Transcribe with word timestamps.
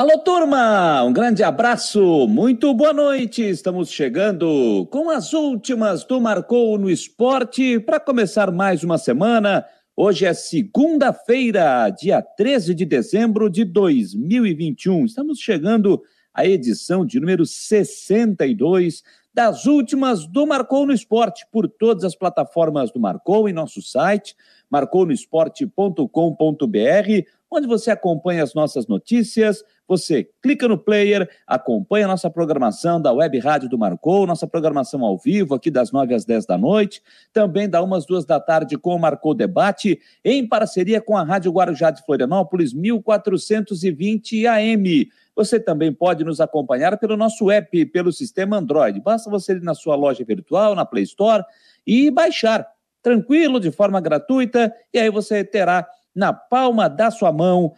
Alô, 0.00 0.16
turma! 0.16 1.04
Um 1.04 1.12
grande 1.12 1.42
abraço, 1.42 2.26
muito 2.26 2.72
boa 2.72 2.90
noite. 2.90 3.42
Estamos 3.42 3.90
chegando 3.90 4.88
com 4.90 5.10
as 5.10 5.34
últimas 5.34 6.04
do 6.04 6.18
Marcou 6.18 6.78
no 6.78 6.88
Esporte 6.88 7.78
para 7.78 8.00
começar 8.00 8.50
mais 8.50 8.82
uma 8.82 8.96
semana. 8.96 9.62
Hoje 9.94 10.24
é 10.24 10.32
segunda-feira, 10.32 11.90
dia 11.90 12.22
13 12.22 12.74
de 12.74 12.86
dezembro 12.86 13.50
de 13.50 13.62
2021. 13.62 15.04
Estamos 15.04 15.38
chegando 15.38 16.00
à 16.32 16.46
edição 16.46 17.04
de 17.04 17.20
número 17.20 17.44
62 17.44 19.02
das 19.34 19.66
últimas 19.66 20.26
do 20.26 20.46
Marcou 20.46 20.86
no 20.86 20.94
Esporte 20.94 21.44
por 21.52 21.68
todas 21.68 22.04
as 22.04 22.14
plataformas 22.14 22.90
do 22.90 22.98
Marcou 22.98 23.50
em 23.50 23.52
nosso 23.52 23.82
site 23.82 24.34
marcounoesporte.com.br, 24.70 27.26
onde 27.50 27.66
você 27.66 27.90
acompanha 27.90 28.42
as 28.42 28.54
nossas 28.54 28.86
notícias, 28.86 29.62
você 29.90 30.28
clica 30.40 30.68
no 30.68 30.78
player, 30.78 31.28
acompanha 31.44 32.04
a 32.04 32.08
nossa 32.08 32.30
programação 32.30 33.02
da 33.02 33.12
Web 33.12 33.40
Rádio 33.40 33.68
do 33.68 33.76
Marcou, 33.76 34.24
nossa 34.24 34.46
programação 34.46 35.04
ao 35.04 35.18
vivo, 35.18 35.52
aqui 35.52 35.68
das 35.68 35.90
9 35.90 36.14
às 36.14 36.24
10 36.24 36.46
da 36.46 36.56
noite, 36.56 37.02
também 37.32 37.68
da 37.68 37.82
umas 37.82 38.06
duas 38.06 38.24
da 38.24 38.38
tarde 38.38 38.78
com 38.78 38.94
o 38.94 38.98
Marcou 39.00 39.34
Debate, 39.34 40.00
em 40.24 40.46
parceria 40.46 41.00
com 41.00 41.16
a 41.16 41.24
Rádio 41.24 41.50
Guarujá 41.50 41.90
de 41.90 42.04
Florianópolis, 42.04 42.72
1420 42.72 44.46
AM. 44.46 45.08
Você 45.34 45.58
também 45.58 45.92
pode 45.92 46.22
nos 46.22 46.40
acompanhar 46.40 46.96
pelo 46.96 47.16
nosso 47.16 47.50
app, 47.50 47.84
pelo 47.86 48.12
sistema 48.12 48.58
Android. 48.58 49.00
Basta 49.00 49.28
você 49.28 49.54
ir 49.54 49.60
na 49.60 49.74
sua 49.74 49.96
loja 49.96 50.24
virtual, 50.24 50.76
na 50.76 50.84
Play 50.84 51.02
Store, 51.02 51.42
e 51.84 52.12
baixar 52.12 52.64
tranquilo, 53.02 53.58
de 53.58 53.72
forma 53.72 54.00
gratuita, 54.00 54.72
e 54.94 55.00
aí 55.00 55.10
você 55.10 55.42
terá 55.42 55.84
na 56.14 56.32
palma 56.32 56.88
da 56.88 57.10
sua 57.10 57.32
mão 57.32 57.72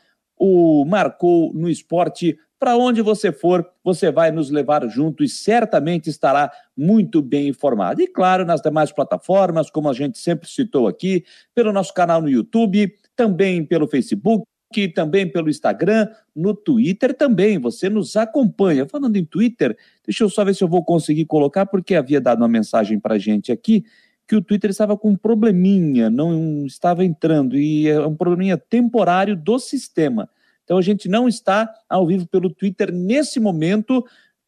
o 0.45 0.85
Marcou 0.85 1.55
no 1.55 1.71
Esporte. 1.71 2.37
Para 2.59 2.77
onde 2.77 3.01
você 3.01 3.31
for, 3.31 3.65
você 3.85 4.11
vai 4.11 4.33
nos 4.33 4.51
levar 4.51 4.85
junto 4.89 5.23
e 5.23 5.29
certamente 5.29 6.11
estará 6.11 6.51
muito 6.77 7.23
bem 7.23 7.47
informado. 7.47 8.03
E 8.03 8.09
claro, 8.09 8.45
nas 8.45 8.61
demais 8.61 8.91
plataformas, 8.91 9.71
como 9.71 9.89
a 9.89 9.93
gente 9.93 10.19
sempre 10.19 10.49
citou 10.49 10.89
aqui, 10.89 11.25
pelo 11.55 11.73
nosso 11.73 11.95
canal 11.95 12.21
no 12.21 12.29
YouTube, 12.29 12.93
também 13.15 13.65
pelo 13.65 13.87
Facebook, 13.87 14.45
também 14.93 15.31
pelo 15.31 15.49
Instagram, 15.49 16.09
no 16.35 16.55
Twitter 16.55 17.15
também. 17.15 17.57
Você 17.59 17.89
nos 17.89 18.17
acompanha. 18.17 18.85
Falando 18.85 19.15
em 19.15 19.25
Twitter, 19.25 19.77
deixa 20.05 20.25
eu 20.25 20.29
só 20.29 20.45
ver 20.45 20.57
se 20.57 20.65
eu 20.65 20.69
vou 20.69 20.85
conseguir 20.85 21.27
colocar, 21.27 21.67
porque 21.67 21.95
havia 21.95 22.21
dado 22.21 22.41
uma 22.41 22.49
mensagem 22.49 22.99
para 22.99 23.17
gente 23.17 23.53
aqui 23.53 23.85
que 24.27 24.37
o 24.37 24.43
Twitter 24.43 24.71
estava 24.71 24.97
com 24.97 25.11
um 25.11 25.17
probleminha, 25.17 26.09
não 26.09 26.65
estava 26.65 27.05
entrando, 27.05 27.57
e 27.57 27.89
é 27.89 28.01
um 28.07 28.15
probleminha 28.15 28.57
temporário 28.57 29.37
do 29.37 29.59
sistema. 29.59 30.29
Então 30.65 30.79
a 30.79 30.83
gente 30.83 31.09
não 31.09 31.29
está 31.29 31.73
ao 31.89 32.07
vivo 32.07 32.27
pelo 32.27 32.49
Twitter 32.49 32.93
nesse 32.93 33.41
momento 33.41 34.05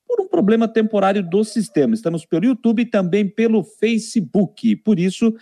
por 0.06 0.20
um 0.20 0.28
problema 0.28 0.68
temporário 0.68 1.22
do 1.22 1.44
sistema. 1.44 1.94
Estamos 1.94 2.24
pelo 2.24 2.44
YouTube 2.44 2.82
e 2.82 2.86
também 2.86 3.28
pelo 3.28 3.64
Facebook. 3.64 4.76
Por 4.76 4.98
isso, 4.98 5.34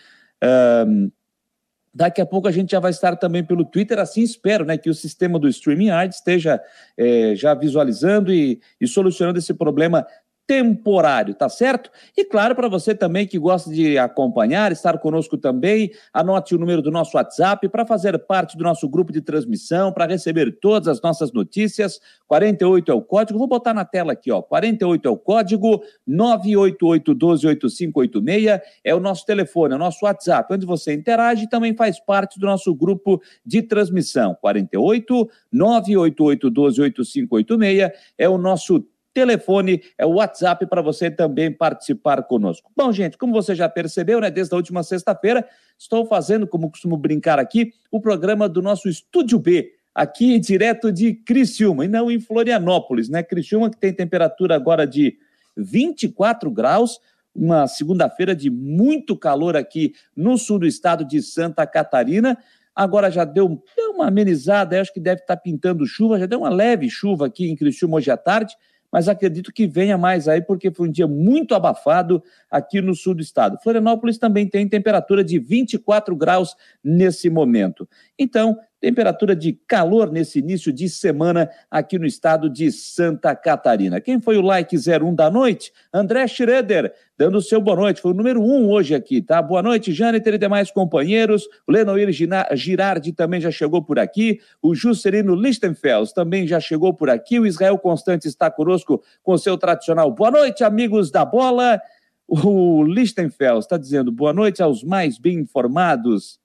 daqui 1.94 2.20
a 2.20 2.26
pouco 2.26 2.48
a 2.48 2.50
gente 2.52 2.70
já 2.70 2.80
vai 2.80 2.90
estar 2.90 3.16
também 3.16 3.44
pelo 3.44 3.64
Twitter. 3.64 3.98
Assim 3.98 4.22
espero 4.22 4.64
né, 4.64 4.78
que 4.78 4.88
o 4.88 4.94
sistema 4.94 5.38
do 5.38 5.48
StreamYard 5.48 6.14
esteja 6.14 6.60
é, 6.96 7.34
já 7.36 7.54
visualizando 7.54 8.32
e, 8.32 8.60
e 8.80 8.88
solucionando 8.88 9.38
esse 9.38 9.52
problema 9.52 10.06
temporário, 10.46 11.34
tá 11.34 11.48
certo? 11.48 11.90
E 12.16 12.24
claro, 12.24 12.54
para 12.54 12.68
você 12.68 12.94
também 12.94 13.26
que 13.26 13.38
gosta 13.38 13.70
de 13.70 13.96
acompanhar, 13.96 14.70
estar 14.72 14.98
conosco 14.98 15.38
também, 15.38 15.90
anote 16.12 16.54
o 16.54 16.58
número 16.58 16.82
do 16.82 16.90
nosso 16.90 17.16
WhatsApp 17.16 17.66
para 17.68 17.86
fazer 17.86 18.18
parte 18.18 18.56
do 18.56 18.64
nosso 18.64 18.88
grupo 18.88 19.12
de 19.12 19.20
transmissão, 19.20 19.92
para 19.92 20.06
receber 20.06 20.58
todas 20.60 20.88
as 20.88 21.00
nossas 21.00 21.32
notícias. 21.32 22.00
48 22.26 22.90
é 22.90 22.94
o 22.94 23.02
código, 23.02 23.38
vou 23.38 23.48
botar 23.48 23.72
na 23.72 23.84
tela 23.84 24.12
aqui, 24.12 24.32
ó. 24.32 24.42
48 24.42 25.08
é 25.08 25.10
o 25.10 25.16
código, 25.16 25.82
988-128586 26.08 28.60
é 28.84 28.94
o 28.94 29.00
nosso 29.00 29.24
telefone, 29.24 29.74
é 29.74 29.76
o 29.76 29.80
nosso 29.80 30.04
WhatsApp, 30.04 30.52
onde 30.52 30.66
você 30.66 30.92
interage 30.92 31.44
e 31.44 31.48
também 31.48 31.74
faz 31.74 32.00
parte 32.00 32.38
do 32.38 32.46
nosso 32.46 32.74
grupo 32.74 33.22
de 33.46 33.62
transmissão. 33.62 34.36
48 34.40 35.30
988 35.52 36.50
128586 36.50 37.90
é 38.18 38.28
o 38.28 38.38
nosso 38.38 38.84
telefone, 39.12 39.82
é 39.98 40.06
o 40.06 40.14
WhatsApp 40.14 40.66
para 40.66 40.82
você 40.82 41.10
também 41.10 41.52
participar 41.52 42.22
conosco. 42.22 42.70
Bom, 42.76 42.90
gente, 42.92 43.18
como 43.18 43.32
você 43.32 43.54
já 43.54 43.68
percebeu, 43.68 44.20
né, 44.20 44.30
desde 44.30 44.54
a 44.54 44.56
última 44.56 44.82
sexta-feira, 44.82 45.46
estou 45.78 46.06
fazendo, 46.06 46.46
como 46.46 46.70
costumo 46.70 46.96
brincar 46.96 47.38
aqui, 47.38 47.72
o 47.90 48.00
programa 48.00 48.48
do 48.48 48.62
nosso 48.62 48.88
Estúdio 48.88 49.38
B, 49.38 49.72
aqui 49.94 50.38
direto 50.38 50.90
de 50.90 51.14
Criciúma, 51.14 51.84
e 51.84 51.88
não 51.88 52.10
em 52.10 52.18
Florianópolis, 52.18 53.08
né? 53.08 53.22
Criciúma 53.22 53.70
que 53.70 53.76
tem 53.76 53.92
temperatura 53.92 54.54
agora 54.54 54.86
de 54.86 55.18
24 55.56 56.50
graus, 56.50 56.98
uma 57.34 57.66
segunda-feira 57.66 58.34
de 58.34 58.50
muito 58.50 59.16
calor 59.16 59.56
aqui 59.56 59.92
no 60.16 60.38
sul 60.38 60.58
do 60.58 60.66
estado 60.66 61.04
de 61.04 61.20
Santa 61.20 61.66
Catarina. 61.66 62.38
Agora 62.74 63.10
já 63.10 63.24
deu, 63.24 63.62
deu 63.76 63.90
uma 63.92 64.08
amenizada, 64.08 64.80
acho 64.80 64.92
que 64.92 65.00
deve 65.00 65.20
estar 65.20 65.36
pintando 65.36 65.86
chuva, 65.86 66.18
já 66.18 66.24
deu 66.24 66.38
uma 66.38 66.48
leve 66.48 66.88
chuva 66.88 67.26
aqui 67.26 67.50
em 67.50 67.56
Criciúma 67.56 67.98
hoje 67.98 68.10
à 68.10 68.16
tarde 68.16 68.56
mas 68.92 69.08
acredito 69.08 69.50
que 69.50 69.66
venha 69.66 69.96
mais 69.96 70.28
aí, 70.28 70.42
porque 70.42 70.70
foi 70.70 70.88
um 70.88 70.92
dia 70.92 71.06
muito 71.08 71.54
abafado 71.54 72.22
aqui 72.50 72.82
no 72.82 72.94
sul 72.94 73.14
do 73.14 73.22
estado. 73.22 73.58
Florianópolis 73.62 74.18
também 74.18 74.46
tem 74.46 74.68
temperatura 74.68 75.24
de 75.24 75.38
24 75.38 76.14
graus 76.14 76.54
nesse 76.84 77.30
momento. 77.30 77.88
Então, 78.18 78.58
temperatura 78.82 79.36
de 79.36 79.52
calor 79.52 80.10
nesse 80.10 80.40
início 80.40 80.72
de 80.72 80.88
semana 80.88 81.48
aqui 81.70 82.00
no 82.00 82.04
estado 82.04 82.50
de 82.50 82.72
Santa 82.72 83.32
Catarina. 83.36 84.00
Quem 84.00 84.20
foi 84.20 84.36
o 84.36 84.42
like 84.42 84.76
01 84.76 85.14
da 85.14 85.30
noite? 85.30 85.72
André 85.94 86.26
Schroeder, 86.26 86.92
dando 87.16 87.38
o 87.38 87.40
seu 87.40 87.60
boa 87.60 87.76
noite. 87.76 88.00
Foi 88.00 88.10
o 88.10 88.14
número 88.14 88.42
1 88.42 88.68
hoje 88.68 88.92
aqui, 88.92 89.22
tá? 89.22 89.40
Boa 89.40 89.62
noite, 89.62 89.92
Jâniter 89.92 90.34
e 90.34 90.38
demais 90.38 90.72
companheiros. 90.72 91.44
O 91.64 91.70
Lenoir 91.70 92.08
Girardi 92.54 93.12
também 93.12 93.40
já 93.40 93.52
chegou 93.52 93.84
por 93.84 94.00
aqui. 94.00 94.40
O 94.60 94.74
Juscelino 94.74 95.36
Lichtenfels 95.36 96.12
também 96.12 96.44
já 96.44 96.58
chegou 96.58 96.92
por 96.92 97.08
aqui. 97.08 97.38
O 97.38 97.46
Israel 97.46 97.78
Constante 97.78 98.26
está 98.26 98.50
conosco 98.50 99.00
com 99.22 99.38
seu 99.38 99.56
tradicional 99.56 100.10
boa 100.10 100.32
noite, 100.32 100.64
amigos 100.64 101.08
da 101.08 101.24
bola. 101.24 101.80
O 102.26 102.82
Lichtenfels 102.82 103.64
está 103.64 103.78
dizendo 103.78 104.10
boa 104.10 104.32
noite 104.32 104.60
aos 104.60 104.82
mais 104.82 105.18
bem 105.18 105.38
informados. 105.38 106.40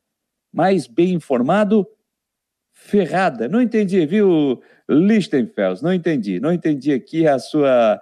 Mais 0.53 0.85
bem 0.85 1.13
informado 1.13 1.87
ferrada. 2.87 3.49
Não 3.49 3.61
entendi, 3.61 4.05
viu, 4.05 4.61
Lichtenfels? 4.89 5.81
Não 5.81 5.93
entendi. 5.93 6.39
Não 6.39 6.53
entendi 6.53 6.93
aqui 6.93 7.27
a 7.27 7.37
sua. 7.37 7.99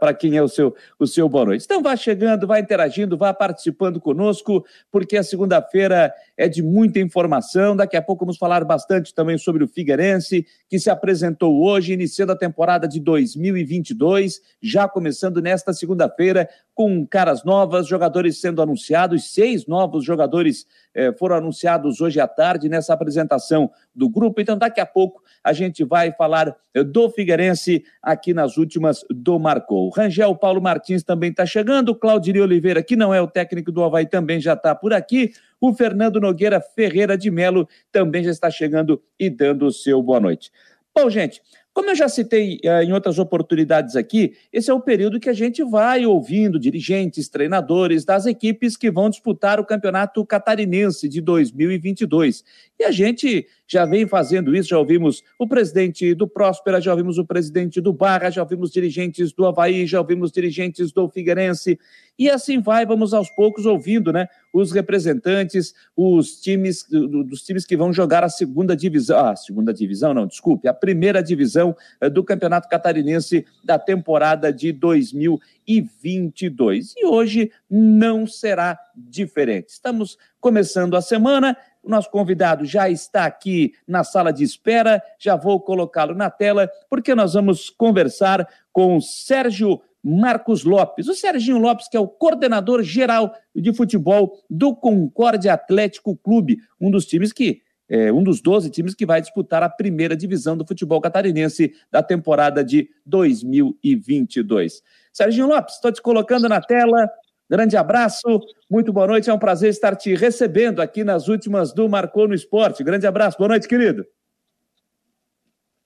Para 0.00 0.14
quem 0.14 0.38
é 0.38 0.42
o 0.42 0.48
seu, 0.48 0.74
o 0.98 1.06
seu 1.06 1.28
boa 1.28 1.44
noite. 1.44 1.66
Então, 1.66 1.82
vá 1.82 1.94
chegando, 1.94 2.46
vá 2.46 2.58
interagindo, 2.58 3.14
vá 3.14 3.34
participando 3.34 4.00
conosco, 4.00 4.64
porque 4.90 5.18
a 5.18 5.22
segunda-feira 5.22 6.14
é 6.34 6.48
de 6.48 6.62
muita 6.62 6.98
informação. 6.98 7.76
Daqui 7.76 7.94
a 7.94 8.00
pouco 8.00 8.24
vamos 8.24 8.38
falar 8.38 8.64
bastante 8.64 9.14
também 9.14 9.36
sobre 9.36 9.62
o 9.62 9.68
Figueirense, 9.68 10.46
que 10.66 10.78
se 10.78 10.88
apresentou 10.88 11.62
hoje, 11.62 11.92
iniciando 11.92 12.32
a 12.32 12.36
temporada 12.36 12.88
de 12.88 12.98
2022, 12.98 14.40
já 14.62 14.88
começando 14.88 15.42
nesta 15.42 15.74
segunda-feira, 15.74 16.48
com 16.74 17.06
caras 17.06 17.44
novas, 17.44 17.86
jogadores 17.86 18.40
sendo 18.40 18.62
anunciados, 18.62 19.34
seis 19.34 19.66
novos 19.66 20.02
jogadores 20.06 20.66
eh, 20.96 21.12
foram 21.12 21.36
anunciados 21.36 22.00
hoje 22.00 22.18
à 22.18 22.26
tarde 22.26 22.70
nessa 22.70 22.94
apresentação 22.94 23.70
do 23.94 24.08
grupo. 24.08 24.40
Então, 24.40 24.56
daqui 24.56 24.80
a 24.80 24.86
pouco 24.86 25.22
a 25.44 25.52
gente 25.52 25.84
vai 25.84 26.10
falar 26.10 26.56
eh, 26.72 26.82
do 26.82 27.10
Figueirense 27.10 27.84
aqui 28.02 28.32
nas 28.32 28.56
últimas 28.56 29.04
do 29.10 29.38
Marcou. 29.38 29.90
Rangel 29.90 30.34
Paulo 30.34 30.60
Martins 30.60 31.02
também 31.02 31.30
está 31.30 31.44
chegando, 31.44 31.94
Claudio 31.94 32.42
Oliveira, 32.42 32.82
que 32.82 32.96
não 32.96 33.12
é 33.12 33.20
o 33.20 33.28
técnico 33.28 33.70
do 33.70 33.84
Havaí, 33.84 34.06
também 34.06 34.40
já 34.40 34.54
está 34.54 34.74
por 34.74 34.94
aqui. 34.94 35.32
O 35.60 35.74
Fernando 35.74 36.18
Nogueira 36.18 36.60
Ferreira 36.60 37.16
de 37.16 37.30
Melo 37.30 37.68
também 37.92 38.24
já 38.24 38.30
está 38.30 38.50
chegando 38.50 39.02
e 39.20 39.28
dando 39.28 39.66
o 39.66 39.72
seu 39.72 40.02
boa 40.02 40.18
noite. 40.18 40.50
Bom, 40.94 41.10
gente, 41.10 41.42
como 41.76 41.90
eu 41.90 41.94
já 41.94 42.08
citei 42.08 42.58
uh, 42.64 42.82
em 42.82 42.94
outras 42.94 43.18
oportunidades 43.18 43.96
aqui, 43.96 44.32
esse 44.50 44.70
é 44.70 44.72
o 44.72 44.80
período 44.80 45.20
que 45.20 45.28
a 45.28 45.34
gente 45.34 45.62
vai 45.62 46.06
ouvindo 46.06 46.58
dirigentes, 46.58 47.28
treinadores 47.28 48.02
das 48.02 48.24
equipes 48.24 48.78
que 48.78 48.90
vão 48.90 49.10
disputar 49.10 49.60
o 49.60 49.64
Campeonato 49.64 50.24
Catarinense 50.24 51.06
de 51.06 51.20
2022. 51.20 52.42
E 52.78 52.84
a 52.84 52.90
gente 52.90 53.46
já 53.66 53.84
vem 53.84 54.06
fazendo 54.06 54.54
isso, 54.54 54.68
já 54.68 54.78
ouvimos 54.78 55.24
o 55.38 55.48
presidente 55.48 56.14
do 56.14 56.28
Próspera, 56.28 56.80
já 56.80 56.92
ouvimos 56.92 57.18
o 57.18 57.24
presidente 57.24 57.80
do 57.80 57.92
Barra, 57.92 58.30
já 58.30 58.42
ouvimos 58.42 58.70
dirigentes 58.70 59.32
do 59.32 59.44
Havaí, 59.44 59.84
já 59.86 59.98
ouvimos 59.98 60.30
dirigentes 60.30 60.92
do 60.92 61.08
Figueirense. 61.08 61.76
E 62.18 62.30
assim 62.30 62.60
vai, 62.60 62.86
vamos 62.86 63.12
aos 63.12 63.28
poucos 63.30 63.66
ouvindo, 63.66 64.12
né? 64.12 64.28
Os 64.52 64.70
representantes, 64.72 65.74
os 65.96 66.40
times, 66.40 66.86
dos 66.88 67.42
times 67.42 67.66
que 67.66 67.76
vão 67.76 67.92
jogar 67.92 68.22
a 68.24 68.28
segunda 68.28 68.76
divisão. 68.76 69.18
Ah, 69.18 69.34
segunda 69.34 69.74
divisão, 69.74 70.14
não, 70.14 70.26
desculpe, 70.26 70.68
a 70.68 70.74
primeira 70.74 71.20
divisão 71.22 71.76
eh, 72.00 72.08
do 72.08 72.24
Campeonato 72.24 72.68
Catarinense 72.68 73.44
da 73.64 73.76
temporada 73.78 74.52
de 74.52 74.72
2022. 74.72 76.94
E 76.96 77.04
hoje 77.04 77.50
não 77.68 78.24
será 78.26 78.78
diferente. 78.96 79.70
Estamos 79.70 80.16
começando 80.40 80.96
a 80.96 81.02
semana 81.02 81.56
O 81.86 81.90
nosso 81.90 82.10
convidado 82.10 82.64
já 82.64 82.90
está 82.90 83.26
aqui 83.26 83.72
na 83.86 84.02
sala 84.02 84.32
de 84.32 84.42
espera, 84.42 85.00
já 85.20 85.36
vou 85.36 85.60
colocá-lo 85.60 86.16
na 86.16 86.28
tela, 86.28 86.68
porque 86.90 87.14
nós 87.14 87.34
vamos 87.34 87.70
conversar 87.70 88.44
com 88.72 88.96
o 88.96 89.00
Sérgio 89.00 89.80
Marcos 90.02 90.64
Lopes. 90.64 91.06
O 91.06 91.14
Serginho 91.14 91.58
Lopes, 91.58 91.86
que 91.86 91.96
é 91.96 92.00
o 92.00 92.08
coordenador 92.08 92.82
geral 92.82 93.32
de 93.54 93.72
futebol 93.72 94.36
do 94.50 94.74
Concórdia 94.74 95.52
Atlético 95.52 96.16
Clube, 96.16 96.58
um 96.80 96.90
dos 96.90 97.06
times 97.06 97.32
que 97.32 97.62
é, 97.88 98.12
um 98.12 98.20
dos 98.20 98.40
12 98.40 98.68
times 98.70 98.96
que 98.96 99.06
vai 99.06 99.20
disputar 99.20 99.62
a 99.62 99.68
primeira 99.68 100.16
divisão 100.16 100.56
do 100.56 100.66
futebol 100.66 101.00
catarinense 101.00 101.72
da 101.88 102.02
temporada 102.02 102.64
de 102.64 102.88
2022. 103.06 104.82
Serginho 105.12 105.46
Lopes, 105.46 105.76
estou 105.76 105.92
te 105.92 106.02
colocando 106.02 106.48
na 106.48 106.60
tela. 106.60 107.08
Grande 107.48 107.76
abraço, 107.76 108.40
muito 108.68 108.92
boa 108.92 109.06
noite. 109.06 109.30
É 109.30 109.32
um 109.32 109.38
prazer 109.38 109.70
estar 109.70 109.94
te 109.94 110.14
recebendo 110.16 110.82
aqui 110.82 111.04
nas 111.04 111.28
últimas 111.28 111.72
do 111.72 111.88
Marcou 111.88 112.26
no 112.26 112.34
Esporte. 112.34 112.82
Grande 112.82 113.06
abraço, 113.06 113.38
boa 113.38 113.48
noite, 113.48 113.68
querido. 113.68 114.04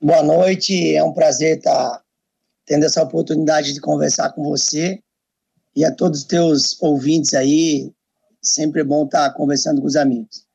Boa 0.01 0.23
noite, 0.23 0.95
é 0.95 1.05
um 1.05 1.13
prazer 1.13 1.59
estar 1.59 2.03
tendo 2.65 2.87
essa 2.87 3.03
oportunidade 3.03 3.75
de 3.75 3.81
conversar 3.81 4.31
com 4.33 4.43
você 4.43 5.03
e 5.77 5.85
a 5.85 5.95
todos 5.95 6.21
os 6.21 6.25
teus 6.25 6.83
ouvintes 6.83 7.35
aí. 7.35 7.93
Sempre 8.41 8.81
é 8.81 8.85
bom 8.85 9.05
estar 9.05 9.31
conversando 9.35 9.83
com 9.83 9.87
os 9.87 9.97
amigos. 9.97 10.47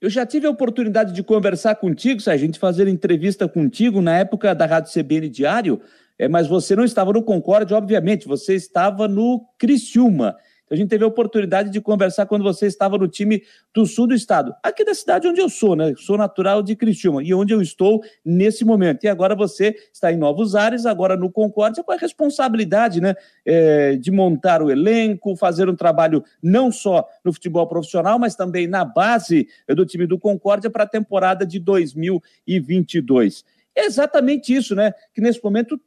Eu 0.00 0.10
já 0.10 0.26
tive 0.26 0.48
a 0.48 0.50
oportunidade 0.50 1.12
de 1.12 1.22
conversar 1.22 1.76
contigo, 1.76 2.20
a 2.26 2.36
gente 2.36 2.58
fazer 2.58 2.88
entrevista 2.88 3.48
contigo 3.48 4.00
na 4.00 4.18
época 4.18 4.52
da 4.56 4.66
Rádio 4.66 4.92
CBN 4.92 5.28
Diário, 5.28 5.80
é, 6.18 6.26
mas 6.26 6.48
você 6.48 6.74
não 6.74 6.84
estava 6.84 7.12
no 7.12 7.22
Concorde, 7.22 7.74
obviamente, 7.74 8.26
você 8.26 8.56
estava 8.56 9.06
no 9.06 9.46
Criciúma. 9.56 10.36
A 10.70 10.76
gente 10.76 10.88
teve 10.88 11.04
a 11.04 11.06
oportunidade 11.06 11.70
de 11.70 11.80
conversar 11.80 12.26
quando 12.26 12.42
você 12.42 12.66
estava 12.66 12.98
no 12.98 13.08
time 13.08 13.42
do 13.74 13.86
sul 13.86 14.06
do 14.06 14.14
estado, 14.14 14.54
aqui 14.62 14.84
da 14.84 14.94
cidade 14.94 15.26
onde 15.26 15.40
eu 15.40 15.48
sou, 15.48 15.74
né? 15.74 15.94
Sou 15.96 16.16
natural 16.16 16.62
de 16.62 16.76
Criciúma 16.76 17.22
e 17.22 17.32
onde 17.32 17.52
eu 17.52 17.62
estou 17.62 18.02
nesse 18.24 18.64
momento. 18.64 19.04
E 19.04 19.08
agora 19.08 19.34
você 19.34 19.74
está 19.92 20.12
em 20.12 20.16
novos 20.16 20.54
ares, 20.54 20.86
agora 20.86 21.16
no 21.16 21.30
Concórdia, 21.30 21.82
com 21.82 21.92
a 21.92 21.96
responsabilidade, 21.96 23.00
né, 23.00 23.14
é, 23.44 23.96
de 23.96 24.10
montar 24.10 24.62
o 24.62 24.70
elenco, 24.70 25.36
fazer 25.36 25.68
um 25.68 25.76
trabalho 25.76 26.22
não 26.42 26.70
só 26.70 27.06
no 27.24 27.32
futebol 27.32 27.66
profissional, 27.66 28.18
mas 28.18 28.34
também 28.34 28.66
na 28.66 28.84
base 28.84 29.48
do 29.68 29.86
time 29.86 30.06
do 30.06 30.18
Concórdia 30.18 30.70
para 30.70 30.84
a 30.84 30.88
temporada 30.88 31.46
de 31.46 31.58
2022. 31.58 33.44
É 33.74 33.84
exatamente 33.84 34.52
isso, 34.52 34.74
né? 34.74 34.92
Que 35.14 35.20
nesse 35.20 35.42
momento 35.42 35.80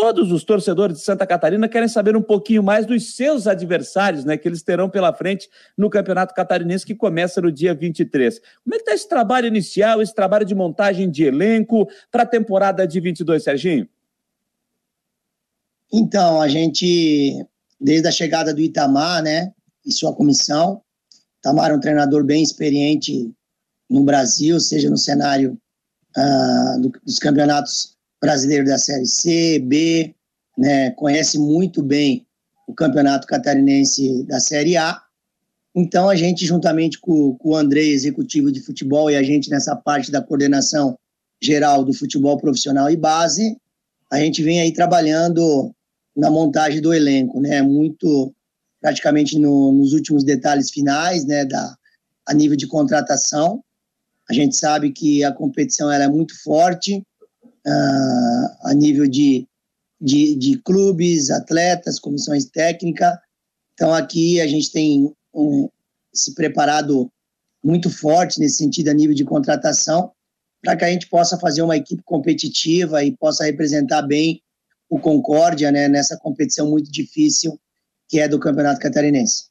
todos 0.00 0.30
os 0.30 0.44
torcedores 0.44 0.98
de 0.98 1.02
Santa 1.02 1.26
Catarina 1.26 1.68
querem 1.68 1.88
saber 1.88 2.16
um 2.16 2.22
pouquinho 2.22 2.62
mais 2.62 2.86
dos 2.86 3.16
seus 3.16 3.48
adversários, 3.48 4.24
né, 4.24 4.36
que 4.36 4.46
eles 4.46 4.62
terão 4.62 4.88
pela 4.88 5.12
frente 5.12 5.50
no 5.76 5.90
Campeonato 5.90 6.32
Catarinense 6.32 6.86
que 6.86 6.94
começa 6.94 7.40
no 7.40 7.50
dia 7.50 7.74
23. 7.74 8.38
Como 8.62 8.74
é 8.74 8.78
que 8.78 8.84
está 8.84 8.94
esse 8.94 9.08
trabalho 9.08 9.48
inicial, 9.48 10.00
esse 10.00 10.14
trabalho 10.14 10.44
de 10.44 10.54
montagem 10.54 11.10
de 11.10 11.24
elenco 11.24 11.88
para 12.12 12.22
a 12.22 12.26
temporada 12.26 12.86
de 12.86 13.00
22, 13.00 13.42
Serginho? 13.42 13.88
Então, 15.92 16.40
a 16.40 16.46
gente, 16.46 17.44
desde 17.80 18.06
a 18.06 18.12
chegada 18.12 18.54
do 18.54 18.60
Itamar, 18.60 19.20
né, 19.20 19.52
e 19.84 19.90
sua 19.90 20.14
comissão, 20.14 20.80
Itamar 21.40 21.72
é 21.72 21.74
um 21.74 21.80
treinador 21.80 22.22
bem 22.22 22.40
experiente 22.40 23.32
no 23.90 24.04
Brasil, 24.04 24.60
seja 24.60 24.88
no 24.88 24.96
cenário 24.96 25.58
uh, 26.16 26.80
do, 26.82 26.92
dos 27.04 27.18
campeonatos 27.18 27.97
brasileiro 28.20 28.64
da 28.64 28.78
Série 28.78 29.06
C, 29.06 29.58
B, 29.58 30.14
né, 30.56 30.90
conhece 30.92 31.38
muito 31.38 31.82
bem 31.82 32.26
o 32.66 32.74
campeonato 32.74 33.26
catarinense 33.26 34.24
da 34.24 34.40
Série 34.40 34.76
A. 34.76 35.00
Então, 35.74 36.08
a 36.08 36.16
gente, 36.16 36.44
juntamente 36.44 36.98
com, 36.98 37.36
com 37.36 37.50
o 37.50 37.56
André, 37.56 37.82
executivo 37.82 38.50
de 38.50 38.60
futebol, 38.60 39.10
e 39.10 39.16
a 39.16 39.22
gente 39.22 39.48
nessa 39.48 39.76
parte 39.76 40.10
da 40.10 40.20
coordenação 40.20 40.98
geral 41.40 41.84
do 41.84 41.94
futebol 41.94 42.36
profissional 42.36 42.90
e 42.90 42.96
base, 42.96 43.56
a 44.10 44.18
gente 44.18 44.42
vem 44.42 44.60
aí 44.60 44.72
trabalhando 44.72 45.72
na 46.16 46.30
montagem 46.30 46.80
do 46.80 46.92
elenco, 46.92 47.40
né? 47.40 47.62
Muito 47.62 48.34
praticamente 48.80 49.38
no, 49.38 49.72
nos 49.72 49.92
últimos 49.92 50.24
detalhes 50.24 50.70
finais, 50.70 51.24
né? 51.24 51.44
Da, 51.44 51.76
a 52.26 52.34
nível 52.34 52.56
de 52.56 52.66
contratação. 52.66 53.62
A 54.28 54.34
gente 54.34 54.56
sabe 54.56 54.90
que 54.90 55.24
a 55.24 55.32
competição 55.32 55.90
era 55.90 56.04
é 56.04 56.08
muito 56.08 56.34
forte, 56.42 57.02
a 57.66 58.74
nível 58.74 59.08
de, 59.08 59.46
de, 60.00 60.34
de, 60.36 60.58
clubes, 60.58 61.30
atletas, 61.30 61.98
comissões 61.98 62.46
técnicas. 62.46 63.14
Então, 63.74 63.92
aqui 63.92 64.40
a 64.40 64.46
gente 64.46 64.72
tem 64.72 65.12
um, 65.34 65.68
se 66.12 66.34
preparado 66.34 67.10
muito 67.62 67.90
forte 67.90 68.40
nesse 68.40 68.58
sentido, 68.58 68.88
a 68.88 68.94
nível 68.94 69.14
de 69.14 69.24
contratação, 69.24 70.12
para 70.62 70.76
que 70.76 70.84
a 70.84 70.90
gente 70.90 71.08
possa 71.08 71.38
fazer 71.38 71.62
uma 71.62 71.76
equipe 71.76 72.02
competitiva 72.04 73.04
e 73.04 73.16
possa 73.16 73.44
representar 73.44 74.02
bem 74.02 74.42
o 74.88 74.98
Concórdia 74.98 75.70
né, 75.70 75.88
nessa 75.88 76.16
competição 76.16 76.70
muito 76.70 76.90
difícil 76.90 77.58
que 78.08 78.18
é 78.18 78.26
do 78.26 78.40
Campeonato 78.40 78.80
Catarinense. 78.80 79.48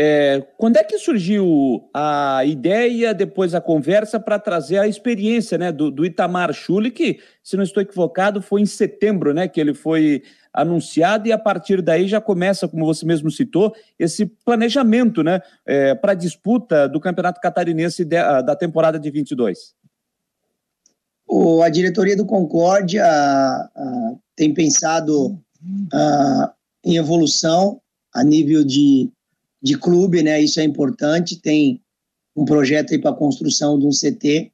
É, 0.00 0.46
quando 0.56 0.76
é 0.76 0.84
que 0.84 0.96
surgiu 0.96 1.90
a 1.92 2.44
ideia, 2.44 3.12
depois 3.12 3.52
a 3.52 3.60
conversa, 3.60 4.20
para 4.20 4.38
trazer 4.38 4.78
a 4.78 4.86
experiência 4.86 5.58
né, 5.58 5.72
do, 5.72 5.90
do 5.90 6.06
Itamar 6.06 6.52
Schulli, 6.52 6.92
que, 6.92 7.18
se 7.42 7.56
não 7.56 7.64
estou 7.64 7.82
equivocado, 7.82 8.40
foi 8.40 8.60
em 8.60 8.66
setembro 8.66 9.34
né, 9.34 9.48
que 9.48 9.60
ele 9.60 9.74
foi 9.74 10.22
anunciado 10.52 11.26
e 11.26 11.32
a 11.32 11.38
partir 11.38 11.82
daí 11.82 12.06
já 12.06 12.20
começa, 12.20 12.68
como 12.68 12.86
você 12.86 13.04
mesmo 13.04 13.28
citou, 13.28 13.74
esse 13.98 14.24
planejamento 14.24 15.24
né, 15.24 15.40
é, 15.66 15.96
para 15.96 16.12
a 16.12 16.14
disputa 16.14 16.88
do 16.88 17.00
Campeonato 17.00 17.40
Catarinense 17.40 18.04
de, 18.04 18.22
da 18.42 18.54
temporada 18.54 19.00
de 19.00 19.10
22? 19.10 19.74
O, 21.26 21.60
a 21.60 21.68
diretoria 21.68 22.16
do 22.16 22.24
Concórdia 22.24 23.04
uh, 23.04 24.20
tem 24.36 24.54
pensado 24.54 25.26
uh, 25.26 26.50
em 26.84 26.94
evolução 26.94 27.80
a 28.14 28.22
nível 28.22 28.64
de 28.64 29.10
de 29.62 29.76
clube, 29.76 30.22
né? 30.22 30.40
Isso 30.40 30.60
é 30.60 30.64
importante. 30.64 31.40
Tem 31.40 31.82
um 32.36 32.44
projeto 32.44 32.92
aí 32.92 32.98
para 32.98 33.10
a 33.10 33.16
construção 33.16 33.78
de 33.78 33.86
um 33.86 33.90
CT. 33.90 34.52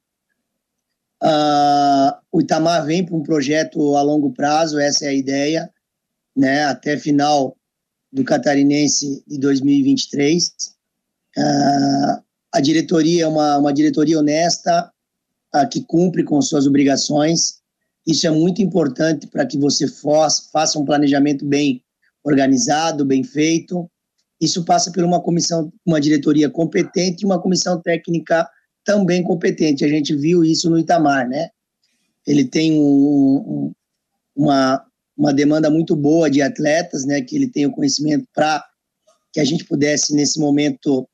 Uh, 1.23 1.27
ah, 1.27 2.19
o 2.31 2.41
Itamar 2.41 2.85
vem 2.85 3.05
para 3.05 3.15
um 3.15 3.23
projeto 3.23 3.95
a 3.95 4.01
longo 4.01 4.31
prazo, 4.33 4.79
essa 4.79 5.05
é 5.05 5.09
a 5.09 5.13
ideia, 5.13 5.71
né? 6.35 6.65
Até 6.65 6.97
final 6.97 7.55
do 8.11 8.23
Catarinense 8.23 9.23
de 9.27 9.37
2023. 9.37 10.47
Uh, 10.47 10.51
ah, 11.37 12.23
a 12.53 12.61
diretoria 12.61 13.23
é 13.23 13.27
uma, 13.27 13.57
uma 13.57 13.73
diretoria 13.73 14.19
honesta, 14.19 14.91
uh, 15.55 15.69
que 15.69 15.81
cumpre 15.81 16.23
com 16.23 16.41
suas 16.41 16.65
obrigações. 16.65 17.59
Isso 18.07 18.27
é 18.27 18.31
muito 18.31 18.61
importante 18.61 19.27
para 19.27 19.45
que 19.45 19.57
você 19.57 19.87
faça 19.87 20.79
um 20.79 20.85
planejamento 20.85 21.45
bem 21.45 21.83
organizado, 22.23 23.05
bem 23.05 23.23
feito, 23.23 23.89
isso 24.39 24.65
passa 24.65 24.91
por 24.91 25.03
uma 25.03 25.21
comissão, 25.21 25.71
uma 25.85 25.99
diretoria 25.99 26.49
competente 26.49 27.23
e 27.23 27.25
uma 27.25 27.41
comissão 27.41 27.81
técnica 27.81 28.47
também 28.83 29.23
competente. 29.23 29.85
A 29.85 29.87
gente 29.87 30.15
viu 30.15 30.43
isso 30.43 30.69
no 30.69 30.77
Itamar, 30.77 31.27
né? 31.27 31.49
Ele 32.27 32.43
tem 32.45 32.73
um, 32.73 32.83
um, 32.83 33.71
uma, 34.35 34.85
uma 35.17 35.33
demanda 35.33 35.69
muito 35.69 35.95
boa 35.95 36.29
de 36.29 36.41
atletas, 36.41 37.05
né? 37.05 37.21
Que 37.21 37.35
ele 37.35 37.47
tem 37.47 37.65
o 37.65 37.71
conhecimento 37.71 38.27
para 38.33 38.63
que 39.31 39.39
a 39.39 39.45
gente 39.45 39.65
pudesse, 39.65 40.13
nesse 40.13 40.39
momento, 40.39 41.07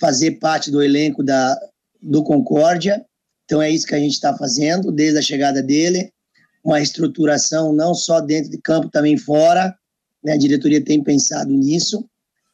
fazer 0.00 0.32
parte 0.32 0.70
do 0.70 0.82
elenco 0.82 1.22
da, 1.22 1.58
do 2.02 2.22
Concórdia. 2.22 3.04
Então 3.44 3.62
é 3.62 3.70
isso 3.70 3.86
que 3.86 3.94
a 3.94 4.00
gente 4.00 4.14
está 4.14 4.36
fazendo 4.36 4.90
desde 4.90 5.18
a 5.18 5.22
chegada 5.22 5.62
dele. 5.62 6.12
Uma 6.64 6.80
estruturação 6.80 7.72
não 7.72 7.94
só 7.94 8.20
dentro 8.20 8.50
de 8.50 8.58
campo, 8.58 8.90
também 8.90 9.16
fora. 9.16 9.76
Né? 10.22 10.32
A 10.32 10.36
diretoria 10.36 10.84
tem 10.84 11.02
pensado 11.02 11.50
nisso 11.52 12.04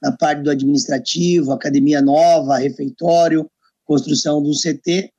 na 0.03 0.13
parte 0.13 0.43
do 0.43 0.51
administrativo, 0.51 1.53
academia 1.53 2.03
nova, 2.03 2.59
refeitório, 2.59 3.49
construção 3.85 4.43
do 4.43 4.51
CT, 4.51 5.13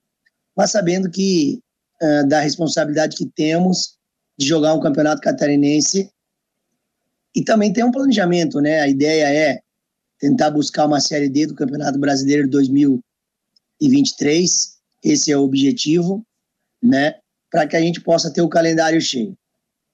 mas 0.55 0.71
sabendo 0.71 1.09
que 1.09 1.61
uh, 2.01 2.27
da 2.27 2.41
responsabilidade 2.41 3.15
que 3.15 3.25
temos 3.25 3.97
de 4.37 4.45
jogar 4.45 4.73
um 4.73 4.81
campeonato 4.81 5.21
catarinense 5.21 6.11
e 7.35 7.43
também 7.43 7.71
tem 7.71 7.83
um 7.83 7.91
planejamento, 7.91 8.59
né? 8.59 8.81
A 8.81 8.87
ideia 8.87 9.33
é 9.33 9.61
tentar 10.19 10.51
buscar 10.51 10.85
uma 10.85 10.99
série 10.99 11.29
D 11.29 11.47
do 11.47 11.55
Campeonato 11.55 11.97
Brasileiro 11.97 12.49
2023. 12.49 14.77
Esse 15.03 15.31
é 15.31 15.37
o 15.37 15.43
objetivo, 15.43 16.23
né? 16.81 17.15
Para 17.49 17.67
que 17.67 17.75
a 17.75 17.81
gente 17.81 18.01
possa 18.01 18.31
ter 18.31 18.41
o 18.41 18.49
calendário 18.49 19.01
cheio. 19.01 19.37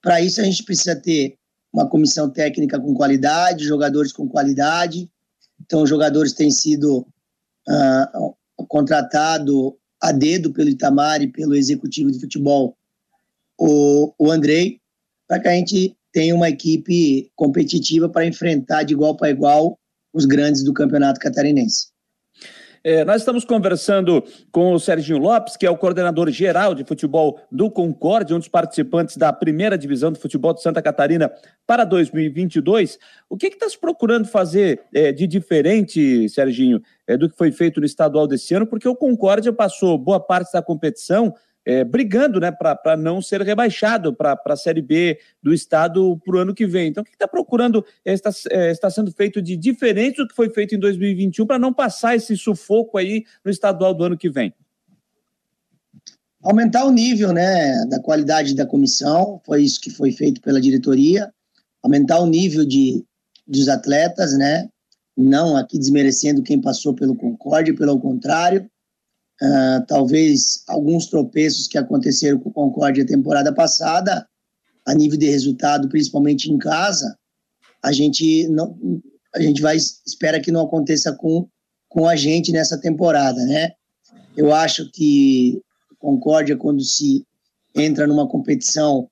Para 0.02 0.20
isso 0.20 0.40
a 0.40 0.44
gente 0.44 0.64
precisa 0.64 0.96
ter 0.96 1.36
uma 1.72 1.88
comissão 1.88 2.28
técnica 2.28 2.78
com 2.78 2.94
qualidade, 2.94 3.64
jogadores 3.64 4.12
com 4.12 4.28
qualidade. 4.28 5.08
Então, 5.60 5.82
os 5.82 5.88
jogadores 5.88 6.32
têm 6.32 6.50
sido 6.50 7.06
uh, 7.68 8.34
contratados 8.68 9.72
a 10.00 10.12
dedo 10.12 10.52
pelo 10.52 10.70
Itamar 10.70 11.22
e 11.22 11.28
pelo 11.28 11.54
executivo 11.54 12.10
de 12.10 12.18
futebol, 12.18 12.76
o, 13.58 14.12
o 14.18 14.30
Andrei, 14.30 14.80
para 15.28 15.38
que 15.38 15.48
a 15.48 15.52
gente 15.52 15.94
tenha 16.12 16.34
uma 16.34 16.48
equipe 16.48 17.30
competitiva 17.36 18.08
para 18.08 18.26
enfrentar 18.26 18.82
de 18.82 18.94
igual 18.94 19.16
para 19.16 19.30
igual 19.30 19.78
os 20.12 20.24
grandes 20.24 20.64
do 20.64 20.72
campeonato 20.72 21.20
catarinense. 21.20 21.88
É, 22.82 23.04
nós 23.04 23.20
estamos 23.20 23.44
conversando 23.44 24.24
com 24.50 24.72
o 24.72 24.80
Serginho 24.80 25.18
Lopes, 25.18 25.54
que 25.54 25.66
é 25.66 25.70
o 25.70 25.76
coordenador 25.76 26.30
geral 26.30 26.74
de 26.74 26.82
futebol 26.82 27.38
do 27.52 27.70
Concorde, 27.70 28.32
um 28.32 28.38
dos 28.38 28.48
participantes 28.48 29.18
da 29.18 29.30
primeira 29.30 29.76
divisão 29.76 30.10
do 30.10 30.18
futebol 30.18 30.54
de 30.54 30.62
Santa 30.62 30.80
Catarina 30.80 31.30
para 31.66 31.84
2022. 31.84 32.98
O 33.28 33.36
que 33.36 33.48
está 33.48 33.68
se 33.68 33.78
procurando 33.78 34.26
fazer 34.26 34.80
é, 34.94 35.12
de 35.12 35.26
diferente, 35.26 36.26
Serginho, 36.30 36.80
é, 37.06 37.18
do 37.18 37.28
que 37.28 37.36
foi 37.36 37.52
feito 37.52 37.80
no 37.80 37.86
estadual 37.86 38.26
desse 38.26 38.54
ano? 38.54 38.66
Porque 38.66 38.88
o 38.88 38.96
Concórdia 38.96 39.52
passou 39.52 39.98
boa 39.98 40.18
parte 40.18 40.50
da 40.50 40.62
competição 40.62 41.34
é, 41.64 41.84
brigando 41.84 42.40
né, 42.40 42.50
para 42.50 42.96
não 42.96 43.20
ser 43.20 43.42
rebaixado 43.42 44.14
para 44.14 44.38
a 44.44 44.56
Série 44.56 44.82
B 44.82 45.18
do 45.42 45.52
Estado 45.52 46.18
para 46.24 46.36
o 46.36 46.38
ano 46.38 46.54
que 46.54 46.66
vem. 46.66 46.88
Então, 46.88 47.02
o 47.02 47.04
que 47.04 47.12
está 47.12 47.28
procurando 47.28 47.84
é, 48.04 48.12
está, 48.12 48.30
é, 48.50 48.70
está 48.70 48.90
sendo 48.90 49.12
feito 49.12 49.42
de 49.42 49.56
diferente 49.56 50.16
do 50.16 50.28
que 50.28 50.34
foi 50.34 50.50
feito 50.50 50.74
em 50.74 50.78
2021 50.78 51.46
para 51.46 51.58
não 51.58 51.72
passar 51.72 52.16
esse 52.16 52.36
sufoco 52.36 52.96
aí 52.96 53.24
no 53.44 53.50
estadual 53.50 53.94
do 53.94 54.04
ano 54.04 54.16
que 54.16 54.30
vem? 54.30 54.54
Aumentar 56.42 56.86
o 56.86 56.90
nível 56.90 57.32
né, 57.32 57.84
da 57.86 58.00
qualidade 58.00 58.54
da 58.54 58.64
comissão, 58.64 59.40
foi 59.44 59.62
isso 59.62 59.80
que 59.80 59.90
foi 59.90 60.10
feito 60.10 60.40
pela 60.40 60.60
diretoria. 60.60 61.30
Aumentar 61.82 62.20
o 62.20 62.26
nível 62.26 62.64
de, 62.64 63.04
dos 63.46 63.68
atletas, 63.68 64.36
né? 64.36 64.68
Não 65.14 65.54
aqui 65.54 65.78
desmerecendo 65.78 66.42
quem 66.42 66.58
passou 66.58 66.94
pelo 66.94 67.14
Concórdia, 67.14 67.74
pelo 67.74 68.00
contrário 68.00 68.70
Uh, 69.42 69.84
talvez 69.86 70.62
alguns 70.68 71.06
tropeços 71.06 71.66
que 71.66 71.78
aconteceram 71.78 72.38
com 72.38 72.50
o 72.50 72.52
Concorde 72.52 73.00
a 73.00 73.06
temporada 73.06 73.54
passada, 73.54 74.26
a 74.86 74.94
nível 74.94 75.18
de 75.18 75.30
resultado, 75.30 75.88
principalmente 75.88 76.50
em 76.50 76.58
casa, 76.58 77.16
a 77.82 77.90
gente 77.90 78.46
não, 78.48 78.76
a 79.34 79.40
gente 79.40 79.62
vai 79.62 79.76
espera 79.76 80.40
que 80.40 80.52
não 80.52 80.62
aconteça 80.62 81.12
com 81.12 81.48
com 81.88 82.06
a 82.06 82.14
gente 82.14 82.52
nessa 82.52 82.78
temporada, 82.78 83.44
né? 83.46 83.72
Eu 84.36 84.54
acho 84.54 84.88
que 84.92 85.60
Concórdia 85.98 86.56
quando 86.56 86.82
se 86.82 87.26
entra 87.74 88.06
numa 88.06 88.28
competição 88.28 89.08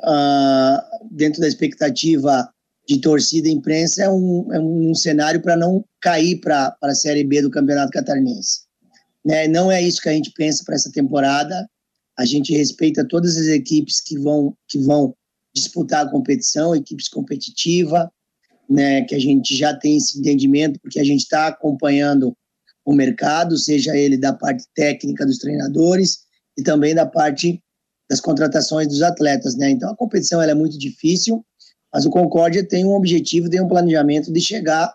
uh, 0.00 1.08
dentro 1.10 1.40
da 1.40 1.46
expectativa 1.46 2.50
de 2.88 2.98
torcida 3.00 3.48
e 3.48 3.52
imprensa 3.52 4.02
é 4.02 4.10
um, 4.10 4.52
é 4.52 4.58
um 4.58 4.94
cenário 4.94 5.40
para 5.40 5.56
não 5.56 5.84
cair 6.00 6.40
para 6.40 6.76
a 6.82 6.94
Série 6.94 7.22
B 7.22 7.42
do 7.42 7.50
Campeonato 7.50 7.92
Catarinense. 7.92 8.62
Né? 9.24 9.48
Não 9.48 9.70
é 9.70 9.82
isso 9.82 10.00
que 10.00 10.08
a 10.08 10.12
gente 10.12 10.32
pensa 10.32 10.64
para 10.64 10.74
essa 10.74 10.90
temporada. 10.90 11.68
A 12.18 12.24
gente 12.24 12.52
respeita 12.52 13.06
todas 13.06 13.36
as 13.36 13.46
equipes 13.46 14.00
que 14.00 14.18
vão, 14.18 14.56
que 14.68 14.78
vão 14.78 15.14
disputar 15.54 16.06
a 16.06 16.10
competição, 16.10 16.74
equipes 16.74 17.08
competitivas, 17.08 18.06
né? 18.68 19.02
que 19.02 19.14
a 19.14 19.18
gente 19.18 19.56
já 19.56 19.74
tem 19.74 19.96
esse 19.96 20.18
entendimento, 20.18 20.78
porque 20.80 21.00
a 21.00 21.04
gente 21.04 21.20
está 21.20 21.48
acompanhando 21.48 22.36
o 22.84 22.92
mercado, 22.92 23.56
seja 23.56 23.96
ele 23.96 24.16
da 24.16 24.32
parte 24.32 24.64
técnica 24.74 25.26
dos 25.26 25.38
treinadores 25.38 26.20
e 26.56 26.62
também 26.62 26.94
da 26.94 27.06
parte 27.06 27.62
das 28.08 28.20
contratações 28.20 28.88
dos 28.88 29.02
atletas. 29.02 29.56
Né? 29.56 29.70
Então 29.70 29.90
a 29.90 29.96
competição 29.96 30.40
é 30.42 30.54
muito 30.54 30.78
difícil, 30.78 31.44
mas 31.92 32.06
o 32.06 32.10
Concórdia 32.10 32.66
tem 32.66 32.84
um 32.84 32.94
objetivo, 32.94 33.50
tem 33.50 33.60
um 33.60 33.68
planejamento 33.68 34.32
de 34.32 34.40
chegar 34.40 34.92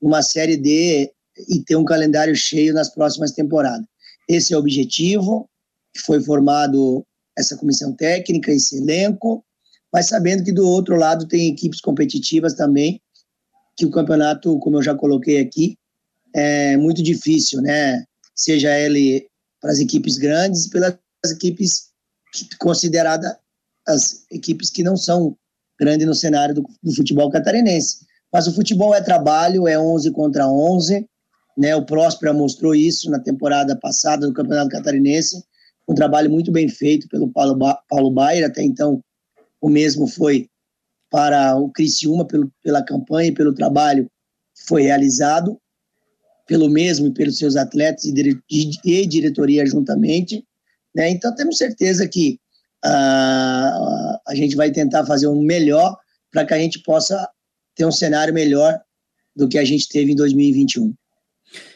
numa 0.00 0.22
Série 0.22 0.56
D 0.56 1.12
e 1.48 1.62
ter 1.62 1.76
um 1.76 1.84
calendário 1.84 2.34
cheio 2.34 2.74
nas 2.74 2.88
próximas 2.88 3.32
temporadas. 3.32 3.86
Esse 4.28 4.52
é 4.52 4.56
o 4.56 4.60
objetivo, 4.60 5.48
que 5.94 6.02
foi 6.02 6.20
formado 6.20 7.04
essa 7.36 7.56
comissão 7.56 7.92
técnica, 7.94 8.52
esse 8.52 8.78
elenco, 8.78 9.44
mas 9.92 10.06
sabendo 10.06 10.44
que 10.44 10.52
do 10.52 10.66
outro 10.66 10.96
lado 10.96 11.26
tem 11.26 11.48
equipes 11.48 11.80
competitivas 11.80 12.54
também, 12.54 13.00
que 13.76 13.86
o 13.86 13.90
campeonato, 13.90 14.58
como 14.58 14.76
eu 14.76 14.82
já 14.82 14.94
coloquei 14.94 15.40
aqui, 15.40 15.76
é 16.34 16.76
muito 16.76 17.02
difícil, 17.02 17.62
né? 17.62 18.04
Seja 18.34 18.76
ele 18.78 19.26
para 19.60 19.70
as 19.70 19.78
equipes 19.78 20.18
grandes, 20.18 20.68
pelas 20.68 20.98
equipes 21.30 21.88
consideradas 22.58 23.36
as 23.86 24.24
equipes 24.30 24.68
que 24.68 24.82
não 24.82 24.96
são 24.96 25.36
grandes 25.80 26.06
no 26.06 26.14
cenário 26.14 26.54
do, 26.54 26.68
do 26.82 26.94
futebol 26.94 27.30
catarinense. 27.30 28.06
Mas 28.32 28.46
o 28.46 28.54
futebol 28.54 28.94
é 28.94 29.00
trabalho, 29.00 29.66
é 29.66 29.78
11 29.78 30.10
contra 30.10 30.46
11, 30.46 31.08
né? 31.58 31.74
O 31.74 31.84
Próspera 31.84 32.32
mostrou 32.32 32.72
isso 32.72 33.10
na 33.10 33.18
temporada 33.18 33.76
passada 33.76 34.24
do 34.24 34.32
Campeonato 34.32 34.70
Catarinense, 34.70 35.42
um 35.88 35.94
trabalho 35.94 36.30
muito 36.30 36.52
bem 36.52 36.68
feito 36.68 37.08
pelo 37.08 37.28
Paulo, 37.32 37.56
ba 37.56 37.74
Paulo 37.88 38.12
Baier, 38.12 38.46
até 38.46 38.62
então 38.62 39.02
o 39.60 39.68
mesmo 39.68 40.06
foi 40.06 40.48
para 41.10 41.56
o 41.56 41.70
Criciúma 41.70 42.24
pelo, 42.24 42.52
pela 42.62 42.84
campanha 42.84 43.30
e 43.30 43.34
pelo 43.34 43.52
trabalho 43.52 44.04
que 44.54 44.68
foi 44.68 44.82
realizado 44.82 45.58
pelo 46.46 46.70
mesmo 46.70 47.08
e 47.08 47.12
pelos 47.12 47.36
seus 47.36 47.56
atletas 47.56 48.04
e, 48.04 48.12
dire 48.12 48.40
e 48.84 49.06
diretoria 49.06 49.66
juntamente. 49.66 50.44
Né? 50.94 51.10
Então 51.10 51.34
temos 51.34 51.58
certeza 51.58 52.06
que 52.06 52.38
uh, 52.84 54.18
a 54.26 54.34
gente 54.34 54.54
vai 54.54 54.70
tentar 54.70 55.04
fazer 55.06 55.26
um 55.26 55.42
melhor 55.42 55.96
para 56.30 56.44
que 56.46 56.54
a 56.54 56.58
gente 56.58 56.82
possa 56.82 57.28
ter 57.74 57.84
um 57.84 57.92
cenário 57.92 58.32
melhor 58.32 58.78
do 59.34 59.48
que 59.48 59.58
a 59.58 59.64
gente 59.64 59.88
teve 59.88 60.12
em 60.12 60.16
2021. 60.16 60.94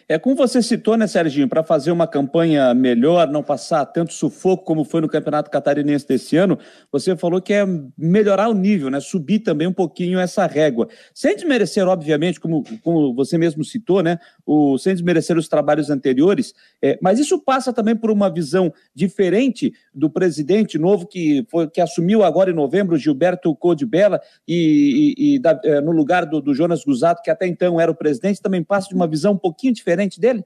É 0.09 0.19
como 0.19 0.35
você 0.35 0.63
citou, 0.63 0.97
né, 0.97 1.07
Serginho, 1.07 1.49
para 1.49 1.63
fazer 1.63 1.91
uma 1.91 2.07
campanha 2.07 2.75
melhor, 2.75 3.29
não 3.29 3.43
passar 3.43 3.85
tanto 3.87 4.13
sufoco 4.13 4.65
como 4.65 4.85
foi 4.85 5.01
no 5.01 5.09
Campeonato 5.09 5.51
Catarinense 5.51 6.07
desse 6.07 6.37
ano, 6.37 6.59
você 6.91 7.17
falou 7.17 7.41
que 7.41 7.53
é 7.53 7.65
melhorar 7.97 8.49
o 8.49 8.55
nível, 8.55 8.91
né, 8.91 9.01
subir 9.01 9.41
também 9.41 9.67
um 9.67 9.73
pouquinho 9.73 10.19
essa 10.19 10.47
régua. 10.47 10.89
Sem 11.15 11.35
desmerecer, 11.35 11.87
obviamente, 11.87 12.41
como, 12.41 12.65
como 12.83 13.15
você 13.15 13.39
mesmo 13.39 13.65
citou, 13.65 14.03
né, 14.03 14.19
o, 14.47 14.77
sem 14.79 14.93
desmerecer 14.93 15.37
os 15.37 15.49
trabalhos 15.49 15.91
anteriores, 15.91 16.55
é, 16.81 16.99
mas 17.01 17.19
isso 17.19 17.39
passa 17.39 17.73
também 17.73 17.97
por 17.97 18.11
uma 18.11 18.33
visão 18.33 18.73
diferente 18.95 19.73
do 19.95 20.11
presidente 20.11 20.79
novo 20.79 21.07
que, 21.07 21.47
foi, 21.51 21.69
que 21.69 21.81
assumiu 21.81 22.23
agora 22.23 22.51
em 22.51 22.55
novembro, 22.55 22.97
Gilberto 22.97 23.55
Codibella, 23.55 24.21
e, 24.47 25.15
e, 25.17 25.35
e 25.35 25.39
da, 25.39 25.61
é, 25.65 25.81
no 25.81 25.93
lugar 25.93 26.27
do, 26.27 26.41
do 26.41 26.55
Jonas 26.55 26.85
Gusato, 26.85 27.23
que 27.23 27.31
até 27.31 27.47
então 27.47 27.81
era 27.81 27.91
o 27.91 27.95
presidente, 27.95 28.43
também 28.43 28.63
passa 28.63 28.89
de 28.89 28.95
uma 28.95 29.07
visão 29.07 29.33
um 29.33 29.39
pouquinho 29.39 29.73
diferente 29.73 30.21
dele? 30.21 30.45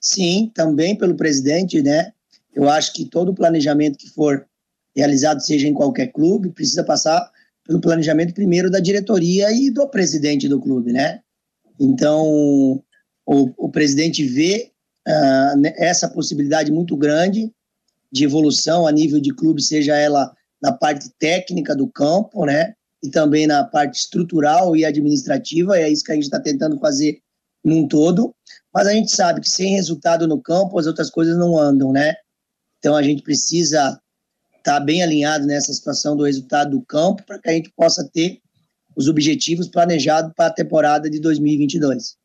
Sim, 0.00 0.50
também 0.54 0.96
pelo 0.96 1.16
presidente, 1.16 1.82
né? 1.82 2.12
Eu 2.54 2.68
acho 2.68 2.92
que 2.92 3.04
todo 3.04 3.34
planejamento 3.34 3.98
que 3.98 4.08
for 4.08 4.46
realizado, 4.94 5.40
seja 5.40 5.68
em 5.68 5.74
qualquer 5.74 6.08
clube, 6.08 6.50
precisa 6.50 6.82
passar 6.84 7.30
pelo 7.64 7.80
planejamento 7.80 8.34
primeiro 8.34 8.70
da 8.70 8.80
diretoria 8.80 9.50
e 9.52 9.70
do 9.70 9.86
presidente 9.88 10.48
do 10.48 10.60
clube, 10.60 10.92
né? 10.92 11.20
Então, 11.78 12.82
o, 13.26 13.52
o 13.56 13.70
presidente 13.70 14.24
vê 14.24 14.72
uh, 15.06 15.62
essa 15.76 16.08
possibilidade 16.08 16.72
muito 16.72 16.96
grande 16.96 17.52
de 18.10 18.24
evolução 18.24 18.86
a 18.86 18.92
nível 18.92 19.20
de 19.20 19.34
clube, 19.34 19.62
seja 19.62 19.94
ela 19.94 20.32
na 20.60 20.72
parte 20.72 21.10
técnica 21.18 21.76
do 21.76 21.86
campo, 21.88 22.44
né? 22.44 22.74
E 23.02 23.10
também 23.10 23.46
na 23.46 23.64
parte 23.64 24.00
estrutural 24.00 24.74
e 24.74 24.84
administrativa, 24.84 25.78
é 25.78 25.88
isso 25.88 26.02
que 26.02 26.10
a 26.10 26.14
gente 26.14 26.24
está 26.24 26.40
tentando 26.40 26.78
fazer 26.80 27.20
num 27.64 27.86
todo, 27.86 28.34
mas 28.72 28.86
a 28.86 28.92
gente 28.92 29.10
sabe 29.10 29.40
que 29.40 29.48
sem 29.48 29.74
resultado 29.74 30.26
no 30.26 30.40
campo 30.40 30.78
as 30.78 30.86
outras 30.86 31.10
coisas 31.10 31.36
não 31.36 31.58
andam, 31.58 31.92
né? 31.92 32.14
Então 32.78 32.96
a 32.96 33.02
gente 33.02 33.22
precisa 33.22 34.00
estar 34.56 34.78
tá 34.78 34.80
bem 34.80 35.02
alinhado 35.02 35.46
nessa 35.46 35.72
situação 35.72 36.16
do 36.16 36.24
resultado 36.24 36.70
do 36.70 36.84
campo 36.84 37.22
para 37.24 37.38
que 37.38 37.50
a 37.50 37.52
gente 37.52 37.72
possa 37.76 38.08
ter 38.12 38.40
os 38.98 39.08
objetivos 39.08 39.68
planejados 39.68 40.32
para 40.36 40.46
a 40.46 40.52
temporada 40.52 41.08
de 41.08 41.20
2022. 41.20 42.16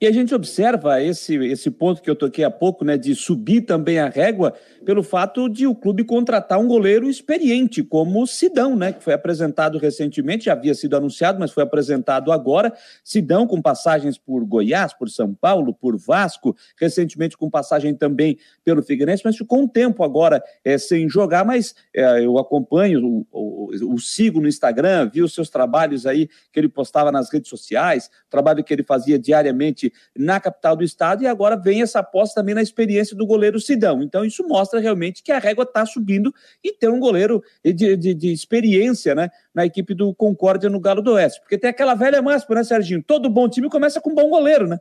E 0.00 0.06
a 0.06 0.10
gente 0.10 0.34
observa 0.34 1.00
esse, 1.02 1.36
esse 1.36 1.70
ponto 1.70 2.00
que 2.00 2.08
eu 2.10 2.16
toquei 2.16 2.44
há 2.44 2.50
pouco, 2.50 2.84
né, 2.84 2.96
de 2.96 3.14
subir 3.14 3.60
também 3.60 3.98
a 3.98 4.08
régua, 4.08 4.54
pelo 4.84 5.02
fato 5.02 5.48
de 5.48 5.66
o 5.66 5.74
clube 5.74 6.04
contratar 6.04 6.58
um 6.58 6.66
goleiro 6.66 7.08
experiente, 7.08 7.82
como 7.82 8.22
o 8.22 8.26
Sidão, 8.26 8.76
né, 8.76 8.92
que 8.92 9.02
foi 9.02 9.14
apresentado 9.14 9.78
recentemente, 9.78 10.46
já 10.46 10.52
havia 10.52 10.74
sido 10.74 10.96
anunciado, 10.96 11.38
mas 11.38 11.50
foi 11.50 11.62
apresentado 11.62 12.32
agora. 12.32 12.72
Sidão 13.02 13.46
com 13.46 13.60
passagens 13.60 14.18
por 14.18 14.44
Goiás, 14.44 14.92
por 14.92 15.08
São 15.08 15.34
Paulo, 15.34 15.72
por 15.72 15.96
Vasco, 15.96 16.56
recentemente 16.78 17.36
com 17.36 17.48
passagem 17.48 17.94
também 17.94 18.38
pelo 18.64 18.82
Figueirense, 18.82 19.22
mas 19.24 19.36
ficou 19.36 19.60
um 19.60 19.68
tempo 19.68 20.02
agora 20.02 20.42
é, 20.64 20.76
sem 20.78 21.08
jogar, 21.08 21.44
mas 21.44 21.74
é, 21.94 22.24
eu 22.24 22.38
acompanho, 22.38 23.04
o, 23.04 23.26
o, 23.30 23.94
o 23.94 23.98
sigo 23.98 24.40
no 24.40 24.48
Instagram, 24.48 25.10
vi 25.12 25.22
os 25.22 25.34
seus 25.34 25.48
trabalhos 25.48 26.06
aí 26.06 26.28
que 26.52 26.58
ele 26.58 26.68
postava 26.68 27.12
nas 27.12 27.32
redes 27.32 27.48
sociais, 27.48 28.10
trabalho 28.28 28.64
que 28.64 28.72
ele 28.72 28.82
fazia 28.82 29.18
diariamente 29.18 29.92
na 30.16 30.40
capital 30.40 30.76
do 30.76 30.84
estado, 30.84 31.22
e 31.22 31.26
agora 31.26 31.56
vem 31.56 31.82
essa 31.82 32.00
aposta 32.00 32.40
também 32.40 32.54
na 32.54 32.62
experiência 32.62 33.16
do 33.16 33.26
goleiro 33.26 33.60
Sidão. 33.60 34.02
Então, 34.02 34.24
isso 34.24 34.46
mostra 34.46 34.71
realmente 34.78 35.22
que 35.22 35.32
a 35.32 35.38
régua 35.38 35.64
está 35.64 35.84
subindo 35.84 36.32
e 36.62 36.72
tem 36.72 36.88
um 36.88 37.00
goleiro 37.00 37.42
de, 37.64 37.96
de, 37.96 38.14
de, 38.14 38.32
experiência 38.32 39.14
né, 39.14 39.30
na 39.54 39.66
equipe 39.66 39.94
do 39.94 40.14
Concórdia 40.14 40.70
no 40.70 40.80
Galo 40.80 41.02
do 41.02 41.12
Oeste. 41.12 41.40
Porque 41.40 41.58
tem 41.58 41.70
aquela 41.70 41.94
velha 41.94 42.20
máxima, 42.22 42.56
né, 42.56 42.64
Serginho? 42.64 43.02
Todo 43.02 43.30
bom 43.30 43.48
time 43.48 43.68
começa 43.68 44.00
com 44.00 44.10
um 44.10 44.14
bom 44.14 44.28
goleiro, 44.28 44.66
né? 44.66 44.78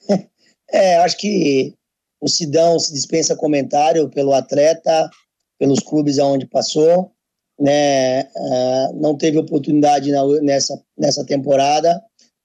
É, 0.72 0.96
acho 0.96 1.18
que 1.18 1.74
o 2.20 2.26
Sidão 2.28 2.78
se 2.80 2.92
dispensa 2.92 3.36
comentário 3.36 4.08
pelo 4.08 4.32
atleta, 4.32 5.10
pelos 5.58 5.78
clubes 5.78 6.18
aonde 6.18 6.46
passou, 6.46 7.12
né? 7.60 8.22
Uh, 8.22 8.92
não 8.94 9.16
teve 9.16 9.38
oportunidade 9.38 10.10
nessa, 10.42 10.82
nessa 10.96 11.24
temporada, 11.24 12.02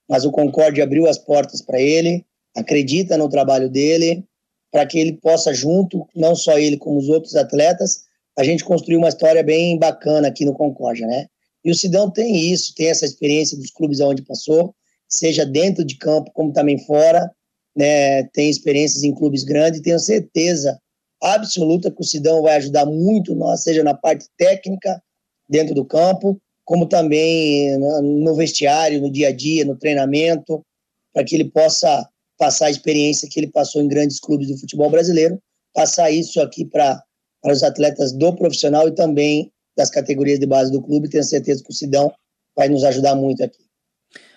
mas 0.08 0.24
o 0.24 0.30
Concorde 0.30 0.82
abriu 0.82 1.06
as 1.06 1.18
portas 1.18 1.62
para 1.62 1.80
ele, 1.80 2.24
acredita 2.54 3.16
no 3.16 3.28
trabalho 3.28 3.68
dele, 3.68 4.24
para 4.70 4.86
que 4.86 4.98
ele 4.98 5.14
possa, 5.14 5.52
junto, 5.52 6.06
não 6.14 6.34
só 6.34 6.58
ele, 6.58 6.76
como 6.76 6.98
os 6.98 7.08
outros 7.08 7.34
atletas, 7.34 8.04
a 8.38 8.44
gente 8.44 8.64
construir 8.64 8.96
uma 8.96 9.08
história 9.08 9.42
bem 9.42 9.78
bacana 9.78 10.28
aqui 10.28 10.44
no 10.44 10.54
Concórdia, 10.54 11.06
né? 11.06 11.26
E 11.64 11.70
o 11.70 11.74
Sidão 11.74 12.10
tem 12.10 12.52
isso, 12.52 12.74
tem 12.74 12.88
essa 12.88 13.04
experiência 13.04 13.56
dos 13.56 13.70
clubes 13.70 14.00
aonde 14.00 14.22
passou, 14.22 14.74
seja 15.08 15.44
dentro 15.44 15.84
de 15.84 15.96
campo 15.96 16.30
como 16.32 16.52
também 16.52 16.78
fora, 16.78 17.30
né? 17.76 18.22
Tem 18.32 18.48
experiências 18.48 19.02
em 19.02 19.14
clubes 19.14 19.44
grandes, 19.44 19.80
tenho 19.80 19.98
certeza 19.98 20.80
absoluta 21.20 21.90
que 21.90 22.00
o 22.00 22.04
Sidão 22.04 22.42
vai 22.42 22.56
ajudar 22.56 22.86
muito 22.86 23.34
nós, 23.34 23.62
seja 23.62 23.84
na 23.84 23.94
parte 23.94 24.26
técnica 24.38 25.02
dentro 25.48 25.74
do 25.74 25.84
campo, 25.84 26.40
como 26.64 26.86
também 26.86 27.76
no 27.76 28.34
vestiário, 28.34 29.00
no 29.00 29.10
dia 29.10 29.28
a 29.28 29.32
dia, 29.32 29.64
no 29.64 29.76
treinamento, 29.76 30.64
para 31.12 31.24
que 31.24 31.34
ele 31.34 31.50
possa 31.50 32.08
passar 32.40 32.66
a 32.66 32.70
experiência 32.70 33.28
que 33.30 33.38
ele 33.38 33.48
passou 33.48 33.82
em 33.82 33.86
grandes 33.86 34.18
clubes 34.18 34.48
do 34.48 34.56
futebol 34.56 34.88
brasileiro, 34.88 35.38
passar 35.74 36.10
isso 36.10 36.40
aqui 36.40 36.64
para 36.64 36.98
os 37.44 37.62
atletas 37.62 38.12
do 38.12 38.34
profissional 38.34 38.88
e 38.88 38.94
também 38.94 39.52
das 39.76 39.90
categorias 39.90 40.40
de 40.40 40.46
base 40.46 40.72
do 40.72 40.80
clube. 40.80 41.10
Tenho 41.10 41.22
certeza 41.22 41.62
que 41.62 41.70
o 41.70 41.74
Sidão 41.74 42.10
vai 42.56 42.70
nos 42.70 42.82
ajudar 42.82 43.14
muito 43.14 43.44
aqui. 43.44 43.58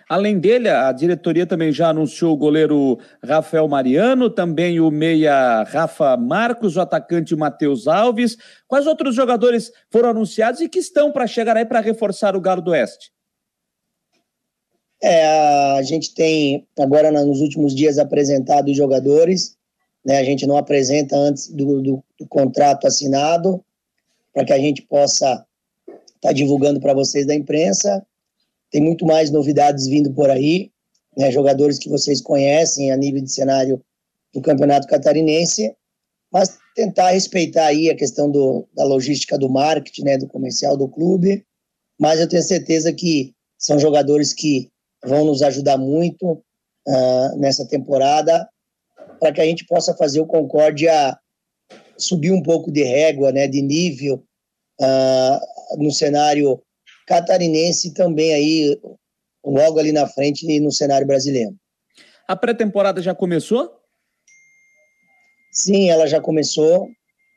Além 0.09 0.37
dele, 0.37 0.67
a 0.67 0.91
diretoria 0.91 1.47
também 1.47 1.71
já 1.71 1.87
anunciou 1.87 2.33
o 2.33 2.37
goleiro 2.37 2.99
Rafael 3.23 3.69
Mariano, 3.69 4.29
também 4.29 4.81
o 4.81 4.91
meia 4.91 5.63
Rafa 5.63 6.17
Marcos, 6.17 6.75
o 6.75 6.81
atacante 6.81 7.33
Matheus 7.37 7.87
Alves. 7.87 8.37
Quais 8.67 8.85
outros 8.85 9.15
jogadores 9.15 9.71
foram 9.89 10.09
anunciados 10.09 10.59
e 10.59 10.67
que 10.67 10.77
estão 10.77 11.09
para 11.09 11.25
chegar 11.25 11.55
aí 11.55 11.65
para 11.65 11.79
reforçar 11.79 12.35
o 12.35 12.41
Galo 12.41 12.61
do 12.61 12.71
Oeste? 12.71 13.12
É, 15.03 15.25
a 15.77 15.81
gente 15.81 16.13
tem 16.13 16.65
agora 16.79 17.11
nos 17.11 17.41
últimos 17.41 17.75
dias 17.75 17.97
apresentado 17.97 18.71
os 18.71 18.77
jogadores, 18.77 19.57
né? 20.05 20.17
A 20.17 20.23
gente 20.23 20.47
não 20.47 20.55
apresenta 20.55 21.13
antes 21.17 21.49
do, 21.49 21.81
do, 21.81 22.03
do 22.17 22.25
contrato 22.25 22.87
assinado, 22.87 23.61
para 24.33 24.45
que 24.45 24.53
a 24.53 24.57
gente 24.57 24.81
possa 24.83 25.45
estar 25.85 26.05
tá 26.21 26.31
divulgando 26.31 26.79
para 26.79 26.93
vocês 26.93 27.27
da 27.27 27.35
imprensa. 27.35 28.01
Tem 28.71 28.81
muito 28.81 29.05
mais 29.05 29.29
novidades 29.29 29.87
vindo 29.87 30.09
por 30.13 30.29
aí, 30.29 30.71
né? 31.17 31.29
Jogadores 31.31 31.77
que 31.77 31.89
vocês 31.89 32.21
conhecem 32.21 32.89
a 32.89 32.95
nível 32.95 33.21
de 33.21 33.29
cenário 33.29 33.83
do 34.33 34.41
Campeonato 34.41 34.87
Catarinense, 34.87 35.75
mas 36.31 36.57
tentar 36.77 37.09
respeitar 37.09 37.65
aí 37.65 37.89
a 37.89 37.95
questão 37.95 38.31
do, 38.31 38.65
da 38.73 38.85
logística 38.85 39.37
do 39.37 39.49
marketing, 39.49 40.03
né? 40.03 40.17
Do 40.17 40.27
comercial 40.27 40.77
do 40.77 40.87
clube. 40.87 41.45
Mas 41.99 42.21
eu 42.21 42.29
tenho 42.29 42.41
certeza 42.41 42.93
que 42.93 43.33
são 43.57 43.77
jogadores 43.77 44.33
que 44.33 44.71
vão 45.05 45.25
nos 45.25 45.41
ajudar 45.41 45.77
muito 45.77 46.31
uh, 46.87 47.37
nessa 47.37 47.67
temporada 47.67 48.47
para 49.19 49.31
que 49.31 49.41
a 49.41 49.45
gente 49.45 49.65
possa 49.65 49.95
fazer 49.95 50.19
o 50.19 50.25
Concórdia 50.25 51.17
subir 51.97 52.31
um 52.31 52.41
pouco 52.41 52.71
de 52.71 52.83
régua, 52.83 53.31
né, 53.31 53.47
de 53.47 53.61
nível 53.61 54.23
uh, 54.81 55.77
no 55.77 55.91
cenário 55.91 56.61
catarinense 57.07 57.89
e 57.89 57.93
também 57.93 58.33
aí 58.33 58.81
logo 59.45 59.79
ali 59.79 59.91
na 59.91 60.07
frente 60.07 60.59
no 60.59 60.71
cenário 60.71 61.05
brasileiro. 61.05 61.55
A 62.27 62.35
pré-temporada 62.35 63.01
já 63.01 63.13
começou? 63.13 63.79
Sim, 65.51 65.89
ela 65.89 66.07
já 66.07 66.19
começou. 66.19 66.87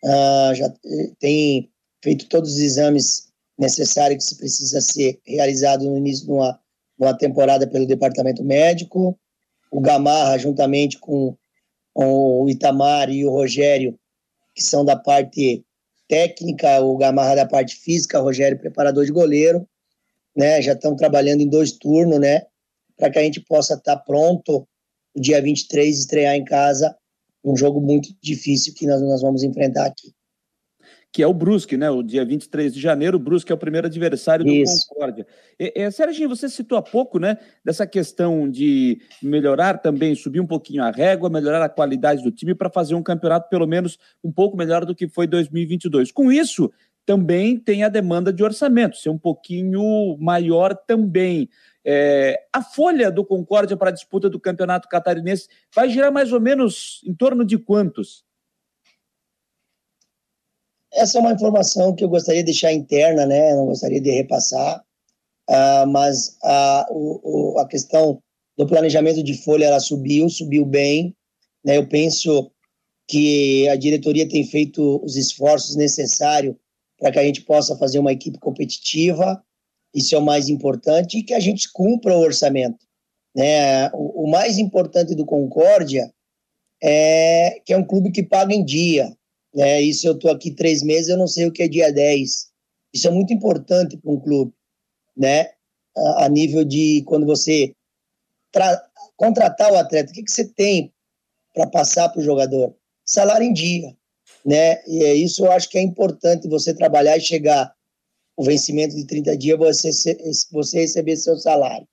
Uh, 0.05 0.55
já 0.55 0.73
tem 1.19 1.71
feito 2.03 2.29
todos 2.29 2.53
os 2.53 2.59
exames 2.61 3.33
necessários 3.59 4.25
que 4.25 4.31
se 4.31 4.39
precisa 4.39 4.81
ser 4.81 5.21
realizado 5.27 5.85
no 5.85 5.97
início 5.97 6.27
de 6.27 6.33
uma 6.33 6.61
uma 6.99 7.17
temporada 7.17 7.67
pelo 7.67 7.87
departamento 7.87 8.43
médico. 8.45 9.19
O 9.71 9.81
Gamarra, 9.81 10.39
juntamente 10.39 10.99
com, 10.99 11.37
o 11.95 12.49
Itamar 12.49 13.11
e 13.11 13.25
o 13.25 13.31
Rogério, 13.31 13.99
que 14.55 14.63
são 14.63 14.85
da 14.85 14.97
parte 14.97 15.65
técnica, 16.09 16.81
o 16.81 16.97
Gamarra 16.97 17.37
da 17.37 17.47
parte 17.47 17.75
física, 17.77 18.21
o 18.21 18.25
Rogério 18.25 18.59
preparador 18.59 19.05
de 19.05 19.13
goleiro, 19.13 19.67
né? 20.37 20.61
Já 20.61 20.73
estão 20.73 20.95
trabalhando 20.95 21.41
em 21.41 21.49
dois 21.49 21.73
turnos, 21.73 22.21
né? 22.21 22.43
Para 22.97 23.11
que 23.11 23.19
a 23.19 23.23
gente 23.23 23.41
possa 23.41 23.75
estar 23.75 23.97
tá 23.97 24.03
pronto 24.03 24.69
o 25.15 25.21
dia 25.21 25.41
23 25.41 25.99
estrear 25.99 26.35
em 26.35 26.45
casa 26.45 26.95
um 27.43 27.57
jogo 27.57 27.81
muito 27.81 28.15
difícil 28.21 28.75
que 28.75 28.87
nós, 28.87 29.01
nós 29.01 29.23
vamos 29.23 29.43
enfrentar 29.43 29.87
aqui 29.87 30.16
que 31.17 31.23
é 31.23 31.27
o 31.27 31.33
Brusque, 31.33 31.79
né? 31.79 31.91
O 31.91 32.03
dia 32.03 32.27
23 32.27 32.75
de 32.75 32.79
janeiro, 32.79 33.17
o 33.17 33.19
Brusque 33.19 33.51
é 33.51 33.55
o 33.55 33.59
primeiro 33.59 33.87
adversário 33.87 34.45
do 34.45 34.51
Isso. 34.51 34.87
Concórdia. 34.87 35.27
É, 35.59 35.85
é, 35.85 35.91
Serginho, 35.91 36.29
você 36.29 36.47
citou 36.47 36.77
há 36.77 36.83
pouco, 36.83 37.19
né? 37.19 37.39
Dessa 37.65 37.87
questão 37.87 38.47
de 38.51 39.01
melhorar 39.23 39.79
também, 39.79 40.15
subir 40.15 40.41
um 40.41 40.47
pouquinho 40.47 40.85
a 40.85 40.91
régua, 40.91 41.31
melhorar 41.31 41.65
a 41.65 41.71
qualidade 41.71 42.23
do 42.23 42.31
time 42.31 42.55
para 42.55 42.69
fazer 42.69 42.95
um 42.95 43.03
campeonato 43.03 43.49
pelo 43.49 43.67
menos 43.67 43.99
um 44.23 44.31
pouco 44.31 44.59
melhor 44.59 44.85
do 44.85 44.95
que 44.95 45.09
foi 45.09 45.27
2022. 45.27 46.13
Com 46.13 46.31
isso, 46.31 46.71
também 47.07 47.59
tem 47.59 47.83
a 47.83 47.89
demanda 47.89 48.31
de 48.31 48.45
orçamento, 48.45 48.99
ser 48.99 49.09
um 49.09 49.17
pouquinho 49.17 50.19
maior 50.21 50.77
também. 50.77 51.49
É, 51.83 52.39
a 52.53 52.61
folha 52.61 53.11
do 53.11 53.25
Concórdia 53.25 53.75
para 53.75 53.89
a 53.89 53.95
disputa 53.95 54.29
do 54.29 54.39
campeonato 54.39 54.87
catarinense 54.87 55.49
vai 55.75 55.89
girar 55.89 56.13
mais 56.13 56.31
ou 56.31 56.43
menos 56.43 57.01
em 57.07 57.15
torno 57.15 57.43
de 57.43 57.57
quantos? 57.57 58.26
Essa 60.97 61.19
é 61.19 61.21
uma 61.21 61.33
informação 61.33 61.95
que 61.95 62.03
eu 62.03 62.09
gostaria 62.09 62.43
de 62.43 62.47
deixar 62.47 62.73
interna, 62.73 63.27
né? 63.27 63.55
Não 63.55 63.67
gostaria 63.67 64.01
de 64.01 64.11
repassar, 64.11 64.83
uh, 65.49 65.87
mas 65.87 66.37
a, 66.43 66.87
o, 66.91 67.55
o, 67.55 67.59
a 67.59 67.67
questão 67.69 68.21
do 68.57 68.67
planejamento 68.67 69.23
de 69.23 69.35
folha 69.35 69.67
ela 69.67 69.81
subiu, 69.81 70.29
subiu 70.29 70.65
bem. 70.65 71.15
Né? 71.65 71.77
Eu 71.77 71.87
penso 71.87 72.51
que 73.09 73.69
a 73.69 73.77
diretoria 73.77 74.29
tem 74.29 74.45
feito 74.45 75.01
os 75.05 75.17
esforços 75.17 75.77
necessários 75.77 76.57
para 76.99 77.13
que 77.13 77.19
a 77.19 77.25
gente 77.25 77.43
possa 77.43 77.77
fazer 77.77 77.99
uma 77.99 78.13
equipe 78.13 78.39
competitiva. 78.39 79.43
Isso 79.95 80.15
é 80.15 80.19
o 80.19 80.25
mais 80.25 80.49
importante 80.49 81.19
e 81.19 81.23
que 81.23 81.35
a 81.35 81.41
gente 81.41 81.71
cumpra 81.73 82.17
o 82.17 82.21
orçamento. 82.21 82.85
Né? 83.35 83.91
O, 83.91 84.25
o 84.25 84.31
mais 84.31 84.59
importante 84.59 85.15
do 85.15 85.27
Concórdia 85.27 86.11
é 86.83 87.61
que 87.65 87.73
é 87.73 87.77
um 87.77 87.85
clube 87.85 88.11
que 88.11 88.23
paga 88.23 88.55
em 88.55 88.65
dia. 88.65 89.15
Né? 89.57 89.81
Isso 89.81 90.07
eu 90.07 90.13
estou 90.13 90.31
aqui 90.31 90.51
três 90.51 90.83
meses, 90.83 91.09
eu 91.09 91.17
não 91.17 91.27
sei 91.27 91.47
o 91.47 91.53
que 91.53 91.63
é 91.63 91.69
dia 91.69 91.91
10. 91.91 92.51
Isso 92.93 93.09
é 93.09 93.11
muito 93.11 93.33
importante 93.33 93.97
para 93.97 94.13
um 94.13 94.21
clube, 94.21 94.53
né? 95.17 95.51
A, 95.97 96.27
a 96.27 96.29
nível 96.29 96.63
de 96.63 97.03
quando 97.07 97.25
você 97.25 97.75
contratar 99.17 99.73
o 99.73 99.77
atleta, 99.77 100.11
o 100.11 100.15
que, 100.15 100.23
que 100.23 100.31
você 100.31 100.45
tem 100.45 100.93
para 101.55 101.67
passar 101.69 102.11
para 102.11 102.21
o 102.21 102.25
jogador? 102.25 102.77
Salário 103.05 103.47
em 103.47 103.53
dia, 103.53 103.97
né? 104.45 104.83
E 104.87 105.03
é 105.03 105.15
isso 105.15 105.47
eu 105.47 105.53
acho 105.53 105.71
que 105.71 105.79
é 105.79 105.83
importante 105.83 106.49
você 106.49 106.75
trabalhar 106.75 107.17
e 107.17 107.23
chegar 107.23 107.75
o 108.37 108.45
vencimento 108.45 108.95
de 108.95 109.07
30 109.07 109.39
dias, 109.39 109.59
você, 109.59 109.91
você 110.53 110.81
receber 110.81 111.17
seu 111.17 111.39
salário. 111.39 111.89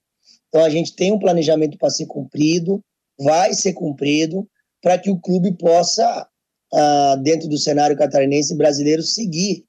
Então 0.49 0.65
a 0.65 0.69
gente 0.69 0.93
tem 0.93 1.13
um 1.13 1.19
planejamento 1.19 1.77
para 1.77 1.89
ser 1.89 2.07
cumprido, 2.07 2.83
vai 3.17 3.53
ser 3.53 3.71
cumprido, 3.71 4.45
para 4.81 4.99
que 4.99 5.09
o 5.09 5.19
clube 5.19 5.53
possa 5.53 6.27
uh, 6.73 7.21
dentro 7.21 7.47
do 7.47 7.57
cenário 7.57 7.97
catarinense 7.97 8.55
brasileiro, 8.55 9.03
seguir 9.03 9.65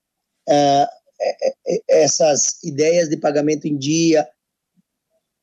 uh, 0.49 0.87
essas 1.88 2.62
ideias 2.64 3.09
de 3.09 3.17
pagamento 3.17 3.67
em 3.67 3.77
dia, 3.77 4.27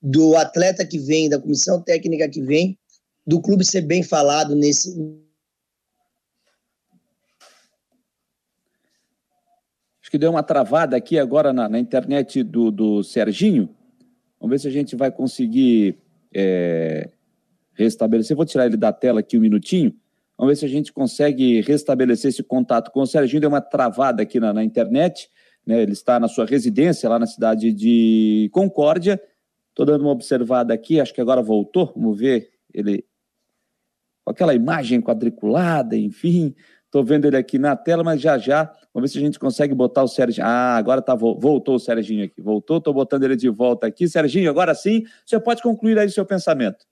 do 0.02 0.36
atleta 0.36 0.86
que 0.86 0.98
vem, 0.98 1.30
da 1.30 1.40
comissão 1.40 1.82
técnica 1.82 2.28
que 2.28 2.42
vem, 2.42 2.78
do 3.26 3.40
clube 3.40 3.64
ser 3.64 3.82
bem 3.82 4.02
falado 4.02 4.56
nesse. 4.56 4.90
Acho 10.02 10.10
que 10.10 10.18
deu 10.18 10.32
uma 10.32 10.42
travada 10.42 10.98
aqui 10.98 11.20
agora 11.20 11.54
na, 11.54 11.70
na 11.70 11.78
internet 11.80 12.42
do, 12.42 12.72
do 12.72 13.04
Serginho. 13.04 13.70
Vamos 14.40 14.56
ver 14.56 14.60
se 14.60 14.68
a 14.68 14.72
gente 14.72 14.96
vai 14.96 15.12
conseguir 15.12 16.00
é, 16.34 17.12
restabelecer. 17.74 18.36
Vou 18.36 18.46
tirar 18.46 18.66
ele 18.66 18.76
da 18.76 18.92
tela 18.92 19.20
aqui 19.20 19.38
um 19.38 19.42
minutinho. 19.42 19.96
Vamos 20.42 20.54
ver 20.54 20.60
se 20.60 20.66
a 20.66 20.70
gente 20.76 20.92
consegue 20.92 21.62
restabelecer 21.62 22.30
esse 22.30 22.42
contato 22.42 22.90
com 22.90 23.02
o 23.02 23.06
Serginho. 23.06 23.42
Deu 23.42 23.50
uma 23.50 23.62
travada 23.62 24.24
aqui 24.24 24.40
na, 24.40 24.52
na 24.52 24.64
internet. 24.64 25.30
Né? 25.64 25.84
Ele 25.84 25.92
está 25.92 26.20
na 26.20 26.28
sua 26.28 26.48
residência 26.48 27.08
lá 27.08 27.20
na 27.20 27.28
cidade 27.28 27.72
de 27.72 28.50
Concórdia. 28.52 29.22
Estou 29.70 29.86
dando 29.86 30.02
uma 30.02 30.10
observada 30.10 30.74
aqui, 30.74 31.00
acho 31.00 31.14
que 31.14 31.22
agora 31.22 31.44
voltou. 31.44 31.94
Vamos 31.96 32.18
ver 32.18 32.50
ele 32.74 33.06
com 34.26 34.32
aquela 34.32 34.56
imagem 34.56 35.00
quadriculada, 35.00 35.96
enfim. 35.96 36.56
Estou 36.86 37.04
vendo 37.04 37.26
ele 37.26 37.38
aqui 37.38 37.60
na 37.60 37.76
tela, 37.76 38.04
mas 38.04 38.20
já 38.20 38.40
já, 38.40 38.64
vamos 38.92 39.12
ver 39.12 39.14
se 39.14 39.20
a 39.20 39.22
gente 39.22 39.38
consegue 39.38 39.76
botar 39.76 40.02
o 40.02 40.08
Serginho. 40.08 40.48
Ah, 40.48 40.76
agora 40.76 41.04
tá, 41.04 41.14
voltou 41.14 41.76
o 41.76 41.80
Serginho 41.80 42.26
aqui. 42.26 42.42
Voltou, 42.42 42.80
estou 42.80 42.96
botando 42.96 43.26
ele 43.26 43.36
de 43.36 43.48
volta 43.48 43.86
aqui. 43.86 44.08
Serginho, 44.08 44.50
agora 44.50 44.74
sim, 44.74 45.04
você 45.24 45.40
pode 45.40 45.62
concluir 45.62 46.00
aí 46.00 46.08
o 46.08 46.12
seu 46.12 46.26
pensamento. 46.26 46.84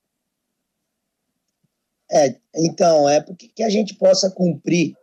É, 2.11 2.35
então, 2.55 3.07
é 3.07 3.21
porque 3.21 3.49
que 3.55 3.63
a 3.63 3.69
gente 3.69 3.93
possa 3.95 4.29
cumprir 4.31 4.93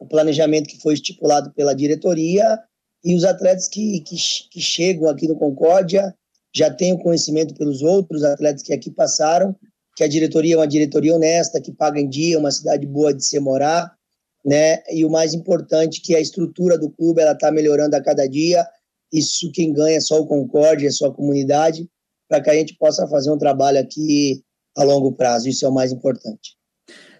o 0.00 0.06
planejamento 0.06 0.68
que 0.68 0.80
foi 0.80 0.94
estipulado 0.94 1.52
pela 1.52 1.74
diretoria 1.74 2.58
e 3.04 3.14
os 3.14 3.24
atletas 3.24 3.68
que, 3.68 4.00
que, 4.00 4.16
que 4.50 4.60
chegam 4.60 5.08
aqui 5.08 5.28
no 5.28 5.36
Concórdia 5.36 6.14
já 6.54 6.70
tenho 6.70 6.98
conhecimento 6.98 7.54
pelos 7.54 7.82
outros 7.82 8.24
atletas 8.24 8.62
que 8.62 8.72
aqui 8.72 8.90
passaram, 8.90 9.54
que 9.94 10.02
a 10.02 10.08
diretoria 10.08 10.54
é 10.54 10.56
uma 10.56 10.66
diretoria 10.66 11.14
honesta, 11.14 11.60
que 11.60 11.70
paga 11.70 12.00
em 12.00 12.08
dia, 12.08 12.38
uma 12.38 12.50
cidade 12.50 12.86
boa 12.86 13.12
de 13.12 13.22
se 13.22 13.38
morar, 13.38 13.94
né? 14.42 14.82
E 14.90 15.04
o 15.04 15.10
mais 15.10 15.34
importante 15.34 16.00
que 16.00 16.14
a 16.14 16.20
estrutura 16.20 16.78
do 16.78 16.90
clube 16.90 17.20
ela 17.20 17.32
está 17.32 17.50
melhorando 17.50 17.94
a 17.94 18.02
cada 18.02 18.26
dia. 18.26 18.66
Isso 19.12 19.52
quem 19.52 19.72
ganha 19.72 19.98
é 19.98 20.00
só 20.00 20.18
o 20.18 20.26
Concorde, 20.26 20.86
é 20.86 20.90
só 20.90 21.08
a 21.08 21.14
comunidade, 21.14 21.86
para 22.26 22.40
que 22.40 22.48
a 22.48 22.54
gente 22.54 22.74
possa 22.78 23.06
fazer 23.06 23.30
um 23.30 23.38
trabalho 23.38 23.78
aqui 23.78 24.42
a 24.76 24.84
longo 24.84 25.12
prazo. 25.12 25.48
Isso 25.48 25.64
é 25.64 25.68
o 25.68 25.72
mais 25.72 25.92
importante. 25.92 26.56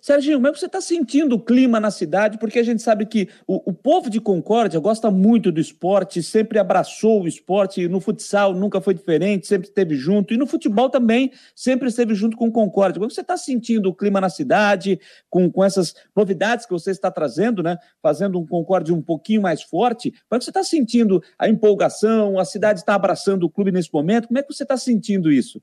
Serginho, 0.06 0.36
como 0.36 0.46
é 0.46 0.52
você 0.52 0.66
está 0.66 0.80
sentindo 0.80 1.34
o 1.34 1.40
clima 1.40 1.80
na 1.80 1.90
cidade? 1.90 2.38
Porque 2.38 2.60
a 2.60 2.62
gente 2.62 2.80
sabe 2.80 3.06
que 3.06 3.28
o, 3.44 3.70
o, 3.70 3.72
povo 3.72 4.08
de 4.08 4.20
Concórdia 4.20 4.78
gosta 4.78 5.10
muito 5.10 5.50
do 5.50 5.60
esporte, 5.60 6.22
sempre 6.22 6.60
abraçou 6.60 7.22
o 7.22 7.26
esporte, 7.26 7.88
no 7.88 7.98
futsal 7.98 8.54
nunca 8.54 8.80
foi 8.80 8.94
diferente, 8.94 9.48
sempre 9.48 9.66
esteve 9.66 9.96
junto, 9.96 10.32
e 10.32 10.36
no 10.36 10.46
futebol 10.46 10.88
também 10.88 11.32
sempre 11.56 11.88
esteve 11.88 12.14
junto 12.14 12.36
com 12.36 12.52
Concórdia. 12.52 13.00
Como 13.00 13.10
é 13.10 13.12
você 13.12 13.20
está 13.20 13.36
sentindo 13.36 13.88
o 13.88 13.94
clima 13.94 14.20
na 14.20 14.28
cidade, 14.28 15.00
com, 15.28 15.50
com 15.50 15.64
essas 15.64 15.92
novidades 16.14 16.66
que 16.66 16.72
você 16.72 16.92
está 16.92 17.10
trazendo, 17.10 17.60
né? 17.60 17.76
Fazendo 18.00 18.38
um 18.38 18.46
Concórdia 18.46 18.94
um 18.94 19.02
pouquinho 19.02 19.42
mais 19.42 19.60
forte? 19.60 20.12
Como 20.12 20.36
é 20.36 20.38
que 20.38 20.44
você 20.44 20.50
está 20.50 20.62
sentindo 20.62 21.20
a 21.36 21.48
empolgação? 21.48 22.38
A 22.38 22.44
cidade 22.44 22.78
está 22.78 22.94
abraçando 22.94 23.42
o 23.42 23.50
clube 23.50 23.72
nesse 23.72 23.92
momento? 23.92 24.28
Como 24.28 24.38
é 24.38 24.42
que 24.44 24.54
você 24.54 24.62
está 24.62 24.76
sentindo 24.76 25.32
isso? 25.32 25.60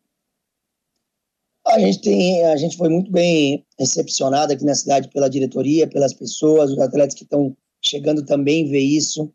A 1.66 1.80
gente 1.80 2.02
tem, 2.02 2.44
a 2.46 2.58
gente 2.58 2.76
foi 2.76 2.90
muito 2.90 3.10
bem 3.10 3.66
recepcionado 3.80 4.52
aqui 4.52 4.66
na 4.66 4.76
cidade 4.76 5.10
pela 5.10 5.30
diretoria, 5.30 5.88
pelas 5.88 6.14
pessoas, 6.14 6.72
os 6.72 6.80
atletas 6.80 7.16
que 7.16 7.24
estão 7.24 7.56
chegando 7.82 8.26
também 8.26 8.70
vê 8.70 8.80
isso, 8.80 9.32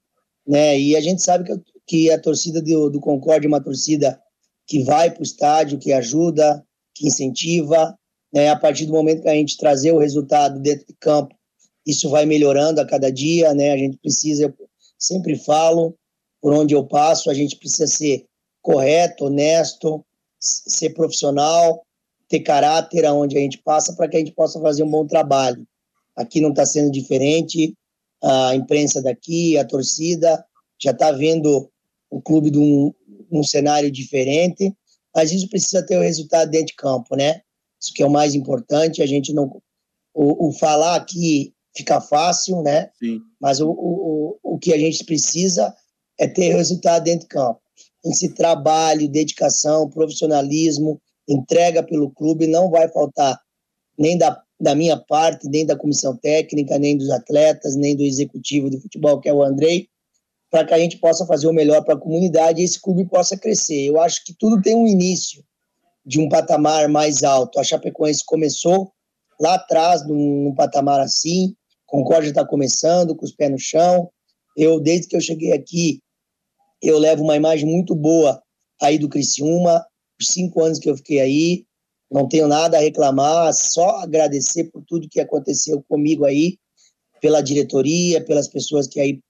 né? 0.46 0.78
E 0.78 0.94
a 0.94 1.00
gente 1.00 1.22
sabe 1.22 1.44
que, 1.44 1.62
que 1.86 2.10
a 2.10 2.20
torcida 2.20 2.60
do, 2.60 2.90
do 2.90 3.00
Concorde 3.00 3.46
é 3.46 3.48
uma 3.48 3.62
torcida 3.62 4.20
que 4.66 4.82
vai 4.84 5.10
para 5.10 5.20
o 5.20 5.24
estádio, 5.24 5.78
que 5.78 5.92
ajuda, 5.92 6.62
que 6.94 7.06
incentiva, 7.06 7.98
né? 8.32 8.50
A 8.50 8.56
partir 8.56 8.84
do 8.84 8.92
momento 8.92 9.22
que 9.22 9.28
a 9.28 9.34
gente 9.34 9.56
trazer 9.56 9.92
o 9.92 9.98
resultado 9.98 10.60
dentro 10.60 10.86
de 10.86 10.94
campo, 11.00 11.34
isso 11.86 12.10
vai 12.10 12.26
melhorando 12.26 12.80
a 12.80 12.86
cada 12.86 13.10
dia, 13.10 13.54
né? 13.54 13.72
A 13.72 13.76
gente 13.78 13.96
precisa, 13.96 14.44
eu 14.44 14.54
sempre 14.98 15.36
falo, 15.36 15.96
por 16.42 16.52
onde 16.52 16.74
eu 16.74 16.86
passo, 16.86 17.30
a 17.30 17.34
gente 17.34 17.56
precisa 17.56 17.86
ser 17.86 18.26
correto, 18.60 19.24
honesto, 19.24 20.04
ser 20.38 20.90
profissional, 20.90 21.82
ter 22.28 22.40
caráter 22.40 23.04
aonde 23.04 23.36
a 23.36 23.40
gente 23.40 23.58
passa 23.58 23.94
para 23.94 24.08
que 24.08 24.16
a 24.16 24.20
gente 24.20 24.32
possa 24.32 24.60
fazer 24.60 24.82
um 24.82 24.90
bom 24.90 25.06
trabalho. 25.06 25.66
Aqui 26.14 26.40
não 26.40 26.50
está 26.50 26.66
sendo 26.66 26.90
diferente, 26.90 27.74
a 28.22 28.54
imprensa 28.54 29.00
daqui, 29.00 29.56
a 29.56 29.64
torcida 29.64 30.44
já 30.80 30.90
está 30.90 31.10
vendo 31.12 31.70
o 32.10 32.20
clube 32.20 32.50
de 32.50 32.58
um, 32.58 32.92
um 33.30 33.42
cenário 33.42 33.90
diferente, 33.90 34.72
mas 35.14 35.32
isso 35.32 35.48
precisa 35.48 35.84
ter 35.84 35.96
o 35.96 36.02
resultado 36.02 36.50
dentro 36.50 36.68
de 36.68 36.74
campo, 36.74 37.16
né? 37.16 37.40
Isso 37.80 37.92
que 37.94 38.02
é 38.02 38.06
o 38.06 38.10
mais 38.10 38.34
importante, 38.34 39.02
a 39.02 39.06
gente 39.06 39.32
não... 39.32 39.60
O, 40.14 40.48
o 40.48 40.52
falar 40.52 40.96
aqui 40.96 41.54
fica 41.76 42.00
fácil, 42.00 42.62
né? 42.62 42.90
Sim. 42.98 43.20
Mas 43.40 43.60
o, 43.60 43.70
o, 43.70 44.38
o 44.42 44.58
que 44.58 44.72
a 44.72 44.78
gente 44.78 45.04
precisa 45.04 45.74
é 46.18 46.26
ter 46.26 46.52
resultado 46.54 47.04
dentro 47.04 47.20
de 47.20 47.28
campo. 47.28 47.60
Esse 48.04 48.34
trabalho, 48.34 49.08
dedicação, 49.08 49.88
profissionalismo, 49.88 51.00
entrega 51.28 51.82
pelo 51.82 52.10
clube, 52.10 52.46
não 52.46 52.70
vai 52.70 52.88
faltar 52.88 53.38
nem 53.98 54.16
da, 54.16 54.40
da 54.58 54.74
minha 54.74 54.96
parte, 54.96 55.48
nem 55.48 55.66
da 55.66 55.76
comissão 55.76 56.16
técnica, 56.16 56.78
nem 56.78 56.96
dos 56.96 57.10
atletas, 57.10 57.76
nem 57.76 57.96
do 57.96 58.02
executivo 58.02 58.70
de 58.70 58.80
futebol, 58.80 59.20
que 59.20 59.28
é 59.28 59.32
o 59.32 59.42
Andrei, 59.42 59.88
para 60.50 60.64
que 60.64 60.72
a 60.72 60.78
gente 60.78 60.98
possa 60.98 61.26
fazer 61.26 61.46
o 61.46 61.52
melhor 61.52 61.84
para 61.84 61.94
a 61.94 62.00
comunidade 62.00 62.60
e 62.60 62.64
esse 62.64 62.80
clube 62.80 63.04
possa 63.04 63.36
crescer. 63.36 63.84
Eu 63.84 64.00
acho 64.00 64.24
que 64.24 64.34
tudo 64.38 64.62
tem 64.62 64.74
um 64.74 64.86
início 64.86 65.44
de 66.06 66.18
um 66.18 66.28
patamar 66.28 66.88
mais 66.88 67.22
alto. 67.22 67.60
A 67.60 67.64
Chapecoense 67.64 68.24
começou 68.24 68.90
lá 69.38 69.54
atrás, 69.54 70.06
num, 70.06 70.44
num 70.44 70.54
patamar 70.54 71.00
assim, 71.00 71.54
Concórdia 71.88 72.28
está 72.28 72.46
começando, 72.46 73.16
com 73.16 73.24
os 73.24 73.32
pés 73.32 73.50
no 73.50 73.58
chão. 73.58 74.10
Eu, 74.54 74.78
desde 74.78 75.08
que 75.08 75.16
eu 75.16 75.20
cheguei 75.20 75.52
aqui, 75.52 76.02
eu 76.82 76.98
levo 76.98 77.24
uma 77.24 77.34
imagem 77.34 77.66
muito 77.66 77.94
boa 77.94 78.42
aí 78.80 78.98
do 78.98 79.08
Criciúma, 79.08 79.84
os 80.20 80.28
cinco 80.28 80.62
anos 80.62 80.78
que 80.78 80.90
eu 80.90 80.96
fiquei 80.96 81.20
aí. 81.20 81.64
Não 82.10 82.26
tenho 82.26 82.48
nada 82.48 82.78
a 82.78 82.80
reclamar, 82.80 83.52
só 83.52 83.98
agradecer 83.98 84.64
por 84.64 84.82
tudo 84.86 85.08
que 85.10 85.20
aconteceu 85.20 85.84
comigo 85.88 86.24
aí, 86.24 86.58
pela 87.20 87.42
diretoria, 87.42 88.24
pelas 88.24 88.48
pessoas 88.48 88.86
que 88.86 88.98
aí 88.98 89.20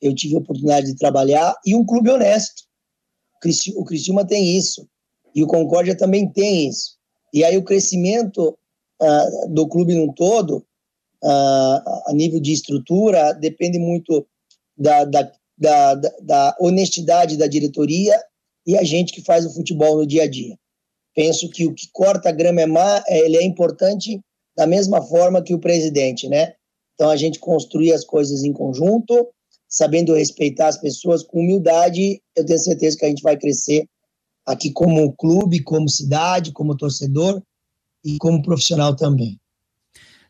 eu 0.00 0.14
tive 0.14 0.36
a 0.36 0.38
oportunidade 0.38 0.86
de 0.86 0.96
trabalhar, 0.96 1.54
e 1.66 1.74
um 1.74 1.84
clube 1.84 2.10
honesto. 2.10 2.62
O 3.76 3.84
Criciúma 3.84 4.24
tem 4.24 4.56
isso, 4.56 4.88
e 5.34 5.42
o 5.42 5.48
Concórdia 5.48 5.96
também 5.96 6.30
tem 6.30 6.68
isso. 6.68 6.96
E 7.34 7.42
aí 7.42 7.56
o 7.56 7.64
crescimento 7.64 8.56
uh, 9.02 9.48
do 9.48 9.66
clube 9.66 9.94
num 9.94 10.12
todo, 10.12 10.64
uh, 11.24 12.06
a 12.06 12.12
nível 12.12 12.40
de 12.40 12.52
estrutura, 12.52 13.32
depende 13.32 13.78
muito 13.78 14.26
da, 14.76 15.04
da, 15.04 15.32
da, 15.56 15.94
da 15.94 16.56
honestidade 16.60 17.36
da 17.36 17.48
diretoria 17.48 18.16
e 18.68 18.76
a 18.76 18.84
gente 18.84 19.14
que 19.14 19.22
faz 19.22 19.46
o 19.46 19.54
futebol 19.54 19.96
no 19.96 20.06
dia 20.06 20.24
a 20.24 20.28
dia. 20.28 20.54
Penso 21.14 21.48
que 21.48 21.66
o 21.66 21.72
que 21.72 21.88
corta 21.90 22.28
a 22.28 22.32
grama 22.32 22.60
é 22.60 22.66
má, 22.66 23.02
é, 23.08 23.20
ele 23.20 23.38
é 23.38 23.42
importante 23.42 24.20
da 24.54 24.66
mesma 24.66 25.00
forma 25.00 25.42
que 25.42 25.54
o 25.54 25.58
presidente, 25.58 26.28
né? 26.28 26.52
Então 26.94 27.08
a 27.08 27.16
gente 27.16 27.38
construir 27.38 27.94
as 27.94 28.04
coisas 28.04 28.44
em 28.44 28.52
conjunto, 28.52 29.26
sabendo 29.66 30.14
respeitar 30.14 30.68
as 30.68 30.76
pessoas 30.76 31.22
com 31.22 31.40
humildade, 31.40 32.20
eu 32.36 32.44
tenho 32.44 32.58
certeza 32.58 32.98
que 32.98 33.06
a 33.06 33.08
gente 33.08 33.22
vai 33.22 33.38
crescer 33.38 33.86
aqui 34.44 34.70
como 34.70 35.14
clube, 35.16 35.62
como 35.62 35.88
cidade, 35.88 36.52
como 36.52 36.76
torcedor 36.76 37.42
e 38.04 38.18
como 38.18 38.42
profissional 38.42 38.94
também. 38.94 39.38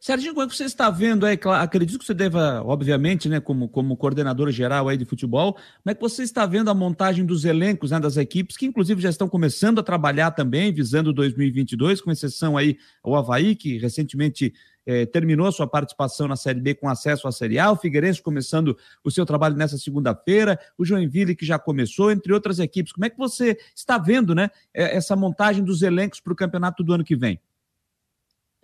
Serginho, 0.01 0.33
como 0.33 0.47
é 0.47 0.49
que 0.49 0.55
você 0.55 0.65
está 0.65 0.91
vendo 0.91 1.27
aí? 1.27 1.39
Acredito 1.61 1.99
que 1.99 2.05
você 2.05 2.15
deva, 2.15 2.63
obviamente, 2.65 3.29
né, 3.29 3.41
como, 3.41 3.69
como 3.69 3.97
coordenador 3.97 4.51
geral 4.53 4.89
aí 4.89 4.97
de 4.97 5.05
futebol, 5.05 5.55
como 5.55 5.91
é 5.91 5.95
que 5.95 6.01
você 6.01 6.23
está 6.23 6.47
vendo 6.47 6.71
a 6.71 6.75
montagem 6.75 7.27
dos 7.27 7.45
elencos 7.45 7.91
né, 7.91 7.99
das 7.99 8.17
equipes, 8.17 8.57
que 8.57 8.65
inclusive 8.65 9.03
já 9.03 9.11
estão 9.11 9.29
começando 9.29 9.81
a 9.81 9.83
trabalhar 9.83 10.31
também, 10.31 10.73
visando 10.73 11.13
2022, 11.13 12.01
com 12.01 12.13
exceção 12.13 12.57
aí 12.57 12.79
ao 13.03 13.17
Havaí, 13.17 13.57
que 13.57 13.77
recentemente 13.79 14.55
eh, 14.87 15.05
terminou 15.05 15.51
sua 15.51 15.67
participação 15.67 16.29
na 16.29 16.37
Série 16.37 16.61
B 16.61 16.75
com 16.77 16.89
acesso 16.89 17.27
à 17.27 17.33
Série 17.33 17.59
A, 17.59 17.73
o 17.73 17.77
Figueirense 17.77 18.23
começando 18.23 18.79
o 19.03 19.11
seu 19.11 19.27
trabalho 19.27 19.57
nessa 19.57 19.77
segunda-feira, 19.77 20.61
o 20.79 20.85
Joinville 20.85 21.35
que 21.35 21.45
já 21.45 21.59
começou, 21.59 22.13
entre 22.13 22.33
outras 22.33 22.61
equipes. 22.61 22.93
Como 22.93 23.05
é 23.05 23.11
que 23.11 23.19
você 23.19 23.59
está 23.75 23.99
vendo 23.99 24.33
né, 24.33 24.49
essa 24.73 25.17
montagem 25.17 25.65
dos 25.65 25.83
elencos 25.83 26.21
para 26.21 26.33
o 26.33 26.37
campeonato 26.37 26.85
do 26.85 26.93
ano 26.95 27.03
que 27.03 27.17
vem? 27.17 27.41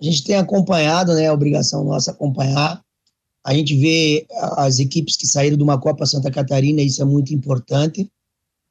A 0.00 0.04
gente 0.04 0.24
tem 0.24 0.36
acompanhado, 0.36 1.14
né, 1.14 1.28
a 1.28 1.32
obrigação 1.32 1.84
nossa 1.84 2.10
acompanhar. 2.10 2.82
A 3.44 3.54
gente 3.54 3.76
vê 3.76 4.26
as 4.56 4.78
equipes 4.78 5.16
que 5.16 5.26
saíram 5.26 5.56
de 5.56 5.62
uma 5.62 5.78
Copa 5.78 6.06
Santa 6.06 6.30
Catarina, 6.30 6.80
isso 6.80 7.02
é 7.02 7.04
muito 7.04 7.34
importante, 7.34 8.10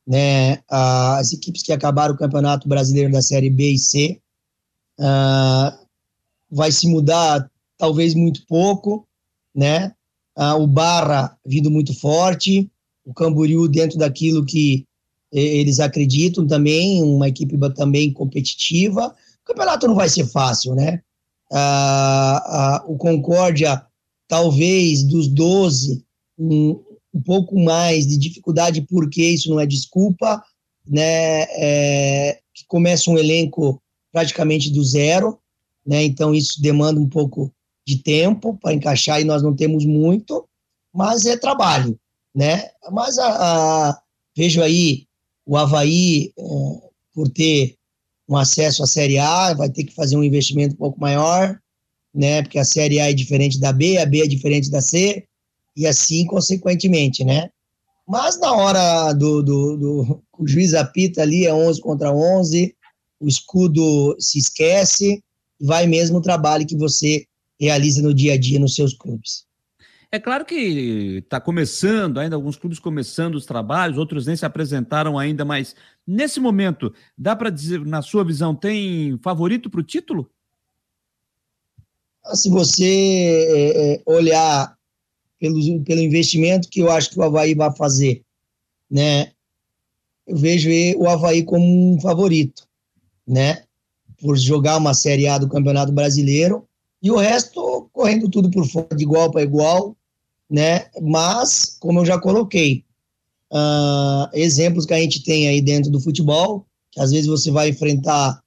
né? 0.05 0.59
As 0.67 1.31
equipes 1.31 1.61
que 1.61 1.71
acabaram 1.71 2.15
o 2.15 2.17
Campeonato 2.17 2.67
Brasileiro 2.67 3.11
da 3.11 3.21
Série 3.21 3.51
B 3.51 3.73
e 3.73 3.77
C, 3.77 4.19
uh, 4.99 5.77
vai 6.49 6.71
se 6.71 6.87
mudar 6.87 7.49
talvez 7.77 8.15
muito 8.15 8.45
pouco, 8.47 9.07
né? 9.53 9.93
Uh, 10.35 10.59
o 10.59 10.67
Barra 10.67 11.37
vindo 11.45 11.69
muito 11.69 11.93
forte, 11.93 12.69
o 13.05 13.13
Camboriú 13.13 13.67
dentro 13.67 13.99
daquilo 13.99 14.43
que 14.43 14.85
eles 15.31 15.79
acreditam 15.79 16.45
também, 16.45 17.01
uma 17.01 17.27
equipe 17.27 17.57
também 17.73 18.13
competitiva. 18.13 19.15
O 19.41 19.45
campeonato 19.45 19.87
não 19.87 19.95
vai 19.95 20.07
ser 20.07 20.27
fácil, 20.27 20.75
né? 20.75 21.01
O 22.87 22.97
Concórdia, 22.97 23.85
talvez 24.27 25.03
dos 25.03 25.27
12, 25.27 26.03
um, 26.37 26.81
um, 27.13 27.21
pouco 27.21 27.59
mais 27.59 28.07
de 28.07 28.17
dificuldade, 28.17 28.81
porque 28.81 29.23
isso 29.23 29.49
não 29.49 29.59
é 29.59 29.65
desculpa, 29.65 30.43
né? 30.87 31.43
É, 31.51 32.39
que 32.53 32.65
começa 32.67 33.09
um 33.09 33.17
elenco 33.17 33.81
praticamente 34.11 34.69
do 34.71 34.83
zero, 34.83 35.39
né? 35.85 36.03
Então 36.03 36.33
isso 36.33 36.61
demanda 36.61 36.99
um 36.99 37.09
pouco 37.09 37.53
de 37.85 37.97
tempo 37.97 38.57
para 38.57 38.73
encaixar 38.73 39.21
e 39.21 39.25
nós 39.25 39.43
não 39.43 39.55
temos 39.55 39.85
muito, 39.85 40.47
mas 40.93 41.25
é 41.25 41.37
trabalho, 41.37 41.99
né? 42.33 42.69
Mas 42.91 43.17
a, 43.17 43.89
a 43.89 44.01
vejo 44.35 44.61
aí 44.61 45.05
o 45.45 45.57
Havaí, 45.57 46.31
é, 46.37 46.43
por 47.13 47.29
ter 47.29 47.75
um 48.27 48.37
acesso 48.37 48.83
à 48.83 48.87
Série 48.87 49.17
A, 49.17 49.53
vai 49.53 49.69
ter 49.69 49.83
que 49.83 49.93
fazer 49.93 50.15
um 50.15 50.23
investimento 50.23 50.75
um 50.75 50.77
pouco 50.77 50.99
maior, 50.99 51.59
né? 52.13 52.41
Porque 52.41 52.59
a 52.59 52.65
Série 52.65 52.99
A 52.99 53.09
é 53.09 53.13
diferente 53.13 53.59
da 53.59 53.73
B, 53.73 53.97
a 53.97 54.05
B 54.05 54.21
é 54.21 54.27
diferente 54.27 54.69
da 54.69 54.81
C, 54.81 55.25
e 55.75 55.87
assim 55.87 56.25
consequentemente, 56.25 57.23
né? 57.23 57.49
Mas 58.07 58.39
na 58.39 58.53
hora 58.53 59.13
do, 59.13 59.41
do, 59.41 59.77
do 59.77 60.23
o 60.37 60.47
juiz 60.47 60.73
apita 60.73 61.21
ali, 61.21 61.45
é 61.45 61.53
11 61.53 61.81
contra 61.81 62.13
11, 62.13 62.75
o 63.19 63.27
escudo 63.27 64.15
se 64.19 64.37
esquece, 64.37 65.23
vai 65.61 65.87
mesmo 65.87 66.17
o 66.17 66.21
trabalho 66.21 66.65
que 66.65 66.75
você 66.75 67.25
realiza 67.59 68.01
no 68.01 68.13
dia 68.13 68.33
a 68.33 68.37
dia 68.37 68.59
nos 68.59 68.75
seus 68.75 68.93
clubes. 68.93 69.45
É 70.13 70.19
claro 70.19 70.45
que 70.45 71.23
está 71.23 71.41
começando 71.41 72.19
ainda, 72.19 72.35
alguns 72.35 72.55
clubes 72.55 72.77
começando 72.77 73.33
os 73.33 73.47
trabalhos, 73.47 73.97
outros 73.97 74.27
nem 74.27 74.35
se 74.35 74.45
apresentaram 74.45 75.17
ainda, 75.17 75.43
mas 75.43 75.75
nesse 76.05 76.39
momento, 76.39 76.93
dá 77.17 77.35
para 77.35 77.49
dizer, 77.49 77.83
na 77.83 77.99
sua 78.03 78.23
visão, 78.23 78.53
tem 78.53 79.17
favorito 79.23 79.71
para 79.71 79.79
o 79.79 79.83
título? 79.83 80.29
Se 82.35 82.47
você 82.47 82.85
é, 82.85 83.93
é, 83.95 84.03
olhar 84.05 84.77
pelo, 85.39 85.83
pelo 85.83 86.01
investimento 86.01 86.69
que 86.69 86.81
eu 86.81 86.91
acho 86.91 87.09
que 87.09 87.17
o 87.17 87.23
Havaí 87.23 87.55
vai 87.55 87.75
fazer, 87.75 88.23
né? 88.87 89.31
Eu 90.27 90.37
vejo 90.37 90.69
o 90.95 91.09
Havaí 91.09 91.43
como 91.43 91.95
um 91.95 91.99
favorito, 91.99 92.67
né? 93.27 93.63
Por 94.21 94.37
jogar 94.37 94.77
uma 94.77 94.93
Série 94.93 95.27
A 95.27 95.39
do 95.39 95.49
Campeonato 95.49 95.91
Brasileiro 95.91 96.67
e 97.01 97.09
o 97.09 97.17
resto 97.17 97.89
correndo 97.91 98.29
tudo 98.29 98.51
por 98.51 98.67
fora, 98.67 98.95
de 98.95 99.03
igual 99.03 99.31
para 99.31 99.41
igual, 99.41 99.97
né? 100.53 100.85
Mas, 101.01 101.77
como 101.79 101.99
eu 101.99 102.05
já 102.05 102.19
coloquei, 102.19 102.85
uh, 103.51 104.29
exemplos 104.33 104.85
que 104.85 104.93
a 104.93 104.99
gente 104.99 105.23
tem 105.23 105.47
aí 105.47 105.59
dentro 105.59 105.89
do 105.89 105.99
futebol, 105.99 106.67
que 106.91 107.01
às 107.01 107.09
vezes 107.09 107.25
você 107.25 107.49
vai 107.49 107.69
enfrentar 107.69 108.39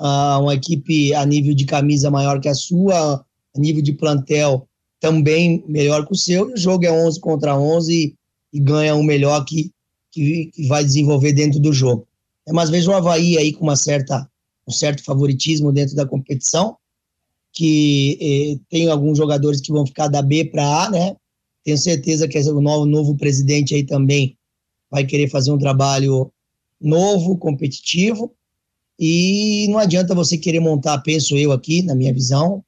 uh, 0.00 0.42
uma 0.42 0.54
equipe 0.54 1.14
a 1.14 1.24
nível 1.24 1.54
de 1.54 1.64
camisa 1.64 2.10
maior 2.10 2.40
que 2.40 2.48
a 2.48 2.54
sua, 2.56 3.24
a 3.54 3.60
nível 3.60 3.80
de 3.80 3.92
plantel 3.92 4.66
também 4.98 5.62
melhor 5.68 6.04
que 6.04 6.12
o 6.12 6.16
seu, 6.16 6.50
e 6.50 6.54
o 6.54 6.56
jogo 6.56 6.86
é 6.86 6.90
11 6.90 7.20
contra 7.20 7.56
11 7.56 8.16
e, 8.52 8.60
ganha 8.60 8.96
o 8.96 9.04
melhor 9.04 9.44
que, 9.44 9.70
que, 10.10 10.50
que, 10.52 10.66
vai 10.66 10.82
desenvolver 10.82 11.34
dentro 11.34 11.60
do 11.60 11.72
jogo. 11.72 12.04
É, 12.48 12.52
mas 12.52 12.68
vejo 12.68 12.90
o 12.90 12.94
Havaí 12.94 13.38
aí 13.38 13.52
com 13.52 13.62
uma 13.62 13.76
certa, 13.76 14.28
um 14.66 14.72
certo 14.72 15.04
favoritismo 15.04 15.70
dentro 15.70 15.94
da 15.94 16.04
competição, 16.04 16.76
que 17.52 18.18
eh, 18.20 18.64
tem 18.68 18.88
alguns 18.88 19.16
jogadores 19.16 19.60
que 19.60 19.70
vão 19.70 19.86
ficar 19.86 20.08
da 20.08 20.20
B 20.20 20.46
para 20.46 20.84
A, 20.84 20.90
né? 20.90 21.16
Tenho 21.64 21.78
certeza 21.78 22.28
que 22.28 22.38
o 22.38 22.60
novo, 22.60 22.84
novo 22.84 23.16
presidente 23.16 23.74
aí 23.74 23.84
também 23.84 24.36
vai 24.90 25.04
querer 25.04 25.28
fazer 25.28 25.50
um 25.50 25.58
trabalho 25.58 26.30
novo, 26.80 27.38
competitivo, 27.38 28.32
e 28.98 29.66
não 29.70 29.78
adianta 29.78 30.14
você 30.14 30.38
querer 30.38 30.60
montar, 30.60 30.98
penso 30.98 31.36
eu 31.36 31.50
aqui, 31.50 31.82
na 31.82 31.94
minha 31.94 32.12
visão, 32.12 32.62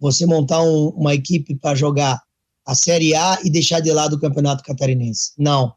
você 0.00 0.26
montar 0.26 0.62
um, 0.62 0.88
uma 0.88 1.14
equipe 1.14 1.54
para 1.54 1.76
jogar 1.76 2.20
a 2.64 2.74
Série 2.74 3.14
A 3.14 3.38
e 3.44 3.50
deixar 3.50 3.80
de 3.80 3.92
lado 3.92 4.16
o 4.16 4.20
Campeonato 4.20 4.64
Catarinense. 4.64 5.32
Não. 5.38 5.72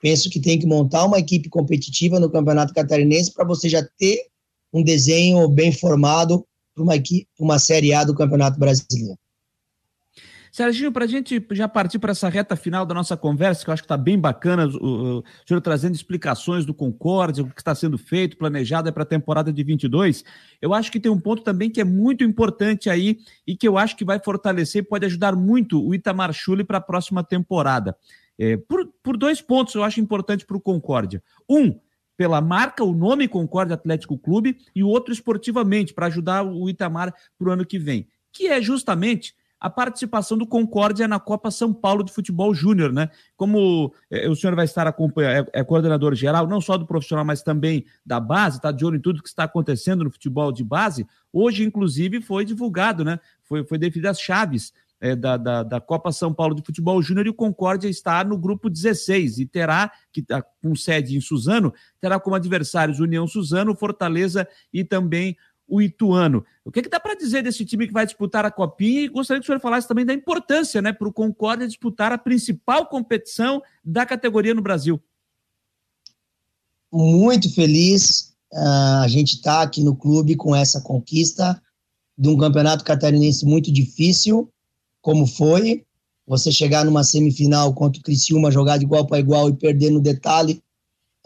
Penso 0.00 0.28
que 0.28 0.40
tem 0.40 0.58
que 0.58 0.66
montar 0.66 1.04
uma 1.04 1.18
equipe 1.18 1.48
competitiva 1.48 2.20
no 2.20 2.30
Campeonato 2.30 2.74
Catarinense 2.74 3.32
para 3.32 3.44
você 3.44 3.68
já 3.68 3.82
ter 3.96 4.26
um 4.72 4.82
desenho 4.82 5.48
bem 5.48 5.72
formado 5.72 6.44
para 6.74 6.82
uma, 6.82 6.94
uma 7.38 7.58
Série 7.58 7.94
A 7.94 8.04
do 8.04 8.14
Campeonato 8.14 8.58
Brasileiro. 8.58 9.18
Serginho, 10.54 10.92
para 10.92 11.04
a 11.04 11.08
gente 11.08 11.44
já 11.50 11.66
partir 11.66 11.98
para 11.98 12.12
essa 12.12 12.28
reta 12.28 12.54
final 12.54 12.86
da 12.86 12.94
nossa 12.94 13.16
conversa, 13.16 13.64
que 13.64 13.70
eu 13.70 13.74
acho 13.74 13.82
que 13.82 13.86
está 13.86 13.96
bem 13.96 14.16
bacana, 14.16 14.68
o, 14.68 15.18
o, 15.18 15.24
senhor 15.44 15.60
trazendo 15.60 15.96
explicações 15.96 16.64
do 16.64 16.72
Concórdia, 16.72 17.42
o 17.42 17.50
que 17.50 17.60
está 17.60 17.74
sendo 17.74 17.98
feito, 17.98 18.36
planejado 18.36 18.88
é 18.88 18.92
para 18.92 19.02
a 19.02 19.06
temporada 19.06 19.52
de 19.52 19.64
22, 19.64 20.24
eu 20.62 20.72
acho 20.72 20.92
que 20.92 21.00
tem 21.00 21.10
um 21.10 21.18
ponto 21.18 21.42
também 21.42 21.68
que 21.68 21.80
é 21.80 21.84
muito 21.84 22.22
importante 22.22 22.88
aí 22.88 23.18
e 23.44 23.56
que 23.56 23.66
eu 23.66 23.76
acho 23.76 23.96
que 23.96 24.04
vai 24.04 24.20
fortalecer 24.20 24.82
e 24.82 24.86
pode 24.86 25.04
ajudar 25.06 25.34
muito 25.34 25.84
o 25.84 25.92
Itamar 25.92 26.32
Chuli 26.32 26.62
para 26.62 26.78
a 26.78 26.80
próxima 26.80 27.24
temporada. 27.24 27.96
É, 28.38 28.56
por, 28.56 28.86
por 29.02 29.16
dois 29.16 29.40
pontos 29.40 29.74
eu 29.74 29.82
acho 29.82 29.98
importante 29.98 30.46
para 30.46 30.56
o 30.56 30.60
Concórdia. 30.60 31.20
Um, 31.50 31.76
pela 32.16 32.40
marca, 32.40 32.84
o 32.84 32.94
nome 32.94 33.26
Concórdia 33.26 33.74
Atlético 33.74 34.16
Clube, 34.16 34.56
e 34.72 34.84
o 34.84 34.88
outro 34.88 35.12
esportivamente, 35.12 35.92
para 35.92 36.06
ajudar 36.06 36.44
o 36.44 36.70
Itamar 36.70 37.12
para 37.36 37.48
o 37.48 37.50
ano 37.50 37.66
que 37.66 37.76
vem, 37.76 38.06
que 38.32 38.46
é 38.46 38.62
justamente 38.62 39.34
a 39.60 39.70
participação 39.70 40.36
do 40.36 40.46
Concórdia 40.46 41.08
na 41.08 41.18
Copa 41.18 41.50
São 41.50 41.72
Paulo 41.72 42.04
de 42.04 42.12
Futebol 42.12 42.54
Júnior, 42.54 42.92
né? 42.92 43.08
Como 43.36 43.94
é, 44.10 44.28
o 44.28 44.36
senhor 44.36 44.54
vai 44.54 44.64
estar 44.64 44.86
acompanhando, 44.86 45.48
é, 45.54 45.60
é, 45.60 45.64
coordenador 45.64 46.14
geral, 46.14 46.46
não 46.46 46.60
só 46.60 46.76
do 46.76 46.86
profissional, 46.86 47.24
mas 47.24 47.42
também 47.42 47.84
da 48.04 48.20
base, 48.20 48.58
está 48.58 48.70
de 48.70 48.84
olho 48.84 48.96
em 48.96 49.00
tudo 49.00 49.22
que 49.22 49.28
está 49.28 49.44
acontecendo 49.44 50.04
no 50.04 50.10
futebol 50.10 50.52
de 50.52 50.62
base. 50.62 51.06
Hoje, 51.32 51.64
inclusive, 51.64 52.20
foi 52.20 52.44
divulgado, 52.44 53.04
né? 53.04 53.18
Foi, 53.42 53.64
foi 53.64 53.78
definido 53.78 54.08
as 54.08 54.20
chaves 54.20 54.72
é, 55.00 55.14
da, 55.14 55.36
da, 55.36 55.62
da, 55.62 55.80
Copa 55.80 56.12
São 56.12 56.32
Paulo 56.32 56.54
de 56.54 56.62
Futebol 56.62 57.02
Júnior 57.02 57.26
e 57.26 57.30
o 57.30 57.34
Concórdia 57.34 57.88
está 57.88 58.24
no 58.24 58.38
grupo 58.38 58.70
16 58.70 59.38
e 59.38 59.46
terá, 59.46 59.92
que 60.12 60.20
está 60.20 60.42
com 60.42 60.74
sede 60.74 61.16
em 61.16 61.20
Suzano, 61.20 61.74
terá 62.00 62.18
como 62.18 62.36
adversários 62.36 63.00
União 63.00 63.26
Suzano, 63.26 63.74
Fortaleza 63.74 64.48
e 64.72 64.82
também 64.84 65.36
o 65.66 65.80
Ituano. 65.80 66.44
O 66.64 66.70
que, 66.70 66.80
é 66.80 66.82
que 66.82 66.88
dá 66.88 67.00
para 67.00 67.14
dizer 67.14 67.42
desse 67.42 67.64
time 67.64 67.86
que 67.86 67.92
vai 67.92 68.06
disputar 68.06 68.44
a 68.44 68.50
Copinha? 68.50 69.02
E 69.02 69.08
gostaria 69.08 69.40
que 69.40 69.44
o 69.44 69.46
senhor 69.46 69.60
falasse 69.60 69.88
também 69.88 70.04
da 70.04 70.14
importância 70.14 70.80
né, 70.80 70.92
para 70.92 71.08
o 71.08 71.12
Concórdia 71.12 71.66
disputar 71.66 72.12
a 72.12 72.18
principal 72.18 72.86
competição 72.86 73.62
da 73.84 74.06
categoria 74.06 74.54
no 74.54 74.62
Brasil. 74.62 75.02
Muito 76.92 77.52
feliz. 77.52 78.34
Uh, 78.52 79.02
a 79.02 79.08
gente 79.08 79.34
está 79.34 79.62
aqui 79.62 79.82
no 79.82 79.96
clube 79.96 80.36
com 80.36 80.54
essa 80.54 80.80
conquista 80.80 81.60
de 82.16 82.28
um 82.28 82.36
campeonato 82.36 82.84
catarinense 82.84 83.44
muito 83.44 83.72
difícil, 83.72 84.48
como 85.02 85.26
foi. 85.26 85.84
Você 86.26 86.52
chegar 86.52 86.84
numa 86.84 87.02
semifinal 87.02 87.74
contra 87.74 88.00
o 88.00 88.02
Criciúma, 88.02 88.50
jogar 88.50 88.78
de 88.78 88.84
igual 88.84 89.06
para 89.06 89.18
igual 89.18 89.48
e 89.48 89.56
perder 89.56 89.90
no 89.90 90.00
detalhe 90.00 90.62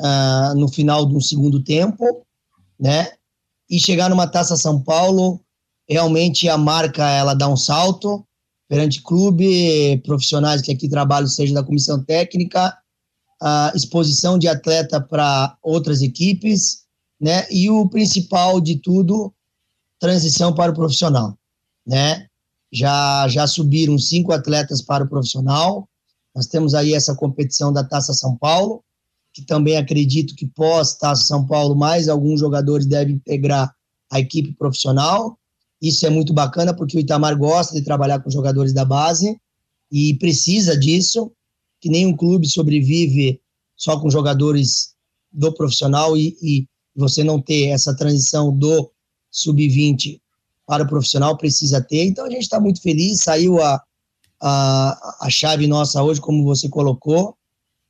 uh, 0.01 0.55
no 0.57 0.69
final 0.69 1.05
do 1.05 1.21
segundo 1.21 1.63
tempo, 1.63 2.27
né? 2.81 3.18
E 3.69 3.79
chegar 3.79 4.09
numa 4.09 4.27
Taça 4.27 4.57
São 4.57 4.83
Paulo, 4.83 5.41
realmente 5.89 6.49
a 6.49 6.57
marca 6.57 7.09
ela 7.09 7.35
dá 7.35 7.49
um 7.49 7.57
salto 7.57 8.25
perante 8.69 9.03
clube, 9.03 10.01
profissionais 10.05 10.61
que 10.61 10.71
aqui 10.71 10.89
trabalham, 10.89 11.27
seja 11.27 11.55
da 11.55 11.63
comissão 11.63 12.05
técnica, 12.05 12.77
a 13.41 13.73
exposição 13.75 14.39
de 14.39 14.47
atleta 14.47 15.01
para 15.01 15.57
outras 15.63 16.03
equipes, 16.03 16.85
né? 17.21 17.47
E 17.51 17.71
o 17.71 17.89
principal 17.89 18.61
de 18.61 18.77
tudo, 18.77 19.33
transição 19.99 20.55
para 20.55 20.73
o 20.73 20.75
profissional, 20.75 21.37
né? 21.87 22.27
Já 22.71 23.27
já 23.29 23.47
subiram 23.47 23.99
cinco 23.99 24.33
atletas 24.33 24.83
para 24.83 25.05
o 25.05 25.09
profissional. 25.09 25.89
Nós 26.35 26.47
temos 26.47 26.75
aí 26.75 26.93
essa 26.93 27.15
competição 27.15 27.73
da 27.73 27.83
Taça 27.83 28.13
São 28.13 28.37
Paulo, 28.37 28.85
que 29.39 29.45
também 29.45 29.77
acredito 29.77 30.35
que 30.35 30.47
pós 30.47 30.97
Taça 30.97 31.23
São 31.23 31.47
Paulo, 31.47 31.77
mais 31.77 32.09
alguns 32.09 32.41
jogadores 32.41 32.87
devem 32.87 33.15
integrar 33.15 33.73
a 34.11 34.19
equipe 34.19 34.53
profissional. 34.55 35.39
Isso 35.81 36.05
é 36.05 36.11
muito 36.11 36.33
bacana, 36.33 36.75
porque 36.75 36.97
o 36.97 37.01
Itamar 37.01 37.39
gosta 37.39 37.73
de 37.77 37.83
trabalhar 37.83 38.19
com 38.19 38.31
jogadores 38.31 38.73
da 38.73 38.85
base 38.85 39.41
e 39.93 40.15
precisa 40.15 40.77
disso, 40.77 41.31
que 41.81 41.89
nenhum 41.89 42.17
clube 42.17 42.49
sobrevive 42.49 43.41
só 43.77 44.01
com 44.01 44.11
jogadores 44.11 44.95
do 45.31 45.55
profissional 45.55 46.17
e, 46.17 46.37
e 46.43 46.67
você 46.97 47.23
não 47.23 47.41
ter 47.41 47.69
essa 47.69 47.95
transição 47.95 48.53
do 48.53 48.91
sub-20 49.31 50.21
para 50.67 50.83
o 50.83 50.89
profissional, 50.89 51.37
precisa 51.37 51.81
ter. 51.81 52.07
Então 52.07 52.27
a 52.27 52.31
gente 52.31 52.43
está 52.43 52.59
muito 52.59 52.83
feliz, 52.83 53.23
saiu 53.23 53.63
a, 53.63 53.81
a, 54.43 55.27
a 55.27 55.31
chave 55.31 55.69
nossa 55.69 56.03
hoje, 56.03 56.21
como 56.21 56.43
você 56.43 56.69
colocou, 56.69 57.38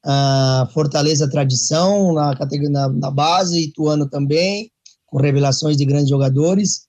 uh, 0.04 0.70
Fortaleza 0.72 1.28
Tradição 1.28 2.12
na, 2.12 2.34
na, 2.70 2.88
na 2.88 3.10
base, 3.10 3.64
Ituano 3.64 4.08
também, 4.08 4.70
com 5.06 5.18
revelações 5.18 5.76
de 5.76 5.84
grandes 5.84 6.08
jogadores. 6.08 6.86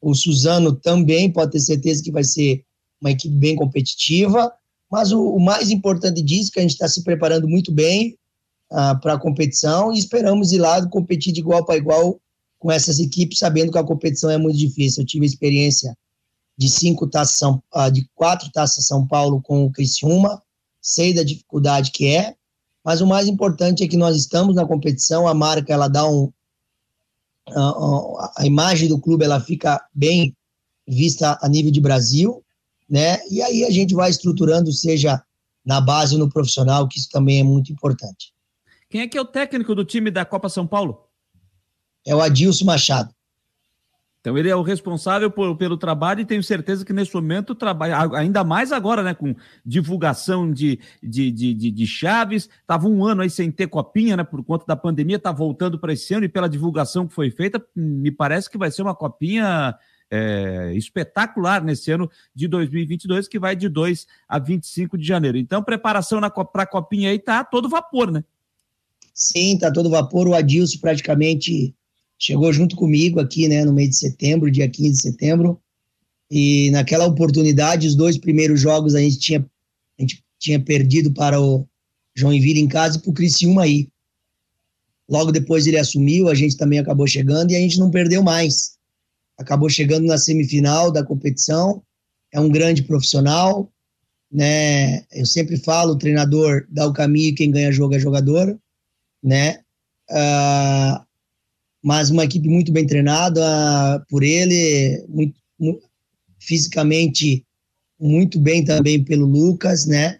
O 0.00 0.14
Suzano 0.14 0.72
também 0.72 1.30
pode 1.30 1.52
ter 1.52 1.60
certeza 1.60 2.02
que 2.02 2.12
vai 2.12 2.24
ser 2.24 2.64
uma 3.00 3.10
equipe 3.10 3.34
bem 3.34 3.56
competitiva, 3.56 4.52
mas 4.90 5.12
o, 5.12 5.20
o 5.20 5.40
mais 5.40 5.70
importante 5.70 6.22
disso 6.22 6.50
é 6.50 6.52
que 6.52 6.58
a 6.60 6.62
gente 6.62 6.72
está 6.72 6.88
se 6.88 7.02
preparando 7.02 7.48
muito 7.48 7.72
bem 7.72 8.16
uh, 8.70 9.00
para 9.00 9.14
a 9.14 9.18
competição 9.18 9.92
e 9.92 9.98
esperamos 9.98 10.52
ir 10.52 10.58
lá 10.58 10.86
competir 10.88 11.32
de 11.32 11.40
igual 11.40 11.64
para 11.64 11.76
igual 11.76 12.20
com 12.58 12.70
essas 12.70 13.00
equipes, 13.00 13.38
sabendo 13.38 13.72
que 13.72 13.78
a 13.78 13.84
competição 13.84 14.30
é 14.30 14.38
muito 14.38 14.56
difícil. 14.56 15.02
Eu 15.02 15.06
tive 15.06 15.24
a 15.24 15.28
experiência 15.28 15.96
de 16.56 16.68
cinco 16.68 17.08
taças 17.08 17.40
uh, 17.42 17.90
de 17.92 18.08
quatro 18.14 18.50
taças 18.52 18.86
São 18.86 19.06
Paulo 19.06 19.40
com 19.42 19.64
o 19.64 19.72
Criciúma, 19.72 20.40
sei 20.80 21.12
da 21.14 21.22
dificuldade 21.22 21.90
que 21.90 22.06
é, 22.06 22.36
mas 22.84 23.00
o 23.00 23.06
mais 23.06 23.28
importante 23.28 23.82
é 23.82 23.88
que 23.88 23.96
nós 23.96 24.16
estamos 24.16 24.54
na 24.54 24.66
competição, 24.66 25.26
a 25.26 25.34
marca 25.34 25.72
ela 25.72 25.88
dá 25.88 26.06
um 26.08 26.32
a, 27.50 28.32
a 28.38 28.46
imagem 28.46 28.88
do 28.88 29.00
clube 29.00 29.24
ela 29.24 29.40
fica 29.40 29.84
bem 29.92 30.36
vista 30.86 31.38
a 31.40 31.48
nível 31.48 31.70
de 31.70 31.80
Brasil, 31.80 32.44
né? 32.88 33.18
E 33.30 33.42
aí 33.42 33.64
a 33.64 33.70
gente 33.70 33.94
vai 33.94 34.10
estruturando, 34.10 34.72
seja 34.72 35.22
na 35.64 35.80
base 35.80 36.14
ou 36.14 36.20
no 36.20 36.28
profissional, 36.28 36.88
que 36.88 36.98
isso 36.98 37.08
também 37.10 37.40
é 37.40 37.42
muito 37.42 37.72
importante. 37.72 38.32
Quem 38.90 39.00
é 39.00 39.08
que 39.08 39.16
é 39.16 39.20
o 39.20 39.24
técnico 39.24 39.74
do 39.74 39.84
time 39.84 40.10
da 40.10 40.24
Copa 40.24 40.48
São 40.48 40.66
Paulo? 40.66 41.06
É 42.04 42.14
o 42.14 42.20
Adilson 42.20 42.64
Machado. 42.64 43.14
Então 44.22 44.38
ele 44.38 44.48
é 44.48 44.54
o 44.54 44.62
responsável 44.62 45.28
por, 45.28 45.56
pelo 45.56 45.76
trabalho 45.76 46.20
e 46.20 46.24
tenho 46.24 46.44
certeza 46.44 46.84
que 46.84 46.92
nesse 46.92 47.12
momento 47.12 47.56
trabalha, 47.56 47.98
ainda 48.14 48.44
mais 48.44 48.70
agora, 48.70 49.02
né, 49.02 49.14
com 49.14 49.34
divulgação 49.66 50.48
de, 50.48 50.78
de, 51.02 51.32
de, 51.32 51.52
de, 51.52 51.70
de 51.72 51.86
chaves. 51.88 52.48
Estava 52.60 52.86
um 52.86 53.04
ano 53.04 53.22
aí 53.22 53.28
sem 53.28 53.50
ter 53.50 53.66
copinha, 53.66 54.16
né, 54.16 54.22
por 54.22 54.44
conta 54.44 54.64
da 54.64 54.76
pandemia, 54.76 55.16
está 55.16 55.32
voltando 55.32 55.76
para 55.76 55.92
esse 55.92 56.14
ano 56.14 56.24
e 56.24 56.28
pela 56.28 56.48
divulgação 56.48 57.08
que 57.08 57.12
foi 57.12 57.32
feita, 57.32 57.60
me 57.74 58.12
parece 58.12 58.48
que 58.48 58.56
vai 58.56 58.70
ser 58.70 58.82
uma 58.82 58.94
copinha 58.94 59.74
é, 60.08 60.72
espetacular 60.76 61.64
nesse 61.64 61.90
ano 61.90 62.08
de 62.32 62.46
2022, 62.46 63.26
que 63.26 63.40
vai 63.40 63.56
de 63.56 63.68
2 63.68 64.06
a 64.28 64.38
25 64.38 64.96
de 64.96 65.04
janeiro. 65.04 65.36
Então, 65.36 65.64
preparação 65.64 66.20
para 66.52 66.62
a 66.62 66.66
Copinha 66.66 67.10
aí 67.10 67.18
tá 67.18 67.42
todo 67.42 67.68
vapor, 67.68 68.12
né? 68.12 68.22
Sim, 69.12 69.58
tá 69.58 69.72
todo 69.72 69.90
vapor. 69.90 70.28
O 70.28 70.34
Adilson 70.34 70.78
praticamente 70.80 71.74
chegou 72.22 72.52
junto 72.52 72.76
comigo 72.76 73.18
aqui, 73.18 73.48
né, 73.48 73.64
no 73.64 73.72
mês 73.72 73.90
de 73.90 73.96
setembro, 73.96 74.50
dia 74.50 74.68
15 74.68 74.92
de 74.92 75.02
setembro. 75.02 75.60
E 76.30 76.70
naquela 76.70 77.04
oportunidade, 77.04 77.88
os 77.88 77.96
dois 77.96 78.16
primeiros 78.16 78.60
jogos 78.60 78.94
a 78.94 79.00
gente 79.00 79.18
tinha, 79.18 79.44
a 79.98 80.02
gente 80.02 80.22
tinha 80.38 80.60
perdido 80.60 81.12
para 81.12 81.40
o 81.40 81.66
Joinville 82.14 82.60
em 82.60 82.68
casa 82.68 82.96
e 82.96 83.00
para 83.00 83.10
o 83.10 83.12
Criciúma 83.12 83.64
aí. 83.64 83.88
Logo 85.10 85.32
depois 85.32 85.66
ele 85.66 85.78
assumiu, 85.78 86.28
a 86.28 86.34
gente 86.34 86.56
também 86.56 86.78
acabou 86.78 87.08
chegando 87.08 87.50
e 87.50 87.56
a 87.56 87.58
gente 87.58 87.78
não 87.78 87.90
perdeu 87.90 88.22
mais. 88.22 88.76
Acabou 89.36 89.68
chegando 89.68 90.06
na 90.06 90.16
semifinal 90.16 90.92
da 90.92 91.04
competição. 91.04 91.82
É 92.32 92.38
um 92.38 92.48
grande 92.48 92.84
profissional, 92.84 93.70
né? 94.30 95.04
Eu 95.10 95.26
sempre 95.26 95.56
falo, 95.58 95.94
o 95.94 95.98
treinador 95.98 96.66
dá 96.70 96.86
o 96.86 96.92
caminho, 96.92 97.34
quem 97.34 97.50
ganha 97.50 97.72
jogo 97.72 97.94
é 97.94 97.98
jogador, 97.98 98.56
né? 99.22 99.58
Uh, 100.08 101.04
mas 101.82 102.10
uma 102.10 102.24
equipe 102.24 102.48
muito 102.48 102.70
bem 102.70 102.86
treinada 102.86 104.04
por 104.08 104.22
ele, 104.22 105.04
muito, 105.08 105.38
muito, 105.58 105.86
fisicamente 106.38 107.44
muito 107.98 108.40
bem 108.40 108.64
também 108.64 109.02
pelo 109.02 109.26
Lucas, 109.26 109.86
né? 109.86 110.18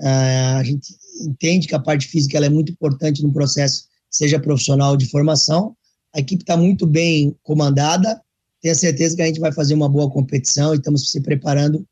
Uh, 0.00 0.58
a 0.58 0.62
gente 0.62 0.94
entende 1.20 1.66
que 1.66 1.74
a 1.74 1.80
parte 1.80 2.06
física 2.06 2.36
ela 2.36 2.46
é 2.46 2.50
muito 2.50 2.70
importante 2.70 3.22
no 3.22 3.32
processo, 3.32 3.84
seja 4.10 4.38
profissional 4.38 4.96
de 4.96 5.06
formação. 5.06 5.76
A 6.14 6.20
equipe 6.20 6.42
está 6.42 6.56
muito 6.56 6.86
bem 6.86 7.36
comandada. 7.42 8.20
Tenho 8.60 8.74
certeza 8.74 9.16
que 9.16 9.22
a 9.22 9.26
gente 9.26 9.40
vai 9.40 9.52
fazer 9.52 9.74
uma 9.74 9.88
boa 9.88 10.10
competição 10.10 10.72
e 10.72 10.76
estamos 10.76 11.10
se 11.10 11.20
preparando 11.20 11.86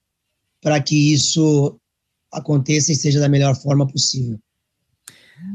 para 0.60 0.80
que 0.80 1.12
isso 1.12 1.78
aconteça 2.32 2.92
e 2.92 2.96
seja 2.96 3.20
da 3.20 3.28
melhor 3.28 3.54
forma 3.56 3.86
possível. 3.86 4.38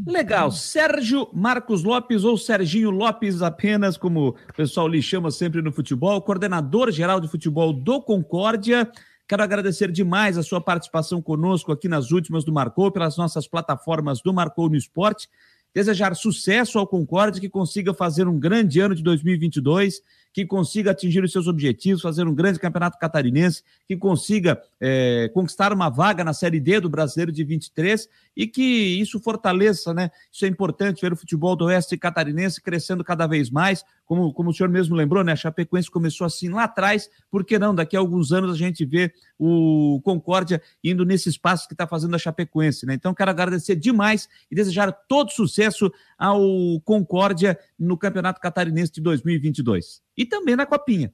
Legal. 0.05 0.51
Sérgio 0.51 1.29
Marcos 1.33 1.83
Lopes 1.83 2.23
ou 2.23 2.37
Serginho 2.37 2.89
Lopes 2.89 3.41
apenas, 3.41 3.97
como 3.97 4.29
o 4.29 4.53
pessoal 4.53 4.87
lhe 4.87 5.01
chama 5.01 5.31
sempre 5.31 5.61
no 5.61 5.71
futebol, 5.71 6.21
coordenador 6.21 6.91
geral 6.91 7.19
de 7.19 7.27
futebol 7.27 7.71
do 7.71 8.01
Concórdia. 8.01 8.89
Quero 9.27 9.43
agradecer 9.43 9.91
demais 9.91 10.37
a 10.37 10.43
sua 10.43 10.59
participação 10.59 11.21
conosco 11.21 11.71
aqui 11.71 11.87
nas 11.87 12.11
últimas 12.11 12.43
do 12.43 12.51
Marcou, 12.51 12.91
pelas 12.91 13.15
nossas 13.15 13.47
plataformas 13.47 14.21
do 14.21 14.33
Marcou 14.33 14.69
no 14.69 14.75
Esporte. 14.75 15.29
Desejar 15.73 16.15
sucesso 16.15 16.79
ao 16.79 16.87
Concórdia, 16.87 17.39
que 17.39 17.47
consiga 17.47 17.93
fazer 17.93 18.27
um 18.27 18.39
grande 18.39 18.79
ano 18.79 18.95
de 18.95 19.03
2022 19.03 20.01
que 20.31 20.45
consiga 20.45 20.91
atingir 20.91 21.23
os 21.23 21.31
seus 21.31 21.47
objetivos, 21.47 22.01
fazer 22.01 22.27
um 22.27 22.33
grande 22.33 22.59
campeonato 22.59 22.97
catarinense, 22.99 23.63
que 23.87 23.97
consiga 23.97 24.61
é, 24.79 25.29
conquistar 25.33 25.73
uma 25.73 25.89
vaga 25.89 26.23
na 26.23 26.33
Série 26.33 26.59
D 26.59 26.79
do 26.79 26.89
Brasileiro 26.89 27.31
de 27.31 27.43
23 27.43 28.07
e 28.37 28.47
que 28.47 28.61
isso 28.61 29.19
fortaleça, 29.19 29.93
né? 29.93 30.11
Isso 30.31 30.45
é 30.45 30.47
importante 30.47 31.01
ver 31.01 31.13
o 31.13 31.15
futebol 31.15 31.55
do 31.55 31.65
Oeste 31.65 31.97
catarinense 31.97 32.61
crescendo 32.61 33.03
cada 33.03 33.25
vez 33.27 33.49
mais. 33.49 33.83
Como, 34.05 34.33
como 34.33 34.49
o 34.49 34.53
senhor 34.53 34.69
mesmo 34.69 34.95
lembrou, 34.95 35.23
né? 35.23 35.33
A 35.33 35.35
Chapecoense 35.35 35.89
começou 35.89 36.25
assim 36.25 36.49
lá 36.49 36.63
atrás, 36.63 37.09
por 37.29 37.43
que 37.43 37.59
não? 37.59 37.75
Daqui 37.75 37.95
a 37.95 37.99
alguns 37.99 38.31
anos 38.31 38.51
a 38.51 38.57
gente 38.57 38.85
vê 38.85 39.11
o 39.37 40.01
Concórdia 40.03 40.61
indo 40.83 41.05
nesse 41.05 41.29
espaço 41.29 41.67
que 41.67 41.73
está 41.73 41.85
fazendo 41.87 42.15
a 42.15 42.19
Chapecoense, 42.19 42.85
né? 42.85 42.93
Então, 42.93 43.13
quero 43.13 43.29
agradecer 43.29 43.75
demais 43.75 44.27
e 44.49 44.55
desejar 44.55 44.91
todo 44.91 45.31
sucesso 45.31 45.91
ao 46.17 46.41
Concórdia 46.83 47.57
no 47.77 47.97
Campeonato 47.97 48.39
Catarinense 48.41 48.91
de 48.91 49.01
2022 49.01 50.01
e 50.19 50.25
também 50.25 50.53
na 50.53 50.65
Copinha. 50.65 51.13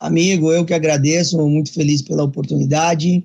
Amigo, 0.00 0.52
eu 0.52 0.64
que 0.64 0.74
agradeço, 0.74 1.38
muito 1.48 1.72
feliz 1.72 2.02
pela 2.02 2.24
oportunidade, 2.24 3.24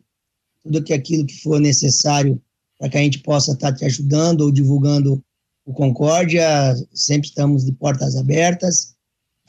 tudo 0.62 0.84
que 0.84 0.93
aquilo 0.93 1.25
que 1.25 1.41
for 1.41 1.60
necessário 1.60 2.39
para 2.77 2.89
que 2.89 2.97
a 2.97 3.01
gente 3.01 3.19
possa 3.19 3.53
estar 3.53 3.73
te 3.73 3.84
ajudando 3.86 4.41
ou 4.41 4.51
divulgando 4.51 5.23
o 5.65 5.73
Concórdia, 5.73 6.45
sempre 6.93 7.27
estamos 7.27 7.65
de 7.65 7.71
portas 7.71 8.15
abertas. 8.15 8.93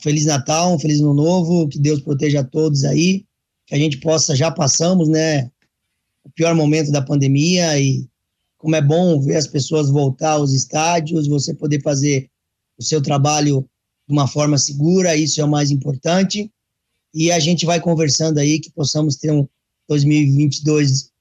Feliz 0.01 0.25
Natal, 0.25 0.73
um 0.73 0.79
feliz 0.79 0.99
Ano 0.99 1.13
Novo, 1.13 1.67
que 1.67 1.77
Deus 1.77 2.01
proteja 2.01 2.39
a 2.39 2.43
todos 2.43 2.83
aí, 2.83 3.23
que 3.67 3.75
a 3.75 3.77
gente 3.77 3.99
possa, 3.99 4.35
já 4.35 4.49
passamos, 4.49 5.07
né, 5.07 5.51
o 6.23 6.29
pior 6.31 6.55
momento 6.55 6.91
da 6.91 7.03
pandemia 7.03 7.79
e 7.79 8.07
como 8.57 8.75
é 8.75 8.81
bom 8.81 9.21
ver 9.21 9.35
as 9.35 9.45
pessoas 9.45 9.91
voltar 9.91 10.31
aos 10.31 10.53
estádios, 10.53 11.27
você 11.27 11.53
poder 11.53 11.83
fazer 11.83 12.31
o 12.79 12.83
seu 12.83 12.99
trabalho 12.99 13.67
de 14.07 14.13
uma 14.13 14.27
forma 14.27 14.57
segura, 14.57 15.15
isso 15.15 15.41
é 15.41 15.43
o 15.43 15.49
mais 15.49 15.71
importante. 15.71 16.51
E 17.13 17.31
a 17.31 17.39
gente 17.39 17.65
vai 17.65 17.79
conversando 17.79 18.39
aí 18.39 18.59
que 18.59 18.71
possamos 18.71 19.15
ter 19.15 19.31
um 19.31 19.47
2022 19.87 21.11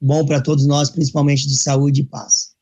bom 0.00 0.24
para 0.24 0.40
todos 0.40 0.66
nós, 0.66 0.90
principalmente 0.90 1.46
de 1.46 1.58
saúde 1.58 2.02
e 2.02 2.04
paz. 2.04 2.52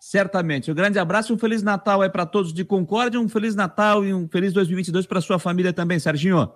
Certamente. 0.00 0.70
Um 0.70 0.74
grande 0.74 0.98
abraço 0.98 1.32
e 1.32 1.34
um 1.34 1.38
Feliz 1.38 1.62
Natal 1.62 2.02
é 2.02 2.08
para 2.08 2.24
todos 2.24 2.52
de 2.52 2.64
Concórdia, 2.64 3.20
um 3.20 3.28
Feliz 3.28 3.54
Natal 3.54 4.04
e 4.04 4.14
um 4.14 4.28
Feliz 4.28 4.52
2022 4.52 5.04
para 5.04 5.20
sua 5.20 5.38
família 5.38 5.72
também, 5.72 5.98
Serginho. 5.98 6.48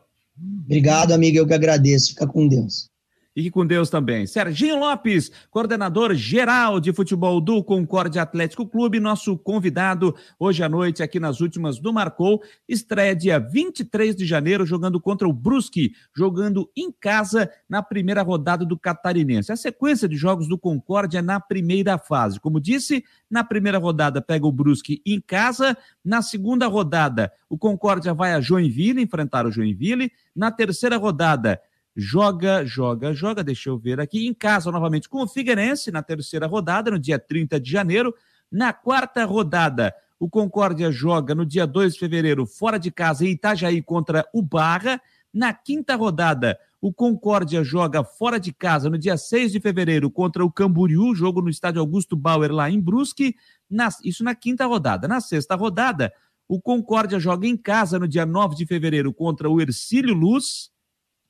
Obrigado, 0.64 1.12
amigo, 1.12 1.36
eu 1.36 1.46
que 1.46 1.52
agradeço. 1.52 2.10
Fica 2.10 2.26
com 2.26 2.46
Deus. 2.46 2.88
Fique 3.32 3.48
com 3.48 3.64
Deus 3.64 3.88
também. 3.88 4.26
Serginho 4.26 4.76
Lopes, 4.76 5.30
coordenador 5.52 6.14
geral 6.14 6.80
de 6.80 6.92
futebol 6.92 7.40
do 7.40 7.62
Concórdia 7.62 8.22
Atlético 8.22 8.66
Clube, 8.66 8.98
nosso 8.98 9.38
convidado 9.38 10.16
hoje 10.36 10.64
à 10.64 10.68
noite 10.68 11.00
aqui 11.00 11.20
nas 11.20 11.40
últimas 11.40 11.78
do 11.78 11.92
Marcou. 11.92 12.42
Estreia 12.68 13.14
dia 13.14 13.38
23 13.38 14.16
de 14.16 14.26
janeiro, 14.26 14.66
jogando 14.66 15.00
contra 15.00 15.28
o 15.28 15.32
Brusque, 15.32 15.92
jogando 16.12 16.68
em 16.76 16.90
casa 16.90 17.48
na 17.68 17.84
primeira 17.84 18.22
rodada 18.22 18.64
do 18.64 18.76
Catarinense. 18.76 19.52
A 19.52 19.56
sequência 19.56 20.08
de 20.08 20.16
jogos 20.16 20.48
do 20.48 20.58
Concórdia 20.58 21.22
na 21.22 21.38
primeira 21.38 21.98
fase. 21.98 22.40
Como 22.40 22.60
disse, 22.60 23.04
na 23.30 23.44
primeira 23.44 23.78
rodada 23.78 24.20
pega 24.20 24.44
o 24.44 24.52
Brusque 24.52 25.00
em 25.06 25.20
casa. 25.20 25.76
Na 26.04 26.20
segunda 26.20 26.66
rodada, 26.66 27.32
o 27.48 27.56
Concórdia 27.56 28.12
vai 28.12 28.32
a 28.32 28.40
Joinville 28.40 29.00
enfrentar 29.00 29.46
o 29.46 29.52
Joinville. 29.52 30.10
Na 30.34 30.50
terceira 30.50 30.96
rodada, 30.96 31.60
joga, 31.96 32.64
joga, 32.64 33.12
joga, 33.12 33.42
deixa 33.42 33.68
eu 33.68 33.78
ver 33.78 34.00
aqui, 34.00 34.26
em 34.26 34.34
casa 34.34 34.70
novamente 34.70 35.08
com 35.08 35.22
o 35.22 35.28
Figueirense 35.28 35.90
na 35.90 36.02
terceira 36.02 36.46
rodada, 36.46 36.90
no 36.90 36.98
dia 36.98 37.18
30 37.18 37.60
de 37.60 37.70
janeiro. 37.70 38.14
Na 38.50 38.72
quarta 38.72 39.24
rodada, 39.24 39.94
o 40.18 40.28
Concórdia 40.28 40.90
joga 40.90 41.34
no 41.34 41.46
dia 41.46 41.66
2 41.66 41.94
de 41.94 41.98
fevereiro, 41.98 42.46
fora 42.46 42.78
de 42.78 42.90
casa, 42.90 43.24
em 43.24 43.30
Itajaí 43.30 43.80
contra 43.82 44.26
o 44.34 44.42
Barra. 44.42 45.00
Na 45.32 45.52
quinta 45.52 45.94
rodada, 45.94 46.58
o 46.80 46.92
Concórdia 46.92 47.62
joga 47.62 48.02
fora 48.02 48.40
de 48.40 48.52
casa 48.52 48.90
no 48.90 48.98
dia 48.98 49.16
6 49.16 49.52
de 49.52 49.60
fevereiro 49.60 50.10
contra 50.10 50.44
o 50.44 50.50
Camboriú, 50.50 51.14
jogo 51.14 51.40
no 51.40 51.48
estádio 51.48 51.80
Augusto 51.80 52.16
Bauer, 52.16 52.52
lá 52.52 52.70
em 52.70 52.80
Brusque. 52.80 53.34
Na, 53.68 53.88
isso 54.04 54.24
na 54.24 54.34
quinta 54.34 54.66
rodada. 54.66 55.06
Na 55.06 55.20
sexta 55.20 55.54
rodada, 55.54 56.12
o 56.48 56.60
Concórdia 56.60 57.20
joga 57.20 57.46
em 57.46 57.56
casa 57.56 57.98
no 57.98 58.08
dia 58.08 58.26
9 58.26 58.56
de 58.56 58.66
fevereiro 58.66 59.12
contra 59.12 59.48
o 59.48 59.60
Ercílio 59.60 60.14
Luz 60.14 60.69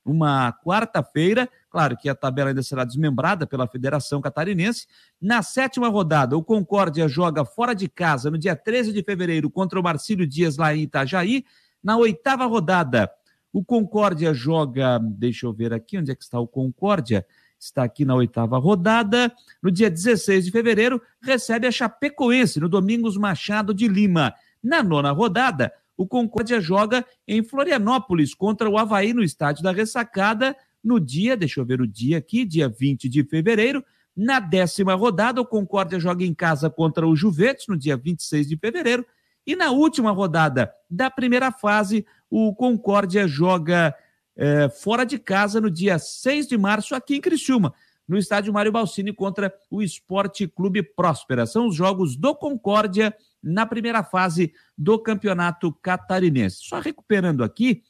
uma 0.04 0.52
quarta-feira. 0.52 1.48
Claro 1.70 1.96
que 1.96 2.08
a 2.08 2.14
tabela 2.14 2.50
ainda 2.50 2.62
será 2.62 2.84
desmembrada 2.84 3.46
pela 3.46 3.66
Federação 3.66 4.20
Catarinense. 4.20 4.86
Na 5.20 5.42
sétima 5.42 5.88
rodada, 5.88 6.36
o 6.36 6.42
Concórdia 6.42 7.06
joga 7.08 7.44
fora 7.44 7.74
de 7.74 7.88
casa 7.88 8.30
no 8.30 8.38
dia 8.38 8.56
13 8.56 8.92
de 8.92 9.02
fevereiro 9.02 9.50
contra 9.50 9.78
o 9.78 9.82
Marcílio 9.82 10.26
Dias 10.26 10.56
lá 10.56 10.74
em 10.74 10.82
Itajaí. 10.82 11.44
Na 11.82 11.96
oitava 11.96 12.46
rodada, 12.46 13.10
o 13.52 13.64
Concórdia 13.64 14.34
joga. 14.34 14.98
Deixa 14.98 15.46
eu 15.46 15.52
ver 15.52 15.72
aqui 15.72 15.98
onde 15.98 16.10
é 16.10 16.14
que 16.14 16.22
está 16.22 16.38
o 16.40 16.46
Concórdia. 16.46 17.24
Está 17.58 17.84
aqui 17.84 18.04
na 18.04 18.14
oitava 18.14 18.58
rodada. 18.58 19.30
No 19.62 19.70
dia 19.70 19.90
16 19.90 20.46
de 20.46 20.50
fevereiro, 20.50 21.00
recebe 21.20 21.66
a 21.66 21.70
Chapecoense 21.70 22.58
no 22.58 22.68
Domingos 22.68 23.16
Machado 23.16 23.74
de 23.74 23.86
Lima. 23.86 24.34
Na 24.62 24.82
nona 24.82 25.10
rodada, 25.10 25.72
o 26.00 26.06
Concórdia 26.06 26.62
joga 26.62 27.04
em 27.28 27.42
Florianópolis 27.42 28.32
contra 28.32 28.70
o 28.70 28.78
Havaí 28.78 29.12
no 29.12 29.22
estádio 29.22 29.62
da 29.62 29.70
Ressacada 29.70 30.56
no 30.82 30.98
dia, 30.98 31.36
deixa 31.36 31.60
eu 31.60 31.64
ver 31.66 31.78
o 31.82 31.86
dia 31.86 32.16
aqui, 32.16 32.46
dia 32.46 32.70
20 32.70 33.06
de 33.06 33.22
fevereiro. 33.22 33.84
Na 34.16 34.40
décima 34.40 34.94
rodada, 34.94 35.42
o 35.42 35.46
Concórdia 35.46 36.00
joga 36.00 36.24
em 36.24 36.32
casa 36.32 36.70
contra 36.70 37.06
o 37.06 37.14
Juventus 37.14 37.66
no 37.68 37.76
dia 37.76 37.98
26 37.98 38.48
de 38.48 38.56
fevereiro. 38.56 39.04
E 39.46 39.54
na 39.54 39.72
última 39.72 40.10
rodada 40.10 40.72
da 40.88 41.10
primeira 41.10 41.52
fase, 41.52 42.06
o 42.30 42.54
Concórdia 42.54 43.28
joga 43.28 43.94
é, 44.34 44.70
fora 44.70 45.04
de 45.04 45.18
casa 45.18 45.60
no 45.60 45.70
dia 45.70 45.98
6 45.98 46.48
de 46.48 46.56
março, 46.56 46.94
aqui 46.94 47.16
em 47.16 47.20
Criciúma, 47.20 47.74
no 48.08 48.16
estádio 48.16 48.54
Mário 48.54 48.72
Balsini 48.72 49.12
contra 49.12 49.52
o 49.70 49.82
Esporte 49.82 50.48
Clube 50.48 50.82
Próspera. 50.82 51.44
São 51.44 51.66
os 51.66 51.76
jogos 51.76 52.16
do 52.16 52.34
Concórdia 52.34 53.14
na 53.42 53.64
primeira 53.66 54.02
fase 54.02 54.52
do 54.76 54.98
Campeonato 54.98 55.72
Catarinense. 55.72 56.58
Só 56.60 56.80
recuperando 56.80 57.42
aqui 57.42 57.82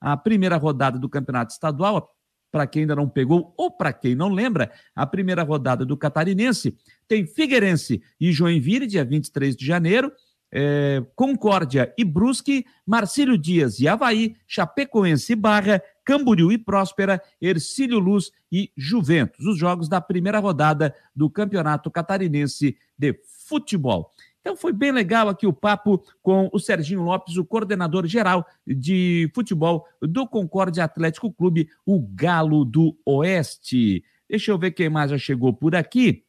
a 0.00 0.16
primeira 0.16 0.56
rodada 0.56 0.98
do 0.98 1.08
Campeonato 1.08 1.52
Estadual, 1.52 2.14
para 2.50 2.66
quem 2.66 2.82
ainda 2.82 2.94
não 2.94 3.08
pegou 3.08 3.52
ou 3.56 3.70
para 3.70 3.92
quem 3.92 4.14
não 4.14 4.28
lembra, 4.28 4.70
a 4.94 5.04
primeira 5.06 5.42
rodada 5.42 5.84
do 5.84 5.96
Catarinense 5.96 6.76
tem 7.08 7.26
Figueirense 7.26 8.02
e 8.20 8.30
Joinville, 8.30 8.86
dia 8.86 9.04
23 9.04 9.56
de 9.56 9.66
janeiro. 9.66 10.12
é, 10.56 11.04
Concórdia 11.16 11.92
e 11.98 12.04
Brusque, 12.04 12.64
Marcílio 12.86 13.36
Dias 13.36 13.80
e 13.80 13.88
Havaí, 13.88 14.36
Chapecoense 14.46 15.32
e 15.32 15.36
Barra, 15.36 15.82
Camboriú 16.04 16.52
e 16.52 16.58
Próspera, 16.58 17.20
Ercílio 17.42 17.98
Luz 17.98 18.30
e 18.52 18.70
Juventus. 18.76 19.44
Os 19.44 19.58
jogos 19.58 19.88
da 19.88 20.00
primeira 20.00 20.38
rodada 20.38 20.94
do 21.14 21.28
Campeonato 21.28 21.90
Catarinense 21.90 22.76
de 22.96 23.18
Futebol. 23.48 24.12
Então 24.44 24.54
foi 24.54 24.74
bem 24.74 24.92
legal 24.92 25.30
aqui 25.30 25.46
o 25.46 25.54
papo 25.54 26.04
com 26.22 26.50
o 26.52 26.58
Serginho 26.58 27.00
Lopes, 27.00 27.38
o 27.38 27.46
coordenador 27.46 28.06
geral 28.06 28.46
de 28.66 29.30
futebol 29.34 29.86
do 30.02 30.28
Concórdia 30.28 30.84
Atlético 30.84 31.32
Clube, 31.32 31.70
o 31.86 31.98
Galo 31.98 32.62
do 32.62 32.94
Oeste. 33.06 34.04
Deixa 34.28 34.50
eu 34.50 34.58
ver 34.58 34.72
quem 34.72 34.90
mais 34.90 35.10
já 35.10 35.16
chegou 35.16 35.54
por 35.54 35.74
aqui. 35.74 36.22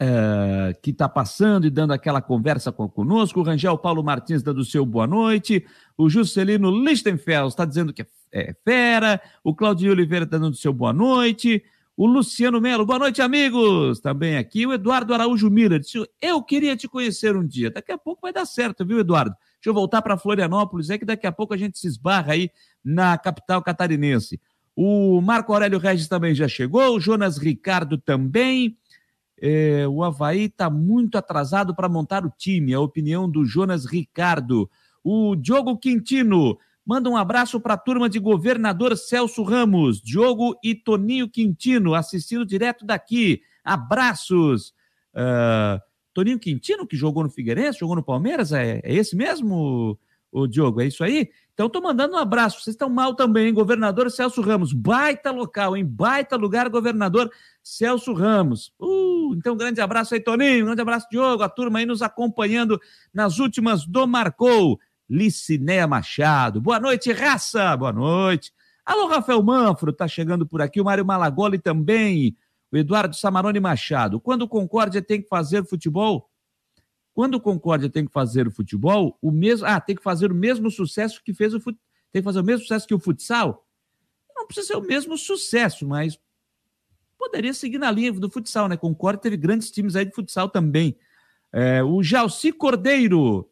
Uh, 0.00 0.78
que 0.82 0.90
está 0.90 1.08
passando 1.08 1.66
e 1.66 1.70
dando 1.70 1.92
aquela 1.92 2.22
conversa 2.22 2.72
com, 2.72 2.88
conosco. 2.88 3.40
O 3.40 3.42
Rangel 3.42 3.76
Paulo 3.76 4.02
Martins 4.02 4.42
dando 4.42 4.58
o 4.58 4.64
seu 4.64 4.84
boa 4.86 5.06
noite. 5.06 5.66
O 5.98 6.08
Juscelino 6.08 6.70
Lichtenfels 6.70 7.52
está 7.52 7.66
dizendo 7.66 7.92
que 7.92 8.02
é, 8.02 8.06
é 8.32 8.54
fera. 8.64 9.20
O 9.44 9.54
Claudio 9.54 9.92
Oliveira 9.92 10.24
está 10.24 10.38
dando 10.38 10.54
o 10.54 10.56
seu 10.56 10.72
boa 10.72 10.94
noite. 10.94 11.62
O 11.98 12.06
Luciano 12.06 12.60
Melo, 12.60 12.84
boa 12.84 12.98
noite, 12.98 13.22
amigos. 13.22 14.00
Também 14.00 14.36
aqui. 14.36 14.66
O 14.66 14.74
Eduardo 14.74 15.14
Araújo 15.14 15.48
Miller 15.48 15.80
disse: 15.80 16.06
Eu 16.20 16.42
queria 16.42 16.76
te 16.76 16.86
conhecer 16.86 17.34
um 17.34 17.46
dia. 17.46 17.70
Daqui 17.70 17.90
a 17.90 17.96
pouco 17.96 18.20
vai 18.20 18.34
dar 18.34 18.44
certo, 18.44 18.84
viu, 18.84 18.98
Eduardo? 18.98 19.34
Deixa 19.54 19.70
eu 19.70 19.72
voltar 19.72 20.02
para 20.02 20.18
Florianópolis, 20.18 20.90
é 20.90 20.98
que 20.98 21.06
daqui 21.06 21.26
a 21.26 21.32
pouco 21.32 21.54
a 21.54 21.56
gente 21.56 21.78
se 21.78 21.86
esbarra 21.86 22.34
aí 22.34 22.50
na 22.84 23.16
capital 23.16 23.62
catarinense. 23.62 24.38
O 24.76 25.22
Marco 25.22 25.54
Aurélio 25.54 25.78
Regis 25.78 26.06
também 26.06 26.34
já 26.34 26.46
chegou, 26.46 26.94
o 26.94 27.00
Jonas 27.00 27.38
Ricardo 27.38 27.96
também. 27.96 28.76
É, 29.40 29.88
o 29.88 30.04
Havaí 30.04 30.44
está 30.44 30.68
muito 30.68 31.16
atrasado 31.16 31.74
para 31.74 31.88
montar 31.88 32.26
o 32.26 32.32
time, 32.36 32.74
a 32.74 32.80
opinião 32.80 33.26
do 33.26 33.42
Jonas 33.46 33.86
Ricardo. 33.86 34.70
O 35.02 35.34
Diogo 35.34 35.78
Quintino 35.78 36.58
manda 36.86 37.10
um 37.10 37.16
abraço 37.16 37.60
para 37.60 37.74
a 37.74 37.78
turma 37.78 38.08
de 38.08 38.20
governador 38.20 38.96
Celso 38.96 39.42
Ramos, 39.42 40.00
Diogo 40.00 40.56
e 40.62 40.74
Toninho 40.74 41.28
Quintino, 41.28 41.94
assistindo 41.94 42.46
direto 42.46 42.86
daqui. 42.86 43.42
Abraços. 43.64 44.72
Uh, 45.12 45.80
Toninho 46.14 46.38
Quintino, 46.38 46.86
que 46.86 46.96
jogou 46.96 47.24
no 47.24 47.30
Figueirense, 47.30 47.80
jogou 47.80 47.96
no 47.96 48.02
Palmeiras, 48.04 48.52
é, 48.52 48.80
é 48.84 48.94
esse 48.94 49.16
mesmo, 49.16 49.98
o 50.30 50.46
Diogo? 50.46 50.80
É 50.80 50.86
isso 50.86 51.02
aí? 51.02 51.28
Então, 51.54 51.66
estou 51.66 51.80
mandando 51.80 52.14
um 52.14 52.18
abraço. 52.18 52.62
Vocês 52.62 52.74
estão 52.74 52.90
mal 52.90 53.14
também, 53.14 53.48
hein? 53.48 53.54
Governador 53.54 54.10
Celso 54.10 54.42
Ramos. 54.42 54.74
Baita 54.74 55.30
local, 55.30 55.74
hein? 55.74 55.84
Baita 55.84 56.36
lugar, 56.36 56.68
governador 56.68 57.30
Celso 57.62 58.12
Ramos. 58.12 58.74
Uh, 58.78 59.34
então, 59.34 59.56
grande 59.56 59.80
abraço 59.80 60.12
aí, 60.14 60.20
Toninho. 60.20 60.66
Grande 60.66 60.82
abraço, 60.82 61.06
Diogo. 61.10 61.42
A 61.42 61.48
turma 61.48 61.78
aí 61.78 61.86
nos 61.86 62.02
acompanhando 62.02 62.78
nas 63.12 63.38
últimas 63.38 63.86
do 63.86 64.06
Marcou. 64.06 64.78
Licinéia 65.08 65.86
Machado. 65.86 66.60
Boa 66.60 66.80
noite, 66.80 67.12
raça. 67.12 67.76
Boa 67.76 67.92
noite. 67.92 68.52
Alô, 68.84 69.06
Rafael 69.06 69.42
Manfro, 69.42 69.92
tá 69.92 70.06
chegando 70.06 70.46
por 70.46 70.60
aqui. 70.60 70.80
O 70.80 70.84
Mário 70.84 71.04
Malagoli 71.04 71.58
também. 71.58 72.36
O 72.70 72.76
Eduardo 72.76 73.14
Samarone 73.14 73.60
Machado. 73.60 74.20
Quando 74.20 74.42
o 74.42 74.48
Concórdia 74.48 75.00
tem 75.00 75.22
que 75.22 75.28
fazer 75.28 75.64
futebol, 75.64 76.30
quando 77.14 77.34
o 77.36 77.40
Concórdia 77.40 77.88
tem 77.88 78.04
que 78.04 78.12
fazer 78.12 78.46
o 78.46 78.50
futebol, 78.50 79.16
o 79.22 79.30
mesmo. 79.30 79.66
Ah, 79.66 79.80
tem 79.80 79.96
que 79.96 80.02
fazer 80.02 80.30
o 80.30 80.34
mesmo 80.34 80.70
sucesso 80.70 81.22
que 81.24 81.32
fez 81.32 81.54
o 81.54 81.60
fut... 81.60 81.78
Tem 82.12 82.20
que 82.20 82.24
fazer 82.24 82.40
o 82.40 82.44
mesmo 82.44 82.62
sucesso 82.62 82.86
que 82.86 82.94
o 82.94 82.98
futsal? 82.98 83.66
Não 84.34 84.46
precisa 84.46 84.66
ser 84.66 84.76
o 84.76 84.82
mesmo 84.82 85.16
sucesso, 85.16 85.86
mas 85.86 86.18
poderia 87.18 87.54
seguir 87.54 87.78
na 87.78 87.90
linha 87.90 88.12
do 88.12 88.30
futsal, 88.30 88.68
né? 88.68 88.76
Concórdia 88.76 89.22
teve 89.22 89.36
grandes 89.36 89.70
times 89.70 89.96
aí 89.96 90.04
de 90.04 90.14
futsal 90.14 90.48
também. 90.48 90.96
É, 91.52 91.82
o 91.82 92.02
Jalci 92.02 92.52
Cordeiro. 92.52 93.48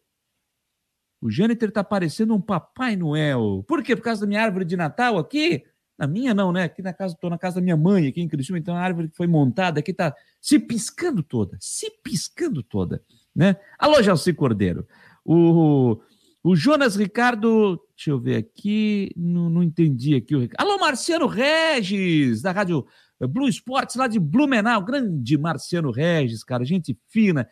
O 1.25 1.31
Jâniter 1.31 1.73
tá 1.73 1.83
parecendo 1.83 2.35
um 2.35 2.41
Papai 2.41 2.97
Noel. 2.97 3.65
Por 3.67 3.83
quê? 3.83 3.97
Por 3.97 4.03
causa 4.03 4.21
da 4.21 4.27
minha 4.27 4.43
árvore 4.43 4.65
de 4.65 4.77
Natal 4.77 5.19
aqui? 5.19 5.65
Na 5.99 6.07
minha 6.07 6.35
não, 6.35 6.53
né? 6.53 6.65
Aqui 6.65 6.83
na 6.83 6.93
casa, 6.93 7.17
tô 7.19 7.31
na 7.31 7.39
casa 7.39 7.57
da 7.57 7.63
minha 7.63 7.77
mãe, 7.77 8.07
aqui 8.07 8.21
em 8.21 8.29
Criciúma, 8.29 8.59
então 8.59 8.77
a 8.77 8.81
árvore 8.81 9.09
que 9.09 9.17
foi 9.17 9.27
montada 9.27 9.81
aqui 9.81 9.93
tá 9.93 10.15
se 10.41 10.59
piscando 10.59 11.23
toda, 11.23 11.57
se 11.61 11.91
piscando 12.03 12.63
toda 12.63 13.03
né? 13.35 13.57
Alô, 13.79 14.03
Jalci 14.03 14.33
Cordeiro. 14.33 14.87
O, 15.25 15.99
o 16.43 16.55
Jonas 16.55 16.95
Ricardo, 16.95 17.81
deixa 17.97 18.11
eu 18.11 18.21
ver 18.21 18.37
aqui, 18.37 19.11
não, 19.17 19.51
não 19.51 19.63
entendi 19.63 20.15
aqui 20.15 20.37
o. 20.37 20.49
Alô, 20.57 20.79
Marciano 20.79 21.27
Regis, 21.27 22.43
da 22.43 22.53
Rádio 22.53 22.87
Blue 23.21 23.49
Sports, 23.49 23.97
lá 23.97 24.07
de 24.07 24.21
Blumenau. 24.21 24.85
Grande 24.85 25.37
Marciano 25.37 25.91
Regis, 25.91 26.45
cara, 26.45 26.65
gente 26.65 26.97
fina, 27.09 27.49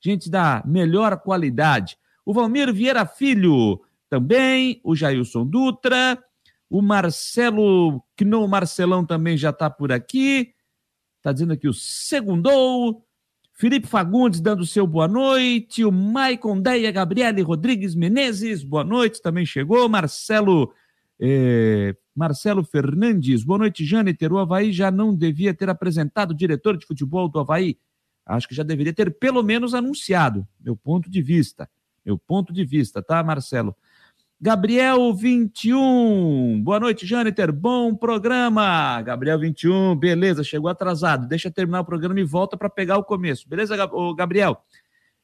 gente 0.00 0.30
da 0.30 0.62
melhor 0.64 1.18
qualidade. 1.20 1.96
O 2.24 2.32
Valmir 2.32 2.72
Vieira 2.72 3.04
Filho, 3.06 3.80
também. 4.08 4.80
O 4.84 4.94
Jailson 4.94 5.46
Dutra. 5.46 6.22
O 6.70 6.80
Marcelo, 6.80 8.02
que 8.16 8.24
não, 8.24 8.44
o 8.44 8.48
Marcelão 8.48 9.04
também 9.04 9.36
já 9.36 9.50
está 9.50 9.68
por 9.68 9.92
aqui. 9.92 10.54
Está 11.18 11.32
dizendo 11.32 11.52
aqui 11.52 11.68
o 11.68 11.74
Segundou. 11.74 13.04
Felipe 13.56 13.86
Fagundes 13.86 14.40
dando 14.40 14.66
seu 14.66 14.84
boa 14.84 15.06
noite, 15.06 15.84
o 15.84 15.92
Maicon 15.92 16.60
Deia, 16.60 16.90
Gabriele 16.90 17.40
Rodrigues 17.40 17.94
Menezes, 17.94 18.64
boa 18.64 18.82
noite, 18.82 19.22
também 19.22 19.46
chegou, 19.46 19.88
Marcelo 19.88 20.74
eh, 21.20 21.94
Marcelo 22.12 22.64
Fernandes, 22.64 23.44
boa 23.44 23.60
noite, 23.60 23.84
Jâniter, 23.84 24.32
o 24.32 24.38
Havaí 24.38 24.72
já 24.72 24.90
não 24.90 25.14
devia 25.14 25.54
ter 25.54 25.70
apresentado 25.70 26.32
o 26.32 26.34
diretor 26.34 26.76
de 26.76 26.84
futebol 26.84 27.28
do 27.28 27.38
Havaí, 27.38 27.78
acho 28.26 28.48
que 28.48 28.56
já 28.56 28.64
deveria 28.64 28.92
ter 28.92 29.16
pelo 29.18 29.40
menos 29.40 29.72
anunciado, 29.72 30.44
meu 30.58 30.76
ponto 30.76 31.08
de 31.08 31.22
vista, 31.22 31.70
meu 32.04 32.18
ponto 32.18 32.52
de 32.52 32.64
vista, 32.64 33.02
tá, 33.02 33.22
Marcelo? 33.22 33.74
Gabriel 34.40 35.14
21. 35.14 36.60
Boa 36.62 36.78
noite, 36.78 37.06
Jâniter. 37.06 37.50
Bom 37.50 37.94
programa. 37.94 39.00
Gabriel 39.00 39.38
21, 39.38 39.96
beleza, 39.96 40.44
chegou 40.44 40.68
atrasado. 40.68 41.26
Deixa 41.26 41.50
terminar 41.50 41.80
o 41.80 41.84
programa 41.84 42.20
e 42.20 42.24
volta 42.24 42.56
para 42.56 42.68
pegar 42.68 42.98
o 42.98 43.04
começo. 43.04 43.48
Beleza, 43.48 43.74
Gabriel? 44.14 44.62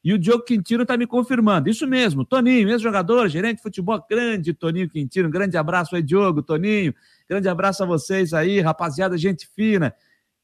E 0.03 0.13
o 0.13 0.17
Diogo 0.17 0.43
Quintino 0.43 0.81
está 0.81 0.97
me 0.97 1.05
confirmando. 1.05 1.69
Isso 1.69 1.85
mesmo, 1.85 2.25
Toninho, 2.25 2.65
mesmo 2.65 2.79
jogador, 2.79 3.29
gerente 3.29 3.57
de 3.57 3.61
futebol, 3.61 4.03
grande 4.09 4.53
Toninho 4.53 4.89
Quintino. 4.89 5.29
Grande 5.29 5.55
abraço 5.55 5.95
aí, 5.95 6.01
Diogo, 6.01 6.41
Toninho. 6.41 6.93
Grande 7.29 7.47
abraço 7.47 7.83
a 7.83 7.85
vocês 7.85 8.33
aí, 8.33 8.59
rapaziada, 8.59 9.15
gente 9.17 9.47
fina, 9.55 9.93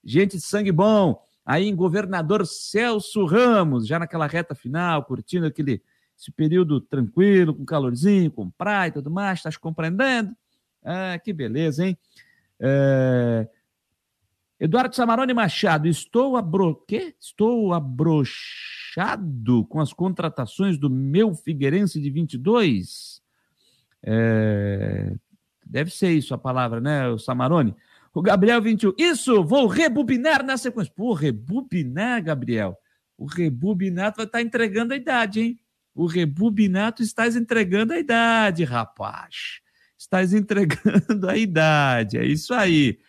gente 0.03 0.37
de 0.37 0.43
sangue 0.43 0.71
bom. 0.71 1.19
Aí 1.43 1.67
em 1.67 1.75
governador 1.75 2.45
Celso 2.45 3.25
Ramos, 3.25 3.87
já 3.87 3.97
naquela 3.97 4.27
reta 4.27 4.53
final, 4.53 5.03
curtindo 5.03 5.47
aquele 5.47 5.81
esse 6.17 6.31
período 6.31 6.81
tranquilo, 6.81 7.53
com 7.53 7.63
calorzinho, 7.63 8.31
com 8.31 8.49
praia 8.49 8.89
e 8.89 8.93
tudo 8.93 9.11
mais, 9.11 9.39
estás 9.39 9.55
compreendendo? 9.55 10.35
Ah, 10.83 11.19
que 11.19 11.31
beleza, 11.31 11.85
hein? 11.85 11.97
É... 12.59 13.47
Eduardo 14.59 14.95
Samarone 14.95 15.33
Machado, 15.33 15.87
estou 15.87 16.35
abro... 16.35 16.83
Quê? 16.87 17.15
Estou 17.19 17.71
abrochado 17.71 19.63
com 19.65 19.79
as 19.79 19.93
contratações 19.93 20.79
do 20.79 20.89
meu 20.89 21.35
Figueirense 21.35 22.01
de 22.01 22.09
22? 22.09 23.21
É... 24.01 25.13
Deve 25.63 25.91
ser 25.91 26.11
isso 26.11 26.33
a 26.33 26.37
palavra, 26.37 26.81
né, 26.81 27.07
o 27.09 27.19
Samarone? 27.19 27.75
O 28.11 28.21
Gabriel 28.21 28.59
21, 28.59 28.93
isso, 28.97 29.43
vou 29.43 29.67
rebobinar 29.67 30.43
na 30.43 30.57
sequência. 30.57 30.91
Pô, 30.95 31.13
rebobinar, 31.13 32.23
Gabriel. 32.23 32.75
O 33.15 33.25
rebobinar 33.25 34.13
vai 34.15 34.25
estar 34.25 34.39
tá 34.39 34.41
entregando 34.41 34.93
a 34.93 34.97
idade, 34.97 35.41
hein? 35.41 35.59
O 35.97 36.05
rebobinato 36.05 37.01
estás 37.01 37.35
entregando 37.35 37.91
a 37.91 37.99
idade, 37.99 38.63
rapaz. 38.63 39.61
Estás 39.97 40.31
entregando 40.31 41.27
a 41.27 41.35
idade. 41.35 42.19
É 42.19 42.25
isso 42.25 42.53
aí. 42.53 42.99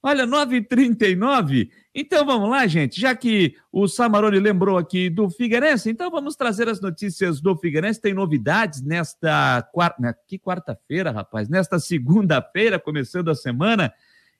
Olha, 0.00 0.24
9h39. 0.24 1.70
Então 1.92 2.24
vamos 2.24 2.48
lá, 2.48 2.66
gente. 2.68 3.00
Já 3.00 3.16
que 3.16 3.56
o 3.72 3.88
Samarone 3.88 4.38
lembrou 4.38 4.78
aqui 4.78 5.10
do 5.10 5.28
Figueirense, 5.28 5.90
então 5.90 6.08
vamos 6.08 6.36
trazer 6.36 6.68
as 6.68 6.80
notícias 6.80 7.40
do 7.40 7.56
Figueirense. 7.56 8.00
Tem 8.00 8.14
novidades 8.14 8.80
nesta 8.80 9.62
quarta. 9.72 10.16
Que 10.28 10.38
quarta-feira, 10.38 11.10
rapaz? 11.10 11.48
Nesta 11.48 11.80
segunda-feira, 11.80 12.78
começando 12.78 13.28
a 13.28 13.34
semana. 13.34 13.92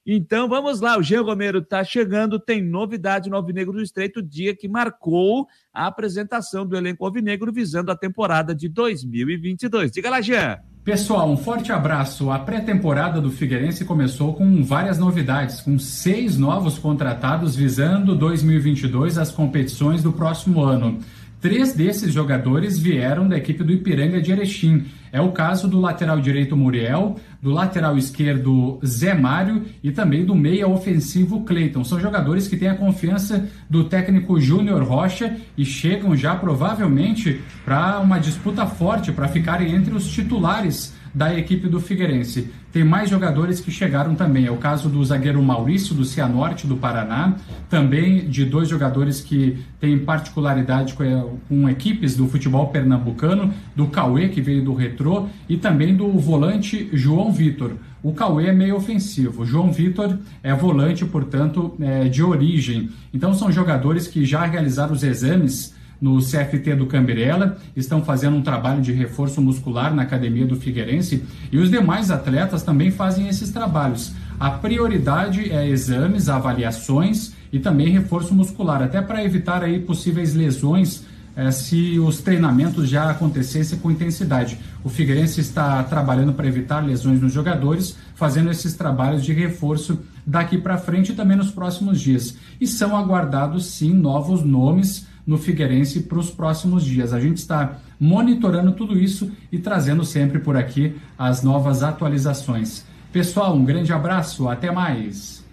Então 0.06 0.48
vamos 0.48 0.80
lá, 0.80 0.98
o 0.98 1.02
Jean 1.02 1.22
Romero 1.22 1.60
está 1.60 1.82
chegando, 1.82 2.38
tem 2.38 2.62
novidade 2.62 3.30
no 3.30 3.36
Alvinegro 3.36 3.72
do 3.72 3.82
Estreito, 3.82 4.22
dia 4.22 4.54
que 4.54 4.68
marcou 4.68 5.46
a 5.72 5.86
apresentação 5.86 6.66
do 6.66 6.76
elenco 6.76 7.06
Alvinegro 7.06 7.50
visando 7.50 7.90
a 7.90 7.96
temporada 7.96 8.54
de 8.54 8.68
2022. 8.68 9.90
Diga 9.90 10.10
lá, 10.10 10.20
Jean. 10.20 10.58
Pessoal, 10.84 11.30
um 11.30 11.36
forte 11.38 11.72
abraço. 11.72 12.30
A 12.30 12.38
pré-temporada 12.38 13.18
do 13.18 13.30
Figueirense 13.30 13.86
começou 13.86 14.34
com 14.34 14.62
várias 14.62 14.98
novidades, 14.98 15.62
com 15.62 15.78
seis 15.78 16.36
novos 16.36 16.78
contratados 16.78 17.56
visando 17.56 18.14
2022 18.14 19.16
as 19.16 19.32
competições 19.32 20.02
do 20.02 20.12
próximo 20.12 20.62
ano. 20.62 21.00
Três 21.44 21.74
desses 21.74 22.10
jogadores 22.10 22.78
vieram 22.78 23.28
da 23.28 23.36
equipe 23.36 23.62
do 23.62 23.70
Ipiranga 23.70 24.18
de 24.18 24.32
Erechim. 24.32 24.86
É 25.12 25.20
o 25.20 25.30
caso 25.30 25.68
do 25.68 25.78
lateral 25.78 26.18
direito 26.18 26.56
Muriel, 26.56 27.16
do 27.42 27.50
lateral 27.50 27.98
esquerdo 27.98 28.80
Zé 28.82 29.12
Mário 29.12 29.62
e 29.82 29.92
também 29.92 30.24
do 30.24 30.34
meia 30.34 30.66
ofensivo 30.66 31.44
Cleiton. 31.44 31.84
São 31.84 32.00
jogadores 32.00 32.48
que 32.48 32.56
têm 32.56 32.68
a 32.68 32.74
confiança 32.74 33.46
do 33.68 33.84
técnico 33.84 34.40
Júnior 34.40 34.82
Rocha 34.84 35.36
e 35.54 35.66
chegam 35.66 36.16
já 36.16 36.34
provavelmente 36.34 37.42
para 37.62 38.00
uma 38.00 38.18
disputa 38.18 38.64
forte 38.64 39.12
para 39.12 39.28
ficarem 39.28 39.74
entre 39.74 39.94
os 39.94 40.10
titulares 40.10 40.93
da 41.14 41.38
equipe 41.38 41.68
do 41.68 41.80
Figueirense. 41.80 42.50
Tem 42.72 42.82
mais 42.82 43.08
jogadores 43.08 43.60
que 43.60 43.70
chegaram 43.70 44.16
também. 44.16 44.46
É 44.46 44.50
o 44.50 44.56
caso 44.56 44.88
do 44.88 45.04
zagueiro 45.04 45.40
Maurício, 45.40 45.94
do 45.94 46.04
Cianorte, 46.04 46.66
do 46.66 46.76
Paraná. 46.76 47.36
Também 47.70 48.28
de 48.28 48.44
dois 48.44 48.68
jogadores 48.68 49.20
que 49.20 49.58
têm 49.78 49.96
particularidade 49.98 50.94
com, 50.94 51.38
com 51.48 51.68
equipes 51.68 52.16
do 52.16 52.26
futebol 52.26 52.66
pernambucano, 52.66 53.54
do 53.76 53.86
Cauê, 53.86 54.28
que 54.28 54.40
veio 54.40 54.64
do 54.64 54.74
Retrô, 54.74 55.28
e 55.48 55.56
também 55.56 55.94
do 55.94 56.08
volante 56.18 56.88
João 56.92 57.30
Vitor. 57.30 57.72
O 58.02 58.12
Cauê 58.12 58.48
é 58.48 58.52
meio 58.52 58.76
ofensivo, 58.76 59.46
João 59.46 59.72
Vitor 59.72 60.18
é 60.42 60.52
volante, 60.52 61.06
portanto, 61.06 61.74
é, 61.80 62.06
de 62.08 62.22
origem. 62.22 62.90
Então 63.14 63.32
são 63.32 63.50
jogadores 63.50 64.06
que 64.06 64.26
já 64.26 64.44
realizaram 64.44 64.92
os 64.92 65.02
exames 65.02 65.74
no 66.00 66.18
CFT 66.18 66.74
do 66.76 66.86
Cambirela, 66.86 67.58
estão 67.76 68.04
fazendo 68.04 68.36
um 68.36 68.42
trabalho 68.42 68.82
de 68.82 68.92
reforço 68.92 69.40
muscular 69.40 69.94
na 69.94 70.02
academia 70.02 70.46
do 70.46 70.56
Figueirense 70.56 71.22
e 71.50 71.58
os 71.58 71.70
demais 71.70 72.10
atletas 72.10 72.62
também 72.62 72.90
fazem 72.90 73.28
esses 73.28 73.50
trabalhos. 73.50 74.12
A 74.38 74.50
prioridade 74.50 75.50
é 75.52 75.68
exames, 75.68 76.28
avaliações 76.28 77.32
e 77.52 77.58
também 77.58 77.88
reforço 77.88 78.34
muscular, 78.34 78.82
até 78.82 79.00
para 79.00 79.24
evitar 79.24 79.62
aí 79.62 79.78
possíveis 79.78 80.34
lesões 80.34 81.04
é, 81.36 81.50
se 81.50 81.98
os 81.98 82.20
treinamentos 82.20 82.88
já 82.88 83.10
acontecessem 83.10 83.78
com 83.78 83.90
intensidade. 83.90 84.58
O 84.84 84.88
Figueirense 84.88 85.40
está 85.40 85.82
trabalhando 85.82 86.32
para 86.32 86.46
evitar 86.46 86.80
lesões 86.80 87.20
nos 87.20 87.32
jogadores, 87.32 87.96
fazendo 88.14 88.50
esses 88.50 88.74
trabalhos 88.74 89.24
de 89.24 89.32
reforço 89.32 89.98
daqui 90.24 90.58
para 90.58 90.78
frente 90.78 91.12
e 91.12 91.14
também 91.14 91.36
nos 91.36 91.50
próximos 91.50 92.00
dias. 92.00 92.36
E 92.60 92.66
são 92.66 92.96
aguardados 92.96 93.66
sim 93.66 93.92
novos 93.92 94.42
nomes 94.44 95.06
no 95.26 95.38
Figueirense 95.38 96.02
para 96.02 96.18
os 96.18 96.30
próximos 96.30 96.84
dias. 96.84 97.12
A 97.12 97.20
gente 97.20 97.38
está 97.38 97.78
monitorando 97.98 98.72
tudo 98.72 98.98
isso 98.98 99.32
e 99.50 99.58
trazendo 99.58 100.04
sempre 100.04 100.38
por 100.38 100.56
aqui 100.56 100.96
as 101.18 101.42
novas 101.42 101.82
atualizações. 101.82 102.84
Pessoal, 103.12 103.54
um 103.54 103.64
grande 103.64 103.92
abraço, 103.92 104.48
até 104.48 104.70
mais. 104.70 105.44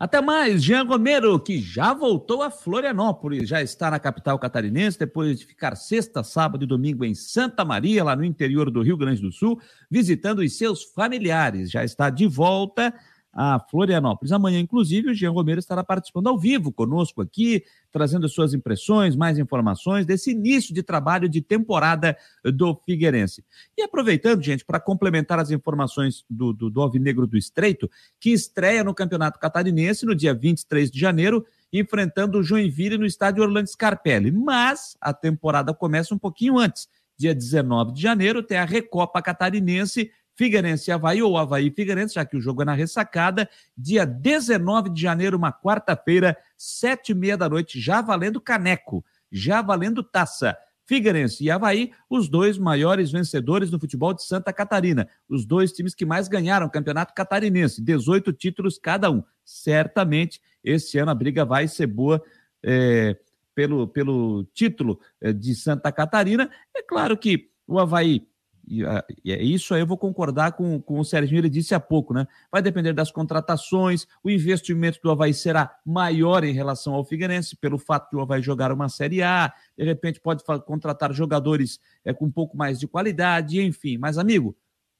Até 0.00 0.18
mais, 0.22 0.64
Jean 0.64 0.84
Romero, 0.84 1.38
que 1.38 1.60
já 1.60 1.92
voltou 1.92 2.42
a 2.42 2.50
Florianópolis, 2.50 3.46
já 3.46 3.60
está 3.60 3.90
na 3.90 3.98
capital 3.98 4.38
catarinense, 4.38 4.98
depois 4.98 5.38
de 5.38 5.44
ficar 5.44 5.76
sexta, 5.76 6.24
sábado 6.24 6.64
e 6.64 6.66
domingo 6.66 7.04
em 7.04 7.14
Santa 7.14 7.66
Maria, 7.66 8.02
lá 8.02 8.16
no 8.16 8.24
interior 8.24 8.70
do 8.70 8.80
Rio 8.80 8.96
Grande 8.96 9.20
do 9.20 9.30
Sul, 9.30 9.60
visitando 9.90 10.38
os 10.38 10.56
seus 10.56 10.84
familiares. 10.84 11.70
Já 11.70 11.84
está 11.84 12.08
de 12.08 12.26
volta 12.26 12.94
a 13.32 13.60
Florianópolis. 13.60 14.32
Amanhã, 14.32 14.58
inclusive, 14.58 15.10
o 15.10 15.14
Jean 15.14 15.30
Romero 15.30 15.60
estará 15.60 15.84
participando 15.84 16.28
ao 16.28 16.38
vivo 16.38 16.72
conosco 16.72 17.22
aqui, 17.22 17.62
trazendo 17.92 18.28
suas 18.28 18.52
impressões, 18.54 19.14
mais 19.14 19.38
informações 19.38 20.04
desse 20.04 20.32
início 20.32 20.74
de 20.74 20.82
trabalho 20.82 21.28
de 21.28 21.40
temporada 21.40 22.16
do 22.44 22.74
Figueirense. 22.84 23.44
E 23.76 23.82
aproveitando, 23.82 24.42
gente, 24.42 24.64
para 24.64 24.80
complementar 24.80 25.38
as 25.38 25.50
informações 25.50 26.24
do, 26.28 26.52
do, 26.52 26.70
do 26.70 26.80
Alvinegro 26.80 27.26
do 27.26 27.36
Estreito, 27.36 27.88
que 28.18 28.30
estreia 28.30 28.82
no 28.82 28.94
Campeonato 28.94 29.38
Catarinense 29.38 30.04
no 30.04 30.14
dia 30.14 30.34
23 30.34 30.90
de 30.90 30.98
janeiro, 30.98 31.44
enfrentando 31.72 32.38
o 32.38 32.42
Joinville 32.42 32.98
no 32.98 33.06
estádio 33.06 33.44
Orlando 33.44 33.68
Scarpelli. 33.68 34.32
Mas 34.32 34.96
a 35.00 35.12
temporada 35.12 35.72
começa 35.72 36.14
um 36.14 36.18
pouquinho 36.18 36.58
antes. 36.58 36.88
Dia 37.16 37.34
19 37.34 37.92
de 37.92 38.00
janeiro 38.00 38.42
tem 38.42 38.56
a 38.56 38.64
Recopa 38.64 39.20
Catarinense 39.20 40.10
Figueirense 40.40 40.90
e 40.90 40.92
Havaí, 40.92 41.22
ou 41.22 41.36
Havaí 41.36 41.66
e 41.66 41.70
Figueirense, 41.70 42.14
já 42.14 42.24
que 42.24 42.34
o 42.34 42.40
jogo 42.40 42.62
é 42.62 42.64
na 42.64 42.72
ressacada, 42.72 43.46
dia 43.76 44.06
19 44.06 44.88
de 44.88 45.02
janeiro, 45.02 45.36
uma 45.36 45.52
quarta-feira, 45.52 46.34
sete 46.56 47.12
e 47.12 47.14
meia 47.14 47.36
da 47.36 47.46
noite, 47.46 47.78
já 47.78 48.00
valendo 48.00 48.40
caneco, 48.40 49.04
já 49.30 49.60
valendo 49.60 50.02
taça. 50.02 50.56
Figueirense 50.86 51.44
e 51.44 51.50
Havaí, 51.50 51.92
os 52.08 52.26
dois 52.26 52.56
maiores 52.56 53.12
vencedores 53.12 53.68
do 53.68 53.78
futebol 53.78 54.14
de 54.14 54.24
Santa 54.24 54.50
Catarina, 54.50 55.06
os 55.28 55.44
dois 55.44 55.72
times 55.72 55.94
que 55.94 56.06
mais 56.06 56.26
ganharam 56.26 56.66
o 56.66 56.70
campeonato 56.70 57.12
catarinense, 57.12 57.82
18 57.82 58.32
títulos 58.32 58.78
cada 58.78 59.10
um. 59.10 59.22
Certamente, 59.44 60.40
esse 60.64 60.96
ano 60.96 61.10
a 61.10 61.14
briga 61.14 61.44
vai 61.44 61.68
ser 61.68 61.86
boa 61.86 62.22
é, 62.64 63.14
pelo, 63.54 63.86
pelo 63.86 64.44
título 64.54 64.98
é, 65.20 65.34
de 65.34 65.54
Santa 65.54 65.92
Catarina. 65.92 66.50
É 66.74 66.82
claro 66.82 67.14
que 67.18 67.50
o 67.66 67.78
Havaí 67.78 68.26
e, 68.70 68.82
e 69.24 69.32
é 69.32 69.42
isso 69.42 69.74
aí 69.74 69.80
eu 69.80 69.86
vou 69.86 69.98
concordar 69.98 70.52
com, 70.52 70.80
com 70.80 71.00
o 71.00 71.04
Serginho, 71.04 71.40
ele 71.40 71.50
disse 71.50 71.74
há 71.74 71.80
pouco, 71.80 72.14
né? 72.14 72.28
Vai 72.52 72.62
depender 72.62 72.92
das 72.92 73.10
contratações, 73.10 74.06
o 74.22 74.30
investimento 74.30 75.00
do 75.02 75.10
Havaí 75.10 75.34
será 75.34 75.76
maior 75.84 76.44
em 76.44 76.52
relação 76.52 76.94
ao 76.94 77.04
Figueirense, 77.04 77.56
pelo 77.56 77.78
fato 77.78 78.08
de 78.10 78.16
o 78.16 78.20
Havaí 78.20 78.40
jogar 78.40 78.70
uma 78.70 78.88
Série 78.88 79.24
A, 79.24 79.52
de 79.76 79.84
repente 79.84 80.20
pode 80.20 80.44
contratar 80.64 81.12
jogadores 81.12 81.80
é, 82.04 82.14
com 82.14 82.26
um 82.26 82.30
pouco 82.30 82.56
mais 82.56 82.78
de 82.78 82.86
qualidade, 82.86 83.60
enfim. 83.60 83.98
Mas, 83.98 84.16
amigo, 84.16 84.56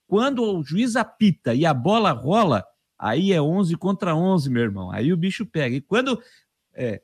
quando 0.09 0.43
o 0.43 0.65
juiz 0.65 0.97
apita 0.97 1.55
e 1.55 1.65
a 1.65 1.73
bola 1.73 2.11
rola, 2.11 2.65
aí 2.99 3.33
é 3.33 3.41
11 3.41 3.77
contra 3.77 4.17
11, 4.17 4.51
meu 4.51 4.63
irmão. 4.63 4.91
Aí 4.91 5.13
o 5.13 5.17
bicho 5.17 5.47
pega. 5.47 5.77
E 5.77 5.81
quando 5.81 6.21
é, 6.75 7.01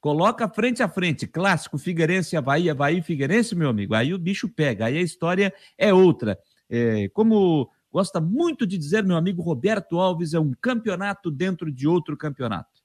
Coloca 0.00 0.48
frente 0.48 0.82
a 0.82 0.88
frente, 0.88 1.26
clássico 1.26 1.76
Figueirense, 1.76 2.34
Havaí, 2.34 2.70
Havaí, 2.70 3.02
Figueirense, 3.02 3.54
meu 3.54 3.68
amigo. 3.68 3.94
Aí 3.94 4.14
o 4.14 4.18
bicho 4.18 4.48
pega, 4.48 4.86
aí 4.86 4.96
a 4.96 5.02
história 5.02 5.52
é 5.76 5.92
outra. 5.92 6.38
É, 6.70 7.08
como 7.10 7.70
gosta 7.92 8.18
muito 8.18 8.66
de 8.66 8.78
dizer 8.78 9.04
meu 9.04 9.16
amigo 9.16 9.42
Roberto 9.42 9.98
Alves, 9.98 10.32
é 10.32 10.40
um 10.40 10.54
campeonato 10.58 11.30
dentro 11.30 11.70
de 11.70 11.86
outro 11.86 12.16
campeonato. 12.16 12.80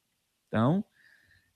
Então, 0.48 0.84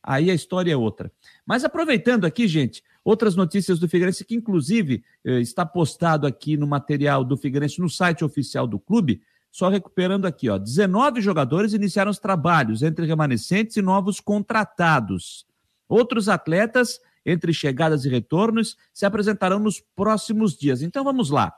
aí 0.01 0.32
a 0.32 0.34
história 0.34 0.72
é 0.72 0.78
outra. 0.78 1.12
Mas 1.45 1.66
aproveitando 1.66 2.26
aqui, 2.26 2.47
gente, 2.47 2.82
outras 3.03 3.36
notícias 3.36 3.80
do 3.80 3.89
Figueirense, 3.89 4.24
que 4.24 4.36
inclusive 4.36 5.03
eh, 5.26 5.41
está 5.41 5.66
postado 5.66 6.26
aqui 6.26 6.55
no 6.55 6.68
material 6.68 7.26
do 7.26 7.36
Figueirense 7.36 7.82
no 7.82 7.89
site 7.89 8.24
oficial 8.24 8.66
do 8.66 8.80
clube. 8.80 9.22
Só 9.51 9.68
recuperando 9.68 10.26
aqui, 10.26 10.47
ó, 10.47 10.57
19 10.57 11.20
jogadores 11.22 11.74
iniciaram 11.74 12.12
os 12.12 12.20
trabalhos 12.20 12.84
entre 12.84 13.05
remanescentes 13.05 13.76
e 13.76 13.82
novos 13.82 14.22
contratados. 14.22 15.49
Outros 15.90 16.30
atletas, 16.30 17.00
entre 17.26 17.52
chegadas 17.52 18.06
e 18.06 18.10
retornos, 18.10 18.78
se 18.94 19.06
apresentarão 19.06 19.60
nos 19.60 19.82
próximos 19.96 20.56
dias. 20.56 20.82
Então 20.82 21.04
vamos 21.04 21.30
lá. 21.30 21.54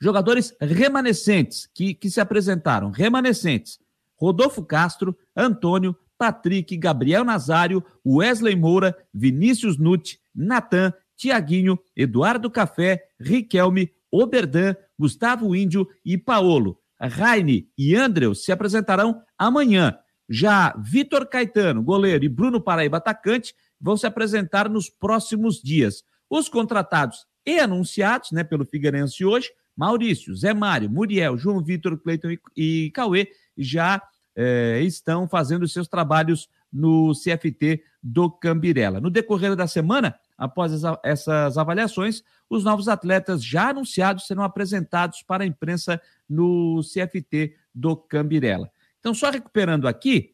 Jogadores 0.00 0.52
remanescentes 0.60 1.68
que, 1.72 1.94
que 1.94 2.10
se 2.10 2.20
apresentaram, 2.20 2.90
remanescentes. 2.90 3.78
Rodolfo 4.16 4.64
Castro, 4.64 5.16
Antônio, 5.34 5.96
Patrick, 6.18 6.76
Gabriel 6.76 7.24
Nazário, 7.24 7.84
Wesley 8.04 8.56
Moura, 8.56 8.96
Vinícius 9.14 9.78
Nutt, 9.78 10.20
Natan, 10.34 10.92
Tiaguinho, 11.16 11.78
Eduardo 11.96 12.50
Café, 12.50 13.08
Riquelme, 13.18 13.92
Oberdan, 14.10 14.74
Gustavo 14.98 15.54
Índio 15.54 15.88
e 16.04 16.18
Paolo. 16.18 16.78
Raine 17.00 17.68
e 17.76 17.96
Andrew 17.96 18.34
se 18.34 18.52
apresentarão 18.52 19.22
amanhã. 19.36 19.98
Já 20.32 20.74
Vitor 20.78 21.26
Caetano, 21.26 21.82
goleiro, 21.82 22.24
e 22.24 22.28
Bruno 22.28 22.58
Paraíba, 22.58 22.96
atacante, 22.96 23.54
vão 23.78 23.98
se 23.98 24.06
apresentar 24.06 24.66
nos 24.66 24.88
próximos 24.88 25.60
dias. 25.60 26.02
Os 26.30 26.48
contratados 26.48 27.26
e 27.44 27.60
anunciados 27.60 28.30
né, 28.32 28.42
pelo 28.42 28.64
Figueirense 28.64 29.26
hoje, 29.26 29.50
Maurício, 29.76 30.34
Zé 30.34 30.54
Mário, 30.54 30.88
Muriel, 30.88 31.36
João 31.36 31.62
Vitor, 31.62 31.98
Cleiton 31.98 32.28
e, 32.56 32.90
Cauê, 32.94 33.28
já 33.58 34.00
é, 34.34 34.80
estão 34.80 35.28
fazendo 35.28 35.68
seus 35.68 35.86
trabalhos 35.86 36.48
no 36.72 37.12
CFT 37.12 37.84
do 38.02 38.30
Cambirela. 38.30 39.02
No 39.02 39.10
decorrer 39.10 39.54
da 39.54 39.66
semana, 39.66 40.14
após 40.38 40.72
essas 41.02 41.58
avaliações, 41.58 42.22
os 42.48 42.64
novos 42.64 42.88
atletas 42.88 43.44
já 43.44 43.68
anunciados 43.68 44.26
serão 44.26 44.42
apresentados 44.42 45.22
para 45.22 45.44
a 45.44 45.46
imprensa 45.46 46.00
no 46.26 46.80
CFT 46.80 47.54
do 47.74 47.94
Cambirela. 47.94 48.70
Então, 49.02 49.12
só 49.12 49.30
recuperando 49.30 49.88
aqui, 49.88 50.32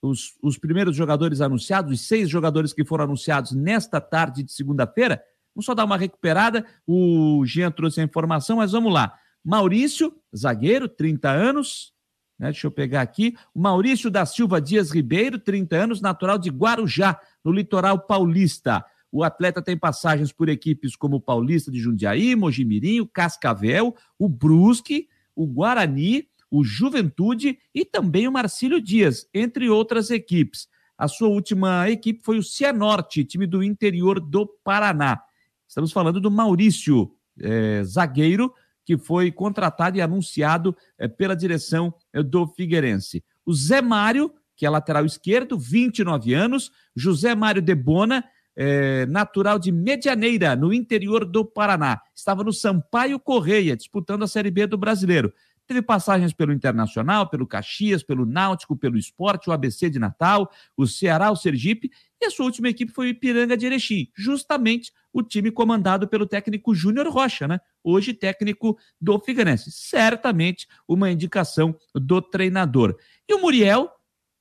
os, 0.00 0.38
os 0.40 0.56
primeiros 0.56 0.94
jogadores 0.94 1.40
anunciados, 1.40 1.92
os 1.92 2.06
seis 2.06 2.30
jogadores 2.30 2.72
que 2.72 2.84
foram 2.84 3.02
anunciados 3.02 3.50
nesta 3.50 4.00
tarde 4.00 4.44
de 4.44 4.52
segunda-feira, 4.52 5.20
vamos 5.52 5.66
só 5.66 5.74
dar 5.74 5.84
uma 5.84 5.96
recuperada. 5.96 6.64
O 6.86 7.44
Jean 7.44 7.72
trouxe 7.72 8.00
a 8.00 8.04
informação, 8.04 8.58
mas 8.58 8.70
vamos 8.70 8.92
lá. 8.92 9.18
Maurício, 9.44 10.14
zagueiro, 10.36 10.88
30 10.88 11.28
anos. 11.28 11.92
Né, 12.38 12.46
deixa 12.52 12.68
eu 12.68 12.70
pegar 12.70 13.02
aqui. 13.02 13.36
Maurício 13.52 14.08
da 14.08 14.24
Silva 14.24 14.60
Dias 14.60 14.92
Ribeiro, 14.92 15.36
30 15.36 15.76
anos, 15.76 16.00
natural 16.00 16.38
de 16.38 16.50
Guarujá, 16.50 17.20
no 17.44 17.50
litoral 17.50 17.98
paulista. 17.98 18.84
O 19.10 19.24
atleta 19.24 19.60
tem 19.60 19.76
passagens 19.76 20.30
por 20.30 20.48
equipes 20.48 20.94
como 20.94 21.20
Paulista 21.20 21.68
de 21.68 21.80
Jundiaí, 21.80 22.36
Mojimirim, 22.36 23.00
o 23.00 23.08
Cascavel, 23.08 23.96
o 24.16 24.28
Brusque, 24.28 25.08
o 25.34 25.46
Guarani, 25.46 26.28
o 26.50 26.64
Juventude 26.64 27.58
e 27.74 27.84
também 27.84 28.26
o 28.26 28.32
Marcílio 28.32 28.80
Dias, 28.80 29.26
entre 29.32 29.68
outras 29.68 30.10
equipes. 30.10 30.68
A 30.96 31.06
sua 31.06 31.28
última 31.28 31.88
equipe 31.88 32.22
foi 32.22 32.38
o 32.38 32.42
Cianorte, 32.42 33.24
time 33.24 33.46
do 33.46 33.62
interior 33.62 34.18
do 34.18 34.46
Paraná. 34.64 35.20
Estamos 35.66 35.92
falando 35.92 36.20
do 36.20 36.30
Maurício, 36.30 37.12
é, 37.40 37.82
zagueiro, 37.84 38.52
que 38.84 38.96
foi 38.96 39.30
contratado 39.30 39.98
e 39.98 40.00
anunciado 40.00 40.74
é, 40.98 41.06
pela 41.06 41.36
direção 41.36 41.94
é, 42.12 42.22
do 42.22 42.46
Figueirense. 42.46 43.22
O 43.44 43.52
Zé 43.52 43.82
Mário, 43.82 44.32
que 44.56 44.66
é 44.66 44.70
lateral 44.70 45.04
esquerdo, 45.04 45.58
29 45.58 46.34
anos. 46.34 46.72
José 46.96 47.34
Mário 47.34 47.62
de 47.62 47.74
Bona, 47.74 48.24
é, 48.56 49.06
natural 49.06 49.58
de 49.58 49.70
Medianeira, 49.70 50.56
no 50.56 50.72
interior 50.72 51.24
do 51.24 51.44
Paraná. 51.44 52.00
Estava 52.12 52.42
no 52.42 52.52
Sampaio 52.52 53.20
Correia, 53.20 53.76
disputando 53.76 54.24
a 54.24 54.26
Série 54.26 54.50
B 54.50 54.66
do 54.66 54.76
Brasileiro. 54.76 55.32
Teve 55.68 55.82
passagens 55.82 56.32
pelo 56.32 56.50
Internacional, 56.50 57.28
pelo 57.28 57.46
Caxias, 57.46 58.02
pelo 58.02 58.24
Náutico, 58.24 58.74
pelo 58.74 58.96
Esporte, 58.96 59.50
o 59.50 59.52
ABC 59.52 59.90
de 59.90 59.98
Natal, 59.98 60.50
o 60.74 60.86
Ceará, 60.86 61.30
o 61.30 61.36
Sergipe, 61.36 61.90
e 62.18 62.24
a 62.24 62.30
sua 62.30 62.46
última 62.46 62.70
equipe 62.70 62.90
foi 62.90 63.08
o 63.08 63.10
Ipiranga 63.10 63.54
de 63.54 63.66
Erechim, 63.66 64.10
justamente 64.16 64.90
o 65.12 65.22
time 65.22 65.50
comandado 65.50 66.08
pelo 66.08 66.26
técnico 66.26 66.74
Júnior 66.74 67.06
Rocha, 67.08 67.46
né? 67.46 67.60
Hoje 67.84 68.14
técnico 68.14 68.78
do 68.98 69.20
Figueirense. 69.20 69.70
Certamente 69.70 70.66
uma 70.88 71.10
indicação 71.10 71.76
do 71.94 72.22
treinador. 72.22 72.96
E 73.28 73.34
o 73.34 73.40
Muriel, 73.42 73.90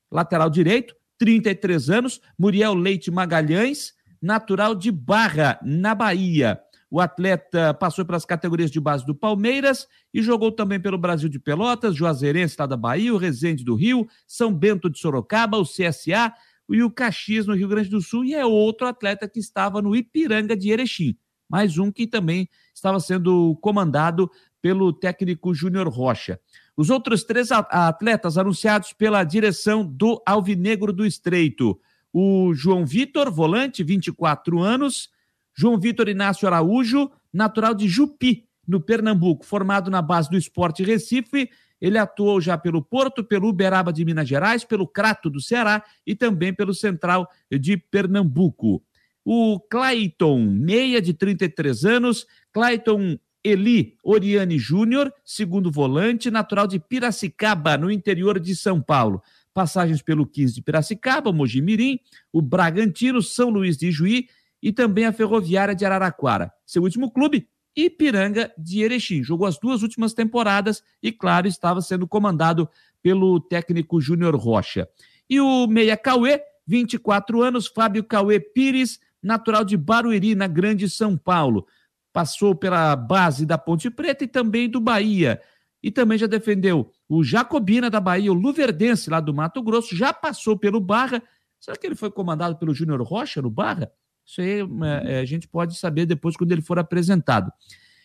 lateral 0.09 0.49
direito, 0.49 0.95
33 1.17 1.89
anos, 1.89 2.21
Muriel 2.39 2.73
Leite 2.73 3.11
Magalhães, 3.11 3.93
natural 4.21 4.73
de 4.73 4.91
Barra, 4.91 5.59
na 5.61 5.93
Bahia. 5.93 6.57
O 6.89 7.01
atleta 7.01 7.73
passou 7.73 8.05
pelas 8.05 8.25
categorias 8.25 8.71
de 8.71 8.79
base 8.79 9.05
do 9.05 9.13
Palmeiras 9.13 9.87
e 10.13 10.21
jogou 10.21 10.51
também 10.51 10.79
pelo 10.79 10.97
Brasil 10.97 11.27
de 11.27 11.37
Pelotas, 11.37 11.95
Juazeirense 11.95 12.55
lá 12.57 12.65
da 12.65 12.77
Bahia, 12.77 13.13
o 13.13 13.17
Resende 13.17 13.63
do 13.63 13.75
Rio, 13.75 14.07
São 14.25 14.53
Bento 14.53 14.89
de 14.89 14.97
Sorocaba, 14.97 15.57
o 15.57 15.65
CSA 15.65 16.33
e 16.69 16.81
o 16.81 16.89
Caxias 16.89 17.45
no 17.45 17.53
Rio 17.53 17.67
Grande 17.67 17.89
do 17.89 18.01
Sul. 18.01 18.23
E 18.23 18.33
é 18.33 18.45
outro 18.45 18.87
atleta 18.87 19.27
que 19.27 19.39
estava 19.39 19.81
no 19.81 19.95
Ipiranga 19.95 20.55
de 20.55 20.71
Erechim. 20.71 21.17
Mais 21.49 21.77
um 21.77 21.91
que 21.91 22.07
também 22.07 22.49
estava 22.73 22.99
sendo 22.99 23.57
comandado 23.61 24.29
pelo 24.61 24.91
técnico 24.91 25.53
Júnior 25.53 25.87
Rocha. 25.87 26.39
Os 26.75 26.89
outros 26.89 27.23
três 27.23 27.51
atletas 27.51 28.37
anunciados 28.37 28.93
pela 28.93 29.23
direção 29.23 29.85
do 29.85 30.21
Alvinegro 30.25 30.93
do 30.93 31.05
Estreito. 31.05 31.79
O 32.13 32.53
João 32.53 32.85
Vitor, 32.85 33.31
volante, 33.31 33.83
24 33.83 34.59
anos, 34.59 35.09
João 35.57 35.79
Vitor 35.79 36.07
Inácio 36.07 36.47
Araújo, 36.47 37.09
natural 37.33 37.73
de 37.73 37.87
Jupi, 37.87 38.45
no 38.67 38.79
Pernambuco, 38.79 39.45
formado 39.45 39.89
na 39.89 40.01
base 40.01 40.29
do 40.29 40.37
Esporte 40.37 40.83
Recife. 40.83 41.49
Ele 41.81 41.97
atuou 41.97 42.39
já 42.39 42.57
pelo 42.57 42.81
Porto, 42.81 43.23
pelo 43.23 43.49
Uberaba 43.49 43.91
de 43.91 44.05
Minas 44.05 44.27
Gerais, 44.27 44.63
pelo 44.63 44.87
Crato 44.87 45.29
do 45.29 45.41
Ceará 45.41 45.83
e 46.05 46.15
também 46.15 46.53
pelo 46.53 46.73
Central 46.73 47.27
de 47.49 47.77
Pernambuco. 47.77 48.83
O 49.25 49.59
Clayton, 49.59 50.39
meia 50.41 51.01
de 51.01 51.13
33 51.13 51.85
anos, 51.85 52.25
Clayton 52.53 53.17
Eli 53.43 53.95
Oriane 54.03 54.57
Júnior, 54.59 55.13
segundo 55.23 55.71
volante, 55.71 56.29
natural 56.29 56.67
de 56.67 56.79
Piracicaba, 56.79 57.77
no 57.77 57.89
interior 57.89 58.39
de 58.39 58.55
São 58.55 58.81
Paulo. 58.81 59.21
Passagens 59.53 60.01
pelo 60.01 60.25
15 60.25 60.55
de 60.55 60.61
Piracicaba, 60.61 61.31
Mojimirim, 61.31 61.99
o 62.31 62.41
Bragantino, 62.41 63.21
São 63.21 63.49
Luís 63.49 63.77
de 63.77 63.91
Juí 63.91 64.27
e 64.61 64.71
também 64.71 65.05
a 65.05 65.13
Ferroviária 65.13 65.75
de 65.75 65.85
Araraquara. 65.85 66.51
Seu 66.65 66.83
último 66.83 67.11
clube, 67.11 67.47
Ipiranga 67.75 68.51
de 68.57 68.81
Erechim. 68.81 69.23
Jogou 69.23 69.47
as 69.47 69.59
duas 69.59 69.83
últimas 69.83 70.13
temporadas 70.13 70.83
e, 71.01 71.11
claro, 71.11 71.47
estava 71.47 71.79
sendo 71.79 72.07
comandado 72.07 72.67
pelo 73.01 73.39
técnico 73.39 74.01
Júnior 74.01 74.35
Rocha. 74.35 74.89
E 75.29 75.39
o 75.39 75.67
Meia 75.67 75.95
Cauê, 75.95 76.41
24 76.65 77.41
anos, 77.41 77.67
Fábio 77.67 78.03
Cauê 78.03 78.39
Pires, 78.39 78.99
natural 79.21 79.63
de 79.63 79.77
Barueri, 79.77 80.33
na 80.33 80.47
Grande 80.47 80.89
São 80.89 81.15
Paulo. 81.15 81.67
Passou 82.11 82.55
pela 82.55 82.95
base 82.95 83.45
da 83.45 83.57
Ponte 83.57 83.91
Preta 83.91 84.23
e 84.23 84.27
também 84.27 84.67
do 84.67 84.81
Bahia. 84.81 85.39
E 85.83 85.91
também 85.91 86.17
já 86.17 86.25
defendeu 86.25 86.91
o 87.07 87.23
Jacobina 87.23 87.89
da 87.89 87.99
Bahia, 87.99 88.31
o 88.31 88.35
Luverdense 88.35 89.09
lá 89.09 89.19
do 89.19 89.33
Mato 89.33 89.61
Grosso, 89.61 89.95
já 89.95 90.11
passou 90.11 90.57
pelo 90.57 90.81
Barra. 90.81 91.21
Será 91.59 91.77
que 91.77 91.85
ele 91.85 91.95
foi 91.95 92.09
comandado 92.09 92.57
pelo 92.57 92.73
Júnior 92.73 93.01
Rocha 93.03 93.41
no 93.41 93.49
Barra? 93.49 93.91
Isso 94.27 94.41
aí 94.41 94.59
é, 94.59 95.13
é, 95.13 95.19
a 95.19 95.25
gente 95.25 95.47
pode 95.47 95.77
saber 95.77 96.05
depois 96.05 96.35
quando 96.35 96.51
ele 96.51 96.61
for 96.61 96.77
apresentado. 96.77 97.51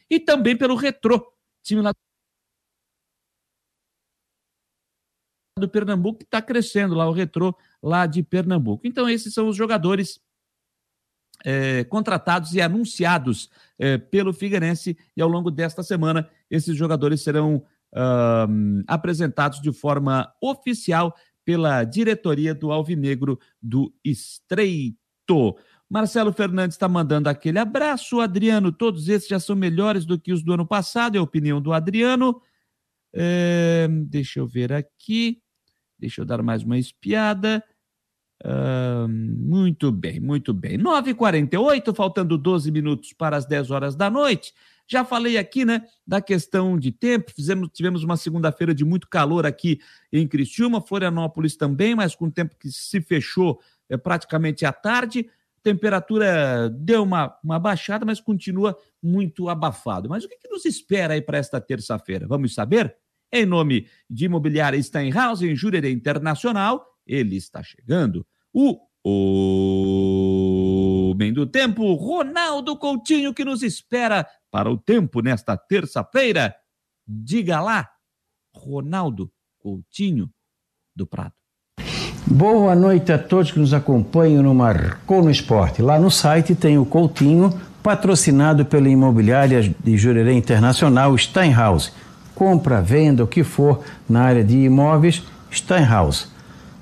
E 0.09 0.21
também 0.21 0.57
pelo 0.57 0.77
Retrô, 0.77 1.35
time 1.63 1.83
lá 1.83 1.93
do 5.59 5.69
Pernambuco, 5.69 6.21
que 6.21 6.25
está 6.25 6.41
crescendo 6.41 6.95
lá, 6.95 7.09
o 7.09 7.13
Retrô 7.13 7.55
lá 7.83 8.07
de 8.07 8.23
Pernambuco. 8.23 8.87
Então, 8.87 9.09
esses 9.09 9.35
são 9.35 9.49
os 9.49 9.57
jogadores 9.57 10.21
é, 11.45 11.85
contratados 11.85 12.55
e 12.55 12.61
anunciados 12.61 13.51
é, 13.79 13.99
pelo 13.99 14.33
Figueirense, 14.33 14.97
e 15.17 15.21
ao 15.21 15.29
longo 15.29 15.51
desta 15.51 15.83
semana, 15.83 16.31
esses 16.51 16.77
jogadores 16.77 17.21
serão 17.23 17.65
apresentados 18.87 19.61
de 19.61 19.71
forma 19.71 20.35
oficial 20.41 21.15
pela 21.45 21.85
diretoria 21.85 22.55
do 22.55 22.73
Alvinegro 22.73 23.39
do 23.61 23.93
Estreito. 24.03 24.97
Marcelo 25.93 26.33
Fernandes 26.33 26.75
está 26.75 26.89
mandando 26.89 27.29
aquele 27.29 27.59
abraço. 27.59 28.19
Adriano, 28.19 28.73
todos 28.73 29.11
esses 29.11 29.29
já 29.29 29.39
são 29.39 29.55
melhores 29.55 30.07
do 30.07 30.19
que 30.19 30.33
os 30.33 30.43
do 30.43 30.55
ano 30.55 30.67
passado, 30.67 31.17
é 31.17 31.19
a 31.19 31.23
opinião 31.23 31.61
do 31.61 31.71
Adriano. 31.71 32.41
É, 33.13 33.87
deixa 34.09 34.41
eu 34.41 34.47
ver 34.47 34.73
aqui. 34.73 35.43
Deixa 35.99 36.23
eu 36.23 36.25
dar 36.25 36.43
mais 36.43 36.63
uma 36.63 36.79
espiada. 36.79 37.63
Uh, 38.43 39.07
muito 39.07 39.93
bem, 39.93 40.19
muito 40.19 40.55
bem. 40.55 40.79
9h48, 40.79 41.95
faltando 41.95 42.39
12 42.39 42.71
minutos 42.71 43.13
para 43.13 43.37
as 43.37 43.45
10 43.45 43.71
horas 43.71 43.95
da 43.95 44.09
noite. 44.09 44.55
Já 44.89 45.05
falei 45.05 45.37
aqui, 45.37 45.63
né, 45.63 45.85
da 46.07 46.23
questão 46.23 46.79
de 46.79 46.91
tempo. 46.91 47.31
Fizemos, 47.37 47.69
tivemos 47.71 48.03
uma 48.03 48.17
segunda-feira 48.17 48.75
de 48.75 48.83
muito 48.83 49.07
calor 49.07 49.45
aqui 49.45 49.79
em 50.11 50.27
Criciúma, 50.27 50.81
Florianópolis 50.81 51.55
também, 51.55 51.95
mas 51.95 52.15
com 52.15 52.29
o 52.29 52.33
tempo 52.33 52.57
que 52.59 52.71
se 52.71 53.03
fechou 53.03 53.61
é, 53.91 53.99
praticamente 53.99 54.65
à 54.65 54.73
tarde 54.73 55.29
temperatura 55.63 56.69
deu 56.71 57.03
uma, 57.03 57.39
uma 57.43 57.59
baixada, 57.59 58.05
mas 58.05 58.21
continua 58.21 58.77
muito 59.03 59.49
abafado. 59.49 60.09
Mas 60.09 60.25
o 60.25 60.29
que, 60.29 60.37
que 60.37 60.49
nos 60.49 60.65
espera 60.65 61.15
aí 61.15 61.23
para 61.23 61.39
esta 61.39 61.61
terça-feira? 61.61 62.27
Vamos 62.27 62.55
saber? 62.55 62.97
Em 63.33 63.47
nome 63.47 63.89
de 64.11 64.27
Imobiliária 64.27 64.83
Steinhaus, 64.83 65.41
em 65.43 65.57
Jurerê 65.57 65.91
Internacional, 65.91 66.87
ele 67.07 67.37
está 67.37 67.63
chegando. 67.63 68.27
O 68.53 68.79
Homem 71.13 71.33
do 71.33 71.47
Tempo, 71.47 71.95
Ronaldo 71.95 72.77
Coutinho, 72.77 73.33
que 73.33 73.45
nos 73.45 73.63
espera 73.63 74.29
para 74.51 74.71
o 74.71 74.77
tempo 74.77 75.23
nesta 75.23 75.57
terça-feira. 75.57 76.55
Diga 77.07 77.61
lá, 77.61 77.91
Ronaldo 78.55 79.33
Coutinho 79.59 80.33
do 80.95 81.07
Prado. 81.07 81.42
Boa 82.35 82.75
noite 82.75 83.13
a 83.13 83.19
todos 83.19 83.51
que 83.51 83.59
nos 83.59 83.75
acompanham 83.75 84.43
no 84.43 84.55
Marcou 84.55 85.23
no 85.23 85.31
Esporte. 85.31 85.83
Lá 85.83 86.01
no 86.01 86.11
site 86.11 86.55
tem 86.55 86.79
o 86.79 86.85
Coutinho, 86.87 87.53
patrocinado 87.83 88.65
pela 88.65 88.89
imobiliária 88.89 89.75
de 89.79 89.99
Jurerê 89.99 90.33
Internacional 90.33 91.17
Steinhaus. 91.19 91.93
Compra, 92.35 92.81
venda, 92.81 93.23
o 93.23 93.27
que 93.27 93.45
for 93.45 93.81
na 94.09 94.23
área 94.23 94.43
de 94.43 94.57
imóveis, 94.57 95.23
Steinhaus. 95.53 96.33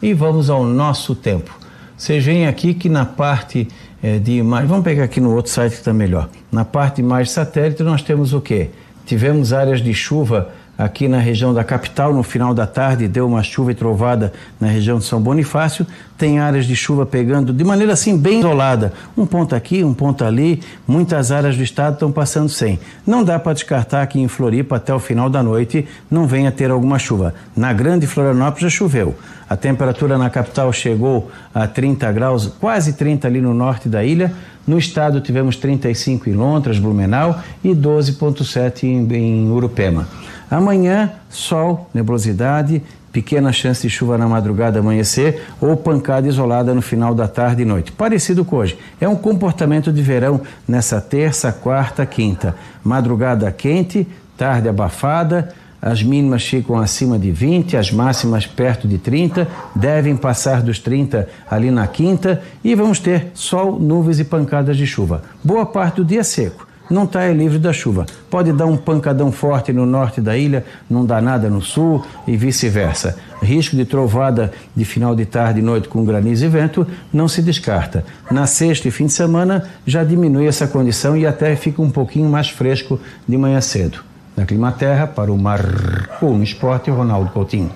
E 0.01 0.15
vamos 0.15 0.49
ao 0.49 0.63
nosso 0.63 1.17
tempo. 1.17 1.51
Vocês 1.97 2.25
veem 2.25 2.47
aqui 2.47 2.73
que 2.73 2.89
na 2.89 3.05
parte 3.05 3.67
é, 4.01 4.21
de 4.21 4.39
imagem, 4.39 4.69
vamos 4.69 4.85
pegar 4.85 5.03
aqui 5.03 5.21
no 5.21 5.35
outro 5.35 5.51
site 5.51 5.73
que 5.73 5.79
está 5.79 5.93
melhor. 5.93 6.29
Na 6.53 6.65
parte 6.65 6.97
de 6.97 7.03
imagem 7.03 7.33
satélite 7.33 7.83
nós 7.83 8.03
temos 8.03 8.33
o 8.33 8.41
quê? 8.41 8.71
Tivemos 9.05 9.53
áreas 9.53 9.83
de 9.83 9.93
chuva 9.93 10.53
aqui 10.81 11.07
na 11.09 11.19
região 11.19 11.53
da 11.53 11.63
capital. 11.63 12.15
No 12.15 12.23
final 12.23 12.55
da 12.55 12.67
tarde 12.67 13.07
deu 13.07 13.27
uma 13.27 13.43
chuva 13.43 13.73
e 13.73 13.75
trovada 13.75 14.33
na 14.59 14.67
região 14.67 14.99
de 14.99 15.05
São 15.05 15.21
Bonifácio. 15.21 15.87
Tem 16.17 16.39
áreas 16.39 16.65
de 16.65 16.75
chuva 16.75 17.05
pegando 17.05 17.53
de 17.53 17.63
maneira 17.63 17.93
assim 17.93 18.17
bem 18.17 18.39
isolada. 18.39 18.93
Um 19.17 19.27
ponto 19.27 19.55
aqui, 19.55 19.85
um 19.85 19.93
ponto 19.93 20.25
ali. 20.25 20.63
Muitas 20.89 21.31
áreas 21.31 21.57
do 21.57 21.63
estado 21.63 21.95
estão 21.95 22.11
passando 22.11 22.49
sem. 22.49 22.81
Não 23.07 23.23
dá 23.23 23.39
para 23.39 23.53
descartar 23.53 24.07
que 24.07 24.19
em 24.19 24.29
Floripa 24.29 24.77
até 24.77 24.95
o 24.95 24.99
final 24.99 25.29
da 25.29 25.43
noite 25.43 25.87
não 26.11 26.27
venha 26.27 26.51
ter 26.51 26.71
alguma 26.71 26.99
chuva. 26.99 27.35
Na 27.55 27.73
Grande 27.73 28.07
Florianópolis 28.07 28.63
já 28.63 28.71
choveu. 28.71 29.15
A 29.49 29.57
temperatura 29.57 30.17
na 30.17 30.31
capital 30.31 30.73
chegou 30.73 31.31
a 31.53 31.67
30 31.67 32.11
graus, 32.13 32.47
quase 32.61 32.93
30 32.93 33.27
ali 33.27 33.41
no 33.41 33.53
norte 33.53 33.89
da 33.89 34.05
ilha. 34.05 34.33
No 34.67 34.79
estado 34.79 35.21
tivemos 35.21 35.57
35 35.57 36.31
em 36.31 36.35
Lontras, 36.35 36.79
Blumenau 36.79 37.41
e 37.65 37.71
12,7 37.71 38.85
em, 38.85 39.13
em 39.13 39.51
Urupema. 39.51 40.07
Amanhã, 40.51 41.13
sol, 41.29 41.89
nebulosidade, 41.95 42.83
pequena 43.13 43.53
chance 43.53 43.83
de 43.83 43.91
chuva 43.91 44.19
na 44.19 44.27
madrugada 44.27 44.81
amanhecer 44.81 45.43
ou 45.61 45.77
pancada 45.77 46.27
isolada 46.27 46.75
no 46.75 46.83
final 46.83 47.15
da 47.15 47.29
tarde 47.29 47.63
e 47.63 47.65
noite. 47.65 47.93
Parecido 47.93 48.45
com 48.45 48.57
hoje. 48.57 48.77
É 49.01 49.09
um 49.09 49.17
comportamento 49.17 49.93
de 49.93 50.03
verão 50.03 50.41
nessa 50.67 51.01
terça, 51.01 51.53
quarta, 51.53 52.05
quinta. 52.05 52.55
Madrugada 52.83 53.51
quente, 53.53 54.07
tarde 54.37 54.69
abafada, 54.69 55.55
As 55.83 56.03
mínimas 56.03 56.45
ficam 56.45 56.79
acima 56.79 57.19
de 57.19 57.31
20, 57.31 57.75
as 57.75 57.91
máximas 57.91 58.47
perto 58.47 58.87
de 58.87 58.99
30, 58.99 59.49
devem 59.75 60.15
passar 60.15 60.61
dos 60.61 60.79
30 60.79 61.27
ali 61.51 61.71
na 61.71 61.87
quinta 61.87 62.43
e 62.63 62.75
vamos 62.75 62.99
ter 63.01 63.31
sol, 63.33 63.81
nuvens 63.81 64.21
e 64.21 64.25
pancadas 64.25 64.77
de 64.77 64.87
chuva. 64.87 65.23
Boa 65.43 65.65
parte 65.65 65.97
do 65.97 66.05
dia 66.05 66.23
seco 66.23 66.70
não 66.91 67.05
está 67.05 67.29
livre 67.29 67.59
da 67.59 67.73
chuva. 67.73 68.05
Pode 68.29 68.53
dar 68.53 68.67
um 68.67 68.77
pancadão 68.77 69.31
forte 69.31 69.73
no 69.73 69.87
norte 69.87 70.21
da 70.21 70.37
ilha, 70.37 70.67
não 70.91 71.07
dá 71.07 71.21
nada 71.21 71.49
no 71.49 71.63
sul 71.63 72.05
e 72.27 72.37
vice-versa. 72.37 73.17
Risco 73.41 73.77
de 73.77 73.85
trovada 73.85 74.53
de 74.75 74.85
final 74.85 75.15
de 75.15 75.25
tarde 75.25 75.61
e 75.61 75.63
noite 75.63 75.89
com 75.89 76.05
granizo 76.05 76.45
e 76.45 76.49
vento 76.49 76.87
não 77.13 77.29
se 77.29 77.41
descarta. 77.41 78.05
Na 78.31 78.47
sexta 78.47 78.89
e 78.89 78.91
fim 78.91 79.07
de 79.07 79.13
semana 79.13 79.71
já 79.87 80.03
diminui 80.03 80.47
essa 80.47 80.67
condição 80.67 81.17
e 81.17 81.25
até 81.25 81.55
fica 81.55 81.81
um 81.81 81.91
pouquinho 81.91 82.29
mais 82.29 82.51
fresco 82.51 83.01
de 83.27 83.37
manhã 83.39 83.61
cedo. 83.61 84.03
Na 84.37 84.45
Climaterra, 84.45 85.07
para 85.07 85.33
o 85.33 85.39
Marco 85.39 86.27
no 86.27 86.43
Esporte, 86.43 86.91
Ronaldo 86.91 87.31
Coutinho. 87.31 87.71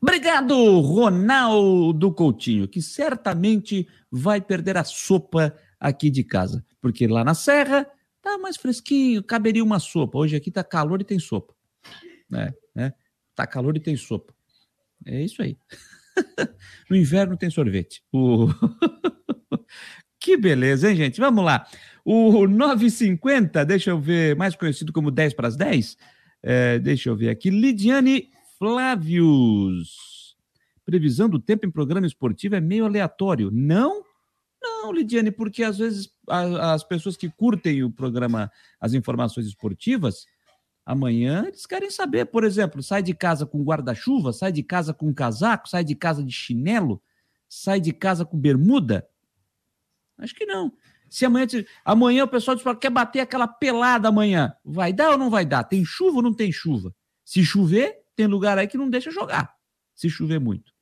Obrigado, 0.00 0.80
Ronaldo 0.80 2.12
Coutinho, 2.12 2.68
que 2.68 2.82
certamente 2.82 3.88
vai 4.12 4.40
perder 4.40 4.76
a 4.76 4.84
sopa 4.84 5.54
aqui 5.80 6.10
de 6.10 6.22
casa 6.22 6.62
porque 6.86 7.08
lá 7.08 7.24
na 7.24 7.34
serra 7.34 7.84
tá 8.22 8.38
mais 8.38 8.56
fresquinho, 8.56 9.20
caberia 9.20 9.64
uma 9.64 9.80
sopa. 9.80 10.18
Hoje 10.18 10.36
aqui 10.36 10.52
tá 10.52 10.62
calor 10.62 11.00
e 11.00 11.04
tem 11.04 11.18
sopa. 11.18 11.52
Né? 12.30 12.54
né? 12.72 12.92
Tá 13.34 13.44
calor 13.44 13.76
e 13.76 13.80
tem 13.80 13.96
sopa. 13.96 14.32
É 15.04 15.20
isso 15.20 15.42
aí. 15.42 15.58
no 16.88 16.96
inverno 16.96 17.36
tem 17.36 17.50
sorvete. 17.50 18.04
Que 20.18 20.36
beleza, 20.36 20.90
hein, 20.90 20.96
gente? 20.96 21.20
Vamos 21.20 21.44
lá. 21.44 21.68
O 22.04 22.48
950, 22.48 23.64
deixa 23.64 23.90
eu 23.90 24.00
ver, 24.00 24.34
mais 24.34 24.56
conhecido 24.56 24.92
como 24.92 25.08
10 25.08 25.34
para 25.34 25.46
as 25.46 25.56
10. 25.56 25.96
É, 26.42 26.78
deixa 26.80 27.10
eu 27.10 27.16
ver 27.16 27.28
aqui. 27.28 27.48
Lidiane 27.48 28.30
Flávios. 28.58 30.36
Previsão 30.84 31.28
do 31.28 31.38
tempo 31.38 31.64
em 31.64 31.70
programa 31.70 32.08
esportivo 32.08 32.56
é 32.56 32.60
meio 32.60 32.86
aleatório. 32.86 33.50
Não 33.52 34.02
não, 34.66 34.92
Lidiane, 34.92 35.30
porque 35.30 35.62
às 35.62 35.78
vezes 35.78 36.08
as 36.28 36.84
pessoas 36.84 37.16
que 37.16 37.28
curtem 37.28 37.82
o 37.82 37.90
programa, 37.90 38.50
as 38.80 38.94
informações 38.94 39.46
esportivas, 39.46 40.26
amanhã 40.84 41.44
eles 41.46 41.66
querem 41.66 41.90
saber, 41.90 42.26
por 42.26 42.44
exemplo, 42.44 42.82
sai 42.82 43.02
de 43.02 43.14
casa 43.14 43.44
com 43.44 43.62
guarda-chuva, 43.62 44.32
sai 44.32 44.52
de 44.52 44.62
casa 44.62 44.94
com 44.94 45.12
casaco, 45.12 45.68
sai 45.68 45.84
de 45.84 45.94
casa 45.94 46.22
de 46.22 46.32
chinelo, 46.32 47.02
sai 47.48 47.80
de 47.80 47.92
casa 47.92 48.24
com 48.24 48.38
bermuda? 48.38 49.08
Acho 50.18 50.34
que 50.34 50.46
não. 50.46 50.72
Se 51.08 51.24
amanhã, 51.24 51.46
amanhã 51.84 52.24
o 52.24 52.28
pessoal 52.28 52.56
diz, 52.56 52.64
quer 52.80 52.90
bater 52.90 53.20
aquela 53.20 53.46
pelada 53.46 54.08
amanhã, 54.08 54.54
vai 54.64 54.92
dar 54.92 55.10
ou 55.12 55.18
não 55.18 55.30
vai 55.30 55.44
dar? 55.44 55.64
Tem 55.64 55.84
chuva 55.84 56.16
ou 56.16 56.22
não 56.22 56.34
tem 56.34 56.50
chuva? 56.50 56.94
Se 57.24 57.44
chover, 57.44 58.02
tem 58.14 58.26
lugar 58.26 58.58
aí 58.58 58.66
que 58.66 58.78
não 58.78 58.88
deixa 58.88 59.10
jogar, 59.10 59.54
se 59.94 60.08
chover 60.08 60.40
muito. 60.40 60.72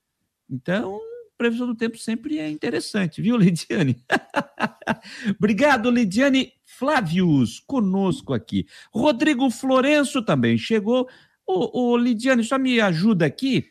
Então, 0.48 1.00
previsão 1.44 1.66
do 1.66 1.74
tempo 1.74 1.98
sempre 1.98 2.38
é 2.38 2.48
interessante, 2.48 3.20
viu, 3.20 3.36
Lidiane? 3.36 4.02
Obrigado, 5.38 5.90
Lidiane 5.90 6.52
Flávios, 6.64 7.60
conosco 7.60 8.32
aqui. 8.32 8.66
Rodrigo 8.90 9.50
Florenço 9.50 10.22
também 10.22 10.56
chegou. 10.56 11.06
Ô, 11.46 11.92
ô 11.92 11.96
Lidiane, 11.98 12.42
só 12.42 12.58
me 12.58 12.80
ajuda 12.80 13.26
aqui. 13.26 13.66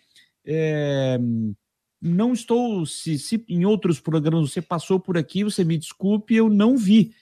É, 0.45 1.17
não 1.99 2.33
estou, 2.33 2.85
se, 2.85 3.17
se 3.17 3.43
em 3.49 3.65
outros 3.65 3.99
programas 3.99 4.51
você 4.51 4.61
passou 4.61 4.99
por 4.99 5.17
aqui, 5.17 5.43
você 5.43 5.63
me 5.63 5.77
desculpe, 5.77 6.35
eu 6.35 6.49
não 6.49 6.77
vi. 6.77 7.15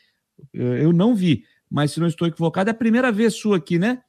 Eu 0.53 0.91
não 0.91 1.15
vi, 1.15 1.45
mas 1.69 1.91
se 1.91 1.99
não 1.99 2.07
estou 2.07 2.27
equivocado, 2.27 2.69
é 2.69 2.71
a 2.71 2.75
primeira 2.75 3.11
vez 3.11 3.35
sua 3.35 3.57
aqui, 3.57 3.79
né? 3.79 4.03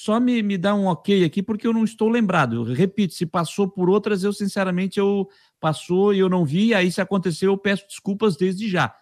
Só 0.00 0.20
me, 0.20 0.40
me 0.44 0.56
dá 0.56 0.76
um 0.76 0.86
ok 0.86 1.24
aqui, 1.24 1.42
porque 1.42 1.66
eu 1.66 1.72
não 1.72 1.82
estou 1.82 2.08
lembrado. 2.08 2.54
Eu 2.54 2.72
repito, 2.72 3.14
se 3.14 3.26
passou 3.26 3.68
por 3.68 3.90
outras, 3.90 4.22
eu 4.22 4.32
sinceramente 4.32 5.00
eu 5.00 5.28
passou 5.58 6.14
e 6.14 6.20
eu 6.20 6.28
não 6.28 6.44
vi, 6.44 6.72
aí 6.72 6.92
se 6.92 7.00
aconteceu, 7.00 7.50
eu 7.50 7.58
peço 7.58 7.84
desculpas 7.88 8.36
desde 8.36 8.68
já. 8.68 8.94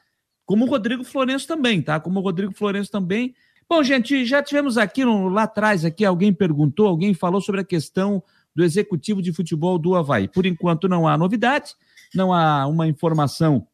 Como 0.47 0.64
o 0.64 0.68
Rodrigo 0.70 1.05
Florenço 1.05 1.47
também, 1.47 1.82
tá? 1.82 2.01
Como 2.01 2.18
o 2.18 2.22
Rodrigo 2.22 2.55
Florenço 2.55 2.90
também. 2.90 3.34
Bom, 3.68 3.82
gente, 3.82 4.24
já 4.24 4.42
tivemos 4.42 4.78
aqui 4.78 5.05
no, 5.05 5.28
lá 5.28 5.42
atrás, 5.42 5.84
aqui 5.84 6.03
alguém 6.03 6.32
perguntou, 6.32 6.86
alguém 6.86 7.12
falou 7.12 7.42
sobre 7.42 7.61
a 7.61 7.64
questão 7.64 8.22
do 8.55 8.64
executivo 8.64 9.20
de 9.20 9.34
futebol 9.34 9.78
do 9.78 9.94
Havaí. 9.94 10.26
Por 10.26 10.47
enquanto 10.47 10.88
não 10.88 11.07
há 11.07 11.18
novidade, 11.18 11.74
não 12.14 12.32
há 12.32 12.66
uma 12.66 12.88
informação 12.88 13.68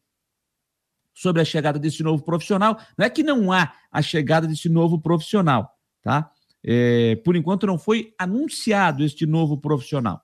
sobre 1.14 1.40
a 1.40 1.44
chegada 1.44 1.78
desse 1.78 2.02
novo 2.02 2.24
profissional. 2.24 2.76
Não 2.98 3.06
é 3.06 3.08
que 3.08 3.22
não 3.22 3.52
há 3.52 3.72
a 3.92 4.02
chegada 4.02 4.48
desse 4.48 4.68
novo 4.68 5.00
profissional, 5.00 5.70
tá? 6.02 6.31
É, 6.64 7.16
por 7.24 7.36
enquanto 7.36 7.66
não 7.66 7.78
foi 7.78 8.12
anunciado 8.18 9.04
este 9.04 9.26
novo 9.26 9.56
profissional. 9.56 10.22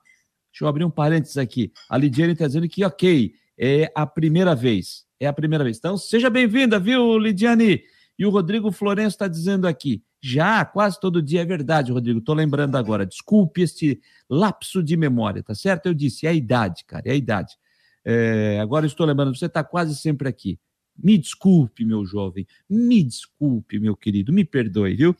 Deixa 0.51 0.63
eu 0.63 0.67
abrir 0.67 0.83
um 0.85 0.89
parênteses 0.89 1.37
aqui. 1.37 1.71
A 1.89 1.97
Lidiane 1.97 2.33
está 2.33 2.47
dizendo 2.47 2.67
que, 2.67 2.83
ok, 2.83 3.33
é 3.57 3.91
a 3.93 4.05
primeira 4.05 4.55
vez. 4.55 5.05
É 5.19 5.27
a 5.27 5.33
primeira 5.33 5.63
vez. 5.63 5.77
Então, 5.77 5.97
seja 5.97 6.29
bem-vinda, 6.29 6.79
viu, 6.79 7.17
Lidiane? 7.17 7.83
E 8.17 8.25
o 8.25 8.29
Rodrigo 8.29 8.71
Florenço 8.71 9.15
está 9.15 9.27
dizendo 9.27 9.67
aqui. 9.67 10.03
Já, 10.21 10.65
quase 10.65 10.99
todo 10.99 11.21
dia, 11.21 11.41
é 11.41 11.45
verdade, 11.45 11.91
Rodrigo. 11.91 12.19
Estou 12.19 12.35
lembrando 12.35 12.75
agora. 12.75 13.05
Desculpe 13.05 13.61
este 13.61 14.01
lapso 14.29 14.83
de 14.83 14.97
memória, 14.97 15.41
tá 15.41 15.55
certo? 15.55 15.85
Eu 15.85 15.93
disse, 15.93 16.25
é 16.25 16.29
a 16.29 16.33
idade, 16.33 16.83
cara, 16.85 17.03
é 17.05 17.11
a 17.11 17.15
idade. 17.15 17.55
É, 18.03 18.59
agora 18.61 18.85
estou 18.85 19.05
lembrando, 19.05 19.35
você 19.35 19.45
está 19.45 19.63
quase 19.63 19.95
sempre 19.95 20.27
aqui. 20.27 20.59
Me 21.01 21.17
desculpe, 21.17 21.85
meu 21.85 22.05
jovem. 22.05 22.45
Me 22.69 23.01
desculpe, 23.01 23.79
meu 23.79 23.95
querido. 23.95 24.33
Me 24.33 24.43
perdoe, 24.43 24.95
viu? 24.95 25.15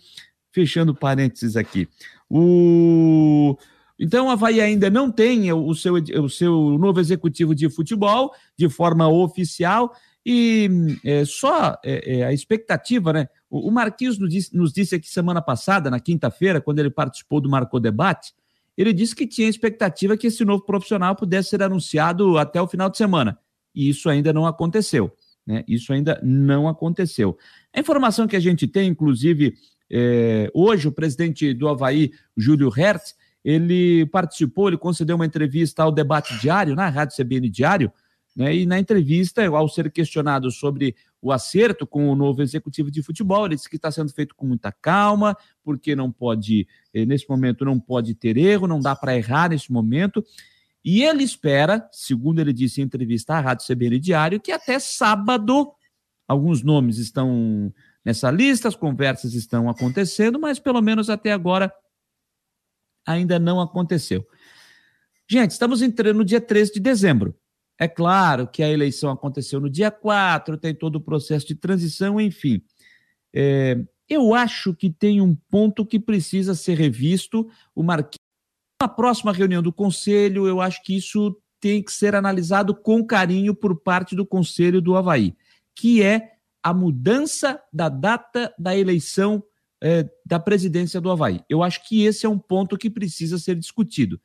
Fechando 0.51 0.95
parênteses 0.95 1.55
aqui. 1.55 1.87
O. 2.29 3.57
Então, 3.99 4.27
o 4.27 4.29
Havaí 4.29 4.61
ainda 4.61 4.89
não 4.89 5.11
tem 5.11 5.51
o 5.51 5.73
seu, 5.75 5.95
o 5.95 6.29
seu 6.29 6.77
novo 6.79 6.99
executivo 6.99 7.53
de 7.53 7.69
futebol 7.69 8.33
de 8.57 8.69
forma 8.69 9.07
oficial 9.09 9.93
e 10.25 10.69
é, 11.03 11.25
só 11.25 11.77
é, 11.83 12.19
é, 12.19 12.25
a 12.25 12.33
expectativa, 12.33 13.11
né? 13.11 13.27
O, 13.49 13.67
o 13.67 13.71
Marquinhos 13.71 14.17
nos 14.19 14.29
disse, 14.29 14.55
nos 14.55 14.71
disse 14.71 14.95
aqui 14.95 15.09
semana 15.09 15.41
passada, 15.41 15.89
na 15.89 15.99
quinta-feira, 15.99 16.61
quando 16.61 16.79
ele 16.79 16.89
participou 16.89 17.41
do 17.41 17.49
Marcou 17.49 17.79
Debate, 17.79 18.33
ele 18.77 18.93
disse 18.93 19.15
que 19.15 19.27
tinha 19.27 19.49
expectativa 19.49 20.15
que 20.15 20.27
esse 20.27 20.45
novo 20.45 20.63
profissional 20.63 21.15
pudesse 21.15 21.49
ser 21.49 21.63
anunciado 21.63 22.37
até 22.37 22.61
o 22.61 22.67
final 22.67 22.89
de 22.89 22.97
semana. 22.97 23.37
E 23.73 23.89
isso 23.89 24.09
ainda 24.09 24.31
não 24.31 24.45
aconteceu. 24.45 25.11
Né? 25.45 25.63
Isso 25.67 25.91
ainda 25.91 26.19
não 26.23 26.67
aconteceu. 26.67 27.37
A 27.73 27.79
informação 27.79 28.27
que 28.27 28.35
a 28.35 28.39
gente 28.39 28.67
tem, 28.67 28.87
inclusive, 28.87 29.55
é, 29.91 30.49
hoje, 30.53 30.87
o 30.87 30.91
presidente 30.91 31.53
do 31.53 31.67
Havaí, 31.67 32.11
Júlio 32.37 32.69
Hertz, 32.69 33.15
ele 33.43 34.05
participou, 34.07 34.67
ele 34.67 34.77
concedeu 34.77 35.15
uma 35.15 35.25
entrevista 35.25 35.83
ao 35.83 35.91
debate 35.91 36.37
diário, 36.39 36.75
na 36.75 36.89
Rádio 36.89 37.15
CBN 37.15 37.49
Diário, 37.49 37.91
né, 38.35 38.55
e 38.55 38.65
na 38.65 38.79
entrevista, 38.79 39.45
ao 39.47 39.67
ser 39.67 39.91
questionado 39.91 40.51
sobre 40.51 40.95
o 41.21 41.31
acerto 41.31 41.85
com 41.85 42.09
o 42.09 42.15
novo 42.15 42.41
executivo 42.41 42.89
de 42.91 43.01
futebol, 43.01 43.45
ele 43.45 43.55
disse 43.55 43.69
que 43.69 43.75
está 43.75 43.91
sendo 43.91 44.13
feito 44.13 44.35
com 44.35 44.45
muita 44.45 44.71
calma, 44.71 45.35
porque 45.63 45.95
não 45.95 46.11
pode, 46.11 46.67
eh, 46.93 47.05
nesse 47.05 47.29
momento, 47.29 47.65
não 47.65 47.79
pode 47.79 48.13
ter 48.15 48.37
erro, 48.37 48.67
não 48.67 48.79
dá 48.79 48.95
para 48.95 49.17
errar 49.17 49.49
nesse 49.49 49.71
momento. 49.71 50.23
E 50.85 51.03
ele 51.03 51.23
espera, 51.23 51.89
segundo 51.91 52.39
ele 52.39 52.53
disse 52.53 52.79
em 52.79 52.85
entrevista 52.85 53.33
à 53.33 53.41
Rádio 53.41 53.65
CBN 53.67 53.99
Diário, 53.99 54.39
que 54.39 54.51
até 54.51 54.79
sábado, 54.79 55.71
alguns 56.25 56.63
nomes 56.63 56.97
estão 56.97 57.73
nessa 58.03 58.31
lista, 58.31 58.67
as 58.67 58.75
conversas 58.75 59.33
estão 59.33 59.69
acontecendo, 59.69 60.39
mas 60.39 60.59
pelo 60.59 60.81
menos 60.81 61.09
até 61.09 61.31
agora 61.31 61.73
ainda 63.05 63.39
não 63.39 63.59
aconteceu. 63.59 64.25
Gente, 65.29 65.51
estamos 65.51 65.81
entrando 65.81 66.17
no 66.17 66.25
dia 66.25 66.41
13 66.41 66.73
de 66.73 66.79
dezembro. 66.79 67.35
É 67.77 67.87
claro 67.87 68.47
que 68.47 68.61
a 68.61 68.69
eleição 68.69 69.09
aconteceu 69.09 69.59
no 69.59 69.69
dia 69.69 69.89
4, 69.89 70.57
tem 70.57 70.75
todo 70.75 70.97
o 70.97 71.01
processo 71.01 71.47
de 71.47 71.55
transição, 71.55 72.19
enfim. 72.19 72.61
É, 73.33 73.77
eu 74.09 74.33
acho 74.33 74.73
que 74.73 74.89
tem 74.89 75.21
um 75.21 75.35
ponto 75.49 75.85
que 75.85 75.99
precisa 75.99 76.55
ser 76.55 76.77
revisto. 76.77 77.47
O 77.73 77.83
Marquinhos, 77.83 78.17
na 78.81 78.87
próxima 78.87 79.31
reunião 79.31 79.61
do 79.61 79.71
Conselho, 79.71 80.47
eu 80.47 80.59
acho 80.59 80.83
que 80.83 80.95
isso 80.97 81.39
tem 81.59 81.83
que 81.83 81.91
ser 81.93 82.15
analisado 82.15 82.73
com 82.73 83.05
carinho 83.05 83.53
por 83.53 83.79
parte 83.79 84.15
do 84.15 84.25
Conselho 84.25 84.81
do 84.81 84.95
Havaí, 84.95 85.35
que 85.75 86.01
é 86.01 86.38
a 86.61 86.73
mudança 86.73 87.61
da 87.71 87.89
data 87.89 88.53
da 88.57 88.77
eleição 88.77 89.43
é, 89.81 90.09
da 90.25 90.39
presidência 90.39 90.99
do 90.99 91.09
Havaí. 91.09 91.41
Eu 91.49 91.63
acho 91.63 91.87
que 91.87 92.03
esse 92.03 92.25
é 92.25 92.29
um 92.29 92.37
ponto 92.37 92.77
que 92.77 92.89
precisa 92.89 93.37
ser 93.37 93.55
discutido. 93.55 94.19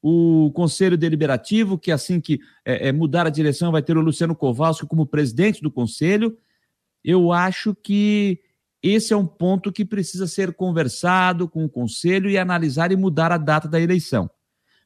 O 0.00 0.52
Conselho 0.52 0.96
Deliberativo, 0.96 1.78
que 1.78 1.90
assim 1.90 2.20
que 2.20 2.40
é, 2.64 2.88
é, 2.88 2.92
mudar 2.92 3.26
a 3.26 3.30
direção, 3.30 3.72
vai 3.72 3.82
ter 3.82 3.96
o 3.96 4.02
Luciano 4.02 4.34
Kowalski 4.34 4.86
como 4.86 5.06
presidente 5.06 5.62
do 5.62 5.70
Conselho. 5.70 6.36
Eu 7.02 7.32
acho 7.32 7.74
que 7.74 8.40
esse 8.82 9.12
é 9.12 9.16
um 9.16 9.26
ponto 9.26 9.72
que 9.72 9.84
precisa 9.84 10.26
ser 10.26 10.54
conversado 10.54 11.48
com 11.48 11.64
o 11.64 11.68
Conselho 11.68 12.30
e 12.30 12.38
analisar 12.38 12.92
e 12.92 12.96
mudar 12.96 13.32
a 13.32 13.38
data 13.38 13.66
da 13.66 13.80
eleição. 13.80 14.30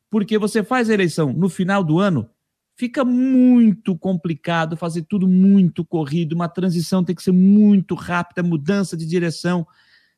Porque 0.09 0.39
você 0.39 0.63
faz 0.63 0.89
a 0.89 0.95
eleição 0.95 1.33
no 1.33 1.49
final 1.49 1.85
do 1.85 1.99
ano, 1.99 2.29
fica 2.77 3.05
muito 3.05 3.97
complicado 3.97 4.77
fazer 4.77 5.03
tudo 5.03 5.29
muito 5.29 5.85
corrido, 5.85 6.35
uma 6.35 6.49
transição 6.49 7.05
tem 7.05 7.15
que 7.15 7.23
ser 7.23 7.33
muito 7.33 7.95
rápida, 7.95 8.43
mudança 8.43 8.97
de 8.97 9.07
direção. 9.07 9.67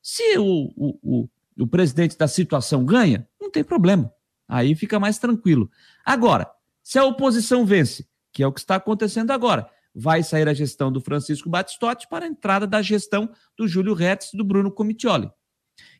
Se 0.00 0.38
o, 0.38 0.72
o, 0.76 0.98
o, 1.02 1.28
o 1.60 1.66
presidente 1.66 2.16
da 2.16 2.28
situação 2.28 2.84
ganha, 2.84 3.28
não 3.40 3.50
tem 3.50 3.64
problema. 3.64 4.12
Aí 4.48 4.74
fica 4.74 5.00
mais 5.00 5.18
tranquilo. 5.18 5.70
Agora, 6.04 6.50
se 6.82 6.98
a 6.98 7.04
oposição 7.04 7.64
vence, 7.64 8.06
que 8.32 8.42
é 8.42 8.46
o 8.46 8.52
que 8.52 8.60
está 8.60 8.76
acontecendo 8.76 9.30
agora, 9.30 9.68
vai 9.94 10.22
sair 10.22 10.48
a 10.48 10.54
gestão 10.54 10.90
do 10.90 11.00
Francisco 11.00 11.48
Batistotti 11.48 12.08
para 12.08 12.24
a 12.24 12.28
entrada 12.28 12.66
da 12.66 12.82
gestão 12.82 13.30
do 13.56 13.66
Júlio 13.68 13.94
Retz 13.94 14.32
e 14.32 14.36
do 14.36 14.44
Bruno 14.44 14.70
Comitioli. 14.70 15.30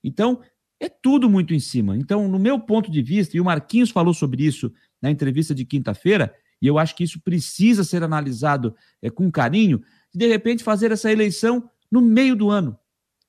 Então, 0.03 0.41
é 0.81 0.89
tudo 0.89 1.31
muito 1.31 1.55
em 1.55 1.61
cima. 1.61 1.97
Então, 1.97 2.29
no 2.29 2.39
meu 2.39 2.59
ponto 2.59 2.91
de 2.91 3.01
vista, 3.01 3.37
e 3.37 3.41
o 3.41 3.45
Marquinhos 3.45 3.91
falou 3.91 4.13
sobre 4.13 4.45
isso 4.45 4.73
na 5.01 5.11
entrevista 5.11 5.55
de 5.55 5.65
quinta-feira, 5.65 6.35
e 6.65 6.67
eu 6.67 6.79
acho 6.79 6.97
que 6.97 7.05
isso 7.05 7.21
precisa 7.21 7.85
ser 7.85 8.03
analisado 8.03 8.75
é, 9.03 9.11
com 9.11 9.31
carinho, 9.31 9.85
de 10.15 10.27
repente 10.27 10.65
fazer 10.65 10.91
essa 10.91 11.13
eleição 11.13 11.71
no 11.93 12.01
meio 12.01 12.35
do 12.35 12.49
ano. 12.49 12.79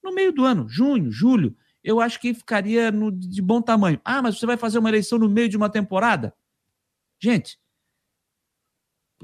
No 0.01 0.13
meio 0.13 0.31
do 0.31 0.45
ano, 0.45 0.69
junho, 0.69 1.11
julho, 1.11 1.53
eu 1.83 1.99
acho 1.99 2.17
que 2.21 2.33
ficaria 2.33 2.89
no, 2.93 3.11
de 3.11 3.41
bom 3.41 3.61
tamanho. 3.61 3.99
Ah, 4.05 4.21
mas 4.21 4.39
você 4.39 4.45
vai 4.45 4.55
fazer 4.55 4.79
uma 4.79 4.87
eleição 4.87 5.19
no 5.19 5.27
meio 5.27 5.49
de 5.49 5.57
uma 5.57 5.69
temporada? 5.69 6.33
Gente, 7.21 7.59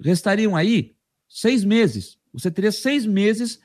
restariam 0.03 0.57
aí 0.57 0.93
seis 1.29 1.63
meses. 1.63 2.19
Você 2.33 2.51
teria 2.51 2.73
seis 2.73 3.05
meses, 3.05 3.61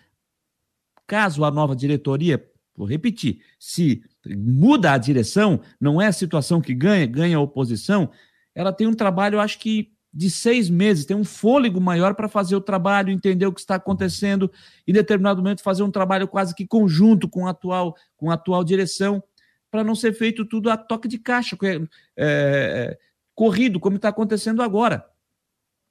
caso 1.08 1.44
a 1.44 1.50
nova 1.50 1.74
diretoria, 1.74 2.48
vou 2.72 2.86
repetir, 2.86 3.42
se 3.58 4.00
muda 4.24 4.92
a 4.92 4.98
direção, 4.98 5.60
não 5.80 6.00
é 6.00 6.06
a 6.06 6.12
situação 6.12 6.60
que 6.60 6.72
ganha, 6.72 7.04
ganha 7.04 7.36
a 7.36 7.40
oposição, 7.40 8.12
ela 8.54 8.72
tem 8.72 8.86
um 8.86 8.94
trabalho, 8.94 9.34
eu 9.34 9.40
acho 9.40 9.58
que 9.58 9.95
de 10.16 10.30
seis 10.30 10.70
meses, 10.70 11.04
tem 11.04 11.14
um 11.14 11.24
fôlego 11.24 11.78
maior 11.78 12.14
para 12.14 12.26
fazer 12.26 12.56
o 12.56 12.60
trabalho, 12.60 13.10
entender 13.10 13.44
o 13.44 13.52
que 13.52 13.60
está 13.60 13.74
acontecendo, 13.74 14.50
e 14.86 14.90
em 14.90 14.94
determinado 14.94 15.42
momento 15.42 15.62
fazer 15.62 15.82
um 15.82 15.90
trabalho 15.90 16.26
quase 16.26 16.54
que 16.54 16.66
conjunto 16.66 17.28
com 17.28 17.46
a 17.46 17.50
atual, 17.50 17.94
com 18.16 18.30
a 18.30 18.34
atual 18.34 18.64
direção, 18.64 19.22
para 19.70 19.84
não 19.84 19.94
ser 19.94 20.14
feito 20.14 20.46
tudo 20.46 20.70
a 20.70 20.76
toque 20.76 21.06
de 21.06 21.18
caixa, 21.18 21.54
é, 21.62 21.80
é, 22.16 22.98
corrido, 23.34 23.78
como 23.78 23.96
está 23.96 24.08
acontecendo 24.08 24.62
agora. 24.62 25.04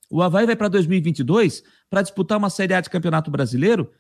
O 0.10 0.24
Havaí 0.24 0.48
vai 0.48 0.56
para 0.56 0.70
2022 0.70 1.64
para 1.88 2.02
disputar 2.02 2.40
uma 2.40 2.50
Série 2.50 2.74
A 2.74 2.82
de 2.82 2.90
Campeonato 2.90 3.30
Brasileiro 3.30 3.92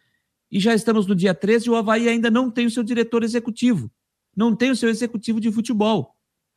e 0.52 0.60
já 0.60 0.74
estamos 0.74 1.06
no 1.06 1.16
dia 1.16 1.36
13 1.36 1.68
e 1.68 1.70
o 1.70 1.76
Havaí 1.76 2.10
ainda 2.10 2.32
não 2.32 2.50
tem 2.50 2.66
o 2.66 2.72
seu 2.72 2.82
diretor 2.82 3.24
executivo, 3.24 3.92
não 4.36 4.56
tem 4.56 4.72
o 4.72 4.76
seu 4.76 4.90
executivo 4.90 5.40
de 5.40 5.52
futebol. 5.52 6.16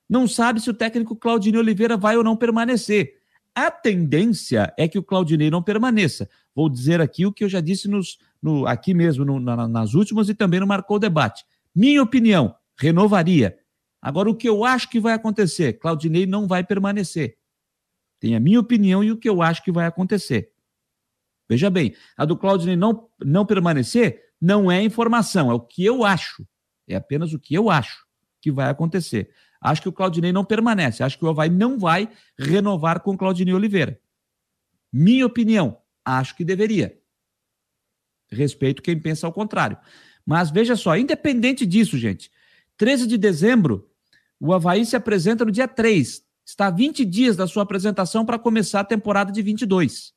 Não 0.08 0.26
sabe 0.26 0.58
se 0.58 0.70
o 0.70 0.74
técnico 0.74 1.14
Claudinei 1.14 1.60
Oliveira 1.60 1.94
vai 1.98 2.16
ou 2.16 2.24
não 2.24 2.34
permanecer. 2.34 3.17
A 3.58 3.72
tendência 3.72 4.72
é 4.78 4.86
que 4.86 5.00
o 5.00 5.02
Claudinei 5.02 5.50
não 5.50 5.60
permaneça. 5.60 6.30
Vou 6.54 6.68
dizer 6.68 7.00
aqui 7.00 7.26
o 7.26 7.32
que 7.32 7.42
eu 7.42 7.48
já 7.48 7.60
disse 7.60 7.88
nos, 7.88 8.16
no, 8.40 8.64
aqui 8.68 8.94
mesmo 8.94 9.24
no, 9.24 9.40
na, 9.40 9.66
nas 9.66 9.94
últimas 9.94 10.28
e 10.28 10.34
também 10.34 10.60
no 10.60 10.66
Marcou 10.66 10.96
Debate. 10.96 11.44
Minha 11.74 12.00
opinião, 12.00 12.54
renovaria. 12.78 13.58
Agora, 14.00 14.30
o 14.30 14.34
que 14.36 14.48
eu 14.48 14.64
acho 14.64 14.88
que 14.88 15.00
vai 15.00 15.12
acontecer? 15.12 15.72
Claudinei 15.72 16.24
não 16.24 16.46
vai 16.46 16.62
permanecer. 16.62 17.36
Tem 18.20 18.36
a 18.36 18.40
minha 18.40 18.60
opinião 18.60 19.02
e 19.02 19.10
o 19.10 19.16
que 19.16 19.28
eu 19.28 19.42
acho 19.42 19.64
que 19.64 19.72
vai 19.72 19.86
acontecer. 19.86 20.52
Veja 21.48 21.68
bem, 21.68 21.96
a 22.16 22.24
do 22.24 22.36
Claudinei 22.36 22.76
não, 22.76 23.08
não 23.20 23.44
permanecer 23.44 24.22
não 24.40 24.70
é 24.70 24.80
informação, 24.84 25.50
é 25.50 25.54
o 25.54 25.58
que 25.58 25.84
eu 25.84 26.04
acho. 26.04 26.46
É 26.86 26.94
apenas 26.94 27.32
o 27.32 27.40
que 27.40 27.56
eu 27.56 27.70
acho 27.70 28.06
que 28.40 28.52
vai 28.52 28.70
acontecer. 28.70 29.32
Acho 29.60 29.82
que 29.82 29.88
o 29.88 29.92
Claudinei 29.92 30.32
não 30.32 30.44
permanece. 30.44 31.02
Acho 31.02 31.18
que 31.18 31.24
o 31.24 31.28
Havaí 31.28 31.50
não 31.50 31.78
vai 31.78 32.08
renovar 32.38 33.00
com 33.00 33.12
o 33.12 33.18
Claudinei 33.18 33.54
Oliveira. 33.54 34.00
Minha 34.92 35.26
opinião, 35.26 35.78
acho 36.04 36.36
que 36.36 36.44
deveria. 36.44 36.98
Respeito 38.30 38.82
quem 38.82 38.98
pensa 38.98 39.26
ao 39.26 39.32
contrário. 39.32 39.78
Mas 40.24 40.50
veja 40.50 40.76
só, 40.76 40.96
independente 40.96 41.64
disso, 41.64 41.96
gente, 41.96 42.30
13 42.76 43.06
de 43.06 43.18
dezembro, 43.18 43.90
o 44.38 44.52
Havaí 44.52 44.84
se 44.84 44.94
apresenta 44.94 45.44
no 45.44 45.50
dia 45.50 45.66
3. 45.66 46.22
Está 46.44 46.70
20 46.70 47.04
dias 47.04 47.36
da 47.36 47.46
sua 47.46 47.62
apresentação 47.62 48.24
para 48.24 48.38
começar 48.38 48.80
a 48.80 48.84
temporada 48.84 49.32
de 49.32 49.42
22. 49.42 50.14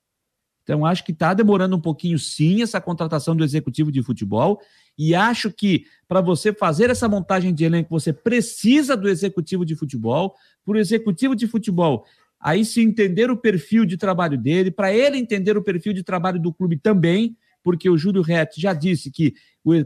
Então, 0.64 0.86
acho 0.86 1.03
que 1.03 1.12
está 1.12 1.34
demorando 1.34 1.76
um 1.76 1.82
pouquinho, 1.82 2.18
sim, 2.20 2.62
essa 2.62 2.80
contratação 2.80 3.36
do 3.36 3.43
executivo 3.43 3.91
de 3.91 4.01
futebol. 4.03 4.62
E 4.97 5.16
acho 5.16 5.51
que 5.51 5.86
para 6.07 6.22
você 6.22 6.53
fazer 6.53 6.89
essa 6.89 7.09
montagem 7.09 7.53
de 7.53 7.64
elenco, 7.64 7.89
você 7.89 8.14
precisa 8.14 8.95
do 8.95 9.09
executivo 9.09 9.66
de 9.66 9.76
futebol. 9.76 10.36
Por 10.64 10.78
executivo 10.78 11.36
de 11.36 11.47
futebol, 11.47 12.05
aí 12.39 12.64
se 12.64 12.82
entender 12.82 13.32
o 13.32 13.38
perfil 13.38 13.86
de 13.86 13.97
trabalho 13.97 14.38
dele, 14.38 14.70
para 14.72 14.93
ele 14.93 15.18
entender 15.18 15.57
o 15.57 15.64
perfil 15.64 15.93
de 15.93 16.03
trabalho 16.03 16.39
do 16.39 16.53
clube 16.53 16.78
também, 16.78 17.36
porque 17.64 17.89
o 17.89 17.97
Júlio 17.97 18.22
Rett 18.22 18.59
já 18.59 18.74
disse 18.74 19.12
que 19.12 19.34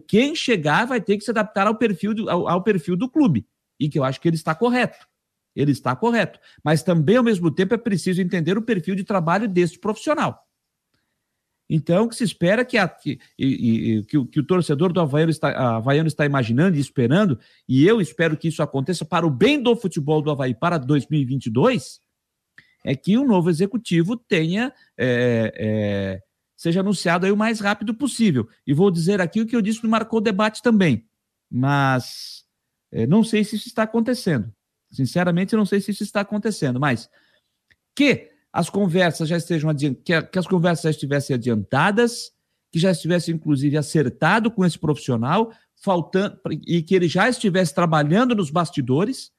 quem 0.07 0.35
chegar 0.35 0.85
vai 0.85 1.01
ter 1.01 1.17
que 1.17 1.23
se 1.23 1.31
adaptar 1.31 1.67
ao 1.67 1.75
perfil 1.75 2.13
do, 2.13 2.29
ao, 2.29 2.47
ao 2.47 2.63
perfil 2.63 2.95
do 2.95 3.09
clube. 3.09 3.45
E 3.79 3.89
que 3.89 3.99
eu 3.99 4.03
acho 4.03 4.19
que 4.21 4.27
ele 4.27 4.37
está 4.37 4.55
correto. 4.55 5.05
Ele 5.55 5.71
está 5.71 5.95
correto. 5.95 6.39
Mas 6.63 6.83
também, 6.83 7.17
ao 7.17 7.23
mesmo 7.23 7.51
tempo, 7.51 7.73
é 7.73 7.77
preciso 7.77 8.21
entender 8.21 8.57
o 8.57 8.61
perfil 8.61 8.95
de 8.95 9.03
trabalho 9.03 9.47
deste 9.47 9.79
profissional. 9.79 10.44
Então, 11.69 12.07
que 12.07 12.15
se 12.15 12.23
espera 12.23 12.63
que, 12.63 12.77
a, 12.77 12.87
que, 12.87 13.19
e, 13.37 14.03
que, 14.07 14.17
o, 14.17 14.25
que, 14.25 14.39
o, 14.39 14.43
torcedor 14.43 14.93
do 14.93 14.99
Havaiano 14.99 15.31
está, 15.31 15.77
Havaiano 15.77 16.07
está 16.07 16.25
imaginando 16.25 16.77
e 16.77 16.79
esperando, 16.79 17.39
e 17.67 17.85
eu 17.87 17.99
espero 17.99 18.37
que 18.37 18.47
isso 18.47 18.61
aconteça 18.61 19.03
para 19.03 19.25
o 19.25 19.31
bem 19.31 19.61
do 19.61 19.75
futebol 19.75 20.21
do 20.21 20.29
Havaí 20.29 20.53
para 20.53 20.77
2022, 20.77 21.99
é 22.83 22.95
que 22.95 23.17
o 23.17 23.25
novo 23.25 23.49
executivo 23.49 24.15
tenha, 24.15 24.71
é, 24.95 25.51
é, 25.55 26.21
seja 26.55 26.81
anunciado 26.81 27.25
aí 27.25 27.31
o 27.31 27.37
mais 27.37 27.59
rápido 27.59 27.95
possível. 27.95 28.47
E 28.65 28.71
vou 28.71 28.91
dizer 28.91 29.19
aqui 29.19 29.41
o 29.41 29.45
que 29.47 29.55
eu 29.55 29.61
disse 29.61 29.83
no 29.83 29.89
Marcou 29.89 30.21
Debate 30.21 30.61
também, 30.61 31.07
mas 31.49 32.45
é, 32.91 33.07
não 33.07 33.23
sei 33.23 33.43
se 33.43 33.55
isso 33.55 33.67
está 33.67 33.83
acontecendo. 33.83 34.53
Sinceramente, 34.91 35.55
não 35.55 35.65
sei 35.65 35.81
se 35.81 35.89
isso 35.89 36.03
está 36.03 36.21
acontecendo, 36.21 36.79
mas 36.79 37.09
que 37.95 38.34
as 38.55 38.69
conversas 38.69 39.27
já 39.27 39.35
estejam 39.35 39.75
que, 39.75 40.21
que 40.21 40.39
as 40.39 40.47
conversas 40.47 40.83
já 40.83 40.89
estivessem 40.89 41.33
adiantadas, 41.33 42.31
que 42.71 42.79
já 42.79 42.89
estivesse 42.89 43.29
inclusive 43.29 43.75
acertado 43.75 44.49
com 44.49 44.63
esse 44.63 44.79
profissional, 44.79 45.51
faltando 45.75 46.39
e 46.65 46.81
que 46.81 46.95
ele 46.95 47.09
já 47.09 47.27
estivesse 47.27 47.75
trabalhando 47.75 48.33
nos 48.33 48.49
bastidores 48.49 49.29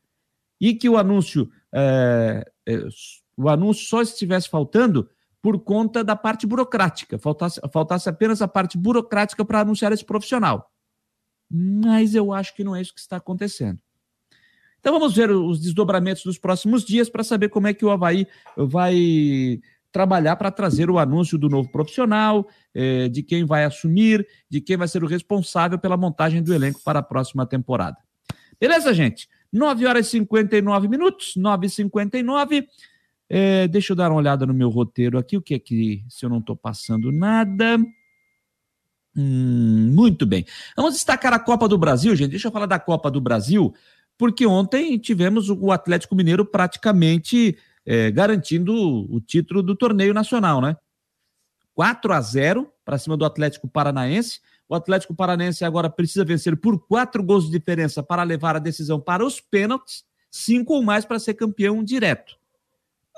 e 0.60 0.74
que 0.74 0.86
o 0.86 0.98
anúncio 0.98 1.50
é, 1.74 2.44
é, 2.68 2.86
o 3.34 3.48
anúncio 3.48 3.86
só 3.86 4.02
estivesse 4.02 4.50
faltando 4.50 5.08
por 5.40 5.60
conta 5.60 6.04
da 6.04 6.14
parte 6.14 6.46
burocrática, 6.46 7.18
faltasse, 7.18 7.58
faltasse 7.72 8.10
apenas 8.10 8.42
a 8.42 8.48
parte 8.48 8.76
burocrática 8.76 9.46
para 9.46 9.60
anunciar 9.60 9.92
esse 9.92 10.04
profissional. 10.04 10.70
Mas 11.50 12.14
eu 12.14 12.34
acho 12.34 12.54
que 12.54 12.62
não 12.62 12.76
é 12.76 12.82
isso 12.82 12.92
que 12.92 13.00
está 13.00 13.16
acontecendo. 13.16 13.78
Então 14.86 15.00
vamos 15.00 15.16
ver 15.16 15.32
os 15.32 15.58
desdobramentos 15.58 16.22
dos 16.22 16.38
próximos 16.38 16.84
dias 16.84 17.10
para 17.10 17.24
saber 17.24 17.48
como 17.48 17.66
é 17.66 17.74
que 17.74 17.84
o 17.84 17.90
Havaí 17.90 18.24
vai 18.56 19.58
trabalhar 19.90 20.36
para 20.36 20.48
trazer 20.48 20.88
o 20.88 20.96
anúncio 20.96 21.36
do 21.36 21.48
novo 21.48 21.68
profissional, 21.68 22.46
eh, 22.72 23.08
de 23.08 23.20
quem 23.20 23.44
vai 23.44 23.64
assumir, 23.64 24.24
de 24.48 24.60
quem 24.60 24.76
vai 24.76 24.86
ser 24.86 25.02
o 25.02 25.08
responsável 25.08 25.76
pela 25.76 25.96
montagem 25.96 26.40
do 26.40 26.54
elenco 26.54 26.80
para 26.84 27.00
a 27.00 27.02
próxima 27.02 27.44
temporada. 27.44 27.96
Beleza, 28.60 28.94
gente? 28.94 29.28
9 29.52 29.84
horas 29.86 30.06
e 30.06 30.10
59 30.10 30.86
minutos, 30.86 31.32
9 31.34 31.66
e 31.66 31.70
59 31.70 32.68
é, 33.28 33.66
Deixa 33.66 33.92
eu 33.92 33.96
dar 33.96 34.12
uma 34.12 34.18
olhada 34.18 34.46
no 34.46 34.54
meu 34.54 34.68
roteiro 34.68 35.18
aqui, 35.18 35.36
o 35.36 35.42
que 35.42 35.54
é 35.54 35.58
que, 35.58 36.04
se 36.08 36.24
eu 36.24 36.30
não 36.30 36.38
estou 36.38 36.54
passando 36.54 37.10
nada. 37.10 37.76
Hum, 39.16 39.90
muito 39.92 40.26
bem. 40.26 40.44
Vamos 40.76 40.92
destacar 40.92 41.32
a 41.32 41.38
Copa 41.40 41.66
do 41.66 41.76
Brasil, 41.76 42.14
gente. 42.14 42.30
Deixa 42.30 42.46
eu 42.46 42.52
falar 42.52 42.66
da 42.66 42.78
Copa 42.78 43.10
do 43.10 43.20
Brasil 43.20 43.74
porque 44.18 44.46
ontem 44.46 44.98
tivemos 44.98 45.48
o 45.50 45.70
Atlético 45.70 46.14
Mineiro 46.14 46.44
praticamente 46.44 47.56
é, 47.84 48.10
garantindo 48.10 48.74
o 48.74 49.20
título 49.20 49.62
do 49.62 49.76
torneio 49.76 50.12
nacional, 50.12 50.60
né? 50.60 50.76
4 51.74 52.12
a 52.12 52.20
0 52.20 52.72
para 52.84 52.98
cima 52.98 53.16
do 53.16 53.24
Atlético 53.24 53.68
Paranaense. 53.68 54.40
O 54.68 54.74
Atlético 54.74 55.14
Paranaense 55.14 55.64
agora 55.64 55.88
precisa 55.88 56.24
vencer 56.24 56.56
por 56.56 56.78
quatro 56.86 57.22
gols 57.22 57.44
de 57.44 57.50
diferença 57.50 58.02
para 58.02 58.22
levar 58.22 58.56
a 58.56 58.58
decisão 58.58 58.98
para 58.98 59.24
os 59.24 59.40
pênaltis, 59.40 60.04
cinco 60.30 60.74
ou 60.74 60.82
mais 60.82 61.04
para 61.04 61.18
ser 61.18 61.34
campeão 61.34 61.84
direto. 61.84 62.36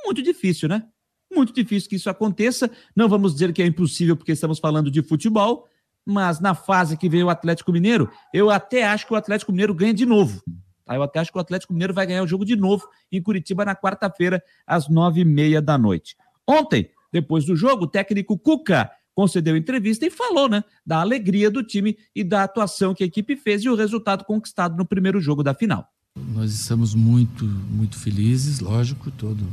Muito 0.04 0.22
difícil, 0.22 0.68
né? 0.68 0.84
Muito 1.32 1.52
difícil 1.52 1.88
que 1.88 1.96
isso 1.96 2.10
aconteça. 2.10 2.70
Não 2.94 3.08
vamos 3.08 3.32
dizer 3.32 3.52
que 3.52 3.62
é 3.62 3.66
impossível 3.66 4.16
porque 4.16 4.32
estamos 4.32 4.58
falando 4.58 4.90
de 4.90 5.02
futebol, 5.02 5.68
mas 6.04 6.40
na 6.40 6.54
fase 6.54 6.96
que 6.96 7.08
veio 7.08 7.26
o 7.26 7.30
Atlético 7.30 7.72
Mineiro, 7.72 8.10
eu 8.34 8.50
até 8.50 8.84
acho 8.84 9.06
que 9.06 9.12
o 9.12 9.16
Atlético 9.16 9.52
Mineiro 9.52 9.74
ganha 9.74 9.94
de 9.94 10.04
novo. 10.04 10.42
Tá? 10.88 10.96
Eu 10.96 11.02
até 11.02 11.20
acho 11.20 11.30
que 11.30 11.36
o 11.36 11.40
Atlético 11.40 11.74
Mineiro 11.74 11.92
vai 11.92 12.06
ganhar 12.06 12.22
o 12.22 12.26
jogo 12.26 12.46
de 12.46 12.56
novo 12.56 12.88
em 13.12 13.20
Curitiba 13.20 13.62
na 13.62 13.76
quarta-feira, 13.76 14.42
às 14.66 14.88
nove 14.88 15.20
e 15.20 15.24
meia 15.24 15.60
da 15.60 15.76
noite. 15.76 16.16
Ontem, 16.46 16.88
depois 17.12 17.44
do 17.44 17.54
jogo, 17.54 17.84
o 17.84 17.86
técnico 17.86 18.38
Cuca 18.38 18.90
concedeu 19.14 19.54
entrevista 19.54 20.06
e 20.06 20.10
falou, 20.10 20.48
né, 20.48 20.64
da 20.86 21.00
alegria 21.00 21.50
do 21.50 21.62
time 21.62 21.98
e 22.14 22.24
da 22.24 22.44
atuação 22.44 22.94
que 22.94 23.02
a 23.02 23.06
equipe 23.06 23.36
fez 23.36 23.62
e 23.62 23.68
o 23.68 23.74
resultado 23.74 24.24
conquistado 24.24 24.76
no 24.76 24.86
primeiro 24.86 25.20
jogo 25.20 25.42
da 25.42 25.52
final. 25.52 25.86
Nós 26.16 26.52
estamos 26.52 26.94
muito, 26.94 27.44
muito 27.44 27.98
felizes, 27.98 28.60
lógico, 28.60 29.10
todo 29.10 29.44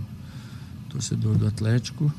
torcedor 0.89 1.35
do 1.35 1.47
Atlético. 1.47 2.13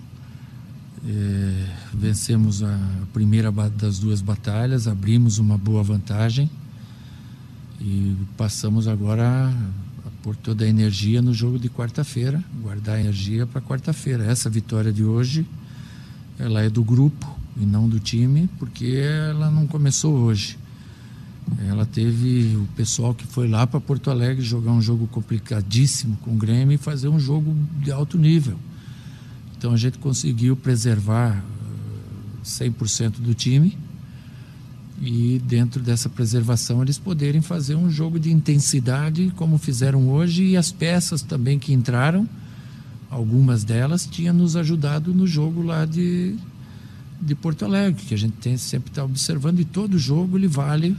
É, 1.08 1.66
vencemos 1.94 2.62
a 2.62 2.78
primeira 3.12 3.50
das 3.70 3.98
duas 3.98 4.20
batalhas, 4.20 4.86
abrimos 4.86 5.38
uma 5.38 5.56
boa 5.56 5.82
vantagem 5.82 6.50
E 7.80 8.16
passamos 8.36 8.88
agora 8.88 9.48
a 10.04 10.10
pôr 10.22 10.34
toda 10.36 10.64
a 10.64 10.68
energia 10.68 11.20
no 11.20 11.32
jogo 11.34 11.58
de 11.58 11.68
quarta-feira, 11.68 12.42
guardar 12.62 12.98
energia 12.98 13.46
para 13.46 13.60
quarta-feira. 13.60 14.24
Essa 14.24 14.48
vitória 14.48 14.92
de 14.92 15.04
hoje, 15.04 15.46
ela 16.38 16.62
é 16.62 16.70
do 16.70 16.82
grupo 16.82 17.26
e 17.56 17.64
não 17.64 17.88
do 17.88 18.00
time, 18.00 18.48
porque 18.58 19.02
ela 19.30 19.50
não 19.50 19.66
começou 19.66 20.14
hoje. 20.14 20.58
Ela 21.68 21.86
teve 21.86 22.56
o 22.56 22.66
pessoal 22.74 23.14
que 23.14 23.26
foi 23.26 23.48
lá 23.48 23.66
para 23.66 23.80
Porto 23.80 24.10
Alegre 24.10 24.44
jogar 24.44 24.72
um 24.72 24.82
jogo 24.82 25.06
complicadíssimo 25.06 26.16
com 26.22 26.32
o 26.32 26.36
Grêmio 26.36 26.74
e 26.74 26.78
fazer 26.78 27.08
um 27.08 27.20
jogo 27.20 27.54
de 27.80 27.92
alto 27.92 28.18
nível. 28.18 28.58
Então 29.56 29.72
a 29.72 29.76
gente 29.76 29.98
conseguiu 29.98 30.56
preservar 30.56 31.42
100% 32.44 33.20
do 33.20 33.32
time 33.32 33.78
e 35.00 35.40
dentro 35.44 35.82
dessa 35.82 36.08
preservação 36.08 36.82
eles 36.82 36.98
poderem 36.98 37.42
fazer 37.42 37.74
um 37.74 37.90
jogo 37.90 38.18
de 38.18 38.32
intensidade 38.32 39.32
como 39.36 39.58
fizeram 39.58 40.08
hoje 40.08 40.44
e 40.44 40.56
as 40.56 40.72
peças 40.72 41.22
também 41.22 41.58
que 41.58 41.72
entraram, 41.72 42.28
algumas 43.10 43.62
delas 43.62 44.06
tinham 44.06 44.34
nos 44.34 44.56
ajudado 44.56 45.12
no 45.12 45.26
jogo 45.26 45.62
lá 45.62 45.84
de, 45.84 46.36
de 47.20 47.34
Porto 47.34 47.64
Alegre, 47.64 48.02
que 48.04 48.14
a 48.14 48.18
gente 48.18 48.36
tem 48.38 48.56
sempre 48.56 48.90
está 48.90 49.04
observando 49.04 49.60
e 49.60 49.64
todo 49.64 49.98
jogo 49.98 50.38
ele 50.38 50.48
vale 50.48 50.96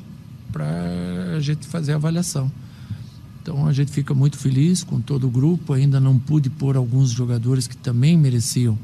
para 0.52 1.36
a 1.36 1.40
gente 1.40 1.68
fazer 1.68 1.94
a 1.94 1.96
avaliação. 1.96 2.52
Então 3.42 3.66
a 3.66 3.74
gente 3.74 3.92
fica 3.92 4.14
muito 4.14 4.38
feliz 4.38 4.84
com 4.84 5.00
todo 5.00 5.26
o 5.28 5.30
grupo, 5.30 5.74
ainda 5.74 6.00
não 6.00 6.20
pude 6.20 6.50
pôr 6.50 6.76
alguns 6.76 7.10
jogadores 7.12 7.66
que 7.66 7.78
também 7.78 8.18
mereciam 8.18 8.78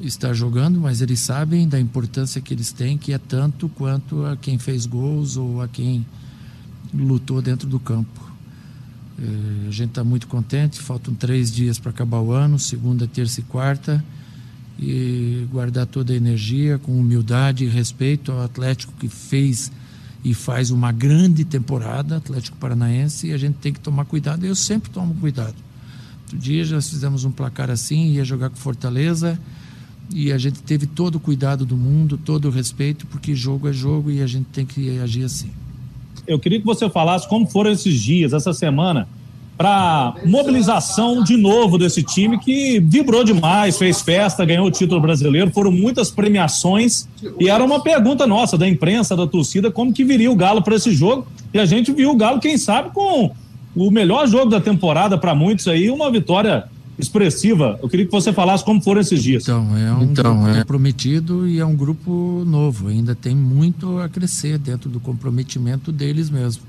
estar 0.00 0.32
jogando, 0.32 0.80
mas 0.80 1.00
eles 1.00 1.20
sabem 1.20 1.68
da 1.68 1.78
importância 1.78 2.40
que 2.40 2.54
eles 2.54 2.72
têm, 2.72 2.96
que 2.96 3.12
é 3.12 3.18
tanto 3.18 3.68
quanto 3.68 4.24
a 4.24 4.36
quem 4.36 4.58
fez 4.58 4.86
gols 4.86 5.36
ou 5.36 5.60
a 5.60 5.68
quem 5.68 6.06
lutou 6.92 7.42
dentro 7.42 7.68
do 7.68 7.78
campo. 7.78 8.30
É, 9.18 9.68
a 9.68 9.70
gente 9.70 9.90
está 9.90 10.02
muito 10.02 10.26
contente, 10.26 10.80
faltam 10.80 11.14
três 11.14 11.52
dias 11.52 11.78
para 11.78 11.90
acabar 11.90 12.20
o 12.20 12.32
ano, 12.32 12.58
segunda, 12.58 13.06
terça 13.06 13.40
e 13.40 13.42
quarta, 13.44 14.02
e 14.78 15.46
guardar 15.50 15.86
toda 15.86 16.12
a 16.12 16.16
energia 16.16 16.78
com 16.78 16.98
humildade 16.98 17.64
e 17.64 17.68
respeito 17.68 18.32
ao 18.32 18.42
Atlético 18.42 18.94
que 18.98 19.08
fez 19.08 19.70
e 20.24 20.34
faz 20.34 20.70
uma 20.70 20.92
grande 20.92 21.44
temporada, 21.44 22.16
Atlético 22.16 22.56
Paranaense, 22.56 23.28
e 23.28 23.32
a 23.32 23.38
gente 23.38 23.56
tem 23.56 23.72
que 23.72 23.80
tomar 23.80 24.04
cuidado, 24.06 24.44
eu 24.44 24.54
sempre 24.54 24.90
tomo 24.90 25.14
cuidado. 25.14 25.54
Outro 26.22 26.38
dia 26.38 26.64
já 26.64 26.80
fizemos 26.80 27.24
um 27.24 27.30
placar 27.30 27.70
assim, 27.70 28.12
ia 28.12 28.24
jogar 28.24 28.50
com 28.50 28.56
Fortaleza, 28.56 29.38
e 30.14 30.32
a 30.32 30.38
gente 30.38 30.60
teve 30.62 30.86
todo 30.86 31.16
o 31.16 31.20
cuidado 31.20 31.64
do 31.64 31.76
mundo, 31.76 32.18
todo 32.18 32.48
o 32.48 32.50
respeito, 32.50 33.06
porque 33.06 33.34
jogo 33.34 33.68
é 33.68 33.72
jogo 33.72 34.10
e 34.10 34.22
a 34.22 34.26
gente 34.26 34.46
tem 34.46 34.66
que 34.66 34.98
agir 34.98 35.24
assim. 35.24 35.50
Eu 36.26 36.38
queria 36.38 36.60
que 36.60 36.66
você 36.66 36.88
falasse 36.88 37.28
como 37.28 37.46
foram 37.46 37.70
esses 37.70 38.00
dias, 38.00 38.32
essa 38.32 38.52
semana, 38.52 39.08
para 39.56 40.14
mobilização 40.24 41.22
de 41.22 41.36
novo 41.36 41.76
desse 41.76 42.02
time 42.02 42.38
que 42.38 42.80
vibrou 42.80 43.22
demais, 43.22 43.76
fez 43.76 44.00
festa, 44.00 44.44
ganhou 44.44 44.66
o 44.66 44.70
título 44.70 45.00
brasileiro, 45.00 45.50
foram 45.50 45.70
muitas 45.70 46.10
premiações 46.10 47.06
e 47.38 47.48
era 47.48 47.62
uma 47.62 47.82
pergunta 47.82 48.26
nossa 48.26 48.56
da 48.56 48.66
imprensa, 48.66 49.14
da 49.14 49.26
torcida, 49.26 49.70
como 49.70 49.92
que 49.92 50.02
viria 50.02 50.30
o 50.30 50.36
Galo 50.36 50.62
para 50.62 50.76
esse 50.76 50.92
jogo 50.92 51.26
e 51.52 51.58
a 51.58 51.66
gente 51.66 51.92
viu 51.92 52.10
o 52.10 52.16
Galo, 52.16 52.40
quem 52.40 52.56
sabe, 52.56 52.90
com 52.90 53.32
o 53.76 53.90
melhor 53.90 54.26
jogo 54.26 54.50
da 54.50 54.60
temporada 54.60 55.18
para 55.18 55.34
muitos 55.34 55.68
aí, 55.68 55.90
uma 55.90 56.10
vitória 56.10 56.64
expressiva. 57.02 57.78
Eu 57.82 57.88
queria 57.88 58.06
que 58.06 58.12
você 58.12 58.32
falasse 58.32 58.64
como 58.64 58.80
foram 58.80 59.00
esses 59.00 59.22
dias. 59.22 59.42
Então, 59.42 59.76
é 59.76 59.92
um 59.92 60.02
então, 60.02 60.48
é 60.48 60.64
prometido 60.64 61.48
e 61.48 61.58
é 61.58 61.64
um 61.64 61.76
grupo 61.76 62.44
novo. 62.46 62.88
Ainda 62.88 63.14
tem 63.14 63.34
muito 63.34 63.98
a 63.98 64.08
crescer 64.08 64.58
dentro 64.58 64.88
do 64.88 65.00
comprometimento 65.00 65.92
deles 65.92 66.30
mesmo. 66.30 66.62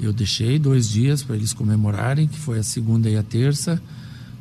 Eu 0.00 0.12
deixei 0.12 0.58
dois 0.58 0.88
dias 0.88 1.22
para 1.22 1.36
eles 1.36 1.52
comemorarem, 1.52 2.28
que 2.28 2.38
foi 2.38 2.58
a 2.58 2.62
segunda 2.62 3.10
e 3.10 3.16
a 3.16 3.22
terça. 3.22 3.80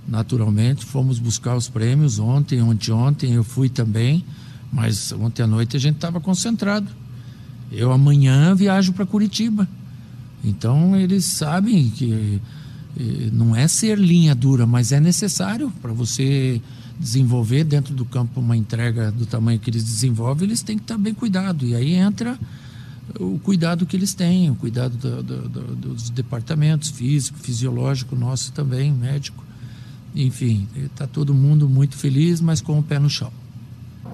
Naturalmente, 0.07 0.86
fomos 0.86 1.20
buscar 1.20 1.55
os 1.55 1.68
prêmios 1.68 2.20
ontem, 2.20 2.61
ontem, 2.61 2.91
ontem. 2.91 3.34
Eu 3.34 3.43
fui 3.43 3.68
também, 3.68 4.24
mas 4.72 5.11
ontem 5.11 5.43
à 5.43 5.47
noite 5.47 5.76
a 5.76 5.80
gente 5.80 5.95
estava 5.95 6.22
concentrado. 6.22 6.88
Eu 7.72 7.91
amanhã 7.91 8.55
viajo 8.55 8.93
para 8.93 9.05
Curitiba. 9.05 9.68
Então, 10.43 10.95
eles 10.95 11.26
sabem 11.26 11.89
que 11.89 12.39
não 13.32 13.56
é 13.56 13.68
ser 13.68 13.98
linha 13.98 14.34
dura, 14.34 14.66
mas 14.66 14.91
é 14.91 15.00
necessário 15.00 15.72
para 15.82 15.93
você 15.93 16.62
desenvolver 17.00 17.64
dentro 17.64 17.93
do 17.93 18.06
campo 18.06 18.39
uma 18.39 18.58
entrega 18.58 19.12
do 19.12 19.26
tamanho 19.26 19.60
que 19.60 19.70
eles 19.70 19.84
desenvolvem, 19.84 20.48
eles 20.48 20.64
têm 20.64 20.78
que 20.78 20.84
estar 20.84 20.98
bem 20.98 21.14
cuidado. 21.14 21.66
E 21.66 21.76
aí 21.76 21.93
entra 21.93 22.38
o 23.20 23.39
cuidado 23.39 23.86
que 23.86 23.95
eles 23.95 24.14
têm, 24.14 24.50
o 24.50 24.56
cuidado 24.56 24.98
do, 24.98 25.24
do, 25.24 25.50
do, 25.50 25.76
dos 25.76 26.10
departamentos 26.10 26.89
físico, 26.89 27.38
fisiológico, 27.39 28.16
nosso 28.16 28.52
também, 28.52 28.91
médico. 28.91 29.43
Enfim, 30.16 30.68
está 30.76 31.06
todo 31.06 31.34
mundo 31.34 31.70
muito 31.70 31.95
feliz, 31.95 32.41
mas 32.41 32.62
com 32.62 32.80
o 32.80 32.84
pé 32.84 32.98
no 32.98 33.10
chão 33.10 33.32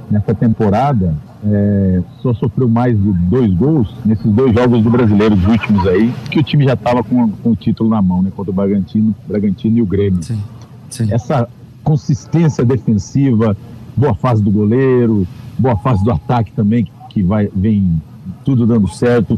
nessa 0.09 0.33
temporada 0.33 1.15
é, 1.45 2.01
só 2.21 2.33
sofreu 2.33 2.69
mais 2.69 2.97
de 2.97 3.11
dois 3.11 3.53
gols 3.53 3.93
nesses 4.05 4.31
dois 4.31 4.53
jogos 4.53 4.83
do 4.83 4.89
Brasileiro, 4.89 5.35
os 5.35 5.45
últimos 5.45 5.85
aí, 5.87 6.13
que 6.29 6.39
o 6.39 6.43
time 6.43 6.63
já 6.63 6.73
estava 6.73 7.03
com, 7.03 7.29
com, 7.31 7.51
o 7.51 7.55
título 7.55 7.89
na 7.89 8.01
mão, 8.01 8.21
né? 8.21 8.31
Contra 8.35 8.51
o 8.51 8.53
Bragantino, 8.53 9.13
Bragantino 9.27 9.77
e 9.77 9.81
o 9.81 9.85
Grêmio. 9.85 10.23
Sim, 10.23 10.41
sim. 10.89 11.07
Essa 11.11 11.47
consistência 11.83 12.63
defensiva, 12.63 13.57
boa 13.95 14.15
fase 14.15 14.41
do 14.41 14.49
goleiro, 14.49 15.27
boa 15.57 15.75
fase 15.77 16.03
do 16.03 16.11
ataque 16.11 16.51
também, 16.53 16.87
que 17.09 17.21
vai, 17.21 17.49
vem 17.53 18.01
tudo 18.45 18.65
dando 18.65 18.87
certo, 18.87 19.37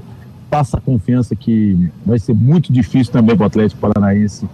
passa 0.50 0.78
a 0.78 0.82
confiança 0.82 1.36
que 1.36 1.92
vai 2.06 2.20
ser 2.20 2.34
muito 2.34 2.72
difícil 2.72 3.12
também 3.12 3.36
para 3.36 3.46
o 3.46 3.48
Atlético 3.48 3.82
Paranaense 3.82 4.48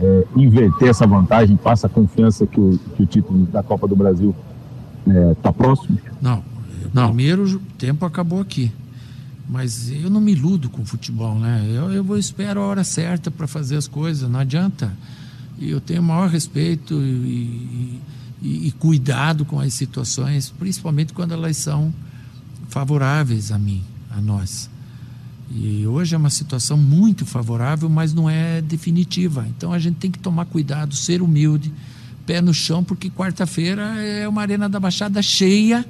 é, 0.00 0.24
inverter 0.36 0.88
essa 0.88 1.06
vantagem, 1.06 1.56
passa 1.56 1.86
a 1.86 1.90
confiança 1.90 2.46
que 2.46 2.58
o, 2.58 2.78
que 2.96 3.02
o 3.02 3.06
título 3.06 3.46
da 3.46 3.62
Copa 3.62 3.86
do 3.86 3.94
Brasil 3.94 4.34
Está 5.06 5.20
é, 5.20 5.34
tá 5.34 5.52
próximo? 5.52 5.98
Não, 6.20 6.42
não. 6.92 7.08
Primeiro 7.08 7.60
tempo 7.78 8.04
acabou 8.04 8.40
aqui. 8.40 8.72
Mas 9.48 9.90
eu 9.90 10.08
não 10.08 10.20
me 10.20 10.32
iludo 10.32 10.70
com 10.70 10.82
o 10.82 10.86
futebol, 10.86 11.38
né? 11.38 11.62
Eu, 11.68 11.92
eu 11.92 12.02
vou 12.02 12.16
espero 12.16 12.60
a 12.60 12.64
hora 12.64 12.82
certa 12.82 13.30
para 13.30 13.46
fazer 13.46 13.76
as 13.76 13.86
coisas, 13.86 14.28
não 14.28 14.40
adianta. 14.40 14.90
E 15.58 15.70
eu 15.70 15.80
tenho 15.80 16.00
o 16.00 16.04
maior 16.04 16.28
respeito 16.28 16.94
e, 16.94 18.00
e, 18.42 18.68
e, 18.68 18.72
cuidado 18.72 19.44
com 19.44 19.60
as 19.60 19.74
situações, 19.74 20.50
principalmente 20.50 21.12
quando 21.12 21.32
elas 21.32 21.56
são 21.58 21.92
favoráveis 22.68 23.52
a 23.52 23.58
mim, 23.58 23.82
a 24.10 24.20
nós. 24.20 24.70
E 25.50 25.86
hoje 25.86 26.14
é 26.14 26.18
uma 26.18 26.30
situação 26.30 26.76
muito 26.76 27.26
favorável, 27.26 27.88
mas 27.88 28.14
não 28.14 28.28
é 28.28 28.62
definitiva. 28.62 29.46
Então 29.48 29.72
a 29.72 29.78
gente 29.78 29.96
tem 29.96 30.10
que 30.10 30.18
tomar 30.18 30.46
cuidado, 30.46 30.94
ser 30.94 31.20
humilde 31.20 31.72
pé 32.26 32.40
no 32.40 32.54
chão, 32.54 32.82
porque 32.82 33.10
quarta-feira 33.10 33.82
é 34.02 34.28
uma 34.28 34.42
Arena 34.42 34.68
da 34.68 34.80
Baixada 34.80 35.22
cheia 35.22 35.84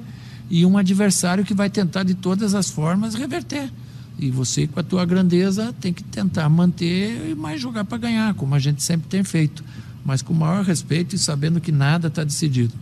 e 0.49 0.65
um 0.65 0.77
adversário 0.77 1.43
que 1.43 1.53
vai 1.53 1.69
tentar 1.69 2.03
de 2.03 2.13
todas 2.13 2.53
as 2.53 2.69
formas 2.69 3.15
reverter. 3.15 3.71
E 4.17 4.31
você, 4.31 4.67
com 4.67 4.79
a 4.79 4.83
tua 4.83 5.05
grandeza, 5.05 5.73
tem 5.79 5.91
que 5.91 6.03
tentar 6.03 6.47
manter 6.49 7.29
e 7.29 7.35
mais 7.35 7.59
jogar 7.59 7.83
para 7.83 7.97
ganhar, 7.97 8.33
como 8.35 8.55
a 8.55 8.59
gente 8.59 8.81
sempre 8.81 9.07
tem 9.07 9.23
feito. 9.23 9.63
Mas 10.05 10.21
com 10.21 10.33
o 10.33 10.35
maior 10.35 10.63
respeito 10.63 11.15
e 11.15 11.19
sabendo 11.19 11.59
que 11.59 11.71
nada 11.71 12.07
está 12.07 12.23
decidido. 12.23 12.73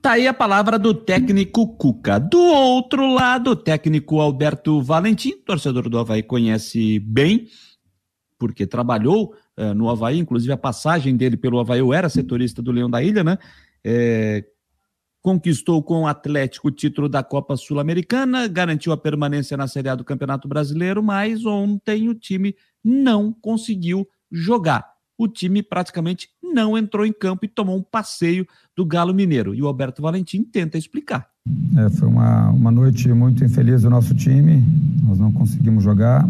Tá 0.00 0.12
aí 0.12 0.26
a 0.26 0.34
palavra 0.34 0.78
do 0.78 0.92
técnico 0.92 1.66
Cuca. 1.76 2.18
Do 2.18 2.40
outro 2.40 3.14
lado, 3.14 3.50
o 3.50 3.56
técnico 3.56 4.20
Alberto 4.20 4.82
Valentim, 4.82 5.36
torcedor 5.46 5.88
do 5.88 5.98
Havaí, 5.98 6.22
conhece 6.22 6.98
bem, 6.98 7.46
porque 8.38 8.66
trabalhou 8.66 9.34
uh, 9.58 9.74
no 9.74 9.88
Havaí, 9.88 10.18
inclusive 10.18 10.52
a 10.52 10.56
passagem 10.56 11.16
dele 11.16 11.36
pelo 11.36 11.58
Havaí, 11.58 11.80
eu 11.80 11.92
era 11.92 12.08
setorista 12.08 12.62
do 12.62 12.72
Leão 12.72 12.90
da 12.90 13.02
Ilha, 13.02 13.24
né? 13.24 13.38
É, 13.84 14.44
conquistou 15.22 15.82
com 15.82 16.02
o 16.02 16.06
Atlético 16.06 16.68
o 16.68 16.70
título 16.70 17.08
da 17.08 17.22
Copa 17.22 17.56
Sul-Americana, 17.56 18.48
garantiu 18.48 18.92
a 18.92 18.96
permanência 18.96 19.56
na 19.56 19.68
Série 19.68 19.88
A 19.88 19.94
do 19.94 20.04
Campeonato 20.04 20.48
Brasileiro, 20.48 21.02
mas 21.02 21.46
ontem 21.46 22.08
o 22.08 22.14
time 22.14 22.54
não 22.84 23.32
conseguiu 23.32 24.06
jogar. 24.30 24.90
O 25.16 25.28
time 25.28 25.62
praticamente 25.62 26.28
não 26.42 26.76
entrou 26.76 27.06
em 27.06 27.12
campo 27.12 27.44
e 27.44 27.48
tomou 27.48 27.76
um 27.76 27.82
passeio 27.82 28.46
do 28.76 28.84
Galo 28.84 29.14
Mineiro. 29.14 29.54
E 29.54 29.62
o 29.62 29.68
Alberto 29.68 30.02
Valentim 30.02 30.42
tenta 30.42 30.76
explicar. 30.76 31.28
É, 31.76 31.90
foi 31.90 32.08
uma, 32.08 32.50
uma 32.50 32.70
noite 32.70 33.08
muito 33.12 33.44
infeliz 33.44 33.82
do 33.82 33.90
nosso 33.90 34.14
time, 34.14 34.62
nós 35.04 35.18
não 35.18 35.30
conseguimos 35.30 35.84
jogar 35.84 36.28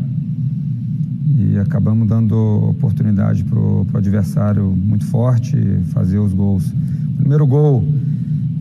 e 1.25 1.59
acabamos 1.59 2.09
dando 2.09 2.35
oportunidade 2.71 3.45
para 3.45 3.59
o 3.59 3.87
adversário 3.95 4.65
muito 4.65 5.05
forte 5.07 5.57
fazer 5.93 6.19
os 6.19 6.33
gols. 6.33 6.73
Primeiro 7.17 7.47
gol, 7.47 7.85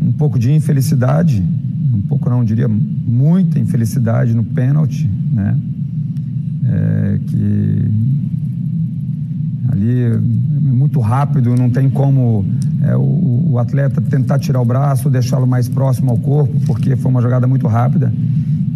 um 0.02 0.12
pouco 0.12 0.38
de 0.38 0.52
infelicidade, 0.52 1.44
um 1.94 2.02
pouco 2.02 2.30
não 2.30 2.44
diria 2.44 2.68
muita 2.68 3.60
infelicidade 3.60 4.34
no 4.34 4.44
pênalti, 4.44 5.10
né? 5.32 5.58
É, 6.64 7.20
que 7.28 7.92
ali 9.72 10.00
é 10.04 10.18
muito 10.18 11.00
rápido, 11.00 11.56
não 11.56 11.70
tem 11.70 11.90
como 11.90 12.46
é, 12.82 12.96
o, 12.96 13.52
o 13.52 13.60
atleta 13.60 14.00
tentar 14.00 14.40
tirar 14.40 14.62
o 14.62 14.66
braço, 14.66 15.10
deixá-lo 15.10 15.48
mais 15.48 15.68
próximo 15.68 16.12
ao 16.12 16.18
corpo, 16.18 16.60
porque 16.66 16.96
foi 16.96 17.12
uma 17.12 17.22
jogada 17.22 17.48
muito 17.48 17.68
rápida 17.68 18.14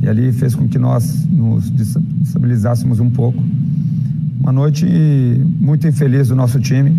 e 0.01 0.07
ali 0.07 0.31
fez 0.31 0.53
com 0.53 0.67
que 0.67 0.77
nós 0.77 1.25
nos 1.25 1.71
estabilizássemos 2.23 2.99
um 2.99 3.09
pouco. 3.09 3.41
Uma 4.45 4.51
noite 4.51 4.85
muito 5.59 5.87
infeliz 5.87 6.27
do 6.27 6.35
nosso 6.35 6.59
time, 6.59 6.95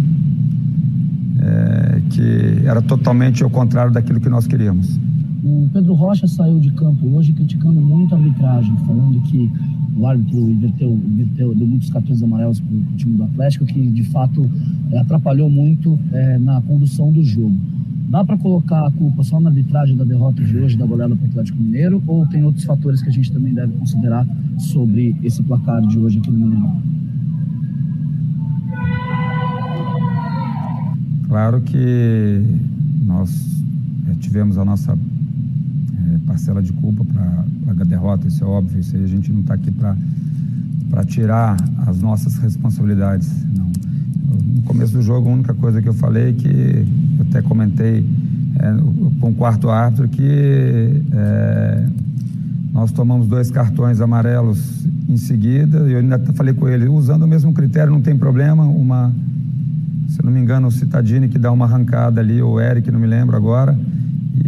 é, 1.40 2.00
que 2.10 2.66
era 2.66 2.82
totalmente 2.82 3.44
ao 3.44 3.48
contrário 3.48 3.92
daquilo 3.92 4.20
que 4.20 4.28
nós 4.28 4.48
queríamos. 4.48 4.98
O 5.44 5.70
Pedro 5.72 5.94
Rocha 5.94 6.26
saiu 6.26 6.58
de 6.58 6.72
campo 6.72 7.06
hoje 7.06 7.32
criticando 7.32 7.80
muito 7.80 8.12
a 8.12 8.18
arbitragem, 8.18 8.76
falando 8.78 9.20
que 9.20 9.48
o 9.96 10.04
árbitro 10.08 10.40
inverteu, 10.40 10.90
inverteu 10.90 11.54
deu 11.54 11.68
muitos 11.68 11.88
cartões 11.88 12.20
amarelos 12.20 12.58
para 12.58 12.74
o 12.74 12.96
time 12.96 13.16
do 13.16 13.22
Atlético, 13.22 13.64
que 13.64 13.90
de 13.90 14.02
fato 14.02 14.50
é, 14.90 14.98
atrapalhou 14.98 15.48
muito 15.48 15.96
é, 16.12 16.38
na 16.38 16.60
condução 16.62 17.12
do 17.12 17.22
jogo. 17.22 17.54
Dá 18.10 18.24
para 18.24 18.36
colocar 18.38 18.88
a 18.88 18.90
culpa 18.90 19.22
só 19.22 19.38
na 19.38 19.50
arbitragem 19.50 19.96
da 19.96 20.02
derrota 20.02 20.42
de 20.42 20.58
hoje 20.58 20.76
da 20.76 20.84
goleada 20.84 21.14
para 21.14 21.24
o 21.24 21.30
Atlético 21.30 21.62
Mineiro 21.62 22.02
ou 22.08 22.26
tem 22.26 22.42
outros 22.42 22.64
fatores 22.64 23.00
que 23.00 23.08
a 23.08 23.12
gente 23.12 23.30
também 23.30 23.54
deve 23.54 23.72
considerar 23.74 24.26
sobre 24.58 25.14
esse 25.22 25.40
placar 25.44 25.80
de 25.86 25.96
hoje 25.96 26.18
aqui 26.18 26.28
no 26.32 26.38
Mineirão? 26.40 26.95
Claro 31.28 31.60
que 31.60 32.44
nós 33.04 33.30
é, 34.08 34.14
tivemos 34.20 34.58
a 34.58 34.64
nossa 34.64 34.92
é, 34.92 36.18
parcela 36.26 36.62
de 36.62 36.72
culpa 36.72 37.04
para 37.04 37.82
a 37.82 37.84
derrota, 37.84 38.28
isso 38.28 38.44
é 38.44 38.46
óbvio, 38.46 38.80
isso 38.80 38.96
aí 38.96 39.04
a 39.04 39.08
gente 39.08 39.32
não 39.32 39.40
está 39.40 39.54
aqui 39.54 39.70
para 39.70 41.04
tirar 41.04 41.56
as 41.86 42.00
nossas 42.00 42.36
responsabilidades, 42.36 43.30
não. 43.54 43.66
No 44.54 44.62
começo 44.62 44.92
do 44.92 45.02
jogo, 45.02 45.28
a 45.28 45.32
única 45.32 45.54
coisa 45.54 45.82
que 45.82 45.88
eu 45.88 45.94
falei 45.94 46.32
que 46.32 46.48
eu 46.48 47.26
até 47.28 47.42
comentei 47.42 48.06
é, 48.58 48.74
com 49.20 49.30
o 49.30 49.34
quarto 49.34 49.68
árbitro 49.68 50.08
que 50.08 51.02
é, 51.12 51.86
nós 52.72 52.92
tomamos 52.92 53.26
dois 53.26 53.50
cartões 53.50 54.00
amarelos 54.00 54.86
em 55.08 55.16
seguida 55.16 55.88
e 55.88 55.92
eu 55.92 55.98
ainda 55.98 56.18
falei 56.34 56.54
com 56.54 56.68
ele, 56.68 56.88
usando 56.88 57.22
o 57.22 57.28
mesmo 57.28 57.52
critério 57.52 57.92
não 57.92 58.00
tem 58.00 58.16
problema, 58.16 58.64
uma, 58.64 59.12
se 60.08 60.24
não 60.24 60.32
me 60.32 60.40
engano, 60.40 60.68
o 60.68 60.70
Citadini 60.70 61.28
que 61.28 61.38
dá 61.38 61.50
uma 61.52 61.64
arrancada 61.64 62.20
ali, 62.20 62.40
ou 62.40 62.54
o 62.54 62.60
Eric, 62.60 62.90
não 62.90 63.00
me 63.00 63.06
lembro 63.06 63.36
agora, 63.36 63.76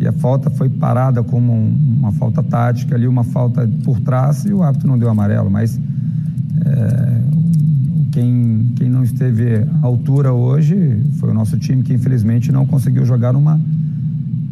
e 0.00 0.06
a 0.06 0.12
falta 0.12 0.50
foi 0.50 0.68
parada 0.68 1.22
como 1.22 1.52
um, 1.52 1.96
uma 1.98 2.12
falta 2.12 2.42
tática 2.42 2.94
ali, 2.94 3.06
uma 3.06 3.24
falta 3.24 3.68
por 3.84 4.00
trás 4.00 4.44
e 4.44 4.52
o 4.52 4.62
árbitro 4.62 4.88
não 4.88 4.98
deu 4.98 5.08
amarelo, 5.08 5.50
mas 5.50 5.80
é, 6.64 7.20
quem, 8.12 8.72
quem 8.76 8.88
não 8.88 9.02
esteve 9.02 9.66
à 9.82 9.86
altura 9.86 10.32
hoje 10.32 11.02
foi 11.18 11.30
o 11.30 11.34
nosso 11.34 11.58
time 11.58 11.82
que 11.82 11.92
infelizmente 11.92 12.52
não 12.52 12.66
conseguiu 12.66 13.04
jogar 13.04 13.32
numa, 13.32 13.60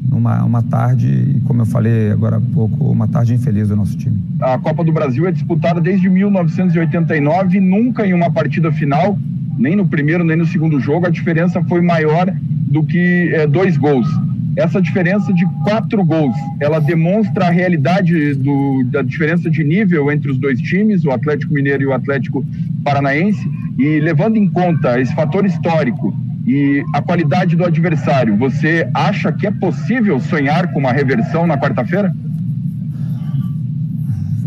numa 0.08 0.44
uma 0.44 0.62
tarde, 0.62 1.40
como 1.44 1.62
eu 1.62 1.66
falei 1.66 2.10
agora 2.10 2.38
há 2.38 2.40
pouco, 2.40 2.90
uma 2.90 3.06
tarde 3.06 3.34
infeliz 3.34 3.68
do 3.68 3.76
nosso 3.76 3.96
time. 3.96 4.18
A 4.40 4.58
Copa 4.58 4.82
do 4.82 4.92
Brasil 4.92 5.26
é 5.26 5.32
disputada 5.32 5.80
desde 5.80 6.08
1989, 6.08 7.60
nunca 7.60 8.06
em 8.06 8.12
uma 8.12 8.30
partida 8.30 8.72
final, 8.72 9.18
nem 9.56 9.76
no 9.76 9.86
primeiro 9.86 10.24
nem 10.24 10.36
no 10.36 10.46
segundo 10.46 10.78
jogo, 10.80 11.06
a 11.06 11.10
diferença 11.10 11.62
foi 11.62 11.80
maior 11.80 12.32
do 12.68 12.82
que 12.84 13.30
é, 13.32 13.46
dois 13.46 13.76
gols 13.76 14.08
essa 14.56 14.80
diferença 14.80 15.32
de 15.34 15.44
quatro 15.64 16.02
gols, 16.02 16.34
ela 16.58 16.80
demonstra 16.80 17.46
a 17.46 17.50
realidade 17.50 18.34
do, 18.34 18.84
da 18.90 19.02
diferença 19.02 19.50
de 19.50 19.62
nível 19.62 20.10
entre 20.10 20.30
os 20.30 20.38
dois 20.38 20.58
times, 20.60 21.04
o 21.04 21.10
Atlético 21.10 21.52
Mineiro 21.52 21.82
e 21.82 21.86
o 21.86 21.92
Atlético 21.92 22.44
Paranaense, 22.82 23.46
e 23.78 24.00
levando 24.00 24.38
em 24.38 24.48
conta 24.48 24.98
esse 24.98 25.14
fator 25.14 25.44
histórico 25.44 26.16
e 26.46 26.82
a 26.94 27.02
qualidade 27.02 27.54
do 27.54 27.64
adversário, 27.66 28.34
você 28.36 28.88
acha 28.94 29.30
que 29.30 29.46
é 29.46 29.50
possível 29.50 30.18
sonhar 30.20 30.72
com 30.72 30.78
uma 30.78 30.92
reversão 30.92 31.46
na 31.46 31.58
quarta-feira? 31.58 32.14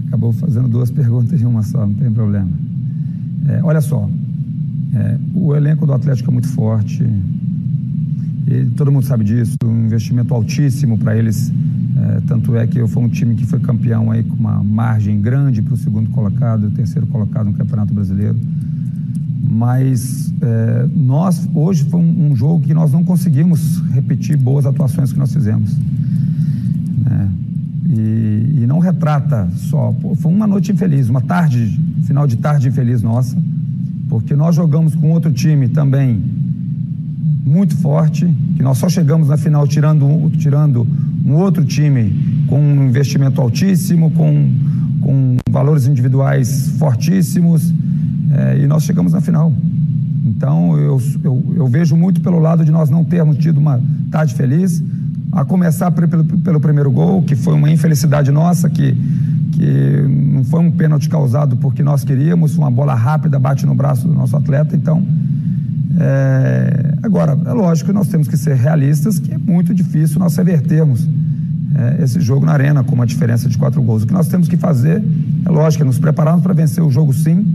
Acabou 0.07 0.33
fazendo 0.33 0.67
duas 0.67 0.89
perguntas 0.89 1.39
em 1.39 1.45
uma 1.45 1.61
só, 1.61 1.85
não 1.85 1.93
tem 1.93 2.11
problema. 2.11 2.49
É, 3.47 3.59
olha 3.63 3.81
só, 3.81 4.09
é, 4.93 5.17
o 5.33 5.55
elenco 5.55 5.85
do 5.85 5.93
Atlético 5.93 6.29
é 6.29 6.33
muito 6.33 6.47
forte, 6.47 7.03
e 8.49 8.65
todo 8.75 8.91
mundo 8.91 9.05
sabe 9.05 9.23
disso, 9.23 9.55
um 9.63 9.85
investimento 9.85 10.33
altíssimo 10.33 10.97
para 10.97 11.15
eles. 11.15 11.51
É, 11.95 12.21
tanto 12.25 12.55
é 12.55 12.65
que 12.65 12.85
fui 12.87 13.03
um 13.03 13.09
time 13.09 13.35
que 13.35 13.45
foi 13.45 13.59
campeão 13.59 14.09
aí 14.09 14.23
com 14.23 14.33
uma 14.33 14.63
margem 14.63 15.21
grande 15.21 15.61
para 15.61 15.75
o 15.75 15.77
segundo 15.77 16.09
colocado, 16.09 16.65
o 16.65 16.71
terceiro 16.71 17.05
colocado 17.05 17.45
no 17.45 17.53
Campeonato 17.53 17.93
Brasileiro. 17.93 18.39
Mas 19.47 20.33
é, 20.41 20.87
nós, 20.95 21.47
hoje 21.53 21.83
foi 21.83 21.99
um, 21.99 22.31
um, 22.31 22.35
jogo 22.35 22.65
que 22.65 22.73
nós 22.73 22.91
não 22.91 23.03
conseguimos 23.03 23.79
repetir 23.91 24.35
boas 24.35 24.65
atuações 24.65 25.13
que 25.13 25.19
nós 25.19 25.31
fizemos. 25.31 25.77
Né? 27.05 27.29
E, 27.87 28.61
e, 28.61 28.65
não 28.67 28.79
retrata 28.79 29.47
só. 29.55 29.91
Pô, 29.91 30.15
foi 30.15 30.31
uma 30.31 30.47
noite 30.47 30.71
infeliz, 30.71 31.07
uma 31.07 31.21
tarde, 31.21 31.79
final 32.03 32.25
de 32.25 32.37
tarde 32.37 32.67
infeliz 32.67 33.03
nossa, 33.03 33.37
porque 34.09 34.35
nós 34.35 34.55
jogamos 34.55 34.95
com 34.95 35.11
outro 35.11 35.31
time 35.31 35.69
também 35.69 36.21
muito 37.45 37.75
forte, 37.77 38.25
que 38.55 38.63
nós 38.63 38.77
só 38.77 38.89
chegamos 38.89 39.27
na 39.27 39.37
final 39.37 39.67
tirando, 39.67 40.29
tirando 40.37 40.85
um 41.25 41.33
outro 41.35 41.63
time 41.63 42.43
com 42.47 42.59
um 42.59 42.87
investimento 42.87 43.39
altíssimo, 43.39 44.11
com, 44.11 44.51
com 45.01 45.37
valores 45.49 45.87
individuais 45.87 46.69
fortíssimos, 46.77 47.73
é, 48.31 48.59
e 48.63 48.67
nós 48.67 48.83
chegamos 48.83 49.13
na 49.13 49.21
final. 49.21 49.53
Então, 50.25 50.77
eu, 50.77 51.01
eu, 51.23 51.53
eu, 51.55 51.67
vejo 51.67 51.95
muito 51.95 52.21
pelo 52.21 52.39
lado 52.39 52.65
de 52.65 52.71
nós 52.71 52.89
não 52.89 53.03
termos 53.03 53.37
tido 53.37 53.57
uma 53.57 53.81
tarde 54.11 54.33
feliz, 54.33 54.83
a 55.31 55.45
começar 55.45 55.91
pelo, 55.91 56.23
pelo 56.23 56.59
primeiro 56.59 56.91
gol, 56.91 57.21
que 57.23 57.35
foi 57.35 57.53
uma 57.53 57.69
infelicidade 57.69 58.31
nossa, 58.31 58.69
que, 58.69 58.95
que 59.51 60.07
não 60.07 60.43
foi 60.43 60.59
um 60.59 60.71
pênalti 60.71 61.09
causado 61.09 61.57
porque 61.57 61.83
nós 61.83 62.03
queríamos, 62.03 62.57
uma 62.57 62.71
bola 62.71 62.93
rápida 62.93 63.39
bate 63.39 63.65
no 63.65 63.75
braço 63.75 64.07
do 64.07 64.13
nosso 64.13 64.35
atleta, 64.35 64.75
então 64.75 65.03
é, 65.99 66.93
agora, 67.03 67.37
é 67.45 67.53
lógico 67.53 67.89
que 67.89 67.93
nós 67.93 68.07
temos 68.07 68.27
que 68.27 68.37
ser 68.37 68.55
realistas, 68.55 69.19
que 69.19 69.33
é 69.33 69.37
muito 69.37 69.73
difícil 69.73 70.19
nós 70.19 70.35
revertermos 70.37 71.07
é, 71.75 72.03
esse 72.03 72.21
jogo 72.21 72.45
na 72.45 72.53
arena 72.53 72.83
com 72.83 72.95
uma 72.95 73.05
diferença 73.05 73.49
de 73.49 73.57
quatro 73.57 73.81
gols. 73.81 74.03
O 74.03 74.07
que 74.07 74.13
nós 74.13 74.27
temos 74.27 74.47
que 74.47 74.55
fazer, 74.55 75.03
é 75.45 75.49
lógico, 75.49 75.83
é 75.83 75.85
nos 75.85 75.99
prepararmos 75.99 76.41
para 76.41 76.53
vencer 76.53 76.83
o 76.83 76.89
jogo 76.89 77.13
sim, 77.13 77.45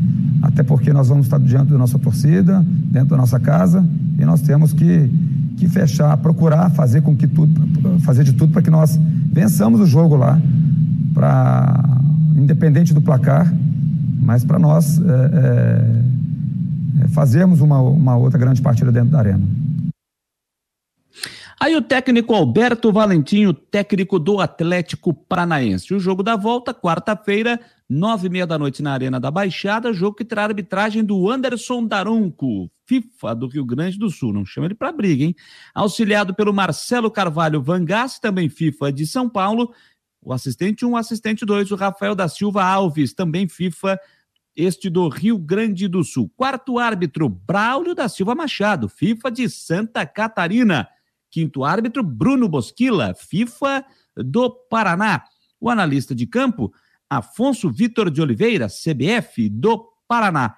até 0.42 0.62
porque 0.62 0.92
nós 0.92 1.09
vamos 1.09 1.26
estar 1.26 1.40
diante 1.40 1.70
da 1.70 1.78
nossa 1.78 1.99
torcida, 1.99 2.64
dentro 2.90 3.11
da 3.11 3.16
nossa 3.16 3.40
casa, 3.40 3.84
e 4.18 4.24
nós 4.24 4.42
temos 4.42 4.72
que, 4.72 5.11
que 5.57 5.66
fechar, 5.68 6.16
procurar 6.18 6.70
fazer 6.70 7.01
com 7.01 7.16
que 7.16 7.26
tudo, 7.26 8.01
fazer 8.01 8.24
de 8.24 8.34
tudo 8.34 8.53
para 8.53 8.62
que 8.62 8.70
nós 8.70 8.99
vençamos 9.32 9.80
o 9.80 9.86
jogo 9.86 10.16
lá, 10.16 10.40
para 11.15 11.83
independente 12.37 12.93
do 12.93 13.01
placar, 13.01 13.51
mas 14.21 14.45
para 14.45 14.59
nós 14.59 15.01
é, 15.01 15.03
é 15.03 16.05
é, 17.03 17.09
fazermos 17.09 17.61
uma, 17.61 17.81
uma 17.81 18.17
outra 18.17 18.39
grande 18.39 18.62
partida 18.62 18.93
dentro 18.93 19.11
da 19.11 19.19
arena. 19.19 19.45
Aí 21.61 21.75
o 21.77 21.83
técnico 21.83 22.35
Alberto 22.35 22.93
Valentim, 22.93 23.47
o 23.47 23.55
técnico 23.55 24.19
do 24.19 24.41
Atlético 24.41 25.15
Paranaense. 25.15 25.95
O 25.95 26.01
jogo 26.01 26.23
da 26.23 26.37
volta, 26.37 26.75
quarta-feira, 26.75 27.59
nove 27.89 28.27
e 28.27 28.31
meia 28.31 28.47
da 28.47 28.59
noite 28.59 28.83
na 28.83 28.93
Arena 28.93 29.19
da 29.19 29.31
Baixada, 29.31 29.93
jogo 29.93 30.17
que 30.17 30.25
terá 30.25 30.45
arbitragem 30.45 31.03
do 31.03 31.31
Anderson 31.31 31.87
Daronco, 31.87 32.71
FIFA 32.87 33.35
do 33.35 33.47
Rio 33.47 33.65
Grande 33.65 33.99
do 33.99 34.11
Sul. 34.11 34.33
Não 34.33 34.45
chama 34.45 34.67
ele 34.67 34.75
para 34.75 34.93
briga, 34.93 35.25
hein? 35.25 35.35
Auxiliado 35.75 36.35
pelo 36.35 36.53
Marcelo 36.53 37.11
Carvalho 37.11 37.62
Vangas, 37.62 38.19
também 38.19 38.49
FIFA 38.49 38.93
de 38.93 39.07
São 39.07 39.29
Paulo. 39.29 39.73
O 40.25 40.33
assistente 40.33 40.87
1, 40.87 40.89
um, 40.89 40.97
assistente 40.97 41.45
2, 41.45 41.70
o 41.70 41.77
Rafael 41.77 42.14
da 42.14 42.27
Silva 42.29 42.64
Alves, 42.64 43.12
também 43.12 43.47
FIFA 43.47 44.01
este 44.57 44.89
do 44.89 45.09
Rio 45.09 45.37
Grande 45.37 45.87
do 45.88 46.03
Sul. 46.03 46.30
Quarto 46.37 46.79
árbitro, 46.79 47.29
Braulio 47.29 47.95
da 47.95 48.09
Silva 48.09 48.34
Machado, 48.34 48.88
FIFA 48.88 49.30
de 49.30 49.51
Santa 49.51 50.07
Catarina. 50.07 50.88
Quinto 51.30 51.64
árbitro, 51.64 52.03
Bruno 52.03 52.49
Bosquila, 52.49 53.14
FIFA 53.14 53.84
do 54.17 54.49
Paraná. 54.49 55.25
O 55.61 55.68
analista 55.68 56.14
de 56.14 56.26
campo, 56.26 56.72
Afonso 57.11 57.71
Vitor 57.71 58.11
de 58.11 58.22
Oliveira, 58.22 58.68
CBF 58.68 59.49
do 59.49 59.88
Paraná. 60.07 60.57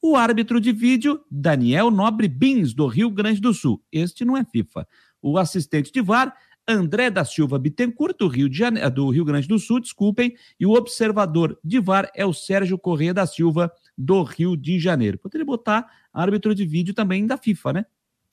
O 0.00 0.14
árbitro 0.14 0.60
de 0.60 0.70
vídeo, 0.70 1.20
Daniel 1.30 1.90
Nobre 1.90 2.28
Bins, 2.28 2.74
do 2.74 2.86
Rio 2.86 3.10
Grande 3.10 3.40
do 3.40 3.52
Sul. 3.52 3.82
Este 3.90 4.24
não 4.24 4.36
é 4.36 4.44
FIFA. 4.44 4.86
O 5.20 5.38
assistente 5.38 5.90
de 5.90 6.00
VAR, 6.00 6.36
André 6.68 7.10
da 7.10 7.24
Silva 7.24 7.58
Bittencourt, 7.58 8.16
do 8.18 8.28
Rio, 8.28 8.48
de 8.48 8.62
do 8.90 9.08
Rio 9.08 9.24
Grande 9.24 9.48
do 9.48 9.58
Sul, 9.58 9.80
desculpem, 9.80 10.36
e 10.60 10.66
o 10.66 10.72
observador 10.72 11.58
de 11.64 11.80
VAR 11.80 12.10
é 12.14 12.26
o 12.26 12.34
Sérgio 12.34 12.78
Corrêa 12.78 13.14
da 13.14 13.26
Silva, 13.26 13.72
do 13.96 14.22
Rio 14.22 14.54
de 14.54 14.78
Janeiro. 14.78 15.18
Poderia 15.18 15.46
botar 15.46 15.86
árbitro 16.12 16.54
de 16.54 16.66
vídeo 16.66 16.92
também 16.92 17.26
da 17.26 17.38
FIFA, 17.38 17.72
né? 17.72 17.86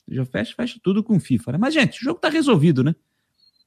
Já 0.07 0.25
fecha, 0.25 0.53
fecha 0.53 0.79
tudo 0.83 1.01
com 1.01 1.19
FIFA, 1.19 1.53
né? 1.53 1.57
Mas, 1.57 1.73
gente, 1.73 1.99
o 1.99 2.03
jogo 2.03 2.19
tá 2.19 2.29
resolvido, 2.29 2.83
né? 2.83 2.93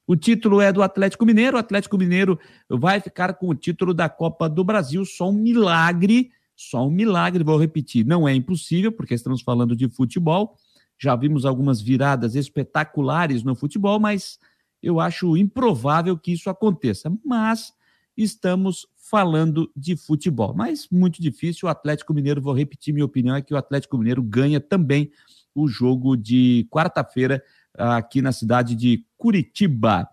O 0.06 0.14
título 0.14 0.60
é 0.60 0.72
do 0.72 0.82
Atlético 0.82 1.26
Mineiro. 1.26 1.56
O 1.56 1.60
Atlético 1.60 1.98
Mineiro 1.98 2.38
vai 2.68 3.00
ficar 3.00 3.34
com 3.34 3.48
o 3.48 3.54
título 3.54 3.92
da 3.92 4.08
Copa 4.08 4.48
do 4.48 4.62
Brasil. 4.62 5.04
Só 5.04 5.28
um 5.28 5.34
milagre, 5.34 6.30
só 6.54 6.86
um 6.86 6.90
milagre, 6.90 7.42
vou 7.42 7.58
repetir. 7.58 8.06
Não 8.06 8.26
é 8.26 8.34
impossível, 8.34 8.92
porque 8.92 9.14
estamos 9.14 9.42
falando 9.42 9.74
de 9.74 9.88
futebol. 9.88 10.56
Já 10.98 11.14
vimos 11.14 11.44
algumas 11.44 11.80
viradas 11.80 12.34
espetaculares 12.34 13.42
no 13.42 13.54
futebol, 13.54 14.00
mas 14.00 14.38
eu 14.82 15.00
acho 15.00 15.36
improvável 15.36 16.16
que 16.16 16.32
isso 16.32 16.48
aconteça. 16.48 17.12
Mas 17.24 17.72
estamos 18.16 18.86
falando 18.96 19.70
de 19.74 19.96
futebol. 19.96 20.54
Mas 20.54 20.88
muito 20.90 21.22
difícil, 21.22 21.66
o 21.66 21.70
Atlético 21.70 22.12
Mineiro, 22.12 22.42
vou 22.42 22.52
repetir 22.52 22.92
minha 22.92 23.06
opinião, 23.06 23.36
é 23.36 23.42
que 23.42 23.54
o 23.54 23.56
Atlético 23.56 23.96
Mineiro 23.96 24.22
ganha 24.22 24.60
também 24.60 25.10
o 25.54 25.66
jogo 25.66 26.16
de 26.16 26.66
quarta-feira 26.70 27.42
aqui 27.74 28.20
na 28.20 28.32
cidade 28.32 28.74
de 28.74 29.04
Curitiba. 29.16 30.08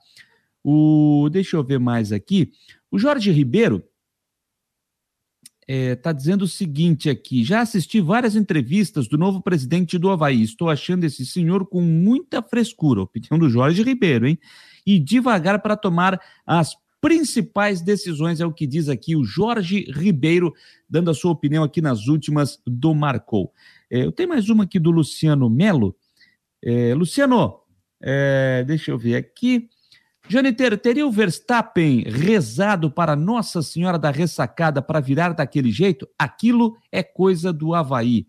O, 0.64 1.30
deixa 1.32 1.58
eu 1.58 1.64
ver 1.64 1.80
mais 1.80 2.12
aqui. 2.12 2.52
O 2.90 2.98
Jorge 2.98 3.32
Ribeiro 3.32 3.84
está 5.68 5.74
é, 5.74 5.96
tá 5.96 6.12
dizendo 6.12 6.44
o 6.44 6.48
seguinte 6.48 7.10
aqui: 7.10 7.44
já 7.44 7.62
assisti 7.62 8.00
várias 8.00 8.36
entrevistas 8.36 9.08
do 9.08 9.18
novo 9.18 9.42
presidente 9.42 9.98
do 9.98 10.10
Havaí. 10.10 10.44
Estou 10.44 10.70
achando 10.70 11.04
esse 11.04 11.26
senhor 11.26 11.66
com 11.66 11.82
muita 11.82 12.42
frescura, 12.42 13.02
opinião 13.02 13.40
do 13.40 13.50
Jorge 13.50 13.82
Ribeiro, 13.82 14.28
hein? 14.28 14.38
E 14.86 15.00
devagar 15.00 15.62
para 15.62 15.76
tomar 15.76 16.22
as 16.46 16.76
principais 17.02 17.82
decisões, 17.82 18.40
é 18.40 18.46
o 18.46 18.54
que 18.54 18.66
diz 18.66 18.90
aqui 18.90 19.16
o 19.16 19.24
Jorge 19.24 19.86
Ribeiro, 19.92 20.54
dando 20.90 21.12
a 21.12 21.14
sua 21.14 21.32
opinião 21.32 21.64
aqui 21.64 21.82
nas 21.82 22.08
últimas 22.08 22.60
do 22.66 22.94
Marcou. 22.94 23.52
É, 23.92 24.04
eu 24.06 24.12
tenho 24.12 24.30
mais 24.30 24.50
uma 24.50 24.64
aqui 24.64 24.80
do 24.80 24.92
Luciano 24.92 25.50
Melo. 25.50 25.96
É, 26.64 26.94
Luciano, 26.96 27.60
é, 28.02 28.64
deixa 28.66 28.92
eu 28.92 28.98
ver 28.98 29.16
aqui. 29.16 29.70
Janiteiro, 30.28 30.76
teria 30.76 31.06
o 31.06 31.12
Verstappen 31.12 32.02
rezado 32.02 32.90
para 32.90 33.16
Nossa 33.16 33.62
Senhora 33.62 33.98
da 33.98 34.10
Ressacada 34.10 34.82
para 34.82 35.00
virar 35.00 35.34
daquele 35.34 35.72
jeito? 35.72 36.08
Aquilo 36.18 36.76
é 36.92 37.04
coisa 37.04 37.54
do 37.54 37.76
Havaí. 37.76 38.28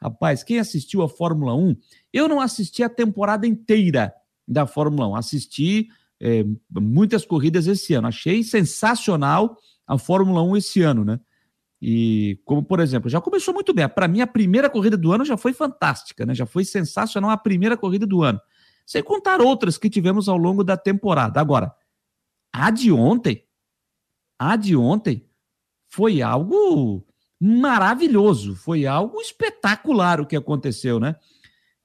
Rapaz, 0.00 0.42
quem 0.42 0.58
assistiu 0.58 1.02
a 1.02 1.08
Fórmula 1.08 1.54
1, 1.54 1.76
eu 2.12 2.28
não 2.28 2.40
assisti 2.40 2.82
a 2.82 2.88
temporada 2.88 3.46
inteira 3.46 4.12
da 4.46 4.66
Fórmula 4.66 5.08
1, 5.08 5.16
assisti 5.16 5.88
é, 6.18 6.46
muitas 6.70 7.26
corridas 7.26 7.66
esse 7.66 7.92
ano. 7.92 8.08
Achei 8.08 8.42
sensacional 8.42 9.58
a 9.86 9.98
Fórmula 9.98 10.42
1 10.42 10.56
esse 10.56 10.80
ano, 10.80 11.04
né? 11.04 11.20
E 11.80 12.40
como, 12.44 12.62
por 12.62 12.80
exemplo, 12.80 13.10
já 13.10 13.20
começou 13.20 13.52
muito 13.52 13.74
bem. 13.74 13.86
Para 13.86 14.08
mim, 14.08 14.22
a 14.22 14.26
primeira 14.26 14.70
corrida 14.70 14.96
do 14.96 15.12
ano 15.12 15.26
já 15.26 15.36
foi 15.36 15.52
fantástica, 15.52 16.24
né? 16.24 16.34
Já 16.34 16.46
foi 16.46 16.64
sensacional 16.64 17.30
a 17.30 17.36
primeira 17.36 17.76
corrida 17.76 18.06
do 18.06 18.22
ano 18.22 18.40
sem 18.88 19.02
contar 19.02 19.42
outras 19.42 19.76
que 19.76 19.90
tivemos 19.90 20.30
ao 20.30 20.38
longo 20.38 20.64
da 20.64 20.74
temporada. 20.74 21.38
Agora, 21.38 21.74
a 22.50 22.70
de 22.70 22.90
ontem, 22.90 23.44
a 24.38 24.56
de 24.56 24.74
ontem 24.74 25.28
foi 25.90 26.22
algo 26.22 27.06
maravilhoso, 27.38 28.56
foi 28.56 28.86
algo 28.86 29.20
espetacular 29.20 30.22
o 30.22 30.26
que 30.26 30.34
aconteceu, 30.34 30.98
né? 30.98 31.16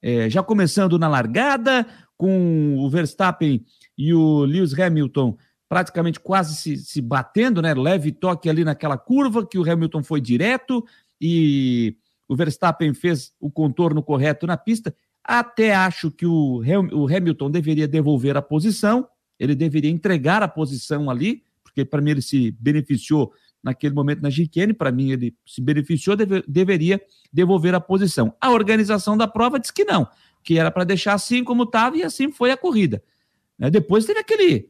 É, 0.00 0.30
já 0.30 0.42
começando 0.42 0.98
na 0.98 1.06
largada, 1.06 1.86
com 2.16 2.78
o 2.78 2.88
Verstappen 2.88 3.62
e 3.98 4.14
o 4.14 4.40
Lewis 4.44 4.72
Hamilton 4.72 5.36
praticamente 5.68 6.18
quase 6.18 6.56
se, 6.56 6.78
se 6.78 7.02
batendo, 7.02 7.60
né? 7.60 7.74
Leve 7.74 8.12
toque 8.12 8.48
ali 8.48 8.64
naquela 8.64 8.96
curva, 8.96 9.46
que 9.46 9.58
o 9.58 9.70
Hamilton 9.70 10.02
foi 10.02 10.22
direto 10.22 10.82
e 11.20 11.98
o 12.26 12.34
Verstappen 12.34 12.94
fez 12.94 13.34
o 13.38 13.50
contorno 13.50 14.02
correto 14.02 14.46
na 14.46 14.56
pista. 14.56 14.96
Até 15.24 15.74
acho 15.74 16.10
que 16.10 16.26
o, 16.26 16.60
Hamilton 16.62 17.50
deveria 17.50 17.88
devolver 17.88 18.36
a 18.36 18.42
posição, 18.42 19.08
ele 19.38 19.54
deveria 19.54 19.90
entregar 19.90 20.42
a 20.42 20.48
posição 20.48 21.10
ali, 21.10 21.42
porque 21.62 21.82
para 21.84 22.02
mim 22.02 22.10
ele 22.10 22.22
se 22.22 22.50
beneficiou 22.60 23.32
naquele 23.62 23.94
momento 23.94 24.20
na 24.20 24.30
chicane, 24.30 24.74
para 24.74 24.92
mim 24.92 25.10
ele 25.10 25.34
se 25.46 25.62
beneficiou, 25.62 26.14
deve, 26.14 26.44
deveria 26.46 27.00
devolver 27.32 27.74
a 27.74 27.80
posição. 27.80 28.34
A 28.38 28.50
organização 28.50 29.16
da 29.16 29.26
prova 29.26 29.58
disse 29.58 29.72
que 29.72 29.84
não, 29.84 30.06
que 30.42 30.58
era 30.58 30.70
para 30.70 30.84
deixar 30.84 31.14
assim 31.14 31.42
como 31.42 31.62
estava 31.62 31.96
e 31.96 32.02
assim 32.02 32.30
foi 32.30 32.50
a 32.50 32.56
corrida. 32.56 33.02
Né? 33.58 33.70
Depois 33.70 34.04
teve 34.04 34.20
aquele, 34.20 34.68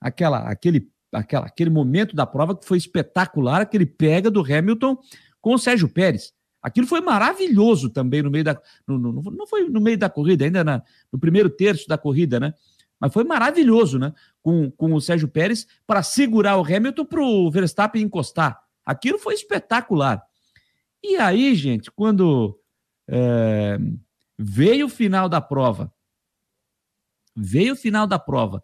aquela, 0.00 0.48
aquele, 0.48 0.88
aquela, 1.12 1.46
aquele 1.46 1.70
momento 1.70 2.14
da 2.14 2.24
prova 2.24 2.56
que 2.56 2.64
foi 2.64 2.78
espetacular, 2.78 3.60
aquele 3.60 3.84
pega 3.84 4.30
do 4.30 4.40
Hamilton 4.40 4.96
com 5.40 5.54
o 5.54 5.58
Sérgio 5.58 5.88
Pérez. 5.88 6.32
Aquilo 6.66 6.88
foi 6.88 7.00
maravilhoso 7.00 7.88
também 7.88 8.24
no 8.24 8.28
meio 8.28 8.42
da. 8.42 8.60
No, 8.84 8.98
no, 8.98 9.22
não 9.30 9.46
foi 9.46 9.68
no 9.68 9.80
meio 9.80 9.96
da 9.96 10.10
corrida, 10.10 10.44
ainda 10.44 10.64
na, 10.64 10.82
no 11.12 11.16
primeiro 11.16 11.48
terço 11.48 11.86
da 11.86 11.96
corrida, 11.96 12.40
né? 12.40 12.54
Mas 12.98 13.12
foi 13.12 13.22
maravilhoso, 13.22 14.00
né? 14.00 14.12
Com, 14.42 14.68
com 14.72 14.92
o 14.92 15.00
Sérgio 15.00 15.28
Pérez 15.28 15.64
para 15.86 16.02
segurar 16.02 16.56
o 16.56 16.64
Hamilton 16.64 17.04
para 17.04 17.22
o 17.22 17.48
Verstappen 17.52 18.02
encostar. 18.02 18.60
Aquilo 18.84 19.16
foi 19.16 19.34
espetacular. 19.34 20.20
E 21.00 21.14
aí, 21.14 21.54
gente, 21.54 21.88
quando 21.88 22.58
é, 23.06 23.78
veio 24.36 24.86
o 24.86 24.90
final 24.90 25.28
da 25.28 25.40
prova, 25.40 25.94
veio 27.36 27.74
o 27.74 27.76
final 27.76 28.08
da 28.08 28.18
prova, 28.18 28.60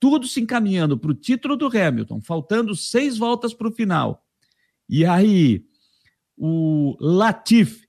tudo 0.00 0.26
se 0.26 0.40
encaminhando 0.40 0.98
para 0.98 1.12
o 1.12 1.14
título 1.14 1.56
do 1.56 1.68
Hamilton, 1.68 2.20
faltando 2.20 2.74
seis 2.74 3.16
voltas 3.16 3.54
para 3.54 3.68
o 3.68 3.72
final. 3.72 4.26
E 4.88 5.06
aí 5.06 5.64
o 6.36 6.96
Latif, 7.00 7.84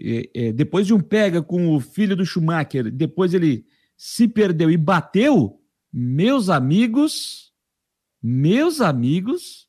é, 0.00 0.30
é, 0.34 0.52
depois 0.52 0.86
de 0.86 0.94
um 0.94 1.00
pega 1.00 1.42
com 1.42 1.74
o 1.74 1.80
filho 1.80 2.16
do 2.16 2.26
Schumacher, 2.26 2.90
depois 2.90 3.32
ele 3.32 3.64
se 3.96 4.28
perdeu 4.28 4.70
e 4.70 4.76
bateu, 4.76 5.60
meus 5.92 6.50
amigos, 6.50 7.52
meus 8.22 8.80
amigos, 8.80 9.66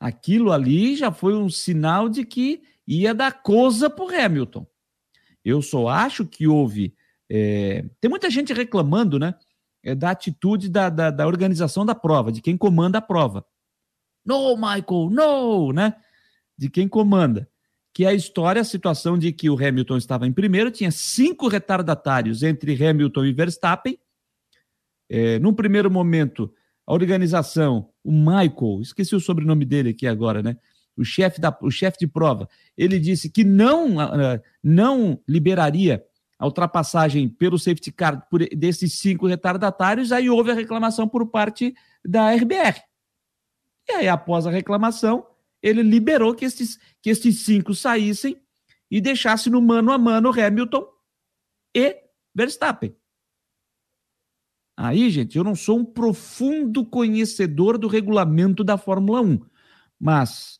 aquilo 0.00 0.50
ali 0.50 0.96
já 0.96 1.12
foi 1.12 1.34
um 1.34 1.50
sinal 1.50 2.08
de 2.08 2.24
que 2.24 2.62
ia 2.86 3.14
dar 3.14 3.42
coisa 3.42 3.90
para 3.90 4.04
o 4.04 4.08
Hamilton. 4.08 4.66
Eu 5.44 5.60
só 5.60 5.88
acho 5.88 6.24
que 6.24 6.46
houve. 6.46 6.94
É, 7.30 7.84
tem 8.00 8.08
muita 8.08 8.30
gente 8.30 8.52
reclamando, 8.52 9.18
né? 9.18 9.34
É, 9.84 9.94
da 9.94 10.10
atitude 10.10 10.68
da, 10.68 10.88
da, 10.88 11.10
da 11.10 11.26
organização 11.26 11.84
da 11.84 11.94
prova, 11.94 12.30
de 12.30 12.40
quem 12.40 12.56
comanda 12.56 12.98
a 12.98 13.02
prova. 13.02 13.44
No, 14.24 14.54
Michael, 14.56 15.10
no, 15.10 15.72
né? 15.72 15.94
De 16.62 16.70
quem 16.70 16.86
comanda, 16.86 17.48
que 17.92 18.04
é 18.04 18.08
a 18.08 18.14
história, 18.14 18.62
a 18.62 18.64
situação 18.64 19.18
de 19.18 19.32
que 19.32 19.50
o 19.50 19.56
Hamilton 19.56 19.96
estava 19.96 20.28
em 20.28 20.32
primeiro, 20.32 20.70
tinha 20.70 20.92
cinco 20.92 21.48
retardatários 21.48 22.44
entre 22.44 22.72
Hamilton 22.72 23.24
e 23.24 23.32
Verstappen. 23.32 23.98
É, 25.10 25.40
num 25.40 25.52
primeiro 25.52 25.90
momento, 25.90 26.54
a 26.86 26.94
organização, 26.94 27.90
o 28.04 28.12
Michael, 28.12 28.80
esqueci 28.80 29.16
o 29.16 29.20
sobrenome 29.20 29.64
dele 29.64 29.90
aqui 29.90 30.06
agora, 30.06 30.40
né? 30.40 30.56
O 30.96 31.04
chefe 31.04 31.40
da, 31.40 31.56
o 31.60 31.70
chefe 31.70 31.98
de 31.98 32.06
prova, 32.06 32.48
ele 32.78 33.00
disse 33.00 33.28
que 33.28 33.42
não, 33.42 33.96
não 34.62 35.20
liberaria 35.26 36.04
a 36.38 36.46
ultrapassagem 36.46 37.28
pelo 37.28 37.58
safety 37.58 37.90
car 37.90 38.28
por, 38.30 38.40
desses 38.54 39.00
cinco 39.00 39.26
retardatários. 39.26 40.12
Aí 40.12 40.30
houve 40.30 40.52
a 40.52 40.54
reclamação 40.54 41.08
por 41.08 41.26
parte 41.26 41.74
da 42.06 42.32
RBR. 42.32 42.82
E 43.88 43.92
aí, 43.92 44.08
após 44.08 44.46
a 44.46 44.50
reclamação, 44.50 45.26
ele 45.62 45.82
liberou 45.82 46.34
que 46.34 46.44
esses, 46.44 46.78
que 47.00 47.10
esses 47.10 47.44
cinco 47.44 47.74
saíssem 47.74 48.42
e 48.90 49.00
deixasse 49.00 49.48
no 49.48 49.62
mano 49.62 49.92
a 49.92 49.98
mano 49.98 50.30
Hamilton 50.30 50.86
e 51.74 51.96
Verstappen. 52.34 52.94
Aí, 54.76 55.10
gente, 55.10 55.36
eu 55.36 55.44
não 55.44 55.54
sou 55.54 55.78
um 55.78 55.84
profundo 55.84 56.84
conhecedor 56.84 57.78
do 57.78 57.86
regulamento 57.86 58.64
da 58.64 58.76
Fórmula 58.76 59.20
1, 59.20 59.40
mas 60.00 60.58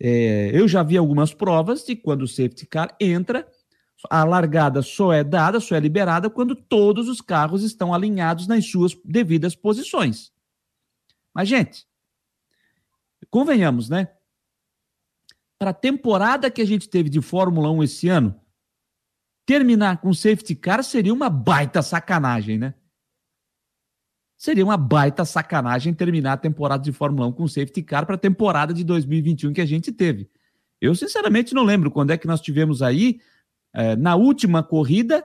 é, 0.00 0.50
eu 0.52 0.68
já 0.68 0.82
vi 0.82 0.96
algumas 0.96 1.32
provas 1.32 1.84
de 1.84 1.96
quando 1.96 2.22
o 2.22 2.28
safety 2.28 2.66
car 2.66 2.94
entra, 3.00 3.48
a 4.10 4.24
largada 4.24 4.82
só 4.82 5.12
é 5.12 5.24
dada, 5.24 5.58
só 5.58 5.74
é 5.74 5.80
liberada 5.80 6.28
quando 6.28 6.54
todos 6.54 7.08
os 7.08 7.20
carros 7.20 7.62
estão 7.62 7.94
alinhados 7.94 8.46
nas 8.46 8.66
suas 8.66 8.94
devidas 9.04 9.56
posições. 9.56 10.32
Mas, 11.32 11.48
gente, 11.48 11.86
convenhamos, 13.30 13.88
né? 13.88 14.15
Para 15.58 15.70
a 15.70 15.74
temporada 15.74 16.50
que 16.50 16.60
a 16.60 16.66
gente 16.66 16.88
teve 16.88 17.08
de 17.08 17.20
Fórmula 17.20 17.70
1 17.70 17.84
esse 17.84 18.08
ano, 18.08 18.38
terminar 19.46 20.00
com 20.00 20.12
safety 20.12 20.54
car 20.54 20.82
seria 20.82 21.14
uma 21.14 21.30
baita 21.30 21.80
sacanagem, 21.82 22.58
né? 22.58 22.74
Seria 24.36 24.64
uma 24.64 24.76
baita 24.76 25.24
sacanagem 25.24 25.94
terminar 25.94 26.34
a 26.34 26.36
temporada 26.36 26.82
de 26.82 26.92
Fórmula 26.92 27.26
1 27.28 27.32
com 27.32 27.48
safety 27.48 27.82
car 27.82 28.04
para 28.04 28.16
a 28.16 28.18
temporada 28.18 28.74
de 28.74 28.84
2021 28.84 29.52
que 29.52 29.60
a 29.62 29.66
gente 29.66 29.90
teve. 29.90 30.28
Eu, 30.78 30.94
sinceramente, 30.94 31.54
não 31.54 31.62
lembro 31.62 31.90
quando 31.90 32.10
é 32.10 32.18
que 32.18 32.26
nós 32.26 32.40
tivemos 32.40 32.82
aí, 32.82 33.18
eh, 33.72 33.96
na 33.96 34.14
última 34.14 34.62
corrida, 34.62 35.24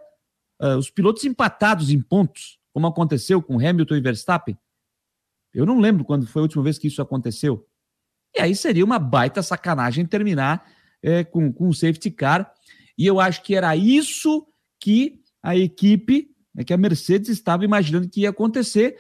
eh, 0.62 0.76
os 0.76 0.90
pilotos 0.90 1.26
empatados 1.26 1.90
em 1.90 1.99
pontos, 1.99 2.58
como 2.72 2.88
aconteceu 2.88 3.41
com 3.41 3.60
Hamilton 3.60 3.95
e 3.95 4.02
Verstappen. 4.02 4.58
Eu 5.53 5.66
não 5.66 5.80
lembro 5.80 6.06
quando 6.06 6.26
foi 6.26 6.41
a 6.41 6.44
última 6.44 6.64
vez 6.64 6.78
que 6.78 6.88
isso 6.88 7.02
aconteceu. 7.02 7.68
E 8.36 8.41
aí 8.41 8.56
seria 8.56 8.86
uma 8.86 8.99
baita 8.99 9.41
sacanagem 9.44 10.06
terminar 10.06 10.66
é, 11.02 11.24
com, 11.24 11.52
com 11.52 11.68
um 11.68 11.74
safety 11.74 12.12
car. 12.12 12.52
E 12.98 13.06
eu 13.06 13.20
acho 13.20 13.44
que 13.44 13.56
era 13.56 13.76
isso 13.76 14.45
que 14.80 15.20
a 15.41 15.56
equipe, 15.56 16.30
né, 16.53 16.64
que 16.64 16.74
a 16.74 16.78
Mercedes 16.78 17.30
estava 17.30 17.66
imaginando 17.66 18.10
que 18.10 18.22
ia 18.22 18.30
acontecer, 18.30 18.99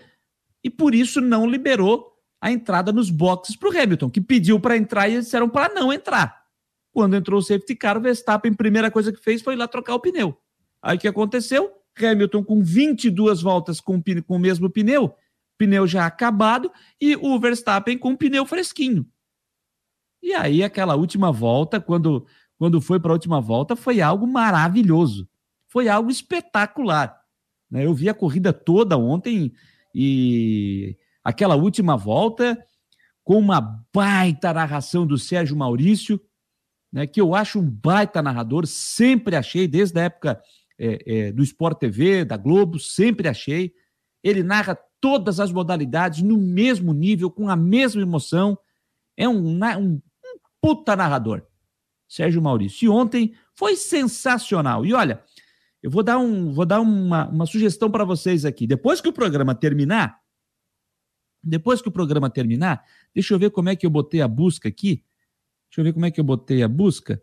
e 0.63 0.69
por 0.69 0.93
isso 0.93 1.21
não 1.21 1.47
liberou 1.47 2.11
a 2.41 2.51
entrada 2.51 2.91
nos 2.91 3.09
boxes 3.09 3.55
para 3.55 3.69
o 3.69 3.77
Hamilton, 3.77 4.09
que 4.09 4.19
pediu 4.19 4.59
para 4.59 4.75
entrar 4.75 5.07
e 5.07 5.13
eles 5.13 5.25
disseram 5.25 5.47
para 5.47 5.73
não 5.73 5.93
entrar. 5.93 6.41
Quando 6.91 7.15
entrou 7.15 7.39
o 7.39 7.43
safety 7.43 7.75
car, 7.75 7.97
o 7.97 8.01
Verstappen, 8.01 8.51
a 8.51 8.55
primeira 8.55 8.91
coisa 8.91 9.13
que 9.13 9.21
fez 9.21 9.41
foi 9.41 9.53
ir 9.53 9.57
lá 9.57 9.67
trocar 9.67 9.93
o 9.93 9.99
pneu. 9.99 10.37
Aí 10.81 10.97
o 10.97 10.99
que 10.99 11.07
aconteceu? 11.07 11.71
Hamilton, 11.97 12.43
com 12.43 12.63
22 12.63 13.41
voltas 13.41 13.79
com, 13.79 14.01
com 14.25 14.35
o 14.35 14.39
mesmo 14.39 14.69
pneu, 14.69 15.13
pneu 15.57 15.85
já 15.85 16.05
acabado 16.05 16.71
e 16.99 17.15
o 17.15 17.39
Verstappen 17.39 17.97
com 17.97 18.13
o 18.13 18.17
pneu 18.17 18.45
fresquinho. 18.45 19.05
E 20.21 20.33
aí, 20.33 20.63
aquela 20.63 20.95
última 20.95 21.31
volta, 21.31 21.79
quando, 21.79 22.25
quando 22.57 22.79
foi 22.79 22.99
para 22.99 23.11
a 23.11 23.13
última 23.13 23.41
volta, 23.41 23.75
foi 23.75 24.01
algo 24.01 24.27
maravilhoso. 24.27 25.27
Foi 25.67 25.87
algo 25.87 26.11
espetacular. 26.11 27.19
Né? 27.69 27.85
Eu 27.85 27.93
vi 27.93 28.09
a 28.09 28.13
corrida 28.13 28.51
toda 28.51 28.97
ontem 28.97 29.53
e 29.95 30.97
aquela 31.23 31.55
última 31.55 31.95
volta 31.95 32.57
com 33.23 33.37
uma 33.37 33.61
baita 33.93 34.53
narração 34.53 35.05
do 35.05 35.17
Sérgio 35.17 35.55
Maurício, 35.55 36.19
né, 36.91 37.07
que 37.07 37.21
eu 37.21 37.33
acho 37.33 37.59
um 37.59 37.69
baita 37.69 38.21
narrador, 38.21 38.65
sempre 38.65 39.35
achei, 39.35 39.67
desde 39.67 39.99
a 39.99 40.03
época 40.03 40.41
é, 40.77 41.27
é, 41.27 41.31
do 41.31 41.43
Sport 41.43 41.79
TV, 41.79 42.25
da 42.25 42.35
Globo, 42.35 42.79
sempre 42.79 43.27
achei. 43.27 43.71
Ele 44.23 44.43
narra 44.43 44.77
todas 44.99 45.39
as 45.39 45.51
modalidades 45.51 46.21
no 46.21 46.37
mesmo 46.37 46.93
nível, 46.93 47.31
com 47.31 47.49
a 47.49 47.55
mesma 47.55 48.01
emoção. 48.01 48.57
É 49.15 49.29
um, 49.29 49.59
um 49.77 50.01
puta 50.61 50.95
narrador, 50.95 51.43
Sérgio 52.07 52.41
Maurício. 52.41 52.85
E 52.85 52.89
ontem 52.89 53.33
foi 53.53 53.75
sensacional. 53.75 54.85
E 54.85 54.93
olha, 54.93 55.23
eu 55.81 55.89
vou 55.89 56.03
dar, 56.03 56.19
um, 56.19 56.53
vou 56.53 56.65
dar 56.65 56.79
uma, 56.79 57.27
uma 57.27 57.45
sugestão 57.45 57.89
para 57.89 58.05
vocês 58.05 58.45
aqui. 58.45 58.67
Depois 58.67 59.01
que 59.01 59.09
o 59.09 59.13
programa 59.13 59.55
terminar, 59.55 60.21
depois 61.43 61.81
que 61.81 61.87
o 61.87 61.91
programa 61.91 62.29
terminar, 62.29 62.85
deixa 63.13 63.33
eu 63.33 63.39
ver 63.39 63.49
como 63.49 63.69
é 63.69 63.75
que 63.75 63.85
eu 63.85 63.89
botei 63.89 64.21
a 64.21 64.27
busca 64.27 64.69
aqui. 64.69 65.03
Deixa 65.69 65.81
eu 65.81 65.83
ver 65.83 65.93
como 65.93 66.05
é 66.05 66.11
que 66.11 66.19
eu 66.19 66.23
botei 66.23 66.61
a 66.61 66.67
busca. 66.67 67.21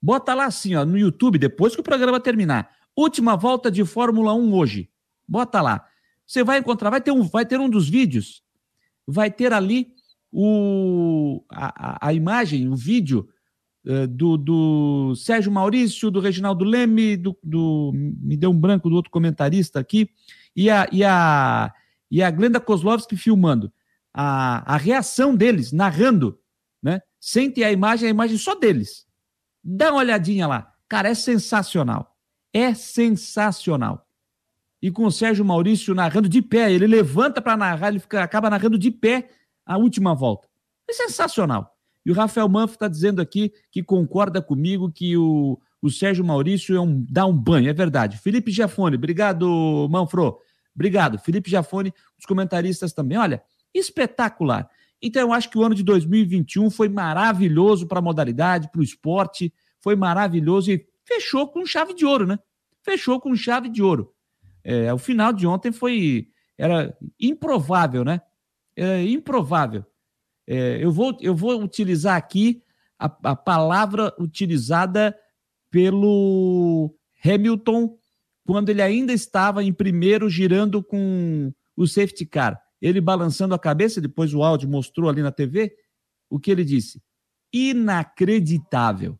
Bota 0.00 0.32
lá 0.34 0.44
assim, 0.44 0.74
ó, 0.76 0.84
no 0.84 0.96
YouTube, 0.96 1.38
depois 1.38 1.74
que 1.74 1.80
o 1.80 1.84
programa 1.84 2.20
terminar. 2.20 2.70
Última 2.96 3.36
volta 3.36 3.70
de 3.70 3.84
Fórmula 3.84 4.32
1 4.34 4.54
hoje. 4.54 4.90
Bota 5.26 5.60
lá. 5.60 5.86
Você 6.26 6.44
vai 6.44 6.58
encontrar, 6.58 6.90
vai 6.90 7.00
ter 7.00 7.10
um, 7.10 7.22
vai 7.22 7.44
ter 7.44 7.58
um 7.58 7.68
dos 7.68 7.88
vídeos, 7.88 8.44
vai 9.06 9.30
ter 9.30 9.52
ali 9.52 9.92
o, 10.32 11.44
a, 11.50 12.08
a 12.08 12.14
imagem, 12.14 12.68
o 12.68 12.76
vídeo 12.76 13.28
uh, 13.86 14.06
do, 14.06 14.36
do 14.36 15.14
Sérgio 15.16 15.50
Maurício, 15.50 16.10
do 16.10 16.20
Reginaldo 16.20 16.64
Leme, 16.64 17.16
do, 17.16 17.36
do, 17.42 17.92
me 17.94 18.36
deu 18.36 18.50
um 18.50 18.58
branco 18.58 18.88
do 18.88 18.96
outro 18.96 19.10
comentarista 19.10 19.80
aqui, 19.80 20.10
e 20.54 20.70
a, 20.70 20.88
e 20.92 21.04
a, 21.04 21.72
e 22.10 22.22
a 22.22 22.30
Glenda 22.30 22.60
Kozlovski 22.60 23.16
filmando. 23.16 23.72
A, 24.12 24.74
a 24.74 24.76
reação 24.76 25.34
deles, 25.34 25.72
narrando, 25.72 26.38
né? 26.82 27.00
Sem 27.20 27.50
ter 27.50 27.64
a 27.64 27.72
imagem, 27.72 28.08
a 28.08 28.10
imagem 28.10 28.38
só 28.38 28.54
deles. 28.54 29.06
Dá 29.62 29.90
uma 29.90 30.00
olhadinha 30.00 30.46
lá. 30.46 30.72
Cara, 30.88 31.08
é 31.10 31.14
sensacional. 31.14 32.16
É 32.52 32.74
sensacional. 32.74 34.08
E 34.82 34.90
com 34.90 35.04
o 35.04 35.12
Sérgio 35.12 35.44
Maurício 35.44 35.94
narrando 35.94 36.28
de 36.28 36.40
pé, 36.40 36.72
ele 36.72 36.86
levanta 36.86 37.40
para 37.40 37.56
narrar, 37.56 37.88
ele 37.88 38.00
fica, 38.00 38.22
acaba 38.22 38.48
narrando 38.48 38.78
de 38.78 38.90
pé 38.90 39.28
a 39.64 39.76
última 39.76 40.14
volta. 40.14 40.48
É 40.88 40.92
sensacional. 40.92 41.74
E 42.04 42.10
o 42.10 42.14
Rafael 42.14 42.48
Manfro 42.48 42.74
está 42.74 42.88
dizendo 42.88 43.20
aqui 43.20 43.52
que 43.70 43.82
concorda 43.82 44.40
comigo 44.40 44.90
que 44.90 45.16
o, 45.16 45.60
o 45.82 45.90
Sérgio 45.90 46.24
Maurício 46.24 46.76
é 46.76 46.80
um, 46.80 47.04
dá 47.08 47.26
um 47.26 47.36
banho, 47.36 47.68
é 47.68 47.72
verdade. 47.72 48.18
Felipe 48.18 48.50
Giafone, 48.50 48.96
obrigado, 48.96 49.88
Manfro. 49.90 50.38
Obrigado. 50.74 51.18
Felipe 51.18 51.50
Giafone, 51.50 51.92
os 52.18 52.24
comentaristas 52.24 52.92
também. 52.92 53.18
Olha, 53.18 53.42
espetacular. 53.74 54.68
Então, 55.02 55.22
eu 55.22 55.32
acho 55.32 55.48
que 55.50 55.58
o 55.58 55.62
ano 55.62 55.74
de 55.74 55.82
2021 55.82 56.70
foi 56.70 56.88
maravilhoso 56.88 57.86
para 57.86 57.98
a 57.98 58.02
modalidade, 58.02 58.70
para 58.70 58.80
o 58.80 58.84
esporte, 58.84 59.52
foi 59.80 59.96
maravilhoso 59.96 60.70
e 60.70 60.86
fechou 61.04 61.48
com 61.48 61.64
chave 61.64 61.94
de 61.94 62.04
ouro, 62.04 62.26
né? 62.26 62.38
Fechou 62.82 63.20
com 63.20 63.34
chave 63.34 63.68
de 63.68 63.82
ouro. 63.82 64.12
É, 64.62 64.92
o 64.92 64.98
final 64.98 65.32
de 65.32 65.46
ontem 65.46 65.72
foi 65.72 66.28
era 66.56 66.94
improvável, 67.18 68.04
né? 68.04 68.20
É 68.80 69.02
improvável. 69.04 69.84
É, 70.46 70.82
eu, 70.82 70.90
vou, 70.90 71.16
eu 71.20 71.34
vou 71.34 71.62
utilizar 71.62 72.16
aqui 72.16 72.62
a, 72.98 73.04
a 73.30 73.36
palavra 73.36 74.14
utilizada 74.18 75.16
pelo 75.70 76.94
Hamilton 77.24 77.96
quando 78.44 78.70
ele 78.70 78.82
ainda 78.82 79.12
estava 79.12 79.62
em 79.62 79.72
primeiro, 79.72 80.28
girando 80.28 80.82
com 80.82 81.52
o 81.76 81.86
safety 81.86 82.26
car. 82.26 82.60
Ele 82.80 83.00
balançando 83.00 83.54
a 83.54 83.58
cabeça, 83.58 84.00
depois 84.00 84.32
o 84.32 84.42
áudio 84.42 84.68
mostrou 84.68 85.08
ali 85.08 85.22
na 85.22 85.30
TV, 85.30 85.72
o 86.28 86.40
que 86.40 86.50
ele 86.50 86.64
disse? 86.64 87.02
Inacreditável. 87.52 89.18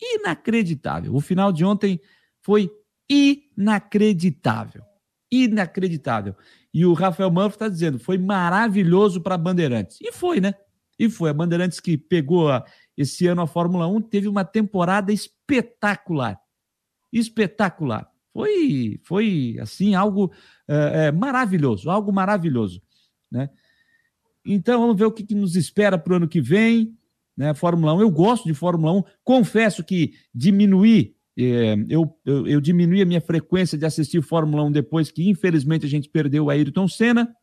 Inacreditável. 0.00 1.14
O 1.14 1.20
final 1.20 1.52
de 1.52 1.64
ontem 1.64 2.00
foi 2.40 2.70
inacreditável. 3.10 4.82
Inacreditável. 5.30 6.36
E 6.72 6.86
o 6.86 6.92
Rafael 6.92 7.30
Manfro 7.30 7.56
está 7.56 7.68
dizendo, 7.68 7.98
foi 7.98 8.16
maravilhoso 8.16 9.20
para 9.20 9.34
a 9.34 9.38
Bandeirantes. 9.38 9.98
E 10.00 10.12
foi, 10.12 10.40
né? 10.40 10.54
E 10.98 11.08
foi. 11.08 11.30
A 11.30 11.34
Bandeirantes 11.34 11.80
que 11.80 11.96
pegou 11.96 12.48
a, 12.50 12.64
esse 12.96 13.26
ano 13.26 13.42
a 13.42 13.46
Fórmula 13.46 13.86
1 13.86 14.02
teve 14.02 14.28
uma 14.28 14.44
temporada 14.44 15.12
espetacular. 15.12 16.38
Espetacular. 17.12 18.08
Foi, 18.32 19.00
foi 19.02 19.56
assim, 19.60 19.94
algo 19.94 20.32
é, 20.68 21.06
é, 21.06 21.12
maravilhoso, 21.12 21.90
algo 21.90 22.12
maravilhoso. 22.12 22.80
Né? 23.30 23.50
Então, 24.44 24.80
vamos 24.80 24.96
ver 24.96 25.06
o 25.06 25.12
que, 25.12 25.24
que 25.24 25.34
nos 25.34 25.56
espera 25.56 25.98
para 25.98 26.12
o 26.12 26.16
ano 26.16 26.28
que 26.28 26.40
vem. 26.40 26.96
Né? 27.36 27.52
Fórmula 27.54 27.94
1, 27.94 28.00
eu 28.02 28.10
gosto 28.10 28.46
de 28.46 28.54
Fórmula 28.54 28.92
1. 28.92 29.02
Confesso 29.24 29.82
que 29.82 30.14
diminuir 30.32 31.16
eu, 31.36 32.16
eu, 32.24 32.46
eu 32.46 32.60
diminuí 32.60 33.00
a 33.00 33.06
minha 33.06 33.20
frequência 33.20 33.78
de 33.78 33.86
assistir 33.86 34.22
Fórmula 34.22 34.64
1 34.64 34.72
depois 34.72 35.10
que, 35.10 35.28
infelizmente, 35.28 35.86
a 35.86 35.88
gente 35.88 36.08
perdeu 36.08 36.44
o 36.44 36.50
Ayrton 36.50 36.88
Senna. 36.88 37.34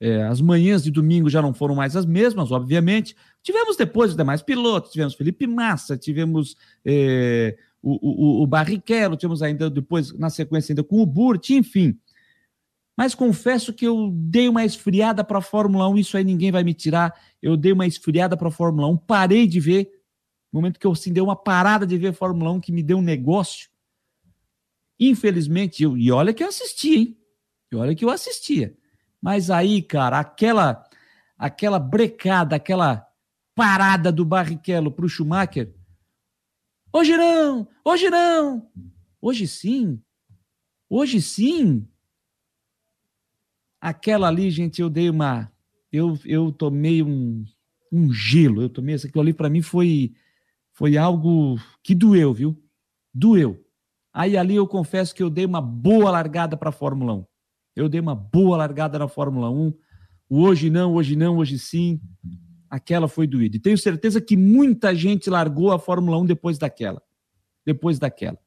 É, 0.00 0.24
as 0.24 0.40
manhãs 0.40 0.82
de 0.82 0.90
domingo 0.90 1.30
já 1.30 1.40
não 1.40 1.54
foram 1.54 1.76
mais 1.76 1.94
as 1.94 2.04
mesmas, 2.04 2.50
obviamente. 2.50 3.14
Tivemos 3.42 3.76
depois 3.76 4.10
os 4.10 4.16
demais 4.16 4.42
pilotos, 4.42 4.90
tivemos 4.90 5.14
Felipe 5.14 5.46
Massa, 5.46 5.96
tivemos 5.96 6.56
é, 6.84 7.56
o, 7.80 8.40
o, 8.40 8.42
o 8.42 8.46
Barrichello, 8.46 9.16
tivemos 9.16 9.42
ainda 9.42 9.70
depois, 9.70 10.12
na 10.18 10.28
sequência, 10.28 10.72
ainda 10.72 10.82
com 10.82 11.00
o 11.00 11.06
Burt, 11.06 11.50
enfim. 11.50 11.96
Mas 12.96 13.14
confesso 13.14 13.72
que 13.72 13.86
eu 13.86 14.10
dei 14.12 14.48
uma 14.48 14.64
esfriada 14.64 15.22
para 15.22 15.38
a 15.38 15.42
Fórmula 15.42 15.88
1, 15.88 15.98
isso 15.98 16.16
aí 16.16 16.24
ninguém 16.24 16.50
vai 16.50 16.64
me 16.64 16.74
tirar. 16.74 17.14
Eu 17.40 17.56
dei 17.56 17.72
uma 17.72 17.86
esfriada 17.86 18.36
para 18.36 18.48
a 18.48 18.52
Fórmula 18.52 18.88
1, 18.88 18.96
parei 18.96 19.46
de 19.46 19.60
ver 19.60 19.88
momento 20.56 20.78
que 20.78 20.86
eu 20.86 20.92
assim, 20.92 21.12
dei 21.12 21.22
uma 21.22 21.36
parada 21.36 21.86
de 21.86 21.96
ver 21.96 22.12
Fórmula 22.12 22.50
1, 22.52 22.60
que 22.60 22.72
me 22.72 22.82
deu 22.82 22.98
um 22.98 23.02
negócio. 23.02 23.70
Infelizmente, 24.98 25.82
eu, 25.82 25.96
e 25.96 26.10
olha 26.12 26.32
que 26.32 26.42
eu 26.44 26.48
assisti, 26.48 26.94
hein? 26.94 27.18
E 27.70 27.76
olha 27.76 27.94
que 27.94 28.04
eu 28.04 28.10
assistia. 28.10 28.76
Mas 29.20 29.50
aí, 29.50 29.82
cara, 29.82 30.18
aquela 30.18 30.84
aquela 31.42 31.80
brecada, 31.80 32.54
aquela 32.54 33.04
parada 33.52 34.12
do 34.12 34.24
Barrichello 34.24 34.92
para 34.92 35.04
o 35.04 35.08
Schumacher. 35.08 35.74
Hoje 36.92 37.16
não, 37.16 37.66
hoje 37.84 38.08
não, 38.08 38.70
hoje 39.20 39.48
sim, 39.48 40.00
hoje 40.88 41.20
sim. 41.20 41.88
Aquela 43.80 44.28
ali, 44.28 44.50
gente, 44.50 44.80
eu 44.80 44.88
dei 44.88 45.10
uma, 45.10 45.50
eu, 45.90 46.16
eu 46.24 46.52
tomei 46.52 47.02
um, 47.02 47.44
um 47.90 48.12
gelo, 48.12 48.62
eu 48.62 48.68
tomei, 48.68 48.94
aquilo 48.94 49.20
ali 49.20 49.32
para 49.32 49.50
mim 49.50 49.62
foi 49.62 50.14
foi 50.72 50.96
algo 50.96 51.56
que 51.82 51.94
doeu, 51.94 52.32
viu? 52.32 52.56
Doeu. 53.12 53.62
Aí 54.12 54.36
ali 54.36 54.56
eu 54.56 54.66
confesso 54.66 55.14
que 55.14 55.22
eu 55.22 55.30
dei 55.30 55.44
uma 55.44 55.60
boa 55.60 56.10
largada 56.10 56.56
para 56.56 56.70
a 56.70 56.72
Fórmula 56.72 57.14
1. 57.14 57.24
Eu 57.76 57.88
dei 57.88 58.00
uma 58.00 58.14
boa 58.14 58.56
largada 58.56 58.98
na 58.98 59.08
Fórmula 59.08 59.50
1. 59.50 59.72
hoje 60.28 60.70
não, 60.70 60.94
hoje 60.94 61.16
não, 61.16 61.38
hoje 61.38 61.58
sim. 61.58 62.00
Aquela 62.68 63.08
foi 63.08 63.26
doída. 63.26 63.56
E 63.56 63.60
tenho 63.60 63.76
certeza 63.76 64.20
que 64.20 64.36
muita 64.36 64.94
gente 64.94 65.28
largou 65.28 65.72
a 65.72 65.78
Fórmula 65.78 66.18
1 66.18 66.26
depois 66.26 66.58
daquela. 66.58 67.02
Depois 67.64 67.98
daquela. 67.98 68.38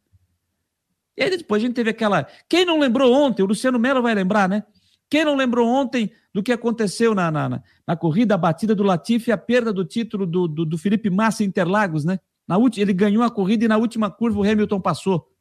E 1.17 1.23
aí 1.23 1.29
depois 1.29 1.63
a 1.63 1.65
gente 1.65 1.75
teve 1.75 1.91
aquela. 1.91 2.27
Quem 2.49 2.65
não 2.65 2.79
lembrou 2.79 3.13
ontem? 3.13 3.41
O 3.41 3.45
Luciano 3.45 3.79
Mello 3.79 4.01
vai 4.01 4.13
lembrar, 4.13 4.49
né? 4.49 4.63
Quem 5.09 5.23
não 5.23 5.35
lembrou 5.35 5.67
ontem 5.67 6.11
do 6.33 6.41
que 6.41 6.51
aconteceu 6.51 7.13
na, 7.13 7.31
na, 7.31 7.63
na, 7.87 7.95
corrida, 7.95 8.35
a 8.35 8.37
batida 8.37 8.73
do 8.73 8.83
Latifi 8.83 9.29
e 9.29 9.33
a 9.33 9.37
perda 9.37 9.71
do 9.71 9.85
título 9.85 10.25
do, 10.25 10.47
do, 10.47 10.65
do 10.65 10.77
Felipe 10.77 11.09
Massa 11.09 11.43
em 11.43 11.47
Interlagos, 11.47 12.03
né? 12.03 12.19
Na 12.47 12.57
última, 12.57 12.83
ele 12.83 12.93
ganhou 12.93 13.23
a 13.23 13.31
corrida 13.31 13.65
e 13.65 13.67
na 13.67 13.77
última 13.77 14.09
curva 14.09 14.39
o 14.39 14.43
Hamilton 14.43 14.79
passou. 14.81 15.31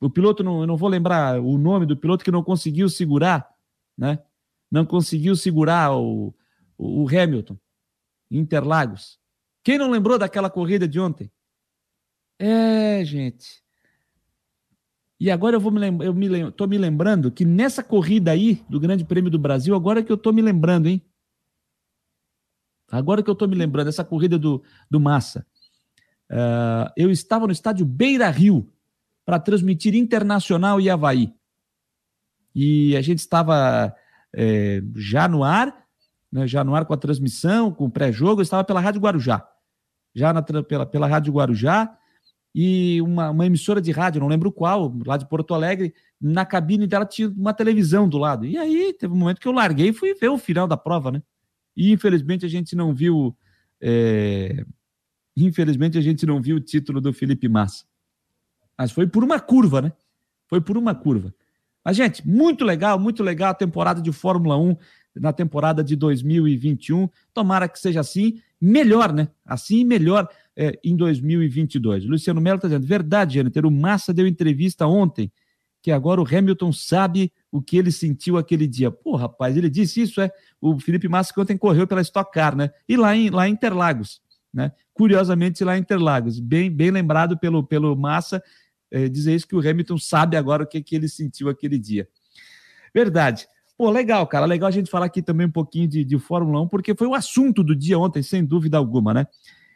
O 0.00 0.08
piloto, 0.08 0.42
não, 0.42 0.62
eu 0.62 0.66
não 0.66 0.76
vou 0.76 0.88
lembrar 0.88 1.40
o 1.40 1.58
nome 1.58 1.84
do 1.84 1.96
piloto 1.96 2.24
que 2.24 2.30
não 2.30 2.42
conseguiu 2.42 2.88
segurar, 2.88 3.48
né? 3.96 4.18
Não 4.70 4.86
conseguiu 4.86 5.36
segurar 5.36 5.94
o, 5.94 6.34
o, 6.78 7.04
o 7.04 7.08
Hamilton 7.08 7.58
em 8.30 8.38
Interlagos. 8.38 9.18
Quem 9.62 9.76
não 9.76 9.90
lembrou 9.90 10.18
daquela 10.18 10.48
corrida 10.48 10.88
de 10.88 10.98
ontem? 10.98 11.30
É, 12.38 13.04
gente. 13.04 13.59
E 15.20 15.30
agora 15.30 15.54
eu 15.54 15.60
vou 15.60 15.70
me 15.70 15.78
lembrar, 15.78 16.06
eu 16.06 16.14
me 16.14 16.50
tô 16.52 16.66
me 16.66 16.78
lembrando 16.78 17.30
que 17.30 17.44
nessa 17.44 17.84
corrida 17.84 18.30
aí 18.30 18.64
do 18.70 18.80
Grande 18.80 19.04
Prêmio 19.04 19.30
do 19.30 19.38
Brasil, 19.38 19.74
agora 19.74 20.02
que 20.02 20.10
eu 20.10 20.16
tô 20.16 20.32
me 20.32 20.40
lembrando, 20.40 20.88
hein? 20.88 21.04
Agora 22.90 23.22
que 23.22 23.28
eu 23.28 23.34
tô 23.34 23.46
me 23.46 23.54
lembrando, 23.54 23.88
essa 23.88 24.02
corrida 24.02 24.38
do, 24.38 24.62
do 24.90 24.98
Massa. 24.98 25.46
Uh, 26.32 26.90
eu 26.96 27.10
estava 27.10 27.46
no 27.46 27.52
estádio 27.52 27.84
Beira 27.84 28.30
Rio 28.30 28.72
para 29.26 29.38
transmitir 29.38 29.94
Internacional 29.94 30.80
e 30.80 30.88
Havaí. 30.88 31.34
e 32.54 32.96
a 32.96 33.02
gente 33.02 33.18
estava 33.18 33.94
é, 34.34 34.82
já 34.96 35.28
no 35.28 35.44
ar, 35.44 35.86
né, 36.32 36.46
já 36.46 36.64
no 36.64 36.74
ar 36.74 36.86
com 36.86 36.94
a 36.94 36.96
transmissão, 36.96 37.70
com 37.70 37.84
o 37.84 37.90
pré-jogo, 37.90 38.40
eu 38.40 38.42
estava 38.42 38.64
pela 38.64 38.80
Rádio 38.80 39.00
Guarujá, 39.00 39.46
já 40.14 40.32
na, 40.32 40.42
pela, 40.42 40.86
pela 40.86 41.06
Rádio 41.06 41.32
Guarujá, 41.32 41.96
e 42.54 43.00
uma, 43.02 43.30
uma 43.30 43.46
emissora 43.46 43.80
de 43.80 43.92
rádio, 43.92 44.20
não 44.20 44.28
lembro 44.28 44.50
qual, 44.50 44.92
lá 45.06 45.16
de 45.16 45.28
Porto 45.28 45.54
Alegre, 45.54 45.94
na 46.20 46.44
cabine 46.44 46.86
dela 46.86 47.06
tinha 47.06 47.28
uma 47.28 47.54
televisão 47.54 48.08
do 48.08 48.18
lado. 48.18 48.44
E 48.44 48.58
aí 48.58 48.92
teve 48.92 49.12
um 49.12 49.16
momento 49.16 49.40
que 49.40 49.46
eu 49.46 49.52
larguei 49.52 49.90
e 49.90 49.92
fui 49.92 50.14
ver 50.14 50.28
o 50.28 50.38
final 50.38 50.66
da 50.66 50.76
prova, 50.76 51.12
né? 51.12 51.22
E 51.76 51.92
infelizmente 51.92 52.44
a 52.44 52.48
gente 52.48 52.74
não 52.74 52.92
viu. 52.92 53.36
É... 53.80 54.64
Infelizmente 55.36 55.96
a 55.96 56.00
gente 56.00 56.26
não 56.26 56.42
viu 56.42 56.56
o 56.56 56.60
título 56.60 57.00
do 57.00 57.12
Felipe 57.12 57.48
Massa. 57.48 57.84
Mas 58.76 58.90
foi 58.90 59.06
por 59.06 59.22
uma 59.22 59.38
curva, 59.38 59.80
né? 59.80 59.92
Foi 60.48 60.60
por 60.60 60.76
uma 60.76 60.94
curva. 60.94 61.32
Mas, 61.84 61.96
gente, 61.96 62.26
muito 62.26 62.64
legal, 62.64 62.98
muito 62.98 63.22
legal 63.22 63.50
a 63.50 63.54
temporada 63.54 64.02
de 64.02 64.12
Fórmula 64.12 64.58
1 64.58 64.76
na 65.14 65.32
temporada 65.32 65.82
de 65.82 65.96
2021. 65.96 67.08
Tomara 67.32 67.68
que 67.68 67.78
seja 67.78 68.00
assim, 68.00 68.40
melhor, 68.60 69.12
né? 69.12 69.28
Assim 69.44 69.84
melhor 69.84 70.28
é, 70.60 70.78
em 70.84 70.94
2022. 70.94 72.04
Luciano 72.04 72.38
Melo 72.38 72.56
está 72.56 72.68
dizendo, 72.68 72.86
verdade, 72.86 73.36
Jâniter, 73.36 73.64
o 73.64 73.70
Massa 73.70 74.12
deu 74.12 74.26
entrevista 74.26 74.86
ontem, 74.86 75.32
que 75.80 75.90
agora 75.90 76.20
o 76.20 76.26
Hamilton 76.26 76.70
sabe 76.70 77.32
o 77.50 77.62
que 77.62 77.78
ele 77.78 77.90
sentiu 77.90 78.36
aquele 78.36 78.66
dia. 78.66 78.90
Pô, 78.90 79.16
rapaz, 79.16 79.56
ele 79.56 79.70
disse 79.70 80.02
isso, 80.02 80.20
é? 80.20 80.30
O 80.60 80.78
Felipe 80.78 81.08
Massa 81.08 81.32
que 81.32 81.40
ontem 81.40 81.56
correu 81.56 81.86
pela 81.86 82.02
Stock 82.02 82.30
Car, 82.30 82.54
né? 82.54 82.70
E 82.86 82.94
lá 82.94 83.16
em, 83.16 83.30
lá 83.30 83.48
em 83.48 83.52
Interlagos, 83.52 84.20
né? 84.52 84.70
Curiosamente, 84.92 85.64
lá 85.64 85.78
em 85.78 85.80
Interlagos. 85.80 86.38
Bem, 86.38 86.70
bem 86.70 86.90
lembrado 86.90 87.38
pelo, 87.38 87.66
pelo 87.66 87.96
Massa, 87.96 88.42
é, 88.90 89.08
dizer 89.08 89.34
isso 89.34 89.48
que 89.48 89.56
o 89.56 89.66
Hamilton 89.66 89.96
sabe 89.96 90.36
agora 90.36 90.64
o 90.64 90.66
que, 90.66 90.82
que 90.82 90.94
ele 90.94 91.08
sentiu 91.08 91.48
aquele 91.48 91.78
dia. 91.78 92.06
Verdade. 92.94 93.48
Pô, 93.78 93.88
legal, 93.88 94.26
cara. 94.26 94.44
Legal 94.44 94.68
a 94.68 94.72
gente 94.72 94.90
falar 94.90 95.06
aqui 95.06 95.22
também 95.22 95.46
um 95.46 95.50
pouquinho 95.50 95.88
de, 95.88 96.04
de 96.04 96.18
Fórmula 96.18 96.60
1, 96.60 96.68
porque 96.68 96.94
foi 96.94 97.06
o 97.06 97.14
assunto 97.14 97.64
do 97.64 97.74
dia 97.74 97.98
ontem, 97.98 98.22
sem 98.22 98.44
dúvida 98.44 98.76
alguma, 98.76 99.14
né? 99.14 99.26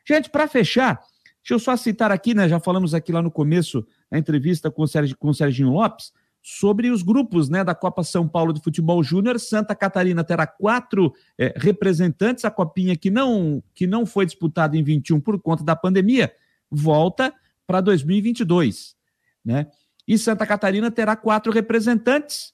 Gente, 0.06 0.28
para 0.28 0.46
fechar, 0.46 1.00
deixa 1.42 1.54
eu 1.54 1.58
só 1.58 1.76
citar 1.76 2.12
aqui, 2.12 2.34
né? 2.34 2.48
Já 2.48 2.60
falamos 2.60 2.92
aqui 2.92 3.10
lá 3.10 3.22
no 3.22 3.30
começo, 3.30 3.86
na 4.10 4.18
entrevista 4.18 4.70
com 4.70 4.82
o, 4.82 4.86
Sérgio, 4.86 5.16
com 5.16 5.28
o 5.28 5.34
Serginho 5.34 5.70
Lopes, 5.70 6.12
sobre 6.42 6.90
os 6.90 7.02
grupos 7.02 7.48
né, 7.48 7.64
da 7.64 7.74
Copa 7.74 8.04
São 8.04 8.28
Paulo 8.28 8.52
de 8.52 8.60
Futebol 8.62 9.02
Júnior. 9.02 9.40
Santa 9.40 9.74
Catarina 9.74 10.22
terá 10.22 10.46
quatro 10.46 11.14
é, 11.38 11.54
representantes. 11.56 12.44
A 12.44 12.50
copinha 12.50 12.94
que 12.94 13.10
não, 13.10 13.62
que 13.74 13.86
não 13.86 14.04
foi 14.04 14.26
disputada 14.26 14.76
em 14.76 14.82
21 14.82 15.20
por 15.20 15.40
conta 15.40 15.64
da 15.64 15.74
pandemia 15.74 16.30
volta 16.70 17.32
para 17.66 17.80
2022. 17.80 18.94
Né? 19.42 19.68
E 20.06 20.18
Santa 20.18 20.46
Catarina 20.46 20.90
terá 20.90 21.16
quatro 21.16 21.50
representantes. 21.50 22.52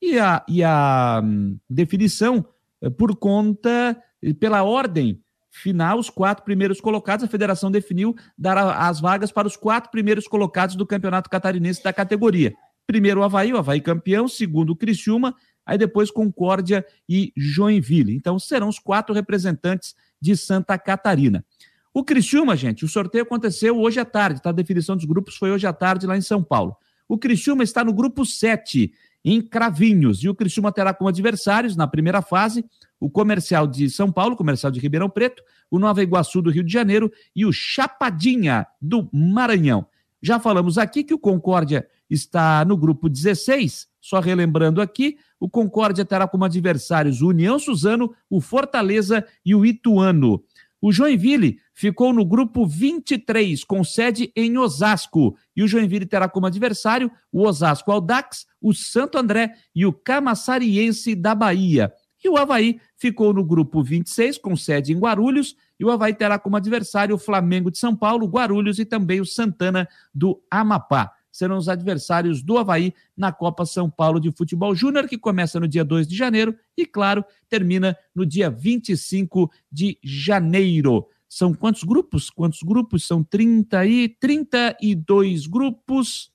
E 0.00 0.16
a, 0.16 0.44
e 0.46 0.62
a 0.62 1.20
hum, 1.24 1.58
definição 1.68 2.46
é, 2.80 2.88
por 2.88 3.16
conta, 3.16 4.00
pela 4.38 4.62
ordem 4.62 5.23
final, 5.54 5.98
os 5.98 6.10
quatro 6.10 6.44
primeiros 6.44 6.80
colocados, 6.80 7.24
a 7.24 7.28
federação 7.28 7.70
definiu 7.70 8.14
dar 8.36 8.58
as 8.58 9.00
vagas 9.00 9.30
para 9.30 9.46
os 9.46 9.56
quatro 9.56 9.90
primeiros 9.90 10.26
colocados 10.26 10.74
do 10.74 10.84
Campeonato 10.84 11.30
Catarinense 11.30 11.82
da 11.82 11.92
categoria. 11.92 12.52
Primeiro 12.86 13.20
o 13.20 13.22
Havaí, 13.22 13.52
o 13.52 13.56
Havaí 13.56 13.80
campeão, 13.80 14.26
segundo 14.26 14.70
o 14.70 14.76
Criciúma, 14.76 15.34
aí 15.64 15.78
depois 15.78 16.10
Concórdia 16.10 16.84
e 17.08 17.32
Joinville. 17.36 18.14
Então 18.14 18.38
serão 18.38 18.68
os 18.68 18.80
quatro 18.80 19.14
representantes 19.14 19.94
de 20.20 20.36
Santa 20.36 20.76
Catarina. 20.76 21.44
O 21.92 22.02
Criciúma, 22.02 22.56
gente, 22.56 22.84
o 22.84 22.88
sorteio 22.88 23.22
aconteceu 23.22 23.78
hoje 23.78 24.00
à 24.00 24.04
tarde, 24.04 24.42
tá? 24.42 24.50
A 24.50 24.52
definição 24.52 24.96
dos 24.96 25.04
grupos 25.04 25.36
foi 25.36 25.52
hoje 25.52 25.66
à 25.68 25.72
tarde 25.72 26.06
lá 26.06 26.16
em 26.16 26.20
São 26.20 26.42
Paulo. 26.42 26.76
O 27.08 27.16
Criciúma 27.16 27.62
está 27.62 27.84
no 27.84 27.92
grupo 27.92 28.26
7, 28.26 28.92
em 29.24 29.40
Cravinhos, 29.40 30.22
e 30.22 30.28
o 30.28 30.34
Criciúma 30.34 30.70
terá 30.70 30.92
como 30.92 31.08
adversários, 31.08 31.76
na 31.76 31.86
primeira 31.86 32.20
fase, 32.20 32.64
o 33.00 33.08
Comercial 33.08 33.66
de 33.66 33.88
São 33.88 34.12
Paulo, 34.12 34.34
o 34.34 34.36
Comercial 34.36 34.70
de 34.70 34.78
Ribeirão 34.78 35.08
Preto, 35.08 35.42
o 35.70 35.78
Nova 35.78 36.02
Iguaçu 36.02 36.42
do 36.42 36.50
Rio 36.50 36.62
de 36.62 36.72
Janeiro 36.72 37.10
e 37.34 37.46
o 37.46 37.52
Chapadinha 37.52 38.66
do 38.80 39.08
Maranhão. 39.12 39.86
Já 40.22 40.38
falamos 40.38 40.78
aqui 40.78 41.02
que 41.02 41.14
o 41.14 41.18
Concórdia 41.18 41.86
está 42.08 42.64
no 42.64 42.76
grupo 42.76 43.08
16, 43.08 43.88
só 44.00 44.20
relembrando 44.20 44.80
aqui, 44.80 45.16
o 45.40 45.48
Concórdia 45.48 46.04
terá 46.04 46.28
como 46.28 46.44
adversários 46.44 47.22
o 47.22 47.28
União 47.28 47.58
Suzano, 47.58 48.14
o 48.28 48.40
Fortaleza 48.40 49.24
e 49.44 49.54
o 49.54 49.64
Ituano. 49.64 50.42
O 50.80 50.92
Joinville 50.92 51.58
ficou 51.74 52.12
no 52.12 52.24
grupo 52.24 52.66
23, 52.66 53.64
com 53.64 53.82
sede 53.82 54.32
em 54.34 54.56
Osasco. 54.56 55.36
E 55.54 55.62
o 55.62 55.68
Joinville 55.68 56.06
terá 56.06 56.28
como 56.28 56.46
adversário 56.46 57.10
o 57.32 57.46
Osasco 57.46 57.90
Aldax, 57.90 58.46
o 58.60 58.72
Santo 58.72 59.18
André 59.18 59.54
e 59.74 59.84
o 59.84 59.92
Camassariense 59.92 61.14
da 61.14 61.34
Bahia. 61.34 61.92
E 62.24 62.28
o 62.28 62.38
Havaí 62.38 62.80
ficou 62.96 63.34
no 63.34 63.44
grupo 63.44 63.82
26, 63.82 64.38
com 64.38 64.56
sede 64.56 64.94
em 64.94 64.98
Guarulhos, 64.98 65.54
e 65.78 65.84
o 65.84 65.90
Havaí 65.90 66.14
terá 66.14 66.38
como 66.38 66.56
adversário 66.56 67.16
o 67.16 67.18
Flamengo 67.18 67.70
de 67.70 67.78
São 67.78 67.94
Paulo, 67.94 68.26
Guarulhos 68.26 68.78
e 68.78 68.84
também 68.86 69.20
o 69.20 69.26
Santana 69.26 69.86
do 70.14 70.42
Amapá. 70.50 71.12
Serão 71.30 71.58
os 71.58 71.68
adversários 71.68 72.42
do 72.42 72.56
Havaí 72.56 72.94
na 73.14 73.32
Copa 73.32 73.66
São 73.66 73.90
Paulo 73.90 74.20
de 74.20 74.30
Futebol 74.30 74.74
Júnior, 74.74 75.06
que 75.06 75.18
começa 75.18 75.60
no 75.60 75.68
dia 75.68 75.84
2 75.84 76.06
de 76.06 76.16
janeiro 76.16 76.56
e, 76.78 76.86
claro, 76.86 77.24
termina 77.48 77.94
no 78.14 78.24
dia 78.24 78.48
25 78.48 79.50
de 79.70 79.98
janeiro. 80.02 81.06
São 81.34 81.52
quantos 81.52 81.82
grupos? 81.82 82.30
Quantos 82.30 82.62
grupos? 82.62 83.04
São 83.04 83.24
30 83.24 83.84
e 83.86 84.08
32 84.08 85.48
grupos. 85.48 86.30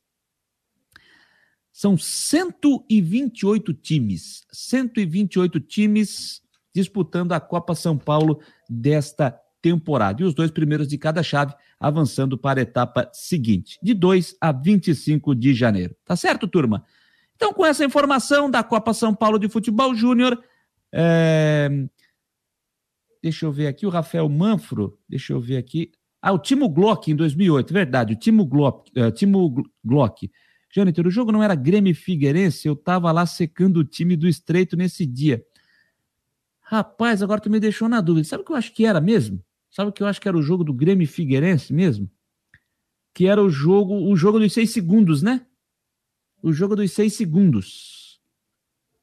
São 1.71 1.97
128 1.97 3.73
times, 3.76 4.45
128 4.51 5.57
times 5.61 6.41
disputando 6.76 7.31
a 7.31 7.39
Copa 7.39 7.76
São 7.76 7.97
Paulo 7.97 8.41
desta 8.69 9.39
temporada. 9.61 10.21
E 10.21 10.26
os 10.26 10.34
dois 10.34 10.51
primeiros 10.51 10.89
de 10.89 10.97
cada 10.97 11.23
chave 11.23 11.55
avançando 11.80 12.38
para 12.38 12.59
a 12.59 12.63
etapa 12.63 13.09
seguinte, 13.13 13.80
de 13.81 13.93
2 13.93 14.35
a 14.41 14.51
25 14.51 15.34
de 15.34 15.53
janeiro. 15.53 15.95
Tá 16.03 16.17
certo, 16.17 16.45
turma? 16.45 16.84
Então, 17.38 17.53
com 17.53 17.65
essa 17.65 17.85
informação 17.85 18.51
da 18.51 18.65
Copa 18.65 18.93
São 18.93 19.15
Paulo 19.15 19.39
de 19.39 19.47
Futebol 19.47 19.95
Júnior, 19.95 20.43
é... 20.91 21.88
deixa 23.21 23.45
eu 23.45 23.51
ver 23.51 23.67
aqui, 23.67 23.85
o 23.85 23.89
Rafael 23.89 24.27
Manfro, 24.29 24.97
deixa 25.07 25.33
eu 25.33 25.41
ver 25.41 25.57
aqui. 25.57 25.91
Ah, 26.21 26.31
o 26.31 26.39
Timo 26.39 26.67
Glock 26.67 27.09
em 27.11 27.15
2008, 27.15 27.73
verdade, 27.73 28.13
o 28.13 28.15
Timo 28.15 28.45
Glock, 28.45 28.91
uh, 28.99 29.11
Timo 29.11 29.63
Glock 29.83 30.29
Jâniter, 30.71 31.07
o 31.07 31.11
jogo 31.11 31.31
não 31.31 31.41
era 31.41 31.55
Grêmio 31.55 31.95
Figueirense, 31.95 32.67
eu 32.67 32.75
tava 32.75 33.11
lá 33.11 33.25
secando 33.25 33.77
o 33.77 33.83
time 33.83 34.15
do 34.15 34.27
Estreito 34.27 34.77
nesse 34.77 35.05
dia. 35.05 35.43
Rapaz, 36.61 37.23
agora 37.23 37.41
tu 37.41 37.49
me 37.49 37.59
deixou 37.59 37.89
na 37.89 37.99
dúvida. 37.99 38.27
Sabe 38.27 38.43
o 38.43 38.45
que 38.45 38.51
eu 38.51 38.55
acho 38.55 38.71
que 38.73 38.85
era 38.85 39.01
mesmo? 39.01 39.43
Sabe 39.71 39.89
o 39.89 39.93
que 39.93 40.03
eu 40.03 40.07
acho 40.07 40.21
que 40.21 40.27
era 40.27 40.37
o 40.37 40.41
jogo 40.41 40.63
do 40.63 40.73
Grêmio 40.73 41.07
Figueirense 41.07 41.73
mesmo? 41.73 42.09
Que 43.13 43.25
era 43.25 43.41
o 43.41 43.49
jogo, 43.49 43.95
o 43.95 44.15
jogo 44.15 44.39
dos 44.39 44.53
seis 44.53 44.69
segundos, 44.69 45.23
né? 45.23 45.45
O 46.43 46.53
jogo 46.53 46.75
dos 46.75 46.91
seis 46.91 47.13
segundos. 47.13 48.21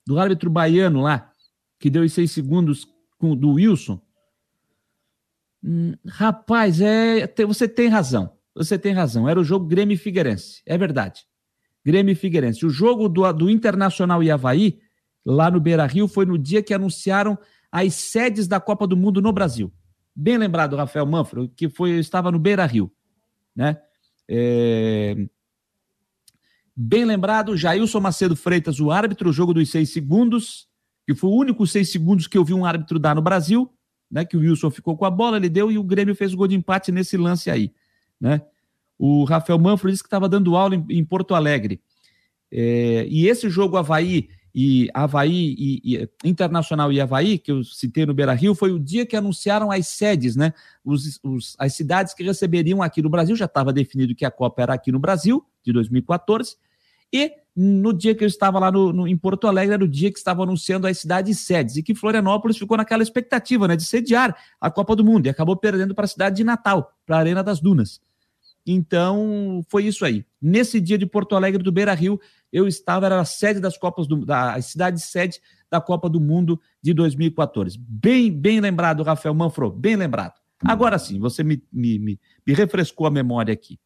Do 0.07 0.21
árbitro 0.21 0.49
baiano 0.49 1.01
lá, 1.01 1.33
que 1.81 1.91
deu 1.91 2.05
os 2.05 2.13
seis 2.13 2.31
segundos 2.31 2.87
com, 3.19 3.35
do 3.35 3.55
Wilson. 3.55 4.01
Hum, 5.67 5.95
rapaz, 6.07 6.81
é, 6.81 7.29
você 7.45 7.67
tem 7.67 7.89
razão. 7.89 8.33
Você 8.55 8.79
tem 8.79 8.93
razão. 8.93 9.29
Era 9.29 9.41
o 9.41 9.45
jogo 9.45 9.67
Grêmio 9.67 9.99
Figueirense. 9.99 10.63
É 10.65 10.79
verdade. 10.79 11.27
Grêmio 11.85 12.13
e 12.13 12.15
Figueirense. 12.15 12.65
O 12.65 12.71
jogo 12.71 13.09
do, 13.09 13.31
do 13.33 13.51
Internacional 13.51 14.23
e 14.23 14.31
Havaí, 14.31 14.79
lá 15.25 15.51
no 15.51 15.61
Beira 15.61 15.85
Rio, 15.87 16.07
foi 16.07 16.25
no 16.25 16.39
dia 16.39 16.63
que 16.63 16.73
anunciaram 16.73 17.37
as 17.71 17.95
sedes 17.95 18.47
da 18.47 18.61
Copa 18.61 18.87
do 18.87 18.97
Mundo 18.97 19.21
no 19.21 19.33
Brasil. 19.33 19.73
Bem 20.15 20.39
lembrado, 20.39 20.77
Rafael 20.77 21.05
Manfro, 21.05 21.49
que 21.49 21.69
foi, 21.69 21.99
estava 21.99 22.31
no 22.31 22.39
Beira 22.39 22.65
Rio. 22.65 22.91
Né? 23.55 23.77
É... 24.29 25.27
Bem 26.75 27.05
lembrado, 27.05 27.57
Jailson 27.57 28.01
Macedo 28.01 28.37
Freitas, 28.37 28.81
o 28.81 28.91
árbitro, 28.91 29.31
o 29.31 29.33
jogo 29.33 29.53
dos 29.53 29.71
seis 29.71 29.91
segundos, 29.91 30.69
que 31.07 31.15
foi 31.15 31.31
o 31.31 31.35
único 31.35 31.67
seis 31.67 31.91
segundos 31.91 32.27
que 32.27 32.39
eu 32.39 32.45
vi 32.45 32.55
um 32.55 32.65
árbitro 32.65 32.99
dar 32.99 33.15
no 33.15 33.23
Brasil, 33.23 33.71
né? 34.11 34.25
Que 34.25 34.37
o 34.37 34.41
Wilson 34.41 34.71
ficou 34.71 34.97
com 34.97 35.05
a 35.05 35.11
bola, 35.11 35.37
ele 35.37 35.49
deu 35.49 35.71
e 35.71 35.79
o 35.79 35.85
Grêmio 35.85 36.15
fez 36.15 36.33
o 36.35 36.37
gol 36.37 36.49
de 36.49 36.55
empate 36.55 36.91
nesse 36.93 37.17
lance 37.17 37.51
aí, 37.51 37.73
né? 38.21 38.43
O 38.99 39.25
Rafael 39.25 39.59
Manfro 39.59 39.91
disse 39.91 40.03
que 40.03 40.07
estava 40.07 40.29
dando 40.29 40.57
aula 40.57 40.75
em, 40.75 40.85
em 40.91 41.05
Porto 41.05 41.35
Alegre. 41.35 41.81
É, 42.51 43.07
e 43.09 43.29
esse 43.29 43.51
jogo 43.51 43.77
Havaí 43.77 44.29
e 44.55 44.89
Havaí 44.95 45.55
e, 45.59 45.97
e, 45.97 46.09
Internacional 46.25 46.91
e 46.91 46.99
Havaí, 46.99 47.39
que 47.39 47.53
eu 47.53 47.63
citei 47.63 48.07
no 48.07 48.15
Beira 48.15 48.33
Rio, 48.33 48.55
foi 48.55 48.73
o 48.73 48.79
dia 48.79 49.05
que 49.05 49.15
anunciaram 49.15 49.71
as 49.71 49.87
sedes, 49.89 50.35
né? 50.35 50.55
Os, 50.83 51.21
os, 51.23 51.55
as 51.59 51.75
cidades 51.75 52.15
que 52.15 52.23
receberiam 52.23 52.83
aqui 52.83 53.03
no 53.03 53.11
Brasil, 53.11 53.37
já 53.37 53.45
estava 53.45 53.71
definido 53.71 54.15
que 54.15 54.25
a 54.25 54.31
Copa 54.31 54.63
era 54.63 54.73
aqui 54.73 54.91
no 54.91 54.99
Brasil, 54.99 55.45
de 55.63 55.75
2014, 55.75 56.57
e 57.13 57.33
no 57.57 57.93
dia 57.93 58.15
que 58.15 58.23
eu 58.23 58.29
estava 58.29 58.59
lá 58.59 58.71
no, 58.71 58.93
no, 58.93 59.09
em 59.09 59.17
Porto 59.17 59.47
Alegre, 59.47 59.75
era 59.75 59.85
o 59.85 59.89
dia 59.89 60.13
que 60.13 60.19
estava 60.19 60.43
anunciando 60.43 60.87
as 60.87 60.99
cidades 60.99 61.41
sedes, 61.41 61.77
e 61.77 61.83
que 61.83 61.95
Florianópolis 61.95 62.59
ficou 62.59 62.77
naquela 62.77 63.03
expectativa, 63.03 63.67
né, 63.67 63.75
de 63.75 63.85
sediar 63.85 64.37
a 64.61 64.71
Copa 64.71 64.95
do 64.95 65.03
Mundo, 65.03 65.27
e 65.27 65.31
acabou 65.31 65.57
perdendo 65.57 65.95
para 65.95 66.05
a 66.05 66.09
cidade 66.09 66.37
de 66.37 66.45
Natal, 66.45 66.93
para 67.07 67.17
a 67.17 67.21
Arena 67.21 67.43
das 67.43 67.59
Dunas. 67.59 68.01
Então, 68.67 69.65
foi 69.69 69.85
isso 69.85 70.05
aí. 70.05 70.27
Nesse 70.43 70.81
dia 70.81 70.99
de 70.99 71.07
Porto 71.07 71.35
Alegre 71.35 71.63
do 71.63 71.73
Beira 71.73 71.95
Rio, 71.95 72.21
eu 72.53 72.67
estava, 72.69 73.07
era 73.07 73.21
a 73.21 73.25
sede 73.25 73.61
das 73.61 73.79
Copas 73.79 74.07
do 74.07 74.27
da 74.27 74.61
cidade 74.61 75.01
sede 75.01 75.41
da 75.71 75.81
Copa 75.81 76.11
do 76.11 76.21
Mundo 76.21 76.61
de 76.83 76.93
2014. 76.93 77.79
Bem, 77.79 78.31
bem 78.31 78.61
lembrado, 78.61 79.03
Rafael 79.03 79.35
Manfro, 79.35 79.71
bem 79.71 79.97
lembrado. 79.97 80.35
Agora 80.65 80.99
sim, 80.99 81.19
você 81.19 81.45
me, 81.45 81.63
me, 81.73 81.99
me, 81.99 82.21
me 82.47 82.55
refrescou 82.55 83.07
a 83.07 83.11
memória 83.11 83.53
aqui. 83.53 83.79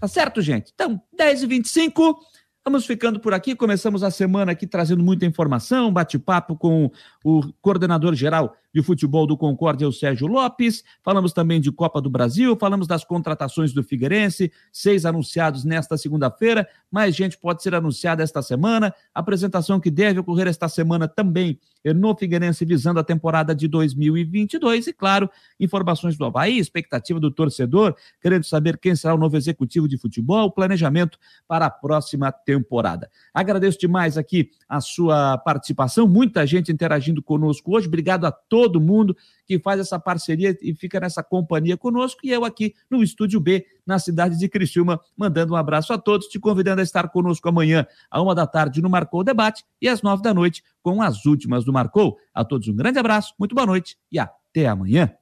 Tá 0.00 0.08
certo, 0.08 0.42
gente? 0.42 0.72
Então, 0.74 1.00
10h25. 1.18 2.16
Vamos 2.64 2.86
ficando 2.86 3.20
por 3.20 3.34
aqui. 3.34 3.54
Começamos 3.54 4.02
a 4.02 4.10
semana 4.10 4.52
aqui 4.52 4.66
trazendo 4.66 5.04
muita 5.04 5.26
informação, 5.26 5.92
bate-papo 5.92 6.56
com 6.56 6.90
o 7.22 7.42
coordenador 7.60 8.14
geral 8.14 8.56
de 8.74 8.82
futebol 8.82 9.26
do 9.26 9.36
Concórdia, 9.36 9.86
o 9.86 9.92
Sérgio 9.92 10.26
Lopes. 10.26 10.82
Falamos 11.02 11.32
também 11.32 11.60
de 11.60 11.70
Copa 11.70 12.00
do 12.00 12.10
Brasil, 12.10 12.56
falamos 12.58 12.88
das 12.88 13.04
contratações 13.04 13.72
do 13.72 13.84
Figueirense, 13.84 14.50
seis 14.72 15.06
anunciados 15.06 15.64
nesta 15.64 15.96
segunda-feira. 15.96 16.68
Mais 16.90 17.14
gente 17.14 17.38
pode 17.38 17.62
ser 17.62 17.74
anunciada 17.74 18.22
esta 18.22 18.42
semana. 18.42 18.92
Apresentação 19.14 19.78
que 19.78 19.90
deve 19.90 20.18
ocorrer 20.18 20.48
esta 20.48 20.68
semana 20.68 21.06
também 21.06 21.60
no 21.94 22.16
Figueirense, 22.16 22.64
visando 22.64 22.98
a 22.98 23.04
temporada 23.04 23.54
de 23.54 23.68
2022. 23.68 24.88
E, 24.88 24.92
claro, 24.92 25.30
informações 25.60 26.16
do 26.16 26.24
Havaí, 26.24 26.58
expectativa 26.58 27.20
do 27.20 27.30
torcedor, 27.30 27.94
querendo 28.20 28.44
saber 28.44 28.78
quem 28.78 28.96
será 28.96 29.14
o 29.14 29.18
novo 29.18 29.36
executivo 29.36 29.86
de 29.86 29.98
futebol, 29.98 30.50
planejamento 30.50 31.18
para 31.46 31.66
a 31.66 31.70
próxima 31.70 32.32
temporada. 32.32 33.10
Agradeço 33.34 33.78
demais 33.78 34.16
aqui 34.16 34.50
a 34.66 34.80
sua 34.80 35.36
participação, 35.38 36.08
muita 36.08 36.46
gente 36.46 36.72
interagindo 36.72 37.22
conosco 37.22 37.76
hoje. 37.76 37.86
Obrigado 37.86 38.24
a 38.24 38.32
todos 38.32 38.63
todo 38.64 38.80
mundo 38.80 39.14
que 39.46 39.58
faz 39.58 39.78
essa 39.78 39.98
parceria 39.98 40.56
e 40.62 40.74
fica 40.74 40.98
nessa 40.98 41.22
companhia 41.22 41.76
conosco. 41.76 42.20
E 42.24 42.30
eu 42.30 42.44
aqui 42.44 42.74
no 42.90 43.02
Estúdio 43.02 43.38
B, 43.38 43.64
na 43.86 43.98
cidade 43.98 44.38
de 44.38 44.48
Criciúma, 44.48 44.98
mandando 45.16 45.52
um 45.52 45.56
abraço 45.56 45.92
a 45.92 45.98
todos, 45.98 46.28
te 46.28 46.40
convidando 46.40 46.80
a 46.80 46.84
estar 46.84 47.10
conosco 47.10 47.46
amanhã, 47.48 47.86
à 48.10 48.22
uma 48.22 48.34
da 48.34 48.46
tarde, 48.46 48.80
no 48.80 48.88
Marcou 48.88 49.22
Debate 49.22 49.64
e 49.80 49.88
às 49.88 50.00
nove 50.00 50.22
da 50.22 50.32
noite, 50.32 50.62
com 50.82 51.02
as 51.02 51.26
últimas 51.26 51.64
do 51.64 51.72
Marcou. 51.72 52.16
A 52.32 52.44
todos 52.44 52.68
um 52.68 52.74
grande 52.76 52.98
abraço, 52.98 53.34
muito 53.38 53.54
boa 53.54 53.66
noite 53.66 53.98
e 54.10 54.18
até 54.18 54.66
amanhã. 54.66 55.14